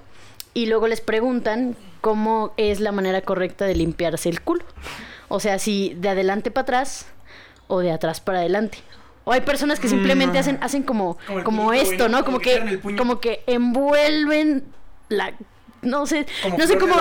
Y 0.52 0.66
luego 0.66 0.88
les 0.88 1.00
preguntan 1.00 1.76
cómo 2.00 2.52
es 2.56 2.80
la 2.80 2.92
manera 2.92 3.22
correcta 3.22 3.64
de 3.64 3.76
limpiarse 3.76 4.28
el 4.28 4.42
culo. 4.42 4.64
O 5.28 5.38
sea, 5.38 5.58
si 5.58 5.94
de 5.94 6.08
adelante 6.08 6.50
para 6.50 6.62
atrás 6.62 7.06
o 7.68 7.80
de 7.80 7.92
atrás 7.92 8.20
para 8.20 8.40
adelante. 8.40 8.78
O 9.24 9.32
hay 9.32 9.42
personas 9.42 9.78
que 9.78 9.88
simplemente 9.88 10.38
hacen, 10.38 10.58
hacen 10.60 10.82
como, 10.82 11.18
Como 11.44 11.72
esto, 11.72 12.08
¿no? 12.08 12.24
Como 12.24 12.38
Como 12.38 12.40
que 12.40 12.80
como 12.96 13.20
que 13.20 13.42
envuelven 13.46 14.64
la 15.08 15.32
no 15.82 16.06
sé, 16.06 16.26
Como 16.42 16.58
no 16.58 16.66
sé 16.66 16.78
cómo, 16.78 16.94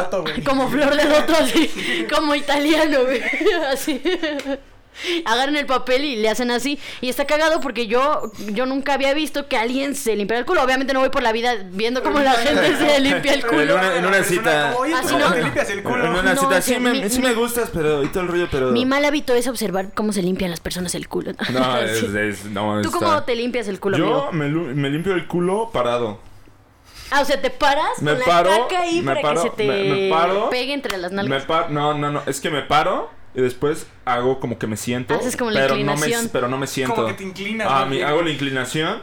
como 0.45 0.69
flor 0.69 0.95
de 0.95 1.03
loto 1.03 1.33
así, 1.37 1.69
como 2.13 2.33
italiano, 2.33 3.03
güey, 3.03 3.21
así. 3.71 4.01
Agarran 5.25 5.55
el 5.55 5.65
papel 5.65 6.03
y 6.03 6.17
le 6.17 6.27
hacen 6.29 6.51
así. 6.51 6.77
Y 6.99 7.07
está 7.07 7.25
cagado 7.25 7.61
porque 7.61 7.87
yo, 7.87 8.31
yo 8.51 8.65
nunca 8.65 8.93
había 8.95 9.13
visto 9.13 9.47
que 9.47 9.55
alguien 9.55 9.95
se 9.95 10.15
limpiara 10.15 10.39
el 10.41 10.45
culo. 10.45 10.61
Obviamente 10.61 10.93
no 10.93 10.99
voy 10.99 11.09
por 11.09 11.23
la 11.23 11.31
vida 11.31 11.53
viendo 11.71 12.03
cómo 12.03 12.19
la 12.19 12.33
gente 12.33 12.75
se 12.77 12.99
limpia 12.99 13.33
el 13.35 13.39
En 13.41 13.47
culo. 13.47 13.75
una- 13.75 13.95
en 13.95 14.05
una 14.05 14.23
cita- 14.23 14.73
como, 14.73 14.83
Así 14.95 15.07
¿cómo 15.13 15.19
no. 15.19 15.31
te 15.33 15.43
limpias 15.43 15.69
el 15.69 15.83
culo? 15.83 16.05
En 16.05 16.11
una 16.11 16.33
No, 16.33 16.41
cita, 16.41 16.47
o 16.47 16.51
sea, 16.51 16.61
sí, 16.61 16.79
me, 16.79 16.91
mi- 16.91 17.09
sí 17.09 17.19
mi- 17.19 17.27
me 17.27 17.33
gustas, 17.33 17.69
pero 17.73 18.03
y 18.03 18.07
todo 18.09 18.23
el 18.23 18.27
rollo, 18.29 18.47
pero... 18.51 18.71
Mi 18.71 18.85
mal 18.85 19.05
hábito 19.05 19.33
es 19.33 19.47
observar 19.47 19.93
cómo 19.93 20.11
se 20.11 20.21
limpian 20.21 20.51
las 20.51 20.59
personas 20.59 20.93
el 20.95 21.07
culo. 21.07 21.31
No, 21.53 21.77
es, 21.81 22.03
es- 22.03 22.45
no, 22.45 22.81
¿Tú 22.81 22.89
está- 22.89 22.99
cómo 22.99 23.23
te 23.23 23.35
limpias 23.35 23.69
el 23.69 23.79
culo, 23.79 23.97
Yo 23.97 24.27
amigo? 24.29 24.63
me, 24.73 24.89
limpio 24.89 25.13
el 25.13 25.27
culo 25.27 25.69
parado. 25.71 26.19
Ah, 27.11 27.21
o 27.21 27.25
sea, 27.25 27.41
te 27.41 27.49
paras 27.49 28.01
Me 28.01 28.15
con 28.15 28.25
paro, 28.25 28.51
la 28.51 28.57
caca 28.67 28.81
ahí 28.81 29.01
me 29.01 29.13
para 29.15 29.21
paro, 29.21 29.43
que 29.43 29.49
se 29.49 29.55
te 29.55 29.65
me- 29.65 29.83
me 29.83 30.09
paro, 30.09 30.49
pegue 30.49 30.73
entre 30.73 30.97
las 30.97 31.11
Me 31.11 31.23
nalgas. 31.23 31.47
no, 31.71 31.93
no, 31.93 32.11
no, 32.11 32.21
es 32.27 32.39
que 32.41 32.49
me 32.51 32.61
paro 32.63 33.09
y 33.35 33.41
después 33.41 33.87
hago 34.05 34.39
como 34.39 34.57
que 34.59 34.67
me 34.67 34.77
siento. 34.77 35.13
Haces 35.15 35.37
como 35.37 35.51
la 35.51 35.61
pero 35.61 35.75
no 35.75 35.83
me, 35.85 35.91
inclinación. 35.93 36.29
pero 36.31 36.47
no 36.47 36.57
me 36.57 36.67
siento. 36.67 36.95
Como 36.95 37.07
que 37.07 37.13
te 37.13 37.23
inclinas, 37.23 37.67
Ah, 37.69 37.87
hago 38.07 38.21
la 38.21 38.29
inclinación, 38.31 39.01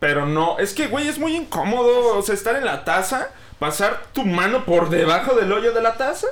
pero 0.00 0.26
no. 0.26 0.58
Es 0.58 0.74
que, 0.74 0.86
güey, 0.88 1.08
es 1.08 1.18
muy 1.18 1.34
incómodo. 1.36 2.16
O 2.16 2.22
sea, 2.22 2.34
estar 2.34 2.56
en 2.56 2.64
la 2.64 2.84
taza, 2.84 3.28
pasar 3.58 4.02
tu 4.12 4.24
mano 4.24 4.64
por 4.64 4.88
debajo 4.90 5.34
del 5.34 5.52
hoyo 5.52 5.72
de 5.72 5.82
la 5.82 5.94
taza 5.96 6.26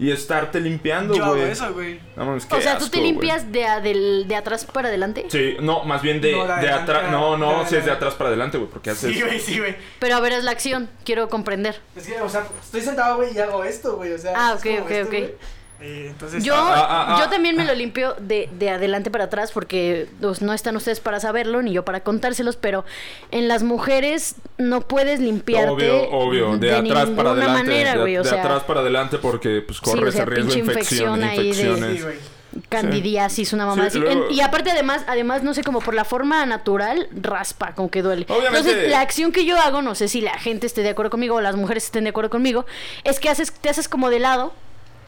y 0.00 0.12
estarte 0.12 0.60
limpiando, 0.60 1.12
Yo 1.14 1.24
hago 1.24 1.34
güey. 1.34 1.50
eso, 1.50 1.72
güey. 1.72 2.00
No 2.14 2.34
O 2.34 2.60
sea, 2.60 2.78
¿tú 2.78 2.88
te 2.88 2.98
güey. 2.98 3.10
limpias 3.10 3.50
de, 3.50 3.66
a- 3.66 3.80
del- 3.80 4.26
de 4.28 4.36
atrás 4.36 4.64
para 4.64 4.86
adelante? 4.88 5.26
Sí, 5.28 5.56
no, 5.60 5.82
más 5.84 6.02
bien 6.02 6.20
de, 6.20 6.32
No, 6.36 6.44
de 6.46 6.70
atrás. 6.70 7.10
No, 7.10 7.36
no, 7.36 7.66
si 7.66 7.74
es 7.74 7.84
de 7.84 7.90
atrás 7.90 8.14
para 8.14 8.28
adelante, 8.28 8.58
güey, 8.58 8.70
porque 8.70 8.90
haces. 8.90 9.12
Sí, 9.12 9.20
güey, 9.22 9.40
sí, 9.40 9.58
güey. 9.58 9.74
Pero 9.98 10.14
a 10.14 10.20
ver, 10.20 10.34
es 10.34 10.44
la 10.44 10.52
acción. 10.52 10.88
Quiero 11.04 11.28
comprender. 11.28 11.80
Es 11.96 12.06
que, 12.06 12.20
o 12.20 12.28
sea, 12.28 12.46
estoy 12.62 12.80
sentado, 12.80 13.16
güey, 13.16 13.34
y 13.34 13.38
hago 13.40 13.64
esto, 13.64 13.96
güey. 13.96 14.12
O 14.12 14.18
sea, 14.18 14.34
Ah, 14.36 14.52
es 14.54 14.60
ok, 14.60 14.66
como 14.66 14.84
ok, 14.84 14.90
esto, 14.92 15.04
ok. 15.08 15.10
güey. 15.18 15.34
Eh, 15.80 16.06
entonces, 16.10 16.42
Yo, 16.42 16.54
Ah, 16.56 16.74
ah, 16.76 17.06
ah, 17.16 17.20
yo 17.20 17.30
también 17.30 17.56
me 17.56 17.64
lo 17.64 17.72
limpio 17.74 18.16
de, 18.18 18.48
de 18.58 18.70
adelante 18.70 19.10
para 19.12 19.24
atrás 19.24 19.52
porque 19.52 20.08
pues, 20.20 20.42
no 20.42 20.52
están 20.52 20.74
ustedes 20.76 20.98
para 20.98 21.20
saberlo 21.20 21.62
ni 21.62 21.72
yo 21.72 21.84
para 21.84 22.00
contárselos, 22.00 22.56
pero 22.56 22.84
en 23.30 23.46
las 23.46 23.62
mujeres 23.62 24.34
no 24.56 24.80
puedes 24.80 25.20
limpiarte 25.20 25.70
Obvio, 25.70 26.10
obvio, 26.10 26.56
de, 26.58 26.74
atrás 26.74 27.10
para 27.10 27.30
adelante. 27.30 27.62
manera, 27.62 27.92
de, 27.94 27.98
güey, 28.00 28.16
o 28.18 28.22
de 28.24 28.28
sea, 28.28 28.40
atrás 28.42 28.64
para 28.64 28.80
adelante 28.80 29.18
porque 29.18 29.62
pues 29.64 29.78
Sí, 29.78 29.84
corres 29.84 30.08
o 30.08 30.12
sea, 30.12 30.22
el 30.24 30.30
riesgo 30.30 30.52
de 30.52 30.58
infección, 30.58 31.22
ahí 31.22 31.38
de- 31.38 31.44
infecciones. 31.46 32.00
sí, 32.00 32.62
candidiasis, 32.68 33.52
una 33.52 33.66
mamá 33.66 33.82
Sí, 33.84 33.88
así. 33.88 33.98
luego- 34.00 34.26
En- 34.28 34.32
y 34.34 34.40
aparte 34.40 34.70
además, 34.72 35.04
además, 35.06 35.42
no 35.44 35.54
sé, 35.54 35.62
como 35.62 35.80
por 35.80 35.94
la 35.94 36.04
forma 36.04 36.44
natural, 36.46 37.08
raspa, 37.12 37.74
como 37.74 37.88
que 37.90 38.02
duele. 38.02 38.26
Obviamente- 38.28 38.58
Entonces, 38.70 38.90
la 38.90 39.00
acción 39.00 39.30
que 39.32 39.44
yo 39.44 39.56
hago, 39.58 39.80
no 39.82 39.94
sé 39.94 40.08
si 40.08 40.20
la 40.22 40.36
gente 40.38 40.66
esté 40.66 40.82
de 40.82 40.88
acuerdo 40.90 41.10
conmigo 41.10 41.36
o 41.36 41.40
las 41.40 41.54
mujeres 41.56 41.84
estén 41.84 42.04
de 42.04 42.10
acuerdo 42.10 42.30
conmigo, 42.30 42.66
es 43.04 43.20
que 43.20 43.28
haces, 43.28 43.52
te 43.52 43.68
haces 43.68 43.88
como 43.88 44.10
de 44.10 44.18
lado, 44.18 44.52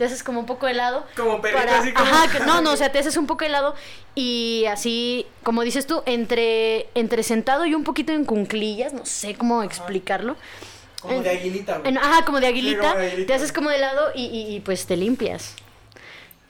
te 0.01 0.07
haces 0.07 0.22
como 0.24 0.40
un 0.40 0.46
poco 0.46 0.66
de 0.66 0.72
lado. 0.72 1.05
Como 1.14 1.40
perrito, 1.42 1.62
para- 1.62 1.78
así 1.80 1.92
como- 1.92 2.11
Ajá, 2.11 2.32
que- 2.32 2.40
no, 2.46 2.62
no, 2.62 2.72
o 2.72 2.76
sea, 2.76 2.90
te 2.90 2.98
haces 2.98 3.16
un 3.18 3.26
poco 3.26 3.44
de 3.44 3.51
lado 3.51 3.74
y 4.14 4.64
así, 4.64 5.26
como 5.42 5.61
dices 5.62 5.86
tú, 5.86 6.03
entre, 6.07 6.88
entre 6.94 7.22
sentado 7.22 7.66
y 7.66 7.74
un 7.74 7.84
poquito 7.84 8.12
en 8.12 8.24
cunclillas, 8.24 8.94
no 8.94 9.05
sé 9.05 9.34
cómo 9.34 9.62
explicarlo. 9.62 10.36
Como 11.03 11.14
En- 11.14 11.22
de 11.22 11.30
aguilita, 11.30 11.78
güey. 11.78 11.90
en- 11.90 11.98
ajá, 11.98 12.24
como 12.24 12.40
de 12.40 12.46
Sí, 12.46 12.53
aguilita, 12.53 12.80
como 12.88 12.94
de 12.98 13.07
aguilita. 13.09 13.26
te 13.26 13.34
haces 13.34 13.53
como 13.53 13.68
de 13.70 13.78
lado 13.78 14.09
y, 14.14 14.24
y- 14.24 14.57
y, 14.57 14.61
pues 14.61 14.86
te 14.86 14.96
limpias. 14.96 15.55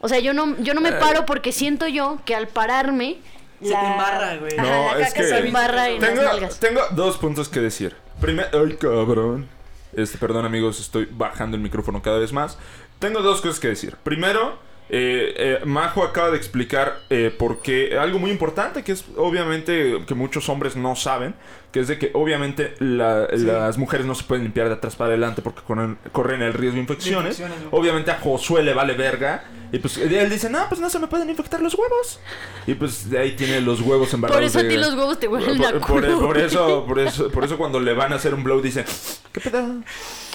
O 0.01 0.09
sea, 0.09 0.21
yo 0.21 0.33
no, 0.33 0.57
yo 0.61 0.73
no 0.75 0.81
Eh. 0.81 0.85
me 0.85 0.93
paro 0.93 1.27
porque 1.27 1.51
siento 1.53 1.87
yo 1.89 2.19
que 2.25 2.35
al 2.37 2.47
pararme. 2.49 3.19
Se 3.61 3.69
te 3.69 3.75
embarra, 3.75 4.37
güey. 4.37 4.59
Ajá, 4.59 4.63
No, 4.71 4.95
la 4.97 5.07
es 5.07 5.13
que- 5.13 5.25
se 5.25 5.39
embarra 5.39 5.89
en 5.91 5.99
Tengo, 6.01 6.23
las 6.23 6.59
tengo 6.61 6.81
dos 6.93 7.19
puntos 7.19 7.49
que 7.49 7.59
decir. 7.61 7.97
Primero, 8.21 8.49
ay 8.65 8.77
cabrón. 8.77 9.49
Este, 9.93 10.19
perdón 10.19 10.45
amigos, 10.47 10.79
estoy 10.79 11.09
bajando 11.11 11.57
el 11.57 11.63
micrófono 11.65 12.01
cada 12.01 12.19
vez 12.21 12.33
más. 12.33 12.57
Tengo 13.01 13.21
dos 13.23 13.41
cosas 13.41 13.59
que 13.59 13.67
decir. 13.69 13.97
Primero, 14.05 14.59
eh, 14.93 15.35
eh, 15.37 15.65
Majo 15.65 16.03
acaba 16.05 16.31
de 16.31 16.37
explicar 16.37 16.99
eh, 17.11 17.35
por 17.37 17.61
qué 17.63 17.97
algo 17.99 18.19
muy 18.19 18.31
importante 18.31 18.83
que 18.85 18.93
es 18.93 19.05
obviamente 19.17 20.03
que 20.07 20.15
muchos 20.15 20.49
hombres 20.49 20.77
no 20.77 20.95
saben, 20.97 21.35
que 21.73 21.79
es 21.81 21.89
de 21.89 21.97
que 21.99 22.11
obviamente 22.15 22.75
la- 22.81 23.29
las 23.31 23.79
mujeres 23.79 24.05
no 24.05 24.15
se 24.17 24.25
pueden 24.25 24.43
limpiar 24.45 24.67
de 24.69 24.75
atrás 24.75 24.97
para 24.97 25.09
adelante 25.09 25.43
porque 25.43 25.63
corren, 25.63 25.97
corren 26.13 26.43
el 26.43 26.53
riesgo 26.53 26.75
de 26.77 26.81
infecciones. 26.83 27.39
De 27.39 27.45
infecciones, 27.45 27.71
güey. 27.71 27.81
Obviamente 27.83 28.11
a 28.11 28.19
Josué 28.19 28.63
le 28.65 28.75
vale 28.75 28.95
verga 28.95 29.45
y 29.73 29.79
pues 29.79 29.97
él 29.99 30.29
dice, 30.29 30.51
no, 30.51 30.69
pues 30.69 30.81
no 30.81 30.91
se 30.91 30.99
me 30.99 31.07
pueden 31.07 31.31
infectar 31.31 31.63
los 31.63 31.75
huevos. 31.75 32.19
Y 32.67 32.75
pues 32.75 33.09
de 33.09 33.19
ahí 33.21 33.33
tiene 33.37 33.61
los 33.61 33.81
huevos 33.81 34.13
embarrados. 34.13 34.41
Por 34.41 34.45
eso 34.47 34.59
a 34.59 34.69
ti 34.69 34.77
los 34.77 34.95
huevos 34.95 35.19
te 35.21 35.29
huelen 35.29 35.57
por, 35.79 36.27
por 36.27 36.37
eso, 36.39 36.85
por 36.87 36.99
eso, 36.99 37.31
por 37.31 37.45
eso 37.45 37.57
cuando 37.57 37.79
le 37.79 37.95
van 37.95 38.13
a 38.13 38.17
hacer 38.17 38.35
un 38.35 38.43
blow 38.43 38.61
dice, 38.61 38.85
¿qué 39.33 39.41
pedo? 39.41 39.83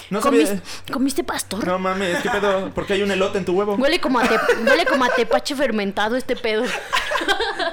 No 0.09 0.21
sabía. 0.21 0.45
¿Comiste, 0.45 0.93
¿Comiste 0.93 1.23
pastor? 1.23 1.65
No 1.65 1.79
mames, 1.79 2.19
¿qué 2.21 2.29
pedo? 2.29 2.69
¿Por 2.71 2.85
qué 2.85 2.93
hay 2.93 3.01
un 3.03 3.11
elote 3.11 3.37
en 3.39 3.45
tu 3.45 3.53
huevo? 3.53 3.75
Huele 3.75 3.99
como, 3.99 4.19
a 4.19 4.23
te- 4.23 4.39
huele 4.63 4.85
como 4.85 5.03
a 5.05 5.09
tepache 5.09 5.55
fermentado 5.55 6.15
este 6.15 6.35
pedo. 6.35 6.63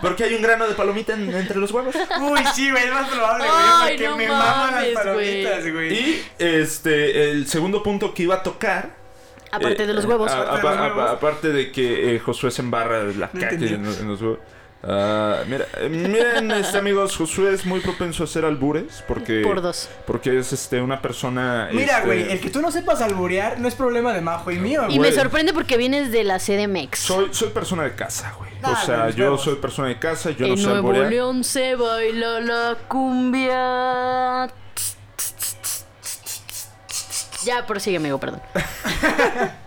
¿Por 0.01 0.16
qué 0.16 0.24
hay 0.24 0.35
un 0.35 0.43
grano 0.43 0.66
de 0.66 0.74
palomita 0.74 1.12
en- 1.14 1.33
entre 1.35 1.59
los 1.59 1.70
huevos? 1.72 1.95
Uy, 2.20 2.41
sí, 2.55 2.70
güey, 2.70 2.85
es 2.85 2.93
más 2.93 3.09
probable, 3.09 3.45
güey. 3.45 3.59
Ay, 3.64 3.91
Porque 3.93 4.09
no 4.09 4.16
me 4.16 4.28
maman 4.28 4.70
mames, 4.74 4.95
las 4.95 5.05
palomitas, 5.05 5.72
güey. 5.72 5.93
Y 5.95 6.24
este, 6.39 7.30
el 7.30 7.47
segundo 7.47 7.83
punto 7.83 8.14
que 8.14 8.22
iba 8.24 8.37
a 8.37 8.43
tocar. 8.43 8.91
Aparte 9.51 9.83
eh, 9.83 9.87
de 9.87 9.93
los 9.93 10.05
huevos. 10.07 10.30
a- 10.33 10.43
Aparte 10.43 10.57
de 10.57 10.62
los 10.62 10.76
a- 10.78 10.85
a- 10.85 10.89
huevos. 10.95 11.11
aparte 11.11 11.49
de 11.53 11.70
que 11.72 12.14
eh, 12.16 12.18
Josué 12.20 12.51
se 12.51 12.62
embarra 12.62 13.03
la 13.05 13.28
No 13.33 13.41
caca 13.41 13.55
en, 13.55 13.64
en 13.85 14.09
los 14.09 14.20
huevos. 14.22 14.39
Ah, 14.85 15.45
mira, 15.47 15.66
eh, 15.76 15.89
miren, 15.89 16.51
este, 16.51 16.78
amigos, 16.78 17.16
Josué 17.16 17.55
es 17.55 17.64
muy 17.64 17.78
propenso 17.78 18.24
a 18.24 18.26
hacer 18.26 18.45
albures 18.45 19.05
porque, 19.07 19.43
Por 19.43 19.62
dos. 19.62 19.89
porque 20.07 20.37
es 20.39 20.53
este, 20.53 20.80
una 20.80 21.01
persona. 21.01 21.68
Mira, 21.72 21.99
este, 21.99 22.07
güey, 22.07 22.33
el 22.33 22.41
que 22.41 22.51
tú 22.51 22.61
no 22.61 22.72
sepas 22.72 23.01
alburear 23.01 23.61
no 23.61 23.68
es 23.68 23.76
problema 23.76 24.12
de 24.12 24.20
Majo 24.20 24.51
y 24.51 24.59
mío, 24.59 24.83
Y 24.89 24.99
güey. 24.99 25.11
me 25.11 25.12
sorprende 25.12 25.53
porque 25.53 25.76
vienes 25.76 26.11
de 26.11 26.24
la 26.24 26.41
CDMX. 26.41 26.99
Soy, 26.99 27.28
soy 27.30 27.51
persona 27.51 27.85
de 27.85 27.95
casa, 27.95 28.35
güey. 28.39 28.51
Nah, 28.61 28.72
o 28.72 28.76
sea, 28.85 29.11
yo 29.11 29.39
soy 29.39 29.55
persona 29.57 29.87
de 29.89 29.99
casa, 30.01 30.30
yo 30.30 30.49
no 30.49 30.55
en 30.55 30.59
sé 30.59 30.64
Nuevo 30.64 30.89
alburear. 30.89 31.11
León 31.11 31.45
se 31.45 31.76
baila 31.76 32.41
la 32.41 32.76
cumbia. 32.89 34.49
Ya, 37.45 37.66
prosigue, 37.66 37.97
amigo, 37.99 38.18
perdón. 38.18 38.43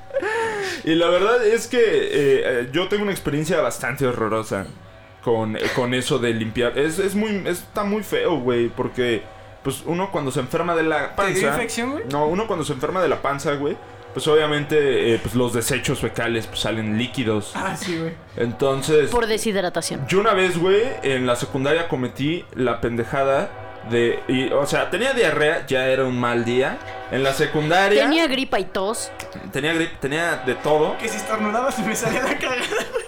Y 0.86 0.94
la 0.96 1.08
verdad 1.10 1.44
es 1.46 1.68
que 1.68 1.78
eh, 1.80 1.82
eh, 2.62 2.70
yo 2.72 2.88
tengo 2.88 3.04
una 3.04 3.12
experiencia 3.12 3.60
bastante 3.60 4.06
horrorosa 4.06 4.68
con, 5.26 5.58
eh, 5.58 5.62
con 5.76 5.96
eso 5.96 6.20
de 6.20 6.34
limpiar. 6.36 6.78
Es, 6.78 7.00
es 7.00 7.16
muy, 7.16 7.44
está 7.48 7.84
muy 7.84 8.04
feo, 8.04 8.38
güey, 8.40 8.70
porque 8.70 9.24
pues 9.64 9.82
uno 9.88 10.12
cuando 10.12 10.30
se 10.32 10.40
enferma 10.40 10.76
de 10.76 10.84
la 10.84 11.16
¿Te 11.16 11.24
dio 11.34 11.42
panza... 11.42 11.48
infección, 11.48 11.92
güey? 11.94 12.04
No, 12.12 12.28
uno 12.28 12.46
cuando 12.46 12.64
se 12.64 12.74
enferma 12.74 13.02
de 13.02 13.10
la 13.10 13.24
panza, 13.24 13.56
güey, 13.56 13.76
pues 14.14 14.28
obviamente 14.28 15.16
eh, 15.16 15.20
pues 15.22 15.34
los 15.34 15.52
desechos 15.52 16.00
fecales 16.00 16.46
pues, 16.46 16.60
salen 16.60 17.00
líquidos. 17.00 17.54
Ah, 17.56 17.76
sí, 17.76 17.98
güey. 17.98 18.14
Entonces, 18.38 19.10
Por 19.10 19.26
deshidratación. 19.26 20.06
yo 20.08 20.20
una 20.20 20.36
vez, 20.36 20.60
güey, 20.60 20.84
en 21.02 21.26
la 21.26 21.36
secundaria 21.36 21.88
cometí 21.88 22.46
la 22.54 22.80
pendejada 22.80 23.50
de... 23.90 24.20
Y, 24.28 24.52
o 24.52 24.68
sea, 24.68 24.92
tenía 24.92 25.14
diarrea, 25.14 25.66
ya 25.66 25.88
era 25.88 26.06
un 26.06 26.20
mal 26.20 26.46
día. 26.46 26.78
En 27.12 27.24
la 27.24 27.34
secundaria... 27.34 28.04
Tenía 28.04 28.28
gripa 28.28 28.60
y 28.60 28.66
tos. 28.66 29.12
Tenía 29.52 29.74
grip, 29.74 30.00
tenía 30.00 30.38
de 30.46 30.54
todo. 30.54 30.96
Que 31.00 31.10
si 31.10 31.18
estornudaba 31.18 31.72
se 31.72 31.82
me 31.82 31.96
salía 31.96 32.22
la 32.22 32.38
cagada, 32.38 32.62
güey. 32.94 33.05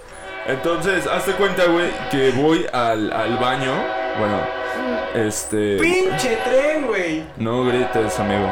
Entonces, 0.47 1.05
hazte 1.07 1.33
cuenta, 1.33 1.65
güey, 1.65 1.89
que 2.09 2.31
voy 2.31 2.65
al, 2.71 3.11
al 3.11 3.37
baño. 3.37 3.73
Bueno, 4.17 4.39
este... 5.13 5.77
¡Pinche 5.77 6.37
tren, 6.45 6.87
güey! 6.87 7.23
No 7.37 7.65
grites, 7.65 8.17
amigo. 8.19 8.49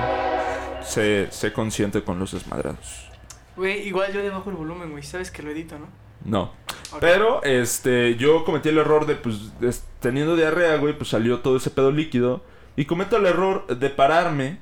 Sé, 0.83 1.27
sé 1.31 1.53
consciente 1.53 2.03
con 2.03 2.19
los 2.19 2.33
desmadrados. 2.33 3.09
Güey, 3.55 3.87
igual 3.87 4.11
yo 4.11 4.21
le 4.21 4.29
bajo 4.29 4.49
el 4.49 4.57
volumen, 4.57 4.91
güey. 4.91 5.03
Sabes 5.03 5.31
que 5.31 5.41
lo 5.41 5.51
edito, 5.51 5.79
¿no? 5.79 5.87
No. 6.25 6.51
Pero, 6.99 7.41
este, 7.43 8.15
yo 8.15 8.43
cometí 8.43 8.69
el 8.69 8.77
error 8.77 9.05
de, 9.05 9.15
pues, 9.15 9.57
de- 9.59 9.73
teniendo 10.01 10.35
diarrea, 10.35 10.75
güey, 10.75 10.97
pues 10.97 11.09
salió 11.09 11.39
todo 11.39 11.55
ese 11.57 11.69
pedo 11.69 11.91
líquido. 11.91 12.43
Y 12.75 12.85
cometo 12.85 13.15
el 13.15 13.25
error 13.25 13.65
de 13.67 13.89
pararme 13.89 14.59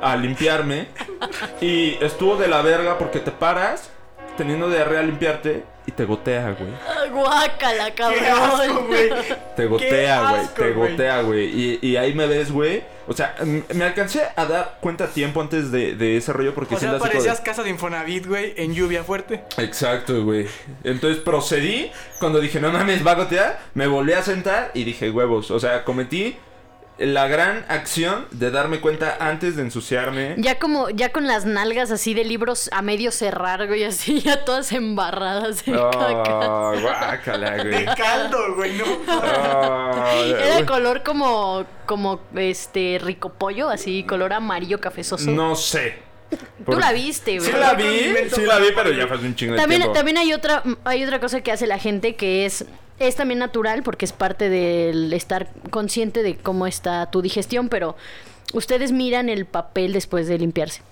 a 0.00 0.16
limpiarme. 0.16 0.88
Y 1.60 1.98
estuvo 2.02 2.36
de 2.36 2.48
la 2.48 2.62
verga 2.62 2.96
porque 2.96 3.20
te 3.20 3.30
paras 3.30 3.90
teniendo 4.38 4.68
diarrea 4.70 5.00
a 5.00 5.04
limpiarte 5.04 5.64
y 5.86 5.92
te 5.92 6.04
gotea, 6.04 6.56
güey. 6.58 7.10
Guácala, 7.10 7.94
¡Qué 7.94 8.02
asco, 8.02 8.20
cabrón. 8.24 8.86
güey! 8.86 9.10
Te 9.56 9.66
gotea, 9.66 10.30
güey. 10.30 10.42
asco, 10.42 10.62
Te 10.62 10.70
gotea, 10.72 11.20
güey. 11.22 11.44
Y, 11.46 11.78
y 11.82 11.96
ahí 11.96 12.14
me 12.14 12.26
ves, 12.26 12.50
güey. 12.50 12.82
O 13.06 13.12
sea, 13.12 13.34
me 13.74 13.84
alcancé 13.84 14.22
a 14.34 14.46
dar 14.46 14.78
cuenta 14.80 15.04
a 15.04 15.06
tiempo 15.08 15.40
antes 15.42 15.70
de, 15.70 15.94
de 15.94 16.16
ese 16.16 16.32
rollo 16.32 16.54
porque 16.54 16.74
O 16.74 16.78
sí 16.78 16.84
sea, 16.84 16.92
la 16.92 16.98
saco 16.98 17.04
de- 17.04 17.10
parecías 17.12 17.40
casa 17.42 17.62
de 17.62 17.68
Infonavit, 17.70 18.26
güey, 18.26 18.54
en 18.56 18.72
lluvia 18.74 19.04
fuerte. 19.04 19.44
Exacto, 19.58 20.24
güey. 20.24 20.46
Entonces 20.84 21.22
procedí, 21.22 21.90
cuando 22.18 22.40
dije, 22.40 22.60
no 22.60 22.70
mames, 22.72 23.06
va 23.06 23.12
a 23.12 23.16
gotear, 23.16 23.58
me 23.74 23.86
volví 23.86 24.14
a 24.14 24.22
sentar 24.22 24.70
y 24.72 24.84
dije, 24.84 25.10
huevos. 25.10 25.50
O 25.50 25.60
sea, 25.60 25.84
cometí 25.84 26.36
la 26.98 27.26
gran 27.26 27.64
acción 27.68 28.26
de 28.30 28.50
darme 28.50 28.80
cuenta 28.80 29.16
antes 29.20 29.56
de 29.56 29.62
ensuciarme. 29.62 30.34
Ya 30.38 30.58
como, 30.58 30.90
ya 30.90 31.10
con 31.10 31.26
las 31.26 31.44
nalgas 31.44 31.90
así 31.90 32.14
de 32.14 32.24
libros 32.24 32.70
a 32.72 32.82
medio 32.82 33.10
cerrar, 33.10 33.66
güey, 33.66 33.84
así 33.84 34.20
ya 34.24 34.44
todas 34.44 34.72
embarradas 34.72 35.62
caca. 35.62 36.48
Oh, 36.48 36.74
guácala, 36.80 37.64
De 37.64 37.84
caldo, 37.96 38.54
güey, 38.54 38.76
no. 38.76 38.84
Oh, 39.08 40.22
Era 40.24 40.56
de 40.56 40.66
color 40.66 41.02
como, 41.02 41.66
como 41.86 42.20
este 42.36 43.00
rico 43.02 43.30
pollo, 43.30 43.68
así 43.70 44.04
color 44.04 44.32
amarillo 44.32 44.80
cafezoso. 44.80 45.30
No 45.30 45.56
sé. 45.56 46.13
Tú 46.64 46.78
la 46.78 46.92
viste, 46.92 47.38
güey. 47.38 47.50
Sí 47.50 47.56
la 47.56 47.74
vi, 47.74 47.84
sí 48.32 48.42
la 48.42 48.58
vi, 48.58 48.66
pero 48.74 48.92
ya 48.92 49.06
fue 49.06 49.18
un 49.18 49.34
chingo 49.34 49.54
de 49.54 49.66
tiempo. 49.66 49.92
también 49.92 50.18
hay 50.18 50.32
otra, 50.32 50.62
hay 50.84 51.04
otra 51.04 51.20
cosa 51.20 51.40
que 51.42 51.52
hace 51.52 51.66
la 51.66 51.78
gente 51.78 52.16
que 52.16 52.46
es, 52.46 52.64
es 52.98 53.16
también 53.16 53.38
natural 53.38 53.82
porque 53.82 54.04
es 54.04 54.12
parte 54.12 54.48
del 54.48 55.12
estar 55.12 55.48
consciente 55.70 56.22
de 56.22 56.36
cómo 56.36 56.66
está 56.66 57.10
tu 57.10 57.22
digestión, 57.22 57.68
pero 57.68 57.96
ustedes 58.52 58.92
miran 58.92 59.28
el 59.28 59.46
papel 59.46 59.92
después 59.92 60.26
de 60.28 60.38
limpiarse. 60.38 60.82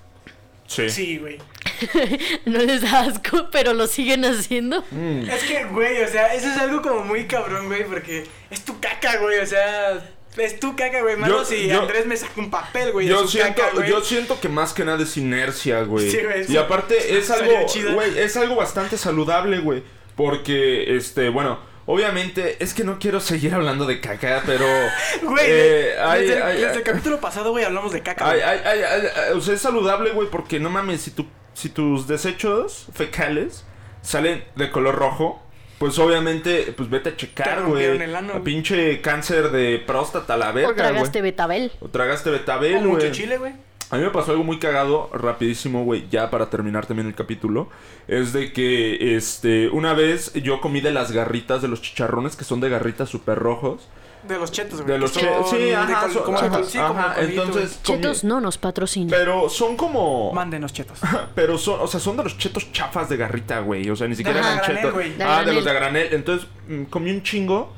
Sí. 0.66 0.88
Sí, 0.88 1.18
güey. 1.18 1.38
No 2.47 2.59
les 2.59 2.82
da 2.82 3.01
asco, 3.01 3.49
pero 3.51 3.74
lo 3.74 3.86
siguen 3.86 4.24
haciendo. 4.24 4.84
Mm. 4.90 5.28
Es 5.28 5.43
que, 5.45 5.64
güey, 5.64 6.03
o 6.03 6.09
sea, 6.09 6.34
eso 6.34 6.49
es 6.49 6.57
algo 6.59 6.80
como 6.80 7.05
muy 7.05 7.26
cabrón, 7.26 7.66
güey, 7.66 7.84
porque 7.84 8.24
es 8.51 8.64
tu 8.64 8.78
caca, 8.80 9.18
güey, 9.18 9.38
o 9.40 9.47
sea, 9.47 10.03
es 10.36 10.58
tu 10.60 10.74
caca, 10.76 11.02
güey. 11.02 11.16
Mano, 11.16 11.38
Yo- 11.38 11.44
si 11.44 11.66
yo- 11.68 11.80
Andrés 11.82 12.06
me 12.06 12.16
saca 12.16 12.32
un 12.40 12.50
papel, 12.50 12.92
güey, 12.92 13.06
Yo 13.06 13.26
siento, 13.26 13.62
caca, 13.62 13.86
yo 13.86 14.00
siento 14.02 14.40
que 14.40 14.48
más 14.48 14.72
que 14.72 14.84
nada 14.84 15.02
es 15.02 15.16
inercia, 15.16 15.82
güey. 15.82 16.10
Sí, 16.10 16.18
güey, 16.22 16.44
y 16.50 16.56
aparte 16.56 16.96
es 17.18 17.30
algo, 17.30 17.52
güey, 17.94 18.18
es 18.18 18.36
algo 18.36 18.56
bastante 18.56 18.96
saludable, 18.96 19.58
güey. 19.58 19.82
Porque, 20.16 20.94
este, 20.96 21.28
bueno, 21.30 21.58
obviamente 21.86 22.56
es 22.62 22.74
que 22.74 22.84
no 22.84 22.98
quiero 22.98 23.18
seguir 23.20 23.54
hablando 23.54 23.86
de 23.86 24.00
caca, 24.00 24.42
pero... 24.46 24.64
Güey, 25.22 25.44
eh, 25.46 25.94
hay- 26.00 26.20
desde, 26.22 26.36
el- 26.36 26.42
hay- 26.42 26.60
desde 26.60 26.76
el 26.76 26.82
capítulo 26.82 27.20
pasado, 27.20 27.50
güey, 27.50 27.64
hablamos 27.64 27.92
de 27.92 28.02
caca, 28.02 28.28
Ay, 28.30 28.38
güey. 28.40 28.50
ay, 28.50 28.60
ay, 28.64 28.80
ay, 28.88 29.02
ay, 29.16 29.32
o 29.36 29.40
sea, 29.40 29.54
es 29.54 29.60
saludable, 29.60 30.10
güey, 30.10 30.28
porque 30.28 30.60
no 30.60 30.70
mames, 30.70 31.00
si, 31.02 31.10
tu, 31.10 31.26
si 31.54 31.68
tus 31.70 32.06
desechos 32.06 32.86
fecales 32.94 33.64
salen 34.02 34.44
de 34.56 34.70
color 34.70 34.94
rojo, 34.96 35.41
pues 35.82 35.98
obviamente, 35.98 36.72
pues 36.76 36.88
vete 36.88 37.08
a 37.08 37.16
checar, 37.16 37.64
güey. 37.64 37.98
Pinche 38.44 39.00
cáncer 39.00 39.50
de 39.50 39.82
próstata 39.84 40.34
a 40.34 40.36
la 40.36 40.50
O 40.50 40.52
verga, 40.52 40.74
tragaste 40.76 41.18
güey. 41.18 41.32
betabel. 41.32 41.72
O 41.80 41.88
tragaste 41.88 42.30
O 42.30 42.32
betabel, 42.32 42.84
mucho 42.84 42.98
güey. 42.98 43.10
chile, 43.10 43.36
güey. 43.36 43.52
A 43.90 43.96
mí 43.96 44.04
me 44.04 44.10
pasó 44.10 44.30
algo 44.30 44.44
muy 44.44 44.60
cagado, 44.60 45.10
rapidísimo, 45.12 45.82
güey, 45.82 46.04
ya 46.08 46.30
para 46.30 46.50
terminar 46.50 46.86
también 46.86 47.08
el 47.08 47.16
capítulo. 47.16 47.68
Es 48.06 48.32
de 48.32 48.52
que, 48.52 49.16
este, 49.16 49.70
una 49.70 49.92
vez 49.92 50.32
yo 50.34 50.60
comí 50.60 50.80
de 50.80 50.92
las 50.92 51.10
garritas 51.10 51.62
de 51.62 51.66
los 51.66 51.82
chicharrones, 51.82 52.36
que 52.36 52.44
son 52.44 52.60
de 52.60 52.68
garritas 52.70 53.08
súper 53.08 53.40
rojos. 53.40 53.88
De 54.28 54.38
los 54.38 54.52
chetos, 54.52 54.80
güey. 54.82 54.92
De 54.92 54.98
los 54.98 55.12
chetos. 55.12 55.50
Sí, 55.50 55.72
ajá, 55.72 56.00
col- 56.02 56.12
son- 56.12 56.22
como 56.22 56.38
ajá, 56.38 56.48
col- 56.50 56.64
sí, 56.64 56.78
como 56.78 56.98
ajá, 56.98 57.14
colito, 57.14 57.42
entonces- 57.44 57.82
Chetos 57.82 58.24
no 58.24 58.40
nos 58.40 58.58
patrocina. 58.58 59.10
Pero 59.10 59.48
son 59.48 59.76
como... 59.76 60.32
Mándenos 60.32 60.72
chetos. 60.72 60.98
Pero 61.34 61.58
son, 61.58 61.80
o 61.80 61.86
sea, 61.86 61.98
son 62.00 62.16
de 62.16 62.24
los 62.24 62.38
chetos 62.38 62.70
chafas 62.72 63.08
de 63.08 63.16
garrita, 63.16 63.60
güey. 63.60 63.88
O 63.90 63.96
sea, 63.96 64.06
ni 64.08 64.14
siquiera 64.14 64.38
eran 64.40 64.58
granel, 64.58 64.76
chetos. 64.76 64.94
Ah, 64.94 64.98
de 65.00 65.14
granel. 65.16 65.54
los 65.56 65.64
de 65.64 65.72
granel. 65.74 66.08
Entonces, 66.12 66.48
mm, 66.68 66.84
comí 66.84 67.10
un 67.10 67.22
chingo. 67.22 67.72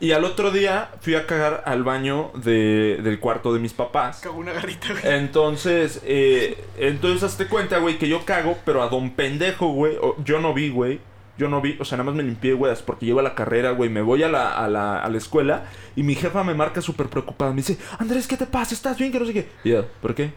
Y 0.00 0.12
al 0.12 0.24
otro 0.24 0.52
día 0.52 0.90
fui 1.00 1.16
a 1.16 1.26
cagar 1.26 1.64
al 1.66 1.82
baño 1.82 2.30
de, 2.34 3.00
del 3.02 3.18
cuarto 3.18 3.52
de 3.52 3.58
mis 3.58 3.72
papás. 3.72 4.20
Cago 4.20 4.38
una 4.38 4.52
garrita, 4.52 4.92
güey. 4.92 5.02
Entonces, 5.04 6.00
eh, 6.04 6.62
entonces 6.78 7.24
hazte 7.24 7.46
cuenta, 7.48 7.78
güey, 7.78 7.98
que 7.98 8.08
yo 8.08 8.24
cago, 8.24 8.56
pero 8.64 8.80
a 8.84 8.88
don 8.88 9.10
pendejo, 9.10 9.66
güey. 9.72 9.98
Yo 10.24 10.38
no 10.38 10.54
vi, 10.54 10.70
güey. 10.70 11.00
Yo 11.38 11.48
no 11.48 11.60
vi, 11.60 11.76
o 11.80 11.84
sea, 11.84 11.96
nada 11.96 12.06
más 12.10 12.16
me 12.16 12.22
limpié, 12.24 12.52
güey, 12.52 12.74
porque 12.84 13.06
llevo 13.06 13.20
a 13.20 13.22
la 13.22 13.34
carrera, 13.34 13.70
güey. 13.70 13.88
Me 13.88 14.02
voy 14.02 14.22
a 14.24 14.28
la, 14.28 14.52
a, 14.52 14.68
la, 14.68 14.98
a 15.00 15.08
la 15.08 15.16
escuela 15.18 15.64
y 15.96 16.02
mi 16.02 16.14
jefa 16.16 16.42
me 16.44 16.52
marca 16.54 16.82
súper 16.82 17.06
preocupada. 17.08 17.50
Me 17.52 17.58
dice, 17.58 17.78
Andrés, 17.98 18.26
¿qué 18.26 18.36
te 18.36 18.46
pasa? 18.46 18.74
¿Estás 18.74 18.98
bien? 18.98 19.12
Que 19.12 19.20
no 19.20 19.26
sé 19.26 19.32
qué. 19.32 19.48
Y 19.64 19.70
yo, 19.70 19.86
¿por 20.02 20.14
qué? 20.14 20.32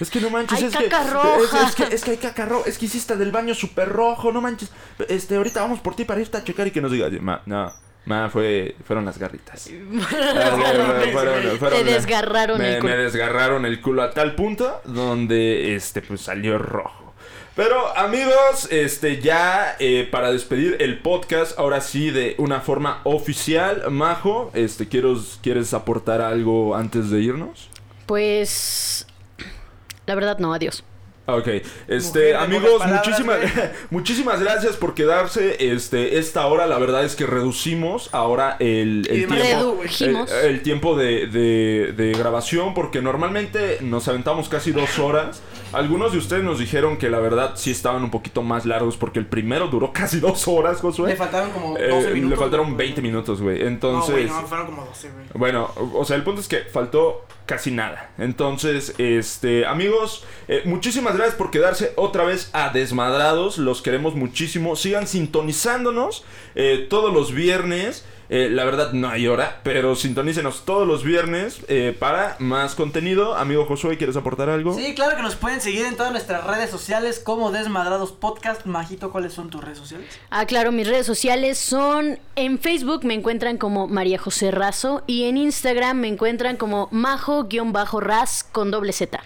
Es 0.00 0.10
que 0.10 0.20
no 0.20 0.30
manches, 0.30 0.58
Hay 0.58 0.64
es 0.64 0.76
que, 0.76 0.84
caca 0.88 1.02
es- 1.04 1.12
roja. 1.12 1.66
Es, 1.68 1.74
que, 1.74 1.82
es 1.94 2.04
que 2.04 2.10
hay 2.12 2.16
caca 2.18 2.46
roja. 2.46 2.68
Es 2.68 2.78
que 2.78 2.86
hiciste 2.86 3.16
del 3.16 3.32
baño 3.32 3.54
súper 3.54 3.88
rojo, 3.88 4.32
no 4.32 4.40
manches. 4.40 4.70
Este, 5.08 5.36
ahorita 5.36 5.60
vamos 5.62 5.80
por 5.80 5.94
ti 5.96 6.04
para 6.04 6.20
irte 6.20 6.36
a 6.36 6.44
checar 6.44 6.66
y 6.66 6.70
que 6.70 6.80
nos 6.80 6.92
diga, 6.92 7.08
ma, 7.20 7.42
no. 7.46 7.72
Ma, 8.06 8.28
fue, 8.28 8.76
fueron 8.86 9.06
las 9.06 9.16
garritas. 9.18 9.70
Fueron- 10.10 10.60
güey. 11.00 11.12
fueron 11.58 11.78
Te 11.78 11.84
las- 11.84 11.94
desgarraron 11.94 12.58
me, 12.58 12.74
el 12.74 12.80
culo. 12.80 12.92
me 12.92 12.98
desgarraron 13.02 13.64
el 13.66 13.80
culo 13.80 14.02
a 14.02 14.10
tal 14.10 14.34
punto 14.34 14.80
donde 14.84 15.74
este 15.74 16.02
pues 16.02 16.20
salió 16.20 16.58
rojo. 16.58 17.03
Pero 17.56 17.96
amigos, 17.96 18.66
este 18.72 19.20
ya 19.20 19.76
eh, 19.78 20.08
para 20.10 20.32
despedir 20.32 20.76
el 20.80 20.98
podcast, 20.98 21.56
ahora 21.56 21.80
sí 21.80 22.10
de 22.10 22.34
una 22.38 22.60
forma 22.60 23.00
oficial, 23.04 23.84
Majo, 23.92 24.50
este 24.54 24.88
quiero, 24.88 25.16
¿quieres 25.40 25.72
aportar 25.72 26.20
algo 26.20 26.74
antes 26.74 27.10
de 27.10 27.20
irnos? 27.20 27.68
Pues. 28.06 29.06
La 30.06 30.16
verdad, 30.16 30.38
no, 30.38 30.52
adiós. 30.52 30.82
Ok, 31.26 31.48
este, 31.88 32.18
Mujer 32.34 32.36
amigos, 32.36 32.72
palabras, 32.80 33.06
muchísimas, 33.06 33.38
muchísimas 33.90 34.40
gracias 34.40 34.76
por 34.76 34.94
quedarse 34.94 35.56
este, 35.72 36.18
esta 36.18 36.44
hora. 36.48 36.66
La 36.66 36.78
verdad 36.78 37.02
es 37.04 37.16
que 37.16 37.24
reducimos 37.24 38.10
ahora 38.12 38.56
el, 38.58 39.06
el 39.08 39.26
tiempo, 39.26 40.24
el 40.42 40.62
tiempo 40.62 40.96
de, 40.98 41.26
de- 41.28 41.92
de 41.96 42.12
grabación 42.12 42.74
porque 42.74 43.00
normalmente 43.00 43.78
nos 43.80 44.06
aventamos 44.08 44.50
casi 44.50 44.72
dos 44.72 44.98
horas. 44.98 45.40
Algunos 45.74 46.12
de 46.12 46.18
ustedes 46.18 46.42
nos 46.44 46.58
dijeron 46.58 46.96
que 46.96 47.10
la 47.10 47.18
verdad 47.18 47.52
sí 47.56 47.70
estaban 47.70 48.02
un 48.04 48.10
poquito 48.10 48.42
más 48.42 48.64
largos 48.66 48.96
porque 48.96 49.18
el 49.18 49.26
primero 49.26 49.68
duró 49.68 49.92
casi 49.94 50.20
dos 50.20 50.46
horas, 50.48 50.80
Josué. 50.80 51.10
Le 51.10 51.16
faltaron 51.16 51.50
como 51.50 51.76
Eh, 51.76 51.88
12 51.88 52.10
minutos. 52.14 52.30
le 52.30 52.36
faltaron 52.36 52.66
güey. 52.66 52.76
20 52.76 53.02
minutos, 53.02 53.40
güey. 53.42 53.58
No, 53.60 53.66
Entonces... 53.66 54.12
güey, 54.12 54.26
no, 54.26 54.46
fueron 54.46 54.66
como 54.66 54.84
12, 54.84 55.10
güey. 55.10 55.24
Bueno, 55.34 55.70
o 55.94 56.04
sea, 56.04 56.16
el 56.16 56.22
punto 56.22 56.40
es 56.40 56.48
que 56.48 56.60
faltó 56.60 57.26
casi 57.46 57.70
nada. 57.70 58.10
Entonces, 58.18 58.94
este, 58.98 59.66
amigos, 59.66 60.24
eh, 60.48 60.62
muchísimas 60.64 61.16
gracias 61.16 61.36
por 61.36 61.50
quedarse 61.50 61.92
otra 61.96 62.24
vez 62.24 62.50
a 62.52 62.70
Desmadrados. 62.70 63.58
Los 63.58 63.82
queremos 63.82 64.14
muchísimo. 64.14 64.76
Sigan 64.76 65.06
sintonizándonos 65.06 66.24
eh, 66.54 66.86
todos 66.88 67.12
los 67.12 67.32
viernes. 67.32 68.04
Eh, 68.34 68.50
la 68.50 68.64
verdad 68.64 68.92
no 68.92 69.08
hay 69.10 69.28
hora, 69.28 69.60
pero 69.62 69.94
sintonícenos 69.94 70.64
todos 70.64 70.88
los 70.88 71.04
viernes 71.04 71.60
eh, 71.68 71.96
para 71.96 72.34
más 72.40 72.74
contenido. 72.74 73.36
Amigo 73.36 73.64
Josué, 73.64 73.96
¿quieres 73.96 74.16
aportar 74.16 74.50
algo? 74.50 74.74
Sí, 74.74 74.92
claro 74.96 75.14
que 75.16 75.22
nos 75.22 75.36
pueden 75.36 75.60
seguir 75.60 75.86
en 75.86 75.96
todas 75.96 76.10
nuestras 76.10 76.44
redes 76.44 76.68
sociales 76.68 77.20
como 77.20 77.52
Desmadrados 77.52 78.10
Podcast. 78.10 78.66
Majito, 78.66 79.12
¿cuáles 79.12 79.34
son 79.34 79.50
tus 79.50 79.62
redes 79.62 79.78
sociales? 79.78 80.08
Ah, 80.30 80.46
claro, 80.46 80.72
mis 80.72 80.88
redes 80.88 81.06
sociales 81.06 81.58
son 81.58 82.18
en 82.34 82.58
Facebook 82.58 83.04
me 83.04 83.14
encuentran 83.14 83.56
como 83.56 83.86
María 83.86 84.18
José 84.18 84.50
Razo 84.50 85.04
y 85.06 85.28
en 85.28 85.36
Instagram 85.36 85.98
me 85.98 86.08
encuentran 86.08 86.56
como 86.56 86.88
majo-ras 86.90 88.42
con 88.50 88.72
doble 88.72 88.92
Z. 88.92 89.22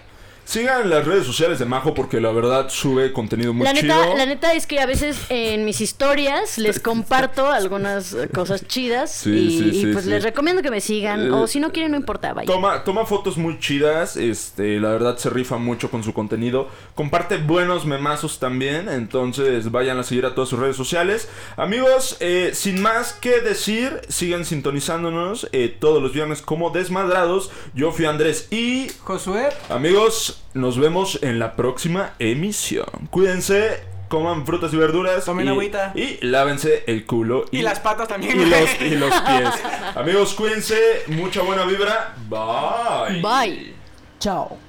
Sigan 0.49 0.89
las 0.89 1.05
redes 1.05 1.27
sociales 1.27 1.59
de 1.59 1.65
Majo 1.65 1.93
porque 1.93 2.19
la 2.19 2.31
verdad 2.31 2.69
sube 2.69 3.13
contenido 3.13 3.53
muy 3.53 3.65
La 3.65 3.73
chido. 3.75 4.15
la 4.17 4.25
neta 4.25 4.53
es 4.53 4.65
que 4.65 4.79
a 4.79 4.87
veces 4.87 5.15
en 5.29 5.63
mis 5.63 5.79
historias 5.79 6.57
les 6.57 6.79
comparto 6.79 7.51
algunas 7.51 8.13
eh, 8.15 8.29
cosas 8.33 8.65
chidas 8.65 9.11
Sí, 9.11 9.29
y, 9.29 9.59
sí, 9.59 9.69
y 9.69 9.81
sí, 9.81 9.93
pues 9.93 10.05
sí. 10.05 10.09
les 10.09 10.23
recomiendo 10.23 10.63
que 10.63 10.71
me 10.71 10.81
sigan 10.81 11.27
Eh, 11.27 11.31
o 11.31 11.45
si 11.45 11.59
no 11.59 11.71
quieren 11.71 11.91
no 11.91 11.97
importa, 11.97 12.33
vaya. 12.33 12.47
Toma, 12.51 12.83
toma 12.83 13.05
fotos 13.05 13.37
muy 13.37 13.59
chidas, 13.59 14.17
este, 14.17 14.79
la 14.79 14.89
verdad 14.89 15.17
se 15.19 15.29
rifa 15.29 15.57
mucho 15.57 15.91
con 15.91 16.03
su 16.03 16.13
contenido. 16.15 16.67
Comparte 16.95 17.37
buenos 17.37 17.85
memazos 17.85 18.39
también, 18.39 18.89
entonces 18.89 19.69
vayan 19.69 19.99
a 19.99 20.03
seguir 20.03 20.25
a 20.25 20.33
todas 20.33 20.49
sus 20.49 20.57
redes 20.57 20.75
sociales. 20.75 21.29
Amigos, 21.57 22.17
eh, 22.21 22.53
sin 22.55 22.81
más 22.81 23.13
que 23.13 23.39
decir, 23.41 24.01
sigan 24.09 24.45
sintonizándonos 24.45 25.47
eh, 25.51 25.77
todos 25.79 26.01
los 26.01 26.11
viernes 26.11 26.41
como 26.41 26.71
desmadrados. 26.71 27.51
Yo 27.75 27.91
fui 27.91 28.05
Andrés 28.05 28.47
y 28.49 28.87
Josué, 29.03 29.49
amigos, 29.69 30.37
nos 30.53 30.77
vemos 30.79 31.19
en 31.21 31.39
la 31.39 31.55
próxima 31.55 32.13
emisión. 32.19 32.85
Cuídense, 33.09 33.83
coman 34.07 34.45
frutas 34.45 34.73
y 34.73 34.77
verduras 34.77 35.25
Tomen 35.25 35.45
y, 35.45 35.49
agüita. 35.49 35.91
y 35.95 36.17
lávense 36.25 36.83
el 36.87 37.05
culo 37.05 37.45
y, 37.51 37.61
las 37.61 37.79
patas 37.79 38.07
también. 38.07 38.39
y 38.39 38.45
los, 38.45 38.81
y 38.81 38.95
los 38.95 39.13
pies. 39.21 39.49
Amigos, 39.95 40.33
cuídense, 40.33 40.77
mucha 41.07 41.41
buena 41.41 41.65
vibra. 41.65 42.15
Bye. 42.29 43.21
Bye. 43.21 43.73
Chao. 44.19 44.68